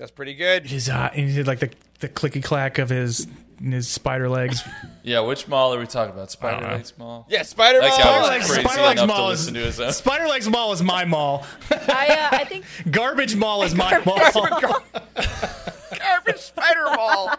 That's 0.00 0.10
pretty 0.10 0.34
good. 0.34 0.66
his 0.66 0.88
eye, 0.88 1.12
and 1.14 1.28
he 1.28 1.34
did 1.36 1.46
like 1.46 1.60
the 1.60 1.70
the 2.00 2.08
clicky 2.08 2.42
clack 2.42 2.78
of 2.78 2.88
his 2.88 3.26
his 3.62 3.86
spider 3.88 4.28
legs. 4.28 4.62
Yeah, 5.02 5.20
which 5.20 5.48
Maul 5.48 5.72
are 5.74 5.78
we 5.78 5.86
talking 5.86 6.12
about? 6.12 6.30
Spider 6.30 6.60
know. 6.60 6.74
Legs 6.74 6.92
Maul? 6.98 7.26
Yeah, 7.30 7.42
Spider 7.42 7.80
That 7.80 7.96
guy 7.98 8.04
Man. 8.04 8.20
was 8.20 8.28
Legs- 8.28 8.46
crazy 8.48 8.62
Spider 8.68 8.82
Legs 8.82 9.00
enough 9.00 9.16
to 9.16 9.20
Maul 9.22 9.30
is- 9.30 9.40
listen 9.40 9.54
to 9.54 9.60
his 9.60 9.80
own. 9.80 9.92
Spider 9.92 10.26
Legs 10.28 10.48
Maul 10.48 10.72
is 10.72 10.82
my 10.82 11.04
Maul. 11.06 11.46
I 11.70 12.28
uh, 12.32 12.36
I 12.36 12.44
think 12.44 12.64
Garbage 12.90 13.34
Maul 13.34 13.62
is 13.62 13.74
my 13.74 13.98
Maul. 14.04 14.18
Garbage 15.98 16.36
Spider 16.38 16.84
Ball. 16.94 17.34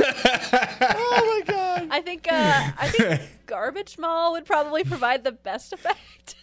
oh 0.00 1.42
my 1.46 1.52
god. 1.52 1.88
I 1.90 2.00
think 2.04 2.26
uh, 2.30 2.70
I 2.78 2.88
think 2.88 3.20
Garbage 3.46 3.98
Maul 3.98 4.32
would 4.32 4.44
probably 4.46 4.82
provide 4.84 5.22
the 5.24 5.32
best 5.32 5.72
effect. 5.72 6.34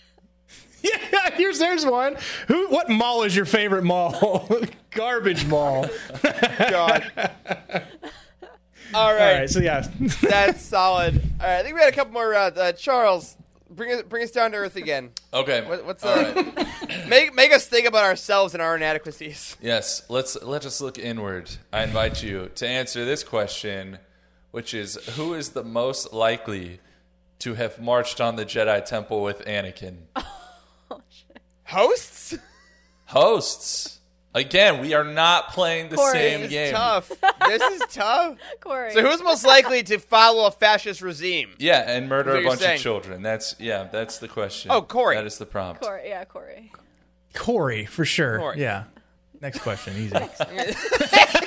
Yeah, 0.83 1.29
here's 1.35 1.59
there's 1.59 1.85
one. 1.85 2.17
Who? 2.47 2.67
What 2.69 2.89
Maul 2.89 3.23
is 3.23 3.35
your 3.35 3.45
favorite 3.45 3.83
Maul? 3.83 4.49
Garbage 4.91 5.45
Maul. 5.45 5.87
God. 6.69 7.11
All 8.93 9.01
All 9.01 9.13
right. 9.13 9.39
right. 9.39 9.49
So 9.49 9.59
yeah. 9.59 9.87
That's 10.21 10.61
solid. 10.61 11.15
All 11.39 11.47
right, 11.47 11.59
I 11.59 11.63
think 11.63 11.75
we 11.75 11.81
had 11.81 11.91
a 11.91 11.95
couple 11.95 12.13
more 12.13 12.29
rounds. 12.29 12.57
Uh, 12.57 12.73
Charles, 12.73 13.35
bring 13.69 13.91
us 13.91 14.03
bring 14.03 14.23
us 14.23 14.31
down 14.31 14.51
to 14.51 14.57
earth 14.57 14.75
again. 14.75 15.11
Okay. 15.33 15.61
What, 15.67 15.85
what's 15.85 16.03
All 16.03 16.11
uh, 16.13 16.33
right. 16.33 17.07
make 17.09 17.33
make 17.33 17.51
us 17.51 17.65
think 17.65 17.87
about 17.87 18.03
ourselves 18.03 18.53
and 18.53 18.61
our 18.61 18.75
inadequacies. 18.75 19.57
Yes, 19.61 20.03
let's 20.09 20.41
let 20.43 20.65
us 20.65 20.79
look 20.81 20.99
inward. 20.99 21.49
I 21.71 21.83
invite 21.83 22.21
you 22.21 22.51
to 22.55 22.67
answer 22.67 23.03
this 23.05 23.23
question, 23.23 23.97
which 24.51 24.73
is 24.73 24.95
who 25.15 25.33
is 25.33 25.49
the 25.49 25.63
most 25.63 26.13
likely 26.13 26.79
to 27.39 27.55
have 27.55 27.79
marched 27.81 28.21
on 28.21 28.35
the 28.35 28.45
Jedi 28.45 28.83
Temple 28.85 29.23
with 29.23 29.39
Anakin? 29.45 29.97
Hosts. 31.65 32.35
Hosts. 33.05 33.99
Again, 34.35 34.81
we 34.81 34.95
are 34.95 35.03
not 35.03 35.49
playing 35.49 35.89
the 35.89 35.95
Corey. 35.95 36.13
same 36.17 36.41
This 36.41 36.47
is 36.47 36.53
game. 36.53 36.73
tough. 36.73 37.11
This 37.47 37.61
is 37.61 37.81
tough. 37.93 38.37
Corey. 38.61 38.93
So 38.93 39.01
who's 39.07 39.21
most 39.21 39.45
likely 39.45 39.83
to 39.83 39.99
follow 39.99 40.47
a 40.47 40.51
fascist 40.51 41.01
regime? 41.01 41.51
Yeah, 41.59 41.83
and 41.87 42.09
murder 42.09 42.35
a 42.37 42.43
bunch 42.43 42.61
saying. 42.61 42.75
of 42.77 42.81
children. 42.81 43.21
That's 43.21 43.55
yeah, 43.59 43.83
that's 43.91 44.17
the 44.17 44.27
question. 44.27 44.71
Oh, 44.71 44.81
Corey. 44.81 45.15
That 45.17 45.25
is 45.27 45.37
the 45.37 45.45
prompt. 45.45 45.81
Corey? 45.83 46.09
Yeah, 46.09 46.25
Corey. 46.25 46.71
Corey 47.35 47.85
for 47.85 48.05
sure. 48.05 48.39
Corey. 48.39 48.61
Yeah. 48.61 48.85
Next 49.39 49.59
question. 49.59 49.93
Easy. 49.97 50.15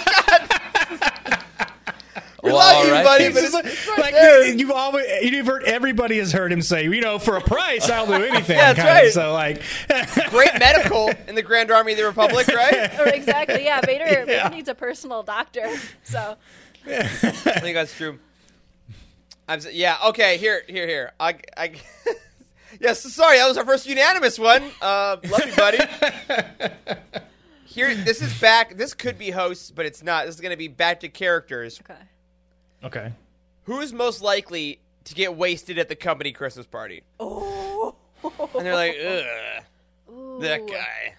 We 2.46 2.52
Well, 2.52 2.60
love 2.60 2.84
you, 2.86 2.90
alright 2.92 3.04
buddy, 3.04 3.28
but 3.30 3.42
It's 3.42 3.54
it's, 3.54 3.88
like, 3.88 4.12
like, 4.12 4.58
you've 4.58 4.70
always, 4.70 5.04
you've 5.22 5.46
heard, 5.46 5.64
everybody 5.64 6.18
has 6.18 6.30
heard 6.32 6.52
him 6.52 6.62
say, 6.62 6.84
you 6.84 7.00
know, 7.00 7.18
for 7.18 7.36
a 7.36 7.40
price, 7.40 7.90
I'll 7.90 8.06
do 8.06 8.12
anything. 8.12 8.56
Yeah, 8.56 8.72
that's 8.72 8.78
kind 8.78 8.88
of. 8.90 8.94
right. 9.04 9.12
So 9.12 9.32
like, 9.32 10.30
Great 10.30 10.58
medical 10.60 11.10
in 11.26 11.34
the 11.34 11.42
Grand 11.42 11.72
Army 11.72 11.92
of 11.92 11.98
the 11.98 12.04
Republic, 12.06 12.46
right? 12.48 12.90
Or 13.00 13.08
exactly. 13.08 13.64
Yeah, 13.64 13.80
Vader, 13.84 14.24
Vader 14.24 14.48
needs 14.50 14.68
a 14.68 14.74
personal 14.76 15.22
doctor. 15.24 15.66
So 16.04 16.36
I 16.86 17.02
think 17.04 17.74
that's 17.74 17.94
true. 17.96 18.18
I'm 19.48 19.60
yeah. 19.72 19.96
Okay. 20.06 20.36
Here, 20.38 20.62
here, 20.68 20.86
here. 20.86 21.12
I, 21.18 21.36
I. 21.56 21.72
yes. 22.80 23.02
sorry, 23.02 23.38
that 23.38 23.48
was 23.48 23.56
our 23.58 23.64
first 23.64 23.86
unanimous 23.86 24.38
one. 24.38 24.62
Uh, 24.80 25.16
love 25.28 25.46
you, 25.46 25.56
buddy. 25.56 25.78
Here, 27.64 27.94
this 27.94 28.22
is 28.22 28.38
back. 28.40 28.76
This 28.76 28.94
could 28.94 29.18
be 29.18 29.30
hosts, 29.30 29.70
but 29.70 29.84
it's 29.84 30.02
not. 30.02 30.26
This 30.26 30.34
is 30.36 30.40
going 30.40 30.52
to 30.52 30.56
be 30.56 30.68
back 30.68 31.00
to 31.00 31.08
characters. 31.08 31.80
okay. 31.82 32.00
Okay. 32.86 33.12
Who 33.64 33.80
is 33.80 33.92
most 33.92 34.22
likely 34.22 34.80
to 35.04 35.14
get 35.14 35.36
wasted 35.36 35.78
at 35.78 35.88
the 35.88 35.96
company 35.96 36.32
Christmas 36.32 36.66
party? 36.66 37.02
Oh. 37.20 37.94
And 38.22 38.66
they're 38.66 38.74
like, 38.74 38.96
ugh, 39.04 40.40
that 40.42 40.66
guy. 40.66 41.14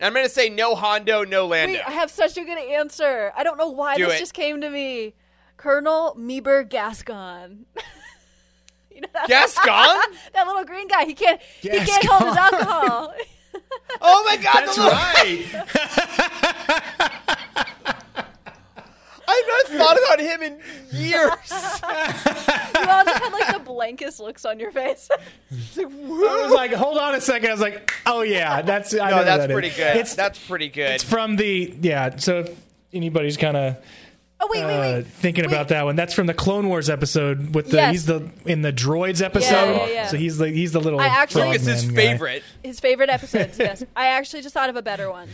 And 0.00 0.06
I'm 0.06 0.12
going 0.12 0.26
to 0.26 0.30
say 0.30 0.48
no 0.48 0.74
Hondo, 0.74 1.24
no 1.24 1.46
Lando. 1.46 1.74
Wait, 1.74 1.82
I 1.86 1.90
have 1.92 2.10
such 2.10 2.36
a 2.36 2.44
good 2.44 2.58
answer. 2.58 3.32
I 3.36 3.42
don't 3.42 3.58
know 3.58 3.70
why 3.70 3.96
Do 3.96 4.06
this 4.06 4.16
it. 4.16 4.20
just 4.20 4.34
came 4.34 4.60
to 4.60 4.70
me. 4.70 5.14
Colonel 5.56 6.14
Meebur 6.18 6.68
Gascon. 6.68 7.66
you 8.94 9.00
know 9.00 9.08
that, 9.12 9.28
Gascon? 9.28 10.18
that 10.34 10.46
little 10.46 10.64
green 10.64 10.86
guy. 10.88 11.04
He 11.04 11.14
can't. 11.14 11.40
He 11.60 11.68
can't 11.68 12.04
hold 12.04 12.28
his 12.28 12.36
alcohol. 12.36 13.14
oh 14.00 14.24
my 14.24 14.36
God! 14.36 14.54
That's 14.54 14.76
the 14.76 14.84
little- 14.84 14.98
right. 14.98 15.46
I've 19.30 19.44
not 19.46 19.66
thought 19.78 19.98
about 19.98 20.20
him 20.20 20.42
in 20.42 20.52
years. 20.90 21.12
you 21.14 22.90
all 22.90 23.04
just 23.04 23.22
had 23.22 23.32
like 23.32 23.52
the 23.52 23.62
blankest 23.64 24.20
looks 24.20 24.44
on 24.44 24.58
your 24.58 24.72
face. 24.72 25.08
I 25.78 25.84
was 25.84 26.52
like, 26.52 26.72
hold 26.72 26.96
on 26.98 27.14
a 27.14 27.20
second. 27.20 27.48
I 27.50 27.52
was 27.52 27.60
like, 27.60 27.92
oh 28.06 28.22
yeah, 28.22 28.62
that's. 28.62 28.94
I 28.94 29.10
know 29.10 29.16
No, 29.18 29.24
that's 29.24 29.38
that 29.44 29.50
is. 29.50 29.54
pretty 29.54 29.70
good. 29.70 29.96
It's, 29.98 30.14
that's 30.14 30.38
pretty 30.46 30.68
good. 30.68 30.92
it's 30.92 31.04
from 31.04 31.36
the 31.36 31.74
yeah. 31.80 32.16
So 32.16 32.40
if 32.40 32.58
anybody's 32.92 33.36
kind 33.36 33.56
of 33.56 33.76
Oh 34.40 34.48
wait, 34.52 34.64
wait, 34.64 35.00
uh, 35.00 35.02
thinking 35.02 35.44
Wait. 35.46 35.52
about 35.52 35.66
that 35.68 35.84
one, 35.84 35.96
that's 35.96 36.14
from 36.14 36.28
the 36.28 36.32
Clone 36.34 36.68
Wars 36.68 36.88
episode 36.88 37.56
with 37.56 37.70
the 37.70 37.78
Yes. 37.78 37.90
he's 37.92 38.06
the 38.06 38.30
in 38.46 38.62
the 38.62 38.72
droids 38.72 39.20
episode. 39.20 39.50
yeah, 39.74 39.86
yeah. 39.88 40.06
So 40.06 40.16
he's 40.16 40.38
the 40.38 40.48
he's 40.48 40.70
the 40.70 40.80
little. 40.80 41.00
I 41.00 41.06
actually- 41.08 41.50
it's 41.50 41.64
his 41.66 41.82
frogman 41.82 41.94
guy. 42.04 42.12
favorite. 42.12 42.42
His 42.62 42.78
favorite 42.80 43.10
episodes. 43.10 43.58
yes, 43.58 43.82
I 43.96 44.06
actually 44.10 44.42
just 44.42 44.54
thought 44.54 44.70
of 44.70 44.76
a 44.76 44.82
better 44.82 45.10
one. 45.10 45.28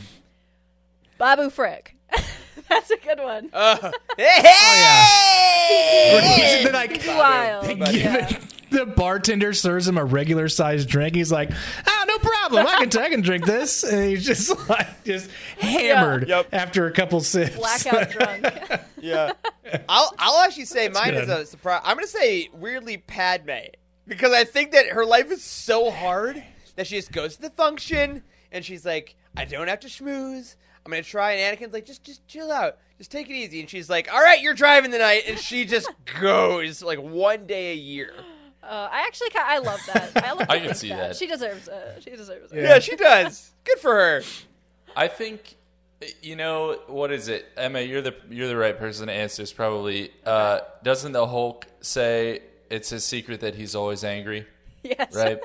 Babu 1.18 1.50
Frick. 1.50 1.94
That's 2.68 2.90
a 2.90 2.96
good 2.96 3.18
one. 3.20 3.50
Uh, 3.52 3.92
hey! 5.54 6.62
They're 6.64 6.72
like, 6.72 7.02
Wild. 7.06 7.64
They 7.66 7.74
give 7.74 7.94
Yeah. 7.94 8.28
it- 8.28 8.40
the 8.70 8.86
bartender 8.86 9.52
serves 9.52 9.86
him 9.86 9.96
a 9.98 10.04
regular 10.04 10.48
sized 10.48 10.88
drink. 10.88 11.14
He's 11.14 11.30
like, 11.30 11.48
"Ah, 11.86 12.04
no 12.08 12.18
problem. 12.18 12.66
I 12.66 12.84
can 12.86 13.00
I 13.02 13.08
can 13.08 13.20
drink 13.20 13.44
this." 13.46 13.84
And 13.84 14.04
he's 14.10 14.26
just 14.26 14.68
like 14.68 15.04
just 15.04 15.30
hammered 15.60 16.28
Yep. 16.28 16.48
after 16.52 16.86
a 16.88 16.90
couple 16.90 17.20
sips. 17.20 17.54
Blackout 17.54 18.10
drunk. 18.10 18.46
Yeah. 19.00 19.30
I'll 19.88 20.12
I'll 20.18 20.40
actually 20.44 20.64
say 20.64 20.88
mine 20.88 21.12
good. 21.12 21.22
is 21.22 21.28
a 21.28 21.46
surprise. 21.46 21.82
I'm 21.84 21.94
gonna 21.96 22.08
say 22.08 22.48
weirdly 22.52 22.96
Padme 22.96 23.68
because 24.08 24.32
I 24.32 24.42
think 24.42 24.72
that 24.72 24.88
her 24.88 25.06
life 25.06 25.30
is 25.30 25.44
so 25.44 25.92
hard 25.92 26.42
that 26.74 26.88
she 26.88 26.96
just 26.96 27.12
goes 27.12 27.36
to 27.36 27.42
the 27.42 27.50
function 27.50 28.24
and 28.50 28.64
she's 28.64 28.84
like, 28.84 29.14
I 29.36 29.44
don't 29.44 29.68
have 29.68 29.80
to 29.80 29.88
schmooze. 29.88 30.56
I'm 30.86 30.90
gonna 30.90 31.02
try. 31.02 31.32
And 31.32 31.58
Anakin's 31.58 31.72
like, 31.72 31.86
just 31.86 32.04
just 32.04 32.26
chill 32.28 32.52
out, 32.52 32.76
just 32.98 33.10
take 33.10 33.28
it 33.30 33.34
easy. 33.34 33.60
And 33.60 33.68
she's 33.70 33.88
like, 33.88 34.12
All 34.12 34.20
right, 34.20 34.40
you're 34.40 34.54
driving 34.54 34.90
tonight, 34.90 35.22
and 35.26 35.38
she 35.38 35.64
just 35.64 35.88
goes 36.20 36.82
like 36.82 36.98
one 36.98 37.46
day 37.46 37.72
a 37.72 37.76
year. 37.76 38.12
Uh, 38.66 38.88
I 38.90 39.00
actually, 39.06 39.28
I 39.34 39.58
love 39.58 39.78
that. 39.92 40.24
I, 40.24 40.32
love 40.32 40.46
I 40.48 40.58
can 40.58 40.68
that. 40.68 40.76
see 40.78 40.88
that. 40.88 41.16
She 41.16 41.26
deserves 41.26 41.68
it. 41.68 42.02
She 42.02 42.08
deserves 42.16 42.50
it. 42.50 42.62
Yeah, 42.62 42.78
she 42.78 42.96
does. 42.96 43.50
Good 43.62 43.78
for 43.78 43.92
her. 43.92 44.22
I 44.96 45.06
think 45.06 45.56
you 46.22 46.34
know 46.34 46.78
what 46.86 47.12
is 47.12 47.28
it, 47.28 47.44
Emma? 47.58 47.80
You're 47.82 48.00
the 48.00 48.14
you're 48.30 48.48
the 48.48 48.56
right 48.56 48.78
person 48.78 49.08
to 49.08 49.12
answer 49.12 49.42
this. 49.42 49.52
Probably 49.52 50.12
uh, 50.24 50.60
doesn't 50.82 51.12
the 51.12 51.26
Hulk 51.26 51.66
say 51.82 52.40
it's 52.70 52.88
his 52.88 53.04
secret 53.04 53.40
that 53.40 53.54
he's 53.54 53.74
always 53.74 54.02
angry, 54.02 54.46
Yes. 54.82 55.14
right? 55.14 55.40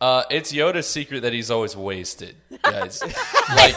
Uh, 0.00 0.22
it's 0.30 0.52
Yoda's 0.52 0.86
secret 0.86 1.22
that 1.22 1.32
he's 1.32 1.50
always 1.50 1.76
wasted, 1.76 2.36
guys. 2.62 3.02
like 3.56 3.74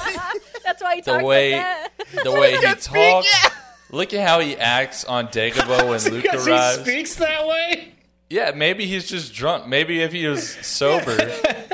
That's 0.80 0.84
why 0.84 0.95
he 0.95 1.02
the 1.02 1.12
talks 1.12 1.24
way 1.24 1.54
like 1.54 1.62
that. 1.64 2.24
the 2.24 2.32
way 2.32 2.52
he 2.52 2.62
can't 2.62 2.82
talks. 2.82 3.44
yeah. 3.44 3.49
Look 3.90 4.14
at 4.14 4.28
how 4.28 4.40
he 4.41 4.56
acts 4.58 5.06
on 5.06 5.28
Dagobah 5.30 5.90
when 5.90 6.04
Luke 6.14 6.24
Because 6.24 6.45
he 6.45 6.84
speaks 6.84 7.16
that 7.16 7.48
way. 7.48 7.94
Yeah, 8.30 8.52
maybe 8.52 8.86
he's 8.86 9.08
just 9.08 9.34
drunk. 9.34 9.68
Maybe 9.68 10.02
if 10.02 10.12
he 10.12 10.28
was 10.28 10.49
sober, 10.66 11.18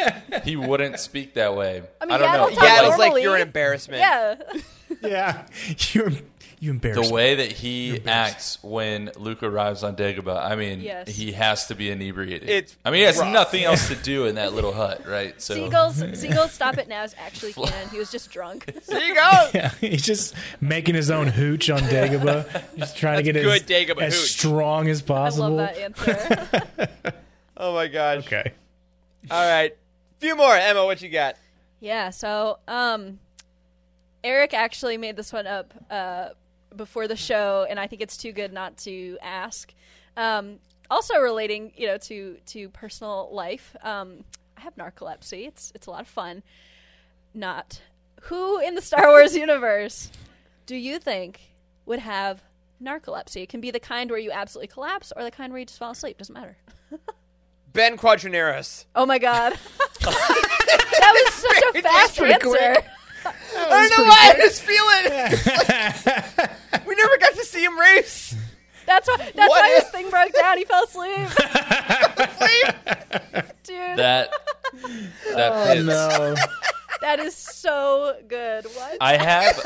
he 0.44 0.56
wouldn't 0.56 1.00
speak 1.00 1.34
that 1.34 1.56
way. 1.56 1.82
I, 2.00 2.06
I 2.06 2.18
don't 2.18 2.22
yeah, 2.22 2.38
know. 2.38 2.50
Yeah, 2.50 2.80
it's 2.82 2.90
was 2.90 3.00
like 3.00 3.24
you're 3.24 3.36
an 3.36 3.42
embarrassment. 3.42 4.02
Yeah. 4.02 4.36
Yeah, 5.02 5.48
you're 5.92 6.14
you 6.64 6.72
embarrass. 6.72 7.08
the 7.08 7.14
way 7.14 7.36
that 7.36 7.52
he 7.52 8.00
acts 8.08 8.58
when 8.64 9.12
Luke 9.18 9.44
arrives 9.44 9.84
on 9.84 9.96
Dagobah, 9.96 10.44
I 10.44 10.56
mean, 10.56 10.82
Yes. 10.82 11.10
he 11.10 11.34
has 11.34 11.68
to 11.68 11.76
be 11.76 11.90
inebriated. 11.92 12.50
It's 12.50 12.78
I 12.86 12.90
mean, 12.92 13.00
he 13.00 13.06
has 13.06 13.18
rough. 13.18 13.34
nothing 13.34 13.64
else 13.64 13.88
to 13.90 13.96
do 13.96 14.26
in 14.26 14.36
that 14.36 14.54
little 14.54 14.72
hut, 14.74 15.06
right? 15.08 15.40
So 15.42 15.56
Seagulls, 15.56 15.96
Seagulls, 16.20 16.52
stop 16.54 16.78
it 16.78 16.88
now 16.88 17.04
is 17.04 17.16
actually 17.20 17.54
canon. 17.54 17.90
He 17.90 17.98
was 17.98 18.12
just 18.12 18.32
drunk. 18.32 18.66
There 18.88 19.04
you 19.04 19.16
go. 19.16 19.50
Yeah, 19.54 19.70
he's 19.82 20.04
just 20.04 20.36
making 20.62 20.96
his 20.96 21.12
own 21.12 21.28
hooch 21.28 21.70
on 21.70 21.82
Dagobah, 21.82 22.78
just 22.78 22.96
trying 22.98 23.18
to 23.18 23.24
get 23.24 23.36
it 23.36 23.44
good 23.44 23.62
as, 23.62 23.68
Dagobah 23.68 24.02
as 24.04 24.14
hooch. 24.16 24.32
strong 24.32 24.88
as 24.88 25.02
I 25.02 25.06
possible. 25.06 25.50
love 25.50 25.58
that 25.76 25.78
answer. 25.78 27.14
Oh 27.56 27.74
my 27.76 27.88
gosh. 27.88 28.26
Okay. 28.26 28.52
All 29.30 29.48
right. 29.48 29.78
Few 30.20 30.36
more. 30.36 30.56
Emma, 30.56 30.84
what 30.86 31.02
you 31.02 31.10
got? 31.10 31.36
yeah. 31.80 32.10
So, 32.10 32.58
um, 32.68 33.20
Eric 34.24 34.54
actually 34.54 34.98
made 34.98 35.16
this 35.18 35.32
one 35.32 35.46
up 35.48 35.74
uh, 35.90 36.30
before 36.76 37.08
the 37.08 37.16
show, 37.16 37.66
and 37.70 37.80
I 37.80 37.88
think 37.88 38.02
it's 38.02 38.18
too 38.18 38.32
good 38.32 38.54
not 38.54 38.78
to 38.80 39.18
ask. 39.22 39.74
Um, 40.18 40.60
also 40.90 41.18
relating, 41.20 41.72
you 41.76 41.88
know, 41.88 41.98
to 41.98 42.38
to 42.48 42.70
personal 42.70 43.30
life. 43.32 43.76
Um, 43.82 44.24
I 44.58 44.62
have 44.62 44.76
narcolepsy. 44.76 45.48
It's 45.48 45.72
it's 45.76 45.88
a 45.88 45.92
lot 45.92 46.02
of 46.02 46.08
fun. 46.08 46.44
Not 47.34 47.82
who 48.24 48.60
in 48.60 48.76
the 48.76 48.82
Star 48.82 49.08
Wars 49.08 49.36
universe 49.46 50.12
do 50.66 50.76
you 50.76 51.00
think 51.00 51.42
would 51.86 52.00
have 52.00 52.44
narcolepsy? 52.82 53.44
It 53.44 53.50
can 53.50 53.60
be 53.62 53.72
the 53.72 53.80
kind 53.80 54.10
where 54.10 54.20
you 54.20 54.32
absolutely 54.32 54.68
collapse, 54.68 55.12
or 55.16 55.24
the 55.24 55.32
kind 55.32 55.52
where 55.52 55.60
you 55.60 55.66
just 55.66 55.80
fall 55.80 55.92
asleep. 55.92 56.18
Doesn't 56.18 56.34
matter. 56.34 56.58
Ben 57.74 57.98
Quadinaros. 57.98 58.86
Oh 58.96 59.06
my 59.06 59.18
god, 59.18 59.54
that 60.02 61.26
was 61.26 61.34
such 61.34 61.76
a 61.76 61.82
fast 61.82 62.22
answer. 62.22 62.48
quick. 62.48 62.86
I 63.26 63.88
don't 63.88 63.98
know 63.98 64.04
why 64.04 64.32
I 64.32 64.36
just 64.36 64.62
feel 64.62 64.84
it. 66.46 66.52
Like, 67.04 67.10
never 67.10 67.18
got 67.20 67.34
to 67.40 67.46
see 67.46 67.64
him 67.64 67.80
race. 67.80 68.36
That's 68.86 69.08
why. 69.08 69.16
That's 69.18 69.36
What 69.36 69.50
why 69.50 69.76
if- 69.78 69.84
his 69.84 69.92
thing 69.92 70.10
broke 70.10 70.34
down. 70.34 70.58
He 70.58 70.66
fell 70.66 70.84
asleep. 70.84 71.16
Dude, 73.64 73.98
That 73.98 74.30
that 75.34 75.52
oh, 75.54 75.66
fits. 75.74 75.86
No. 75.86 76.36
that 77.02 77.20
is 77.20 77.36
so 77.36 78.18
good. 78.28 78.66
What? 78.66 78.98
I 79.00 79.16
have 79.18 79.64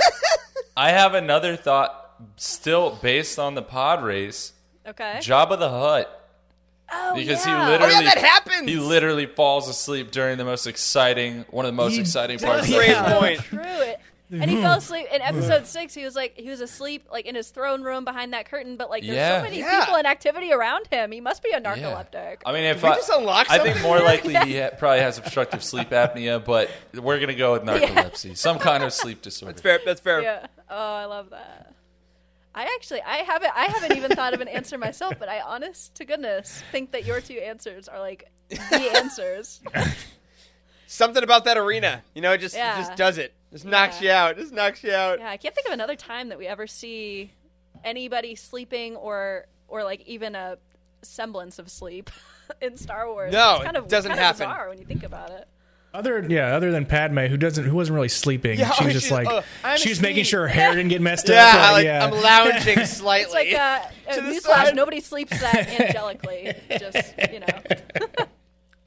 I 0.75 0.91
have 0.91 1.13
another 1.15 1.55
thought 1.55 2.13
still 2.35 2.91
based 3.01 3.39
on 3.39 3.55
the 3.55 3.61
pod 3.61 4.03
race. 4.03 4.53
okay. 4.87 5.15
Jabba 5.19 5.57
the 5.57 5.69
Hutt. 5.69 6.29
oh, 6.91 7.15
Because 7.15 7.45
yeah. 7.45 7.65
he 7.65 7.71
literally 7.71 7.93
Oh, 7.95 7.99
yeah, 7.99 8.13
that 8.13 8.17
happens. 8.23 8.69
He 8.69 8.75
literally 8.77 9.25
falls 9.25 9.67
asleep 9.67 10.11
during 10.11 10.37
the 10.37 10.45
most 10.45 10.67
exciting 10.67 11.45
one 11.49 11.65
of 11.65 11.69
the 11.69 11.75
most 11.75 11.93
He 11.93 11.99
exciting 12.01 12.37
parts 12.39 12.67
Great 12.69 12.89
Yeah. 12.89 13.19
point. 13.19 13.39
True 13.41 13.61
it. 13.63 13.99
Mm-hmm. 14.31 14.41
And 14.41 14.51
he 14.51 14.57
fell 14.57 14.77
asleep 14.77 15.05
in 15.13 15.21
episode 15.21 15.65
six. 15.65 15.93
He 15.93 16.03
was 16.03 16.13
like 16.13 16.37
he 16.37 16.49
was 16.49 16.59
asleep 16.59 17.07
like 17.09 17.25
in 17.25 17.33
his 17.33 17.49
throne 17.49 17.81
room 17.81 18.03
behind 18.03 18.33
that 18.33 18.49
curtain, 18.49 18.75
but 18.75 18.89
like 18.89 19.03
there's 19.03 19.15
Yeah. 19.15 19.37
so 19.37 19.43
many 19.43 19.59
Yeah. 19.59 19.79
people 19.79 19.95
and 19.95 20.05
activity 20.05 20.51
around 20.51 20.87
him. 20.91 21.13
He 21.13 21.21
must 21.21 21.41
be 21.41 21.51
a 21.51 21.61
Yeah. 21.61 21.75
narcoleptic. 21.75 22.39
I 22.45 22.51
mean, 22.51 22.65
if 22.65 22.83
we 22.83 22.89
I, 22.89 22.95
just 22.95 23.09
unlock 23.09 23.49
I 23.49 23.57
think 23.59 23.75
something? 23.77 23.83
more 23.83 23.99
likely 23.99 24.35
he 24.45 24.59
ha- 24.59 24.71
probably 24.77 24.99
has 24.99 25.17
obstructive 25.17 25.63
sleep 25.63 25.91
apnea, 25.91 26.43
but 26.43 26.69
we're 26.93 27.21
gonna 27.21 27.35
go 27.35 27.53
with 27.53 27.63
narcolepsy, 27.63 28.35
some 28.35 28.59
kind 28.59 28.83
of 28.83 28.91
sleep 28.91 29.21
disorder. 29.21 29.53
That's 29.53 29.61
fair. 29.61 29.79
That's 29.85 30.01
fair. 30.01 30.21
yeah. 30.21 30.47
Oh, 30.69 30.75
I 30.95 31.05
love 31.05 31.29
that. 31.29 31.73
I 32.53 32.63
actually 32.75 33.01
I 33.03 33.17
haven't 33.17 33.51
I 33.55 33.65
haven't 33.67 33.95
even 33.95 34.11
thought 34.11 34.33
of 34.33 34.41
an 34.41 34.49
answer 34.49 34.77
myself, 34.77 35.13
but 35.19 35.29
I 35.29 35.39
honest 35.39 35.95
to 35.95 36.05
goodness 36.05 36.61
think 36.73 36.91
that 36.91 37.05
your 37.05 37.21
two 37.21 37.35
answers 37.35 37.87
are 37.87 37.99
like 38.01 38.29
the 38.49 38.91
answers. 38.97 39.61
Something 40.87 41.23
about 41.23 41.45
that 41.45 41.57
arena. 41.57 42.03
You 42.15 42.21
know, 42.21 42.31
it 42.33 42.39
just 42.39 42.55
it 42.55 42.59
Yeah. 42.59 42.77
just 42.77 42.95
does 42.97 43.17
it. 43.17 43.33
Just 43.51 43.65
knocks 43.65 44.01
you 44.01 44.11
out. 44.11 44.37
Just 44.37 44.51
knocks 44.53 44.83
you 44.83 44.91
out. 44.93 45.19
Yeah, 45.19 45.29
I 45.29 45.37
can't 45.37 45.55
think 45.55 45.67
of 45.67 45.73
another 45.73 45.95
time 45.95 46.29
that 46.29 46.37
we 46.37 46.47
ever 46.47 46.67
see 46.67 47.31
anybody 47.83 48.35
sleeping 48.35 48.95
or 48.95 49.45
or 49.67 49.83
like 49.83 50.01
even 50.07 50.35
a 50.35 50.57
semblance 51.01 51.59
of 51.59 51.69
sleep 51.69 52.09
in 52.61 52.75
Star 52.77 53.07
Wars. 53.07 53.31
No, 53.31 53.55
it's 53.55 53.63
kind 53.65 53.77
it 53.77 53.83
of, 53.83 53.87
doesn't 53.87 54.09
kind 54.09 54.19
of 54.19 54.25
happen. 54.25 54.47
Bizarre 54.49 54.69
when 54.69 54.77
you 54.79 54.85
think 54.85 55.03
about 55.03 55.31
it. 55.31 55.47
Other 55.93 56.23
yeah, 56.27 56.55
other 56.55 56.71
than 56.71 56.85
Padme, 56.85 57.19
who 57.27 57.37
doesn't, 57.37 57.63
who 57.63 57.73
wasn't 57.73 57.95
really 57.95 58.09
sleeping. 58.09 58.59
Yeah, 58.59 58.71
she 58.71 58.83
was 58.83 58.91
oh, 58.91 58.93
just 58.99 59.07
she's- 59.07 59.25
like 59.25 59.27
oh, 59.29 59.43
I'm 59.63 59.77
she 59.77 59.89
was 59.89 60.01
making 60.01 60.25
sure 60.25 60.41
her 60.41 60.47
hair 60.49 60.75
didn't 60.75 60.89
get 60.89 61.01
messed 61.09 61.29
Yeah, 61.29 61.45
up. 61.55 61.71
like 61.71 61.85
yeah. 61.85 62.05
I'm 62.05 62.11
lounging 62.11 62.79
It's 62.79 62.91
slightly. 62.97 63.33
like 63.33 63.53
uh, 63.53 63.79
To 64.13 64.21
the 64.21 64.27
newsflash: 64.33 64.41
side. 64.65 64.75
nobody 64.75 64.99
sleeps 64.99 65.39
that 65.39 65.67
angelically. 65.69 66.53
Just 66.77 67.13
you 67.31 67.39
know, 67.39 68.25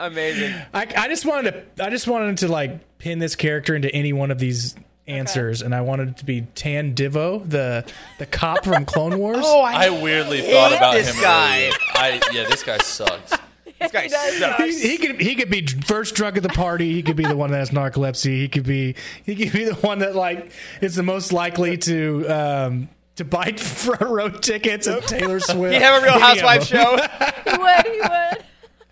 Amazing. 0.07 0.55
I, 0.75 0.87
I 0.97 1.09
just 1.09 1.25
wanted 1.27 1.53
to 1.77 1.85
I 1.85 1.91
just 1.91 2.07
wanted 2.07 2.39
to 2.39 2.49
like 2.49 2.99
pin 2.99 3.19
this 3.19 3.37
character 3.37 3.75
into 3.75 3.93
any 3.95 4.13
one 4.13 4.31
of 4.31 4.39
these 4.39 4.75
answers, 5.07 5.61
and 5.63 5.75
I 5.75 5.81
wanted 5.81 6.09
it 6.11 6.17
to 6.19 6.25
be 6.25 6.43
Tan 6.55 6.95
Divo, 6.95 7.49
the 7.49 7.85
the 8.19 8.27
cop 8.27 8.65
from 8.65 8.85
Clone 8.85 9.19
Wars. 9.19 9.43
Oh, 9.45 9.61
I, 9.61 9.87
I 9.87 9.91
weirdly 10.03 10.41
thought 10.43 10.73
about 10.73 10.95
this 10.95 11.15
him 11.15 11.21
guy. 11.23 11.59
earlier. 11.67 11.73
I 11.95 12.21
yeah, 12.33 12.45
this 12.49 12.63
guy 12.63 12.79
sucks. 12.79 13.31
this 13.81 13.93
guy 13.93 14.03
He 14.05 14.09
sucks. 14.11 14.65
He, 14.83 14.89
he 14.91 14.99
could 14.99 15.21
he 15.21 15.35
could 15.35 15.51
be 15.51 15.67
first 15.67 16.15
drunk 16.15 16.37
at 16.37 16.43
the 16.43 16.49
party. 16.51 16.93
He 16.95 17.03
could 17.03 17.17
be 17.17 17.25
the 17.27 17.37
one 17.37 17.51
that 17.51 17.59
has 17.59 17.71
narcolepsy. 17.71 18.37
He 18.37 18.49
could 18.49 18.65
be 18.65 18.95
he 19.25 19.35
could 19.37 19.53
be 19.53 19.65
the 19.65 19.75
one 19.75 19.99
that 20.01 20.15
like 20.15 20.53
is 20.81 20.95
the 20.95 21.03
most 21.03 21.33
likely 21.33 21.77
to 21.79 22.27
um, 22.29 22.89
to 23.17 23.25
buy 23.25 23.53
front 23.53 24.03
row 24.03 24.29
tickets 24.31 24.87
at 24.87 25.03
Taylor 25.09 25.41
Swift. 25.41 25.75
He'd 25.75 25.83
have 25.83 26.03
a 26.03 26.05
Real 26.07 26.15
Any 26.15 26.23
of 26.23 26.29
Housewives 26.41 26.71
them. 26.71 26.99
show. 26.99 27.51
he 27.51 27.59
would. 27.59 27.87
He 27.87 28.01
would. 28.01 28.45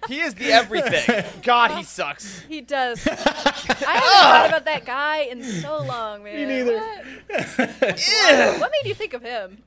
He 0.08 0.20
is 0.20 0.34
the 0.34 0.50
everything. 0.50 1.24
God, 1.42 1.72
he 1.72 1.82
sucks. 1.84 2.40
He 2.48 2.62
does. 2.62 3.06
I 3.06 3.10
haven't 3.12 3.82
thought 3.84 4.46
about 4.48 4.64
that 4.64 4.84
guy 4.86 5.18
in 5.18 5.42
so 5.42 5.82
long, 5.82 6.24
man. 6.24 6.34
Me 6.36 6.46
neither. 6.46 6.78
What? 6.78 7.58
Wow. 7.80 8.56
What 8.58 8.72
made 8.72 8.88
you 8.88 8.94
think 8.94 9.12
of 9.12 9.22
him? 9.22 9.58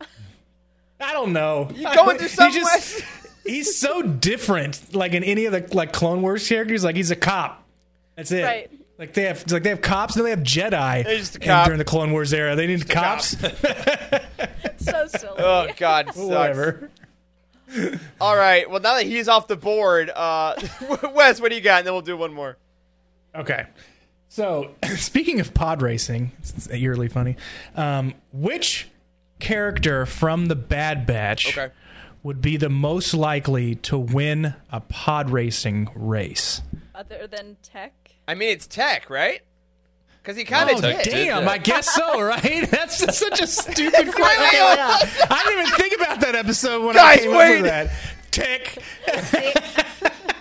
I 0.99 1.13
don't 1.13 1.33
know. 1.33 1.69
You 1.73 1.83
going 1.93 2.17
through 2.17 2.27
He 2.27 2.35
some 2.35 2.51
just, 2.51 3.03
He's 3.45 3.77
so 3.77 4.01
different. 4.01 4.93
Like 4.95 5.13
in 5.13 5.23
any 5.23 5.45
of 5.45 5.53
the 5.53 5.75
like 5.75 5.93
Clone 5.93 6.21
Wars 6.21 6.47
characters, 6.47 6.83
like 6.83 6.95
he's 6.95 7.11
a 7.11 7.15
cop. 7.15 7.63
That's 8.15 8.31
it. 8.31 8.43
Right. 8.43 8.71
Like 8.99 9.13
they 9.13 9.23
have 9.23 9.49
like 9.51 9.63
they 9.63 9.69
have 9.69 9.81
cops, 9.81 10.15
and 10.15 10.25
then 10.25 10.25
they 10.25 10.37
have 10.37 10.71
Jedi. 10.71 11.07
He's 11.07 11.19
just 11.19 11.35
a 11.37 11.39
cop. 11.39 11.65
during 11.65 11.79
the 11.79 11.85
Clone 11.85 12.11
Wars 12.11 12.33
era. 12.33 12.55
They 12.55 12.67
need 12.67 12.87
cops. 12.87 13.35
It's 13.41 14.85
so 14.85 15.07
silly. 15.07 15.39
Oh 15.39 15.67
God, 15.77 16.07
sucks. 16.07 16.17
Whatever. 16.17 16.89
All 18.21 18.35
right. 18.35 18.69
Well, 18.69 18.79
now 18.81 18.95
that 18.95 19.05
he's 19.05 19.27
off 19.27 19.47
the 19.47 19.55
board, 19.55 20.09
uh, 20.09 20.55
Wes, 21.13 21.39
what 21.41 21.49
do 21.49 21.55
you 21.55 21.61
got? 21.61 21.79
And 21.79 21.87
then 21.87 21.93
we'll 21.93 22.01
do 22.01 22.17
one 22.17 22.33
more. 22.33 22.57
Okay. 23.35 23.65
So, 24.29 24.75
speaking 24.95 25.39
of 25.39 25.53
pod 25.53 25.81
racing, 25.81 26.31
it's 26.39 26.69
eerily 26.69 27.07
funny. 27.09 27.35
Um, 27.75 28.13
which 28.31 28.87
character 29.39 30.05
from 30.05 30.47
the 30.47 30.55
Bad 30.55 31.05
Batch 31.05 31.57
Okay. 31.57 31.73
would 32.23 32.41
be 32.41 32.57
the 32.57 32.69
most 32.69 33.13
likely 33.13 33.75
to 33.75 33.97
win 33.97 34.53
a 34.71 34.79
pod 34.81 35.29
racing 35.29 35.89
race? 35.95 36.61
Other 36.93 37.27
than 37.27 37.57
tech. 37.63 37.93
I 38.27 38.35
mean, 38.35 38.49
it's 38.49 38.67
Tech, 38.67 39.09
right? 39.09 39.41
Because 40.21 40.37
he 40.37 40.43
kind 40.43 40.69
of 40.69 40.77
Oh, 40.77 40.81
did. 40.81 41.03
Damn! 41.09 41.47
I 41.49 41.57
guess 41.57 41.89
so, 41.93 42.21
right? 42.23 42.69
That's 42.69 42.99
just 42.99 43.17
such 43.19 43.41
a 43.41 43.47
stupid 43.47 43.91
question. 44.13 44.61
I 44.61 45.41
didn't 45.45 45.67
even 45.67 45.73
think 45.79 45.95
about 45.95 46.21
that 46.21 46.35
episode 46.35 46.85
when 46.85 46.97
I 46.97 47.17
came 47.17 47.31
wait. 47.31 47.57
up 47.57 47.61
with 47.63 47.71
that. 47.71 47.91
Tech. 48.31 48.77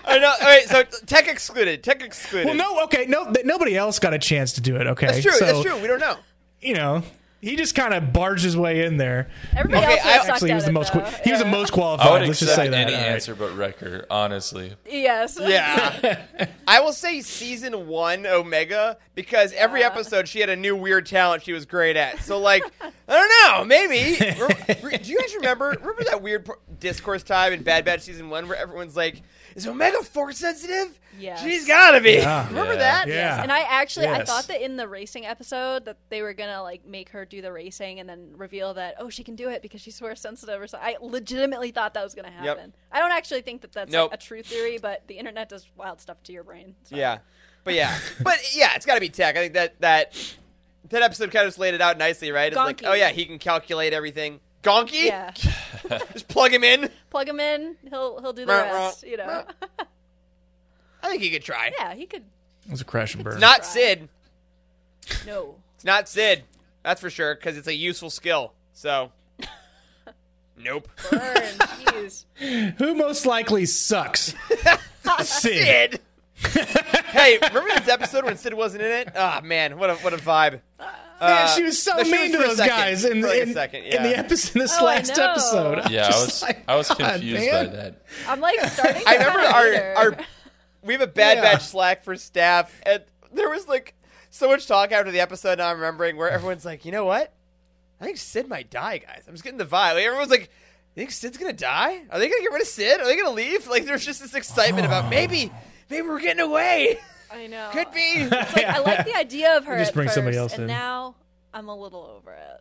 I 0.04 0.18
know. 0.18 0.28
All 0.28 0.46
right. 0.46 0.64
So 0.68 0.82
Tech 1.06 1.28
excluded. 1.28 1.82
Tech 1.82 2.02
excluded. 2.02 2.46
Well, 2.46 2.54
no, 2.56 2.84
okay, 2.84 3.06
no, 3.06 3.32
th- 3.32 3.46
nobody 3.46 3.76
else 3.76 3.98
got 3.98 4.12
a 4.12 4.18
chance 4.18 4.52
to 4.54 4.60
do 4.60 4.76
it. 4.76 4.86
Okay, 4.86 5.06
that's 5.06 5.22
true. 5.22 5.32
So, 5.32 5.46
that's 5.46 5.62
true. 5.62 5.78
We 5.80 5.86
don't 5.88 6.00
know. 6.00 6.16
You 6.60 6.74
know, 6.74 7.02
he 7.40 7.56
just 7.56 7.74
kind 7.74 7.94
of 7.94 8.12
barged 8.12 8.44
his 8.44 8.56
way 8.56 8.84
in 8.84 8.96
there. 8.96 9.28
Everybody 9.56 9.84
Okay, 9.86 9.98
else 9.98 10.26
I- 10.28 10.32
Actually, 10.32 10.50
he 10.50 10.54
was 10.54 10.64
at 10.64 10.66
the 10.66 10.70
it, 10.70 10.74
most. 10.74 10.92
though. 10.92 11.00
Qu- 11.00 11.16
he 11.24 11.30
was 11.30 11.40
the 11.40 11.46
Yeah. 11.46 11.50
most 11.50 11.72
I 11.72 11.74
qualified. 11.74 12.10
would 12.12 12.28
Let's 12.28 12.40
just 12.40 12.52
accept 12.52 12.56
say 12.66 12.68
that. 12.70 12.76
any 12.86 12.94
All 12.94 13.00
right. 13.00 13.08
answer 13.10 13.34
but 13.34 13.56
Wrecker, 13.56 14.06
honestly. 14.10 14.74
Yes. 14.88 15.38
Yeah. 15.40 16.26
I 16.68 16.80
will 16.80 16.92
say 16.92 17.20
season 17.22 17.86
one 17.86 18.26
Omega 18.26 18.98
because 19.14 19.52
every 19.54 19.80
Yeah. 19.80 19.86
episode 19.86 20.28
she 20.28 20.40
had 20.40 20.48
a 20.50 20.56
new 20.56 20.76
weird 20.76 21.06
talent 21.06 21.42
she 21.44 21.52
was 21.52 21.64
great 21.66 21.96
at. 21.96 22.20
So 22.22 22.38
like, 22.38 22.62
I 22.82 22.90
don't 23.08 23.28
know, 23.58 23.64
maybe. 23.64 24.16
Re- 24.20 24.76
re- 24.82 24.96
Do 24.98 25.10
you 25.10 25.18
guys 25.20 25.34
remember? 25.36 25.70
Remember 25.80 26.04
that 26.04 26.22
weird 26.22 26.44
pro- 26.44 26.56
discourse 26.78 27.22
time 27.22 27.52
in 27.52 27.62
Bad 27.62 27.84
Batch 27.84 28.00
season 28.02 28.30
one 28.30 28.48
where 28.48 28.56
everyone's 28.56 28.96
like, 28.96 29.22
"Is 29.60 29.66
Omega 29.66 30.02
force 30.02 30.38
sensitive? 30.38 30.98
Yes. 31.18 31.42
She's 31.42 31.66
gotta 31.66 32.00
be." 32.00 32.12
Yeah. 32.14 32.46
Remember 32.48 32.72
Yeah. 32.74 32.78
that? 32.78 33.08
Yeah. 33.08 33.42
And 33.42 33.50
I 33.52 33.60
actually 33.60 34.06
I 34.06 34.24
thought 34.24 34.46
that 34.48 34.62
in 34.62 34.76
the 34.76 34.86
racing 34.88 35.26
episode 35.26 35.84
that 35.84 35.96
they 36.08 36.22
were 36.22 36.32
gonna 36.34 36.62
like 36.62 36.84
make 36.86 37.10
her 37.10 37.24
do 37.24 37.42
the 37.42 37.52
racing 37.52 38.00
and 38.00 38.08
then 38.08 38.32
reveal 38.36 38.74
that 38.74 38.94
oh 38.98 39.08
she 39.10 39.22
can 39.24 39.36
do 39.36 39.48
it 39.48 39.62
because 39.62 39.80
she's 39.80 39.98
force 39.98 40.20
sensitive 40.20 40.60
or 40.60 40.66
something. 40.66 40.88
I 40.88 40.96
legitimately 41.00 41.70
thought 41.70 41.94
that 41.94 42.04
was 42.04 42.14
gonna 42.14 42.30
happen. 42.30 42.72
I 42.90 42.98
don't 42.98 43.12
actually 43.12 43.42
think 43.42 43.62
that 43.62 43.72
that's 43.72 43.92
Nope. 43.92 44.10
like, 44.10 44.20
a 44.20 44.22
true 44.22 44.42
theory, 44.42 44.78
but 44.78 45.06
the 45.06 45.14
internet 45.18 45.48
does 45.48 45.66
wild 45.76 46.00
stuff 46.00 46.22
to 46.24 46.32
your 46.32 46.44
brain. 46.44 46.74
so. 46.84 46.96
Yeah. 46.96 47.18
But 47.62 47.74
yeah, 47.74 47.98
but 48.22 48.38
yeah, 48.54 48.70
it's 48.74 48.86
got 48.86 48.94
to 48.94 49.00
be 49.00 49.10
tech. 49.10 49.36
I 49.36 49.40
think 49.40 49.52
that 49.54 49.78
that 49.82 50.34
that 50.88 51.02
episode 51.02 51.30
kind 51.30 51.44
of 51.44 51.48
just 51.48 51.58
laid 51.58 51.74
it 51.74 51.82
out 51.82 51.98
nicely, 51.98 52.30
right? 52.32 52.48
It's 52.48 52.56
like, 52.56 52.82
oh 52.84 52.94
yeah, 52.94 53.10
he 53.10 53.26
can 53.26 53.38
calculate 53.38 53.92
everything. 53.92 54.40
Gonky, 54.62 55.06
Yeah. 55.06 55.30
just 56.12 56.28
plug 56.28 56.52
him 56.52 56.62
in. 56.64 56.90
Plug 57.10 57.28
him 57.28 57.40
in, 57.40 57.76
he'll 57.88 58.20
he'll 58.20 58.32
do 58.32 58.44
the 58.44 58.52
Ruh, 58.52 58.62
ruh, 58.64 58.72
rest. 58.72 59.06
You 59.06 59.16
know. 59.16 59.44
I 61.02 61.08
think 61.08 61.22
he 61.22 61.30
could 61.30 61.42
try. 61.42 61.72
yeah, 61.78 61.94
he 61.94 62.06
could. 62.06 62.22
It 62.66 62.70
was 62.70 62.80
a 62.82 62.84
crash 62.84 63.14
and 63.14 63.24
burn. 63.24 63.34
It's 63.34 63.40
not 63.40 63.58
Try. 63.62 63.66
Cid. 63.66 64.08
No. 65.26 65.54
It's 65.76 65.84
not 65.84 66.08
Cid. 66.08 66.44
That's 66.82 67.00
for 67.00 67.08
sure 67.10 67.34
because 67.34 67.56
it's 67.56 67.66
a 67.68 67.74
useful 67.74 68.10
skill. 68.10 68.52
So, 68.74 69.10
nope. 70.58 70.88
Burn. 71.10 71.20
Jeez. 71.32 72.24
Who 72.78 72.94
most 72.94 73.24
likely 73.26 73.64
sucks? 73.66 74.34
Cid. 75.22 75.22
Cid. 75.24 76.00
hey, 77.06 77.38
remember 77.42 77.68
this 77.80 77.88
episode 77.88 78.24
when 78.24 78.36
Cid 78.36 78.54
wasn't 78.54 78.82
in 78.82 78.90
it? 78.92 79.08
Ah, 79.16 79.40
man, 79.42 79.78
what 79.78 79.90
a 79.90 79.94
what 79.96 80.12
a 80.12 80.18
vibe. 80.18 80.60
Man, 81.20 81.30
Uh, 81.30 81.46
she 81.48 81.62
was 81.64 81.82
so 81.82 81.96
no, 81.96 82.02
she 82.04 82.12
mean 82.12 82.20
was 82.22 82.30
to 82.32 82.38
those 82.38 82.56
second. 82.56 82.76
guys 82.76 83.04
in, 83.04 83.20
For 83.20 83.28
like 83.28 83.40
in, 83.42 83.52
second, 83.52 83.84
in 83.84 84.02
the 84.02 84.16
episode, 84.18 84.58
this 84.60 84.74
Oh, 84.78 84.86
I 84.86 84.96
last 84.96 85.16
know. 85.16 85.30
episode. 85.30 85.90
Yeah, 85.90 86.06
I 86.06 86.08
was 86.08 86.42
like, 86.42 86.64
I 86.68 86.76
was 86.76 86.88
confused 86.88 87.44
man. 87.46 87.66
by 87.66 87.72
that. 87.76 88.02
I'm 88.26 88.40
like 88.40 88.60
starting. 88.70 89.02
To 89.02 89.08
I 89.08 89.12
remember 89.14 89.38
our 89.40 89.94
our 89.96 90.16
we 90.82 90.94
have 90.94 91.02
a 91.02 91.06
bad 91.06 91.36
Yeah. 91.38 91.42
batch 91.42 91.62
Slack 91.64 92.04
for 92.04 92.16
staff, 92.16 92.72
and 92.86 93.02
there 93.32 93.50
was 93.50 93.68
like 93.68 93.94
so 94.30 94.48
much 94.48 94.66
talk 94.66 94.92
after 94.92 95.10
the 95.10 95.20
episode. 95.20 95.58
Now 95.58 95.68
I'm 95.68 95.76
remembering 95.76 96.16
where 96.16 96.30
everyone's 96.30 96.64
like, 96.64 96.84
you 96.86 96.92
know 96.92 97.04
what? 97.04 97.32
I 98.00 98.04
think 98.04 98.16
Cid 98.16 98.48
might 98.48 98.70
die, 98.70 98.96
guys. 98.98 99.24
I'm 99.28 99.34
just 99.34 99.44
getting 99.44 99.58
the 99.58 99.66
vibe. 99.66 99.94
Like, 99.94 100.04
everyone's 100.04 100.30
like, 100.30 100.42
you 100.94 101.02
think 101.02 101.10
Cid's 101.10 101.36
gonna 101.36 101.52
die? 101.52 102.00
Are 102.10 102.18
they 102.18 102.28
gonna 102.30 102.40
get 102.40 102.50
rid 102.52 102.62
of 102.62 102.68
Cid? 102.68 102.98
Are 102.98 103.04
they 103.04 103.14
gonna 103.16 103.30
leave? 103.30 103.66
Like, 103.68 103.84
there's 103.84 104.06
just 104.06 104.22
this 104.22 104.34
excitement 104.34 104.86
about 104.86 105.10
maybe, 105.10 105.52
maybe 105.90 106.08
we're 106.08 106.18
getting 106.20 106.40
away. 106.40 106.98
I 107.32 107.46
know. 107.46 107.70
Could 107.72 107.92
be. 107.92 108.14
It's 108.16 108.30
like, 108.56 108.66
I 108.66 108.78
like 108.78 109.06
the 109.06 109.16
idea 109.16 109.56
of 109.56 109.64
her. 109.64 109.78
Just 109.78 109.90
at 109.90 109.94
bring 109.94 110.08
somebody 110.08 110.36
else 110.36 110.52
and 110.54 110.62
in. 110.62 110.68
now 110.68 111.14
I'm 111.54 111.68
a 111.68 111.76
little 111.76 112.04
over 112.16 112.32
it. 112.32 112.60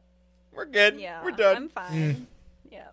We're 0.54 0.66
good. 0.66 1.00
Yeah, 1.00 1.24
we're 1.24 1.32
done. 1.32 1.56
I'm 1.56 1.70
fine. 1.70 2.28
Yeah. 2.72 2.84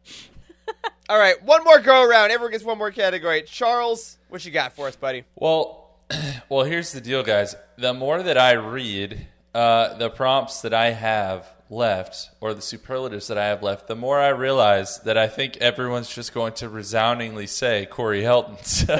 All 1.08 1.18
right, 1.18 1.40
one 1.44 1.62
more 1.62 1.78
go 1.80 2.02
around. 2.02 2.30
Everyone 2.30 2.50
gets 2.50 2.64
one 2.64 2.78
more 2.78 2.90
category. 2.90 3.42
Charles, 3.42 4.16
what 4.30 4.44
you 4.44 4.50
got 4.50 4.72
for 4.74 4.88
us, 4.88 4.96
buddy? 4.96 5.24
Well, 5.36 5.90
well, 6.48 6.64
here's 6.64 6.92
the 6.92 7.00
deal, 7.00 7.22
guys. 7.22 7.54
The 7.76 7.92
more 7.92 8.22
that 8.22 8.38
I 8.38 8.52
read, 8.52 9.26
uh, 9.54 9.94
the 9.94 10.08
prompts 10.08 10.62
that 10.62 10.72
I 10.72 10.90
have 10.92 11.46
left, 11.68 12.30
or 12.40 12.54
the 12.54 12.62
superlatives 12.62 13.26
that 13.28 13.36
I 13.38 13.46
have 13.46 13.62
left, 13.62 13.86
the 13.86 13.94
more 13.94 14.18
I 14.18 14.28
realize 14.28 14.98
that 15.00 15.18
I 15.18 15.28
think 15.28 15.58
everyone's 15.58 16.12
just 16.12 16.32
going 16.32 16.54
to 16.54 16.68
resoundingly 16.68 17.46
say 17.46 17.86
Corey 17.86 18.22
Helton. 18.22 18.64
So 18.64 18.96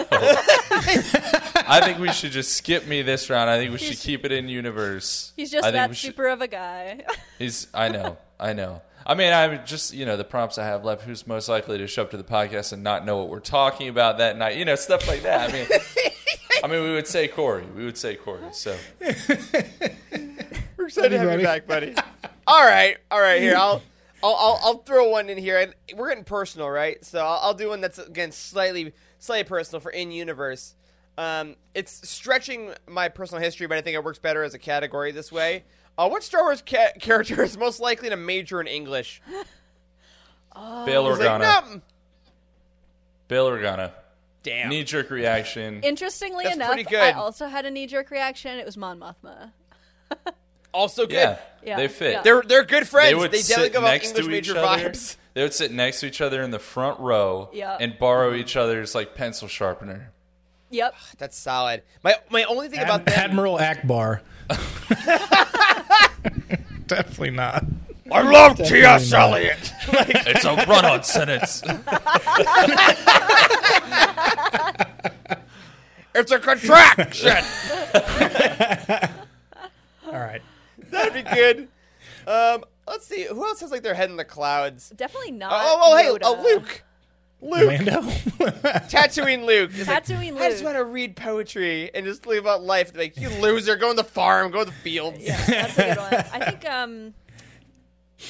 I 1.68 1.80
think 1.80 1.98
we 1.98 2.12
should 2.12 2.32
just 2.32 2.52
skip 2.52 2.86
me 2.86 3.02
this 3.02 3.28
round. 3.30 3.50
I 3.50 3.58
think 3.58 3.72
we 3.72 3.78
should 3.78 3.98
keep 3.98 4.24
it 4.24 4.32
in 4.32 4.48
universe. 4.48 5.32
He's 5.36 5.50
just 5.50 5.64
I 5.64 5.68
think 5.68 5.74
that 5.74 5.88
we 5.90 5.94
should- 5.96 6.06
super 6.08 6.28
of 6.28 6.40
a 6.40 6.48
guy. 6.48 7.04
He's. 7.38 7.66
I 7.74 7.88
know. 7.88 8.16
I 8.38 8.52
know. 8.52 8.82
I 9.08 9.14
mean, 9.14 9.32
I'm 9.32 9.64
just 9.64 9.94
you 9.94 10.04
know 10.04 10.16
the 10.16 10.24
prompts 10.24 10.58
I 10.58 10.64
have 10.64 10.84
left. 10.84 11.02
Who's 11.02 11.26
most 11.26 11.48
likely 11.48 11.78
to 11.78 11.86
show 11.86 12.02
up 12.02 12.10
to 12.10 12.16
the 12.16 12.24
podcast 12.24 12.72
and 12.72 12.82
not 12.82 13.04
know 13.06 13.18
what 13.18 13.28
we're 13.28 13.38
talking 13.40 13.88
about 13.88 14.18
that 14.18 14.36
night? 14.36 14.56
You 14.56 14.64
know, 14.64 14.74
stuff 14.74 15.06
like 15.06 15.22
that. 15.22 15.48
I 15.48 15.52
mean, 15.52 15.66
I 16.64 16.66
mean, 16.66 16.82
we 16.82 16.92
would 16.94 17.06
say 17.06 17.28
Corey. 17.28 17.64
We 17.76 17.84
would 17.84 17.96
say 17.96 18.16
Corey. 18.16 18.40
So 18.52 18.76
We're 20.76 20.86
excited 20.86 21.10
to 21.10 21.18
have 21.18 21.40
you 21.40 21.46
back, 21.46 21.66
buddy. 21.66 21.94
all 22.46 22.64
right, 22.64 22.96
all 23.10 23.20
right. 23.20 23.40
Here, 23.40 23.56
I'll, 23.56 23.82
I'll, 24.22 24.34
I'll, 24.34 24.60
I'll 24.62 24.78
throw 24.78 25.08
one 25.08 25.28
in 25.30 25.38
here, 25.38 25.58
and 25.58 25.74
we're 25.98 26.08
getting 26.08 26.24
personal, 26.24 26.68
right? 26.68 27.02
So 27.04 27.20
I'll, 27.24 27.40
I'll 27.42 27.54
do 27.54 27.68
one 27.70 27.80
that's 27.80 27.98
again 27.98 28.32
slightly, 28.32 28.92
slightly 29.18 29.44
personal 29.48 29.80
for 29.80 29.90
in 29.90 30.10
universe. 30.10 30.74
Um, 31.18 31.56
it's 31.74 32.08
stretching 32.08 32.72
my 32.86 33.08
personal 33.08 33.42
history, 33.42 33.66
but 33.66 33.78
I 33.78 33.80
think 33.80 33.94
it 33.94 34.04
works 34.04 34.18
better 34.18 34.42
as 34.42 34.54
a 34.54 34.58
category 34.58 35.12
this 35.12 35.32
way. 35.32 35.64
Uh, 35.96 36.08
what 36.08 36.22
Star 36.22 36.42
Wars 36.42 36.62
ca- 36.66 36.92
character 37.00 37.42
is 37.44 37.56
most 37.56 37.80
likely 37.80 38.10
to 38.10 38.16
major 38.16 38.60
in 38.60 38.66
English? 38.66 39.22
Bail 40.54 41.08
He's 41.10 41.18
like, 41.18 41.28
Organa. 41.28 41.70
"Nope." 41.72 41.82
Bail 43.28 43.46
Organa. 43.50 43.92
Damn. 44.42 44.68
Knee 44.68 44.84
jerk 44.84 45.10
reaction. 45.10 45.80
Interestingly 45.82 46.44
That's 46.44 46.56
enough, 46.56 46.68
pretty 46.68 46.84
good. 46.88 47.00
I 47.00 47.12
also 47.12 47.46
had 47.48 47.64
a 47.66 47.70
knee 47.70 47.86
jerk 47.86 48.10
reaction. 48.10 48.58
It 48.58 48.64
was 48.64 48.76
Mon 48.76 49.00
Mothma. 49.00 49.50
also 50.72 51.04
good. 51.06 51.14
yeah, 51.14 51.38
Yeah, 51.64 51.76
they 51.76 51.88
fit. 51.88 52.12
yeah. 52.12 52.22
They're 52.22 52.42
they're 52.42 52.62
good 52.64 52.86
friends. 52.86 53.06
They 53.08 53.14
They, 53.14 53.14
would 53.16 53.32
definitely 53.32 53.64
sit 53.64 53.72
give 53.72 53.82
next 53.82 54.08
English 54.10 54.24
to 54.26 54.30
each 54.30 54.48
major 54.48 54.58
other. 54.58 54.90
vibes. 54.90 55.16
They 55.34 55.42
would 55.42 55.52
sit 55.54 55.72
next 55.72 56.00
to 56.00 56.06
each 56.06 56.20
other 56.20 56.42
in 56.42 56.50
the 56.52 56.58
front 56.60 57.00
row 57.00 57.50
Yeah. 57.52 57.76
and 57.80 57.98
borrow 57.98 58.32
each 58.34 58.56
other's 58.56 58.94
like 58.94 59.14
pencil 59.16 59.48
sharpener. 59.48 60.12
Yep. 60.70 60.94
That's 61.18 61.36
solid. 61.36 61.82
My 62.02 62.14
my 62.30 62.44
only 62.44 62.68
thing 62.68 62.80
about 62.80 63.00
Ad- 63.00 63.06
them, 63.06 63.14
Admiral 63.16 63.58
Ackbar. 63.58 64.20
Definitely 66.86 67.30
not. 67.30 67.64
I 68.12 68.22
love 68.22 68.56
T.S. 68.58 69.12
Eliot. 69.12 69.72
It's 69.88 70.44
a 70.44 70.54
run-on 70.54 71.02
sentence. 71.02 71.62
It's 76.18 76.32
a 76.32 76.38
contraction. 76.38 77.36
All 80.06 80.12
right. 80.18 80.40
That'd 80.90 81.12
be 81.12 81.20
good. 81.22 81.68
Um, 82.26 82.64
let's 82.88 83.06
see. 83.06 83.24
Who 83.26 83.44
else 83.44 83.60
has 83.60 83.70
like 83.70 83.82
their 83.82 83.92
head 83.92 84.08
in 84.08 84.16
the 84.16 84.24
clouds? 84.24 84.88
Definitely 84.96 85.32
not. 85.32 85.52
Oh, 85.52 85.78
oh, 85.82 85.94
hey, 85.96 86.06
Yoda. 86.06 86.42
Luke. 86.42 86.82
Luke. 87.40 87.66
Lando. 87.68 88.00
Tatooine 88.88 89.44
Luke. 89.44 89.72
He's 89.72 89.86
like, 89.86 90.04
Tatooine 90.04 90.36
I 90.40 90.50
just 90.50 90.64
want 90.64 90.76
to 90.76 90.84
read 90.84 91.16
poetry 91.16 91.90
and 91.94 92.06
just 92.06 92.26
live 92.26 92.46
out 92.46 92.62
life. 92.62 92.96
Like, 92.96 93.16
you 93.18 93.28
loser, 93.28 93.76
go 93.76 93.90
in 93.90 93.96
the 93.96 94.04
farm, 94.04 94.50
go 94.50 94.60
to 94.60 94.64
the 94.66 94.72
fields. 94.72 95.18
Yeah, 95.20 95.36
that's 95.46 95.78
a 95.78 95.82
good 95.82 95.96
one. 95.98 96.14
I 96.32 96.50
think 96.50 96.70
um, 96.70 97.14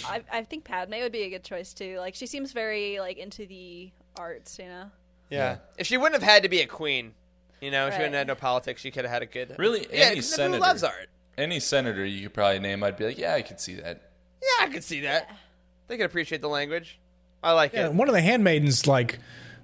I 0.05 0.23
I 0.33 0.43
think 0.43 0.65
Padme 0.65 0.95
would 1.01 1.13
be 1.13 1.23
a 1.23 1.31
good 1.31 1.45
choice 1.45 1.73
too. 1.73 1.99
Like 1.99 2.15
she 2.15 2.27
seems 2.27 2.53
very 2.53 2.99
like 2.99 3.17
into 3.19 3.47
the 3.47 3.91
arts, 4.19 4.59
you 4.59 4.67
know. 4.67 4.91
Yeah. 5.31 5.59
If 5.79 5.87
she 5.87 5.97
wouldn't 5.97 6.21
have 6.21 6.29
had 6.29 6.43
to 6.43 6.49
be 6.49 6.61
a 6.61 6.67
queen, 6.67 7.15
you 7.61 7.71
know, 7.71 7.87
if 7.87 7.95
she 7.95 7.99
wouldn't 7.99 8.15
have 8.15 8.21
had 8.21 8.27
no 8.29 8.35
politics, 8.35 8.81
she 8.81 8.91
could 8.91 9.05
have 9.05 9.13
had 9.13 9.23
a 9.23 9.27
good. 9.27 9.55
Really, 9.59 9.87
yeah, 9.93 10.07
any 10.07 10.17
'cause 10.17 10.35
senator 10.35 10.57
Who 10.57 10.61
loves 10.63 10.83
art? 10.83 11.09
Any 11.39 11.61
senator 11.61 12.05
you 12.05 12.25
could 12.25 12.35
probably 12.35 12.59
name, 12.61 12.83
I'd 12.83 12.97
be 12.97 13.05
like, 13.07 13.19
yeah, 13.19 13.35
I 13.35 13.43
could 13.43 13.61
see 13.61 13.75
that. 13.75 14.11
Yeah, 14.43 14.67
I 14.67 14.69
could 14.71 14.85
see 14.85 15.01
that. 15.01 15.31
They 15.89 15.97
could 15.97 16.07
appreciate 16.07 16.41
the 16.41 16.49
language. 16.49 16.99
I 17.47 17.53
like 17.53 17.73
Yeah, 17.73 17.87
it. 17.87 17.93
one 17.95 18.09
of 18.09 18.15
the 18.15 18.21
handmaidens 18.21 18.87
like 18.87 19.19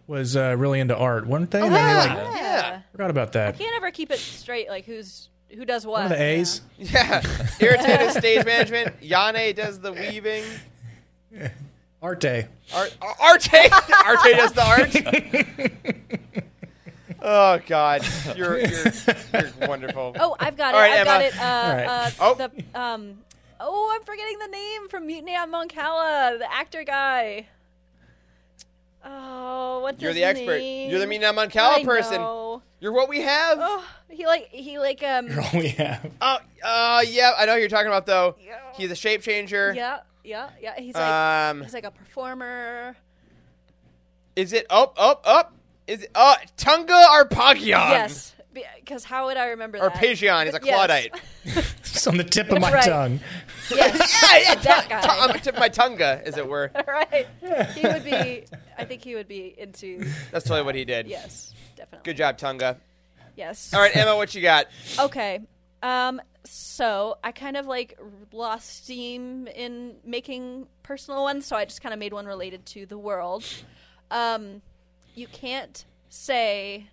was 0.06 0.36
uh, 0.36 0.54
really 0.58 0.80
into 0.80 0.96
art, 0.96 1.26
weren't 1.26 1.50
they? 1.50 1.60
Oh, 1.60 1.66
And 1.66 1.74
then 1.74 1.84
they, 1.84 2.14
yeah. 2.14 2.24
like, 2.30 2.36
Yeah. 2.40 2.80
forgot 2.92 3.10
about 3.10 3.32
that. 3.32 3.58
Can't 3.58 3.74
ever 3.76 3.90
keep 3.90 4.10
it 4.10 4.18
straight. 4.18 4.68
Like 4.68 4.84
who's 4.84 5.28
who 5.50 5.64
does 5.64 5.84
what? 5.86 6.02
One 6.04 6.12
of 6.12 6.18
the? 6.18 6.22
A's. 6.22 6.60
Yeah. 6.78 7.22
Irritated 7.60 8.12
stage 8.12 8.44
management. 8.46 9.00
Yane 9.00 9.54
does 9.54 9.80
the 9.80 9.92
weaving. 9.92 10.44
Arte. 12.02 12.46
Art, 12.74 12.96
Arte, 13.20 13.68
Arte 14.06 14.32
does 14.32 14.52
the 14.52 14.64
art. 14.64 14.90
oh 17.22 17.60
God, 17.66 18.04
you're 18.36 18.58
you're, 18.58 18.84
you're 19.32 19.68
wonderful. 19.68 20.14
Oh, 20.18 20.36
I've 20.40 20.56
got 20.56 20.74
it. 20.74 20.76
All 20.76 20.80
right, 20.80 20.92
I've 20.98 21.04
got 21.06 21.22
it. 21.22 21.38
Uh, 21.38 21.42
All 21.44 21.76
right. 21.76 21.86
uh, 21.86 22.10
Oh. 22.20 22.34
the 22.34 22.80
um. 22.80 23.18
Oh, 23.64 23.92
I'm 23.94 24.02
forgetting 24.04 24.38
the 24.40 24.48
name 24.48 24.88
from 24.88 25.06
Mutiny 25.06 25.36
on 25.36 25.50
Mon 25.50 25.68
Cala, 25.68 26.36
the 26.38 26.52
actor 26.52 26.82
guy. 26.82 27.46
Oh, 29.04 29.80
what's 29.80 30.00
You're 30.00 30.10
his 30.10 30.16
the 30.16 30.24
expert. 30.24 30.58
name? 30.58 30.90
You're 30.90 31.00
the 31.00 31.06
Mutiny 31.06 31.26
on 31.26 31.34
Mon 31.34 31.50
Cala 31.50 31.76
I 31.80 31.84
person. 31.84 32.20
know. 32.20 32.62
You're 32.80 32.92
what 32.92 33.08
we 33.08 33.20
have. 33.20 33.58
Oh, 33.60 33.84
he 34.08 34.26
like 34.26 34.48
he 34.50 34.78
like 34.78 35.02
um. 35.02 35.28
All 35.38 35.58
we 35.60 35.68
have. 35.70 36.10
Oh, 36.20 36.38
uh, 36.64 37.02
yeah, 37.06 37.32
I 37.38 37.46
know 37.46 37.54
who 37.54 37.60
you're 37.60 37.68
talking 37.68 37.86
about 37.88 38.06
though. 38.06 38.36
Yeah. 38.44 38.58
He's 38.74 38.90
a 38.90 38.96
shape 38.96 39.22
changer. 39.22 39.72
Yeah, 39.76 40.00
yeah, 40.24 40.50
yeah. 40.60 40.74
He's 40.78 40.94
like 40.94 41.02
Um, 41.04 41.62
he's 41.62 41.74
like 41.74 41.84
a 41.84 41.90
performer. 41.90 42.96
is 44.36 44.52
it 44.52 44.66
up, 44.70 44.94
up, 45.00 45.22
up? 45.26 45.54
Is 45.86 46.02
it 46.02 46.10
uh 46.14 46.36
Tunga 46.56 46.92
Arpagian? 46.92 47.66
yes, 47.68 48.34
because 48.52 49.04
how 49.04 49.26
would 49.26 49.36
I 49.36 49.48
remember 49.48 49.78
Or 49.78 49.88
that? 49.90 49.94
Pagion. 49.98 50.46
He's 50.46 50.54
a 50.54 50.60
Yes. 50.62 50.88
Clawdite. 50.88 51.20
It's 51.94 52.06
on 52.06 52.16
the 52.16 52.24
tip 52.24 52.50
of 52.50 52.60
my 52.60 52.72
Right. 52.72 52.84
tongue. 52.84 53.20
Yes, 53.76 54.22
yeah, 54.32 54.38
yeah. 54.38 54.54
that 54.56 54.88
guy. 54.88 55.00
tu- 55.00 55.08
on 55.08 55.28
the 55.32 55.38
tip 55.38 55.54
of 55.54 55.60
my 55.60 55.68
tunga, 55.68 56.22
as 56.24 56.36
it 56.36 56.46
were. 56.46 56.70
right. 56.86 57.26
He 57.74 57.86
would 57.86 58.04
be. 58.04 58.44
I 58.78 58.84
think 58.84 59.02
he 59.02 59.14
would 59.14 59.28
be 59.28 59.54
into. 59.58 60.04
That's 60.30 60.44
totally 60.44 60.62
what 60.64 60.74
he 60.74 60.84
did. 60.84 61.06
Yes, 61.06 61.52
definitely. 61.76 62.04
Good 62.04 62.16
job, 62.16 62.38
Tunga. 62.38 62.78
Yes. 63.36 63.72
All 63.72 63.80
right, 63.80 63.94
Emma, 63.94 64.16
what 64.16 64.34
you 64.34 64.42
got? 64.42 64.66
Okay. 64.98 65.40
Um. 65.82 66.20
So 66.44 67.18
I 67.22 67.30
kind 67.32 67.56
of 67.56 67.66
like 67.66 67.98
lost 68.32 68.84
steam 68.84 69.46
in 69.46 69.94
making 70.04 70.66
personal 70.82 71.22
ones, 71.22 71.46
so 71.46 71.56
I 71.56 71.64
just 71.64 71.80
kind 71.80 71.92
of 71.92 71.98
made 72.00 72.12
one 72.12 72.26
related 72.26 72.66
to 72.66 72.86
the 72.86 72.98
world. 72.98 73.44
Um, 74.10 74.62
you 75.14 75.26
can't 75.28 75.84
say. 76.08 76.86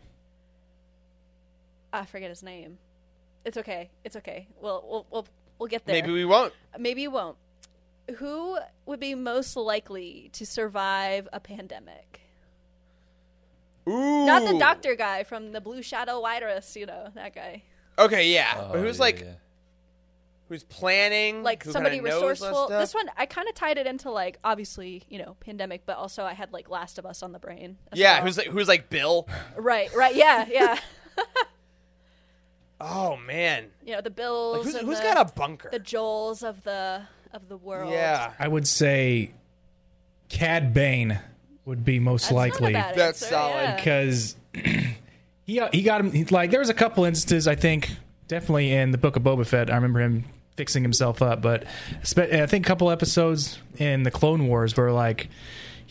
I 1.91 2.05
forget 2.05 2.29
his 2.29 2.43
name. 2.43 2.77
It's 3.45 3.57
okay. 3.57 3.89
It's 4.03 4.15
okay. 4.17 4.47
We'll 4.61 4.83
we'll 4.87 5.05
we'll, 5.09 5.27
we'll 5.59 5.67
get 5.67 5.85
there. 5.85 5.95
Maybe 5.95 6.11
we 6.11 6.25
won't. 6.25 6.53
Maybe 6.77 7.03
you 7.03 7.11
won't. 7.11 7.37
Who 8.17 8.57
would 8.85 8.99
be 8.99 9.13
most 9.13 9.55
likely 9.55 10.29
to 10.33 10.45
survive 10.45 11.27
a 11.31 11.39
pandemic? 11.39 12.21
Ooh. 13.87 14.25
Not 14.25 14.47
the 14.51 14.57
doctor 14.57 14.95
guy 14.95 15.23
from 15.23 15.51
the 15.51 15.61
Blue 15.61 15.81
Shadow 15.81 16.21
virus, 16.21 16.75
you 16.75 16.85
know, 16.85 17.09
that 17.15 17.35
guy. 17.35 17.63
Okay, 17.97 18.33
yeah. 18.33 18.53
Oh, 18.55 18.69
but 18.73 18.79
who's 18.79 18.97
yeah, 18.97 19.03
like 19.03 19.21
yeah. 19.21 19.33
who's 20.47 20.63
planning? 20.63 21.43
Like 21.43 21.63
who 21.63 21.71
somebody 21.71 21.97
kinda 21.97 22.09
knows 22.09 22.21
resourceful. 22.21 22.67
stuff? 22.67 22.79
This 22.79 22.93
one 22.93 23.09
I 23.17 23.25
kind 23.25 23.49
of 23.49 23.55
tied 23.55 23.77
it 23.77 23.87
into 23.87 24.11
like 24.11 24.39
obviously, 24.43 25.03
you 25.09 25.19
know, 25.19 25.35
pandemic, 25.39 25.85
but 25.85 25.97
also 25.97 26.23
I 26.23 26.33
had 26.33 26.53
like 26.53 26.69
Last 26.69 26.97
of 26.97 27.05
Us 27.05 27.21
on 27.23 27.31
the 27.31 27.39
brain. 27.39 27.77
Yeah, 27.93 28.15
well. 28.15 28.25
who's 28.25 28.37
like 28.37 28.47
who's 28.47 28.67
like 28.67 28.89
Bill? 28.89 29.27
right, 29.57 29.93
right, 29.95 30.15
yeah, 30.15 30.45
yeah. 30.49 30.79
Oh 32.81 33.17
man. 33.17 33.65
you 33.85 33.93
know, 33.93 34.01
the 34.01 34.09
Bills. 34.09 34.57
Like, 34.65 34.73
who's 34.73 34.81
who's 34.81 34.97
the, 34.99 35.03
got 35.03 35.29
a 35.29 35.33
bunker? 35.33 35.69
the 35.71 35.79
Joels 35.79 36.43
of 36.47 36.63
the 36.63 37.01
of 37.33 37.47
the 37.49 37.57
world. 37.57 37.91
yeah. 37.91 38.33
I 38.39 38.47
would 38.47 38.67
say 38.67 39.31
Cad 40.29 40.73
Bane 40.73 41.19
would 41.65 41.83
be 41.85 41.99
most 41.99 42.23
That's 42.23 42.31
not 42.31 42.37
a 42.37 42.39
likely 42.39 42.73
bad 42.73 42.95
That's 42.95 43.21
answer, 43.21 43.35
solid. 43.35 43.53
yeah. 43.63 43.75
because 43.75 44.35
he 45.45 45.61
he 45.71 45.81
got 45.83 46.01
him 46.01 46.11
he- 46.11 46.25
like 46.25 46.51
there 46.51 46.59
was 46.59 46.69
a 46.69 46.73
couple 46.73 47.05
instances 47.05 47.47
I 47.47 47.55
think 47.55 47.89
definitely 48.27 48.71
in 48.71 48.91
the 48.91 48.97
book 48.97 49.15
of 49.15 49.23
Boba 49.23 49.45
Fett 49.45 49.69
I 49.71 49.75
remember 49.75 49.99
him 50.01 50.25
fixing 50.55 50.83
himself 50.83 51.21
up 51.21 51.41
but 51.41 51.65
I 52.17 52.45
think 52.47 52.65
a 52.65 52.67
couple 52.67 52.89
episodes 52.91 53.59
in 53.77 54.03
the 54.03 54.11
Clone 54.11 54.47
Wars 54.47 54.75
were 54.75 54.91
like 54.91 55.29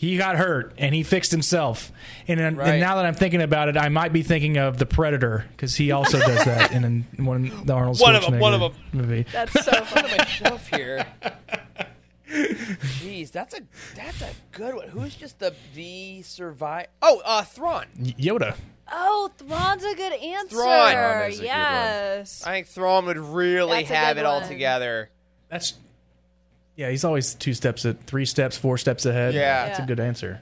he 0.01 0.15
got 0.15 0.37
hurt 0.37 0.71
and 0.77 0.95
he 0.95 1.03
fixed 1.03 1.29
himself. 1.31 1.91
And, 2.25 2.39
then- 2.39 2.55
Right. 2.55 2.69
and 2.69 2.79
now 2.79 2.95
that 2.95 3.05
I'm 3.05 3.15
thinking 3.15 3.41
about 3.41 3.67
it, 3.67 3.75
I 3.75 3.89
might 3.89 4.13
be 4.13 4.23
thinking 4.23 4.55
of 4.57 4.77
the 4.77 4.85
Predator 4.85 5.45
because 5.51 5.75
he 5.75 5.91
also 5.91 6.19
does 6.19 6.45
that 6.45 6.71
in, 6.71 6.85
an, 6.85 7.05
in 7.17 7.25
one 7.25 7.47
of 7.47 7.65
the 7.67 7.73
Arnold 7.73 7.99
One 7.99 8.15
of 8.15 8.23
'em, 8.23 8.33
Schwarzenegger 8.35 8.39
one 8.39 8.53
of 8.53 8.61
'em. 8.61 8.71
movie. 8.93 9.25
That's 9.29 9.51
so 9.65 9.71
funny. 9.83 10.07
my 10.17 10.23
shelf 10.25 10.69
here. 10.69 11.05
Jeez, 12.29 13.31
that's 13.31 13.55
a 13.55 13.61
that's 13.95 14.21
a 14.21 14.29
good 14.51 14.75
one. 14.75 14.87
Who's 14.89 15.15
just 15.15 15.39
the 15.39 15.53
the 15.75 16.21
survive? 16.21 16.87
Oh, 17.01 17.21
uh, 17.25 17.41
Thrawn. 17.43 17.85
Y- 17.99 18.13
Yoda. 18.19 18.55
Oh, 18.91 19.31
Thrawn's 19.37 19.83
a 19.83 19.95
good 19.95 20.13
answer. 20.13 20.55
Thrawn. 20.55 20.91
Thrawn 20.93 21.29
is 21.31 21.39
a 21.39 21.41
good 21.41 21.47
one. 21.49 21.55
yes. 21.57 22.43
I 22.45 22.51
think 22.51 22.67
Thrawn 22.67 23.05
would 23.07 23.17
really 23.17 23.77
That's 23.83 23.89
have 23.89 24.15
good 24.15 24.21
it 24.21 24.25
all 24.25 24.41
together. 24.41 25.09
That's 25.49 25.73
yeah. 26.79 26.89
He's 26.89 27.03
always 27.03 27.33
two 27.35 27.53
steps, 27.53 27.85
at 27.85 28.01
three 28.05 28.25
steps, 28.25 28.57
four 28.57 28.77
steps 28.77 29.05
ahead. 29.05 29.33
Yeah. 29.33 29.65
that's 29.65 29.79
Yeah. 29.79 29.83
a 29.85 29.87
good 29.87 29.99
answer. 29.99 30.39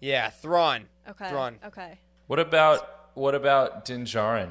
Yeah, 0.00 0.30
Thrawn. 0.30 0.84
Okay. 1.08 1.28
Thrawn. 1.30 1.58
Okay. 1.64 1.98
What 2.26 2.38
about 2.38 2.88
what 3.14 3.34
about 3.34 3.84
Din 3.84 4.04
Djarin? 4.04 4.50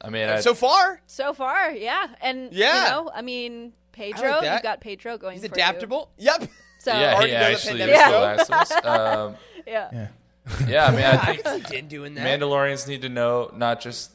I 0.00 0.10
mean, 0.10 0.28
I, 0.28 0.40
So 0.40 0.54
far, 0.54 1.00
So 1.06 1.32
far, 1.34 1.70
yeah, 1.72 2.06
and 2.20 2.52
Yeah. 2.52 2.84
you 2.84 2.90
know, 2.90 3.10
I 3.14 3.22
mean, 3.22 3.72
Pedro, 3.92 4.40
that. 4.40 4.52
you've 4.54 4.62
got 4.62 4.80
Pedro 4.80 5.18
going. 5.18 5.34
he's 5.38 5.42
for 5.42 5.48
you. 5.48 5.62
adaptable. 5.62 6.10
Yep. 6.18 6.48
So 6.78 6.92
yeah, 6.92 7.14
Already 7.14 7.30
he 7.30 7.34
know 7.34 7.40
the 7.40 7.46
actually 7.50 7.80
is 7.82 7.88
pandemic 7.98 8.12
the 8.12 8.20
last 8.20 8.50
of 8.50 8.56
us. 8.56 8.72
Um, 8.84 9.36
yeah. 9.66 9.88
Yeah. 9.92 10.08
yeah, 10.68 10.86
I 10.86 10.90
mean, 10.92 11.04
I 11.04 11.10
I 11.20 11.24
think 11.26 11.42
can 11.42 11.64
see 11.64 11.70
Din 11.76 11.88
doing 11.88 12.14
that. 12.14 12.24
Mandalorians 12.40 12.86
need 12.86 13.02
to 13.02 13.08
know 13.08 13.50
not 13.54 13.80
just 13.80 14.12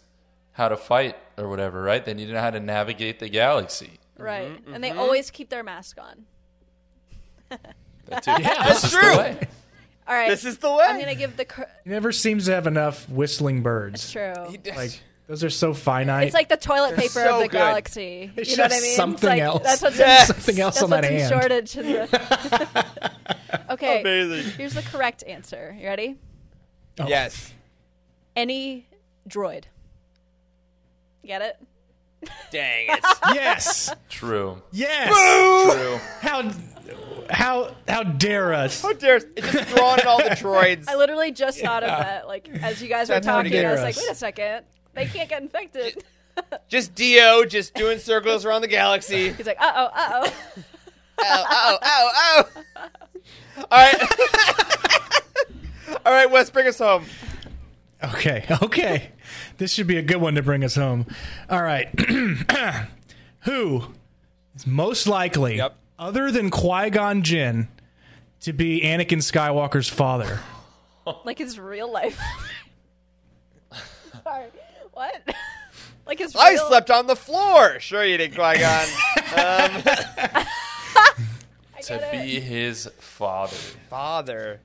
how 0.53 0.69
to 0.69 0.77
fight 0.77 1.17
or 1.37 1.49
whatever, 1.49 1.81
right? 1.83 2.03
They 2.05 2.13
need 2.13 2.27
to 2.27 2.33
know 2.33 2.39
how 2.41 2.51
to 2.51 2.59
navigate 2.59 3.19
the 3.19 3.27
galaxy. 3.29 3.99
Right, 4.21 4.49
Mm-hmm, 4.49 4.73
and 4.73 4.83
they 4.83 4.91
always 4.91 5.31
keep 5.31 5.49
their 5.49 5.63
mask 5.63 5.97
on. 5.99 6.25
That 8.07 8.23
too. 8.23 8.31
Yeah, 8.31 8.67
this 8.67 8.81
that's 8.81 8.91
true. 8.93 9.11
All 10.07 10.15
right, 10.15 10.29
this 10.29 10.43
is 10.43 10.57
the 10.57 10.69
way. 10.71 10.83
I'm 10.87 10.99
gonna 10.99 11.15
give 11.15 11.37
the. 11.37 11.45
Cr- 11.45 11.61
He 11.83 11.89
never 11.91 12.11
seems 12.11 12.45
to 12.45 12.51
have 12.53 12.65
enough 12.67 13.07
whistling 13.09 13.61
birds. 13.61 14.03
it's 14.03 14.11
true. 14.11 14.33
He 14.49 14.57
does- 14.57 14.75
Like 14.75 14.99
those 15.27 15.43
are 15.43 15.49
so 15.49 15.73
finite. 15.73 16.25
It's 16.27 16.33
like 16.33 16.49
the 16.49 16.57
toilet 16.57 16.95
paper 16.95 17.09
so 17.09 17.35
of 17.35 17.41
the 17.43 17.47
good. 17.47 17.57
galaxy. 17.57 18.31
It's 18.35 18.51
you 18.51 18.57
know 18.57 18.63
what 18.63 18.71
I 18.71 18.75
just 18.75 18.81
mean? 18.83 18.89
It's 18.89 18.97
something 18.97 19.29
like- 19.29 19.41
else. 19.41 19.63
That's 19.63 19.81
what's 19.81 19.99
Yeah. 19.99 20.19
in, 20.21 20.25
something 20.27 20.59
else 20.59 20.75
that's 20.75 20.83
on 20.83 20.89
that 20.89 21.03
what's 21.03 21.13
in 21.13 21.19
hand. 21.19 21.29
shortage. 21.31 21.77
In 21.77 21.85
the 21.85 22.85
okay, 23.69 24.01
Amazing. 24.01 24.51
here's 24.57 24.73
the 24.73 24.81
correct 24.81 25.23
answer. 25.25 25.75
You 25.79 25.85
ready? 25.87 26.17
Oh. 26.99 27.07
Yes. 27.07 27.53
Any 28.35 28.87
droid. 29.29 29.65
Get 31.25 31.41
it? 31.43 31.57
Dang 32.51 32.87
it. 32.89 32.99
yes, 33.33 33.93
True. 34.09 34.61
yes. 34.71 35.07
True. 35.73 35.97
How 36.21 36.51
how 37.29 37.75
how 37.87 38.03
dare 38.03 38.53
us? 38.53 38.81
How 38.81 38.93
dare 38.93 39.15
us? 39.17 39.23
it's 39.35 39.51
just 39.51 39.69
Thrawn 39.69 39.99
and 39.99 40.07
all 40.07 40.17
the 40.17 40.29
droids. 40.31 40.85
I 40.87 40.95
literally 40.95 41.31
just 41.31 41.59
thought 41.61 41.83
of 41.83 41.89
that. 41.89 42.27
Like 42.27 42.49
as 42.61 42.81
you 42.81 42.89
guys 42.89 43.09
were 43.09 43.15
That's 43.15 43.25
talking, 43.25 43.53
I 43.53 43.71
was 43.71 43.79
ridiculous. 43.81 43.97
like, 43.97 43.97
wait 43.97 44.11
a 44.11 44.15
second, 44.15 44.65
they 44.93 45.05
can't 45.05 45.29
get 45.29 45.41
infected. 45.41 46.03
Just 46.67 46.95
Dio 46.95 47.45
just 47.45 47.73
doing 47.73 47.99
circles 47.99 48.45
around 48.45 48.61
the 48.61 48.67
galaxy. 48.67 49.31
He's 49.33 49.45
like, 49.45 49.59
uh 49.59 49.71
oh, 49.75 49.89
uh 49.93 50.09
oh. 50.25 50.33
Ow, 51.23 51.45
ow, 51.51 51.77
ow, 51.83 52.45
ow. 52.77 52.87
All 53.57 53.65
right. 53.71 54.01
All 56.05 56.11
right, 56.13 56.31
Wes, 56.31 56.49
bring 56.49 56.67
us 56.67 56.79
home. 56.79 57.05
Okay, 58.03 58.45
okay. 58.63 59.11
This 59.61 59.73
should 59.73 59.85
be 59.85 59.97
a 59.97 60.01
good 60.01 60.17
one 60.17 60.33
to 60.33 60.41
bring 60.41 60.63
us 60.63 60.73
home. 60.73 61.05
All 61.47 61.61
right. 61.61 61.87
Who 63.41 63.83
is 64.55 64.65
most 64.65 65.05
likely, 65.05 65.57
Yep. 65.57 65.75
other 65.99 66.31
than 66.31 66.49
Qui 66.49 66.89
Gon 66.89 67.21
Jinn, 67.21 67.67
to 68.39 68.53
be 68.53 68.81
Anakin 68.81 69.19
Skywalker's 69.19 69.87
father? 69.87 70.39
Like 71.25 71.37
his 71.37 71.59
real 71.59 71.91
life. 71.91 72.19
Sorry. 74.23 74.47
What? 74.93 75.21
like 76.07 76.17
his 76.17 76.35
I 76.35 76.55
slept 76.55 76.89
on 76.89 77.05
the 77.05 77.15
floor. 77.15 77.79
Sure, 77.79 78.03
you 78.03 78.17
did, 78.17 78.33
Qui 78.33 78.57
Gon. 78.57 78.87
Um, 79.31 79.83
I 81.77 81.81
To 81.83 82.09
be 82.11 82.39
his 82.39 82.89
father. 82.97 83.55
Father. 83.91 84.59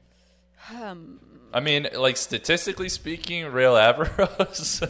Um, 0.75 1.21
I 1.57 1.61
mean, 1.61 1.89
like 1.95 2.19
statistically 2.19 2.91
speaking, 2.91 3.47
Rael 3.47 3.77
Averross. 3.77 4.83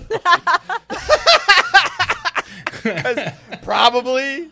Probably. 3.62 4.50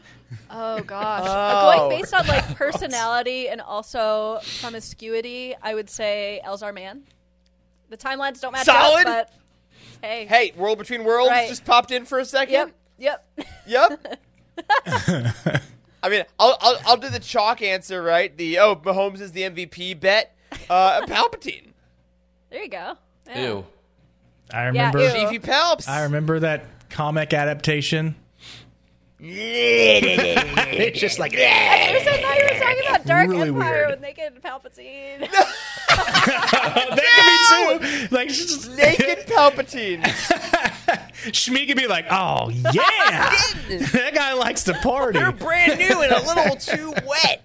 Oh 0.49 0.81
gosh. 0.83 1.25
Oh. 1.27 1.89
Going 1.89 2.01
based 2.01 2.15
on 2.15 2.25
like 2.29 2.55
personality 2.55 3.49
and 3.49 3.61
also 3.61 4.39
promiscuity, 4.61 5.57
I 5.61 5.75
would 5.75 5.91
say 5.91 6.41
Elzar 6.47 6.73
Mann. 6.73 7.03
The 7.91 7.97
timelines 7.97 8.41
don't 8.41 8.53
match 8.53 8.67
Solid. 8.67 9.09
up, 9.09 9.29
but 9.29 9.33
hey. 10.01 10.27
Hey, 10.27 10.53
World 10.57 10.79
Between 10.79 11.03
Worlds 11.03 11.31
Right. 11.33 11.49
just 11.49 11.65
popped 11.65 11.91
in 11.91 12.05
for 12.05 12.21
a 12.21 12.25
second. 12.25 12.73
Yep. 12.99 13.27
Yep. 13.37 13.49
Yep. 13.67 14.21
I 16.01 16.09
mean, 16.09 16.23
I'll, 16.39 16.57
I'll 16.61 16.79
I'll 16.87 16.97
do 16.97 17.09
the 17.11 17.19
chalk 17.19 17.61
answer, 17.61 18.01
right? 18.01 18.37
The 18.37 18.61
oh, 18.61 18.77
Mahomes 18.77 19.21
is 19.21 19.33
the 19.33 19.43
MVP 19.43 19.99
bet. 19.99 20.37
Uh, 20.71 21.05
Palpatine, 21.07 21.74
there 22.55 22.63
you 22.63 22.69
go. 22.69 22.95
Yeah. 23.27 23.43
Ew. 23.43 23.67
I 24.53 24.63
remember. 24.67 25.01
ew. 25.01 25.11
Chiefy 25.11 25.41
Palps. 25.41 25.89
I 25.89 26.05
remember 26.05 26.39
that 26.39 26.67
comic 26.89 27.35
adaptation. 27.35 28.15
it's 29.19 31.01
just 31.01 31.19
like 31.19 31.35
I 31.35 31.93
was- 31.99 32.07
I 32.07 32.23
thought 32.23 32.37
you 32.37 32.45
were 32.45 32.61
talking 32.61 32.87
about 32.89 33.05
Dark 33.07 33.29
Really 33.31 33.49
Empire 33.49 33.73
weird. 33.73 33.91
with 33.91 34.01
naked 34.03 34.41
Palpatine. 34.41 35.21
that 35.89 37.81
could 37.81 37.89
be 37.89 38.07
too. 38.09 38.15
Like 38.15 38.29
just 38.29 38.71
Naked 38.77 39.27
Palpatine. 39.27 40.03
Shmi 41.33 41.67
could 41.67 41.77
be 41.77 41.89
like, 41.89 42.07
oh 42.11 42.51
yeah, 42.51 42.63
that 43.93 44.13
guy 44.15 44.35
likes 44.35 44.63
to 44.65 44.75
party. 44.75 45.19
You're 45.19 45.33
brand 45.33 45.79
new 45.81 46.03
and 46.03 46.13
a 46.13 46.23
little 46.23 46.55
too 46.57 46.93
wet. 47.05 47.43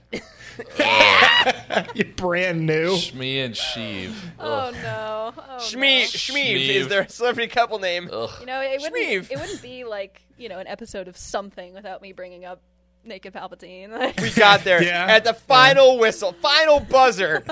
You're 1.96 2.06
brand 2.16 2.66
new. 2.66 2.92
Shmi 2.96 3.46
and 3.46 3.54
Sheev. 3.56 4.14
oh 4.40 4.72
no. 4.84 5.34
Oh, 5.38 5.58
Shmee, 5.60 6.02
no. 6.02 6.08
Shmeev 6.08 6.56
is 6.56 6.86
Shmeev. 6.86 6.90
their 6.90 7.08
celebrity 7.08 7.48
couple 7.50 7.80
name. 7.80 8.10
Ugh. 8.12 8.30
You 8.40 8.46
know, 8.46 8.62
it 8.62 8.82
wouldn't, 8.82 9.32
it 9.32 9.40
wouldn't 9.40 9.62
be 9.62 9.84
like, 9.86 10.22
you 10.38 10.50
know, 10.50 10.60
an 10.60 10.68
episode 10.68 11.08
of 11.08 11.18
something 11.18 11.74
without 11.74 12.02
me 12.02 12.12
bringing 12.14 12.46
up 12.46 12.62
naked 13.04 13.34
Palpatine. 13.34 13.90
We 14.22 14.32
got 14.32 14.64
there 14.64 14.84
Yeah. 14.84 15.06
at 15.10 15.24
the 15.24 15.34
final 15.34 15.98
whistle, 16.00 16.34
final 16.42 16.80
buzzer. 16.80 17.44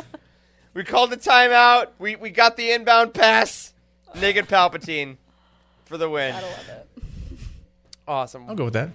we 0.74 0.84
called 0.84 1.10
the 1.12 1.18
timeout. 1.18 1.88
We 2.00 2.16
we 2.16 2.30
got 2.30 2.58
the 2.58 2.72
inbound 2.72 3.14
pass. 3.14 3.74
Naked 4.16 4.48
Palpatine 4.48 5.18
for 5.86 5.98
the 5.98 6.10
win. 6.10 6.34
Gotta 6.34 6.46
love 6.46 6.70
it. 6.70 7.04
Awesome. 8.08 8.46
I'll 8.50 8.56
go 8.56 8.66
with 8.66 8.74
that. 8.74 8.90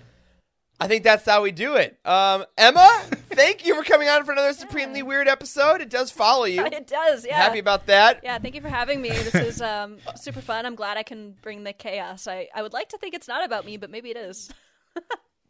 I 0.83 0.89
think 0.89 1.05
that's 1.05 1.25
how 1.25 1.43
we 1.43 1.53
do 1.53 1.77
it. 1.77 1.97
Um, 2.05 2.45
Emma, 2.59 2.89
thank 3.31 3.65
you 3.65 3.77
for 3.77 3.85
coming 3.85 4.09
on 4.09 4.25
for 4.25 4.33
another 4.33 4.53
supremely 4.53 5.01
weird 5.01 5.29
episode. 5.29 5.81
It 5.81 5.89
does 5.89 6.11
follow 6.11 6.45
you. 6.45 6.67
It 6.73 6.89
does, 6.89 7.25
yeah. 7.25 7.37
Happy 7.37 7.61
about 7.61 7.87
that. 7.87 8.21
Yeah, 8.25 8.37
thank 8.39 8.57
you 8.57 8.61
for 8.61 8.69
having 8.69 9.01
me. 9.01 9.11
This 9.11 9.35
is 9.37 9.63
um, 9.63 9.99
super 10.17 10.41
fun. 10.41 10.67
I'm 10.67 10.75
glad 10.75 10.97
I 10.97 11.05
can 11.05 11.37
bring 11.41 11.63
the 11.63 11.73
chaos. 11.73 12.27
I, 12.27 12.49
I 12.53 12.63
would 12.63 12.73
like 12.73 12.89
to 12.89 12.99
think 12.99 13.15
it's 13.15 13.29
not 13.29 13.45
about 13.45 13.65
me, 13.65 13.77
but 13.77 13.91
maybe 13.91 14.11
it 14.11 14.17
is. 14.17 14.51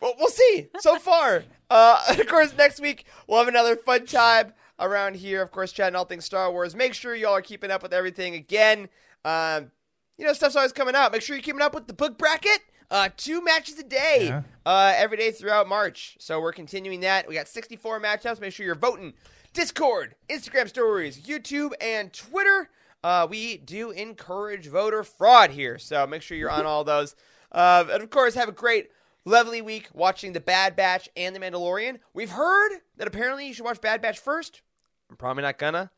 Well, 0.03 0.15
we'll 0.19 0.31
see. 0.31 0.67
So 0.81 0.99
far, 0.99 1.45
uh, 1.71 2.05
and 2.11 2.19
of 2.19 2.27
course, 2.27 2.53
next 2.59 2.81
week 2.81 3.07
we'll 3.29 3.39
have 3.39 3.47
another 3.47 3.77
fun 3.77 4.05
time 4.05 4.53
around 4.81 5.15
here. 5.15 5.41
Of 5.41 5.53
course, 5.53 5.71
chatting 5.71 5.95
all 5.95 6.05
things 6.05 6.25
Star 6.25 6.51
Wars. 6.51 6.75
Make 6.75 6.93
sure 6.93 7.15
y'all 7.15 7.35
are 7.37 7.41
keeping 7.41 7.71
up 7.71 7.85
with 7.85 7.93
everything. 7.93 8.35
Again, 8.35 8.89
um, 9.25 9.71
you 10.19 10.27
know, 10.27 10.33
stuff's 10.33 10.57
always 10.57 10.73
coming 10.73 10.97
out. 10.97 11.13
Make 11.13 11.23
sure 11.23 11.37
you're 11.37 11.43
keeping 11.45 11.63
up 11.63 11.73
with 11.73 11.87
the 11.87 11.93
book 11.93 12.19
bracket. 12.19 12.59
Uh, 12.93 13.09
two 13.17 13.43
matches 13.43 13.79
a 13.79 13.83
day, 13.83 14.27
Yeah. 14.27 14.43
uh, 14.67 14.93
every 14.95 15.17
day 15.17 15.31
throughout 15.31 15.67
March. 15.67 16.15
So 16.21 16.39
we're 16.41 16.53
continuing 16.53 17.01
that. 17.01 17.27
We 17.27 17.35
got 17.35 17.49
64 17.49 17.99
matchups. 18.01 18.39
Make 18.39 18.53
sure 18.53 18.67
you're 18.67 18.75
voting. 18.75 19.15
Discord, 19.55 20.15
Instagram 20.29 20.69
stories, 20.69 21.19
YouTube, 21.19 21.73
and 21.81 22.13
Twitter. 22.13 22.69
Uh, 23.03 23.27
we 23.29 23.57
do 23.57 23.91
encourage 23.93 24.69
voter 24.69 25.03
fraud 25.05 25.51
here, 25.53 25.79
so 25.79 26.07
make 26.07 26.21
sure 26.23 26.37
you're 26.37 26.51
on 26.51 26.67
all 26.67 26.85
those. 26.85 27.17
Uh, 27.51 27.85
and 27.91 28.03
of 28.03 28.11
course, 28.11 28.35
have 28.35 28.49
a 28.49 28.53
great, 28.53 28.91
lovely 29.25 29.61
week 29.63 29.89
watching 29.95 30.33
The 30.35 30.41
Bad 30.41 30.77
Batch 30.77 31.09
and 31.17 31.35
The 31.35 31.41
Mandalorian. 31.41 31.99
We've 32.15 32.31
heard 32.31 32.73
that 32.99 33.09
apparently 33.09 33.47
you 33.49 33.55
should 33.55 33.65
watch 33.65 33.81
Bad 33.81 34.03
Batch 34.03 34.19
first. 34.19 34.61
I'm 35.11 35.17
probably 35.17 35.43
not 35.43 35.59
gonna, 35.59 35.91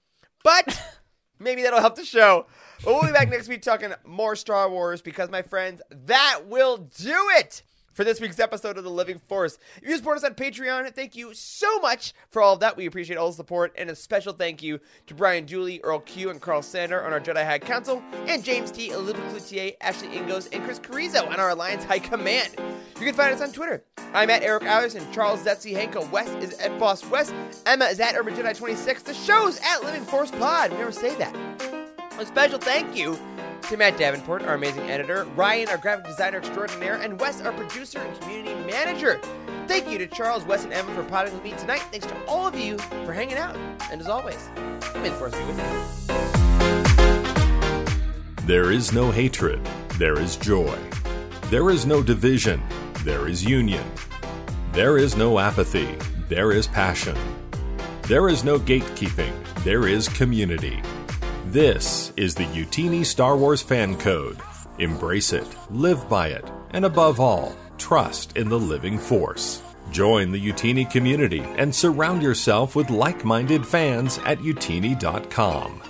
but 0.44 0.80
maybe 1.44 1.62
that'll 1.62 1.80
help 1.80 1.94
the 1.94 2.04
show. 2.04 2.46
But 2.84 2.94
we'll 2.94 3.04
be 3.04 3.12
back 3.12 3.30
next 3.30 3.48
week 3.48 3.62
talking 3.62 3.92
more 4.04 4.34
Star 4.34 4.68
Wars 4.68 5.00
because, 5.00 5.30
my 5.30 5.42
friends, 5.42 5.80
that 6.06 6.40
will 6.46 6.78
do 6.78 7.16
it 7.36 7.62
for 7.94 8.04
this 8.04 8.20
week's 8.20 8.40
episode 8.40 8.76
of 8.76 8.84
The 8.84 8.90
Living 8.90 9.18
Force. 9.18 9.58
If 9.80 9.88
you 9.88 9.96
support 9.96 10.18
us 10.18 10.24
on 10.24 10.34
Patreon, 10.34 10.92
thank 10.94 11.16
you 11.16 11.32
so 11.32 11.78
much 11.78 12.12
for 12.30 12.42
all 12.42 12.54
of 12.54 12.60
that. 12.60 12.76
We 12.76 12.86
appreciate 12.86 13.16
all 13.16 13.28
the 13.28 13.34
support. 13.34 13.72
And 13.76 13.88
a 13.88 13.96
special 13.96 14.32
thank 14.32 14.62
you 14.62 14.80
to 15.06 15.14
Brian 15.14 15.46
Dooley, 15.46 15.80
Earl 15.82 16.00
Q, 16.00 16.30
and 16.30 16.40
Carl 16.40 16.62
Sander 16.62 17.02
on 17.04 17.12
our 17.12 17.20
Jedi 17.20 17.44
High 17.44 17.60
Council, 17.60 18.02
and 18.26 18.44
James 18.44 18.70
T, 18.70 18.90
Elizabeth 18.90 19.32
Cloutier, 19.32 19.76
Ashley 19.80 20.08
Ingos, 20.08 20.48
and 20.52 20.62
Chris 20.64 20.78
Carrizo 20.78 21.26
on 21.28 21.40
our 21.40 21.50
Alliance 21.50 21.84
High 21.84 22.00
Command. 22.00 22.54
You 22.98 23.06
can 23.06 23.14
find 23.14 23.32
us 23.32 23.40
on 23.40 23.52
Twitter 23.52 23.84
I'm 24.12 24.30
at 24.30 24.42
Eric 24.42 24.62
Allerson, 24.62 25.12
Charles 25.12 25.42
Zetzi 25.42 25.74
Henkel. 25.74 26.08
Wes 26.12 26.28
is 26.42 26.58
at 26.60 26.78
Boss 26.78 27.04
West. 27.06 27.34
Emma 27.66 27.86
is 27.86 27.98
at 28.00 28.14
Urban 28.14 28.34
Jedi 28.34 28.56
26. 28.56 29.02
The 29.02 29.14
show's 29.14 29.58
at 29.58 29.82
Living 29.82 30.04
Force 30.04 30.30
Pod. 30.30 30.70
We 30.70 30.78
never 30.78 30.92
say 30.92 31.14
that. 31.16 31.34
A 32.18 32.24
special 32.24 32.58
thank 32.58 32.96
you 32.96 33.18
to 33.68 33.76
Matt 33.78 33.96
Davenport, 33.96 34.42
our 34.42 34.54
amazing 34.54 34.90
editor, 34.90 35.24
Ryan, 35.36 35.68
our 35.68 35.78
graphic 35.78 36.04
designer 36.04 36.38
extraordinaire, 36.38 36.96
and 36.96 37.18
Wes, 37.18 37.40
our 37.40 37.52
producer 37.52 37.98
and 37.98 38.20
community 38.20 38.54
manager. 38.70 39.20
Thank 39.66 39.88
you 39.88 39.96
to 39.98 40.06
Charles, 40.06 40.44
Wes, 40.44 40.64
and 40.64 40.72
Emma 40.72 40.94
for 40.94 41.04
potting 41.04 41.32
with 41.32 41.42
me 41.42 41.52
tonight. 41.52 41.80
Thanks 41.90 42.06
to 42.06 42.26
all 42.26 42.46
of 42.46 42.54
you 42.58 42.76
for 43.06 43.14
hanging 43.14 43.38
out. 43.38 43.56
And 43.90 44.00
as 44.00 44.08
always, 44.08 44.50
may 44.96 45.08
the 45.08 45.14
force 45.16 45.34
be 45.34 45.44
with 45.44 45.58
you. 45.58 45.64
There 48.46 48.70
is 48.70 48.92
no 48.92 49.10
hatred, 49.10 49.66
there 49.98 50.20
is 50.20 50.36
joy. 50.36 50.78
There 51.44 51.70
is 51.70 51.86
no 51.86 52.02
division, 52.02 52.62
there 53.00 53.28
is 53.28 53.42
union. 53.42 53.84
There 54.72 54.98
is 54.98 55.16
no 55.16 55.38
apathy, 55.38 55.96
there 56.28 56.52
is 56.52 56.66
passion. 56.66 57.16
There 58.02 58.28
is 58.28 58.44
no 58.44 58.58
gatekeeping, 58.58 59.32
there 59.64 59.88
is 59.88 60.08
community. 60.08 60.82
This 61.54 62.12
is 62.16 62.34
the 62.34 62.46
Youtini 62.46 63.06
Star 63.06 63.36
Wars 63.36 63.62
Fan 63.62 63.96
Code. 63.96 64.40
Embrace 64.80 65.32
it, 65.32 65.46
live 65.70 66.08
by 66.08 66.30
it, 66.30 66.44
and 66.70 66.84
above 66.84 67.20
all, 67.20 67.54
trust 67.78 68.36
in 68.36 68.48
the 68.48 68.58
living 68.58 68.98
force. 68.98 69.62
Join 69.92 70.32
the 70.32 70.44
Youtini 70.44 70.90
community 70.90 71.42
and 71.56 71.72
surround 71.72 72.22
yourself 72.22 72.74
with 72.74 72.90
like 72.90 73.24
minded 73.24 73.64
fans 73.64 74.18
at 74.24 74.38
youtini.com. 74.38 75.80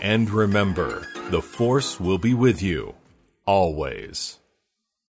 And 0.00 0.30
remember, 0.30 1.06
the 1.28 1.42
force 1.42 2.00
will 2.00 2.16
be 2.16 2.32
with 2.32 2.62
you 2.62 2.94
always. 3.44 4.39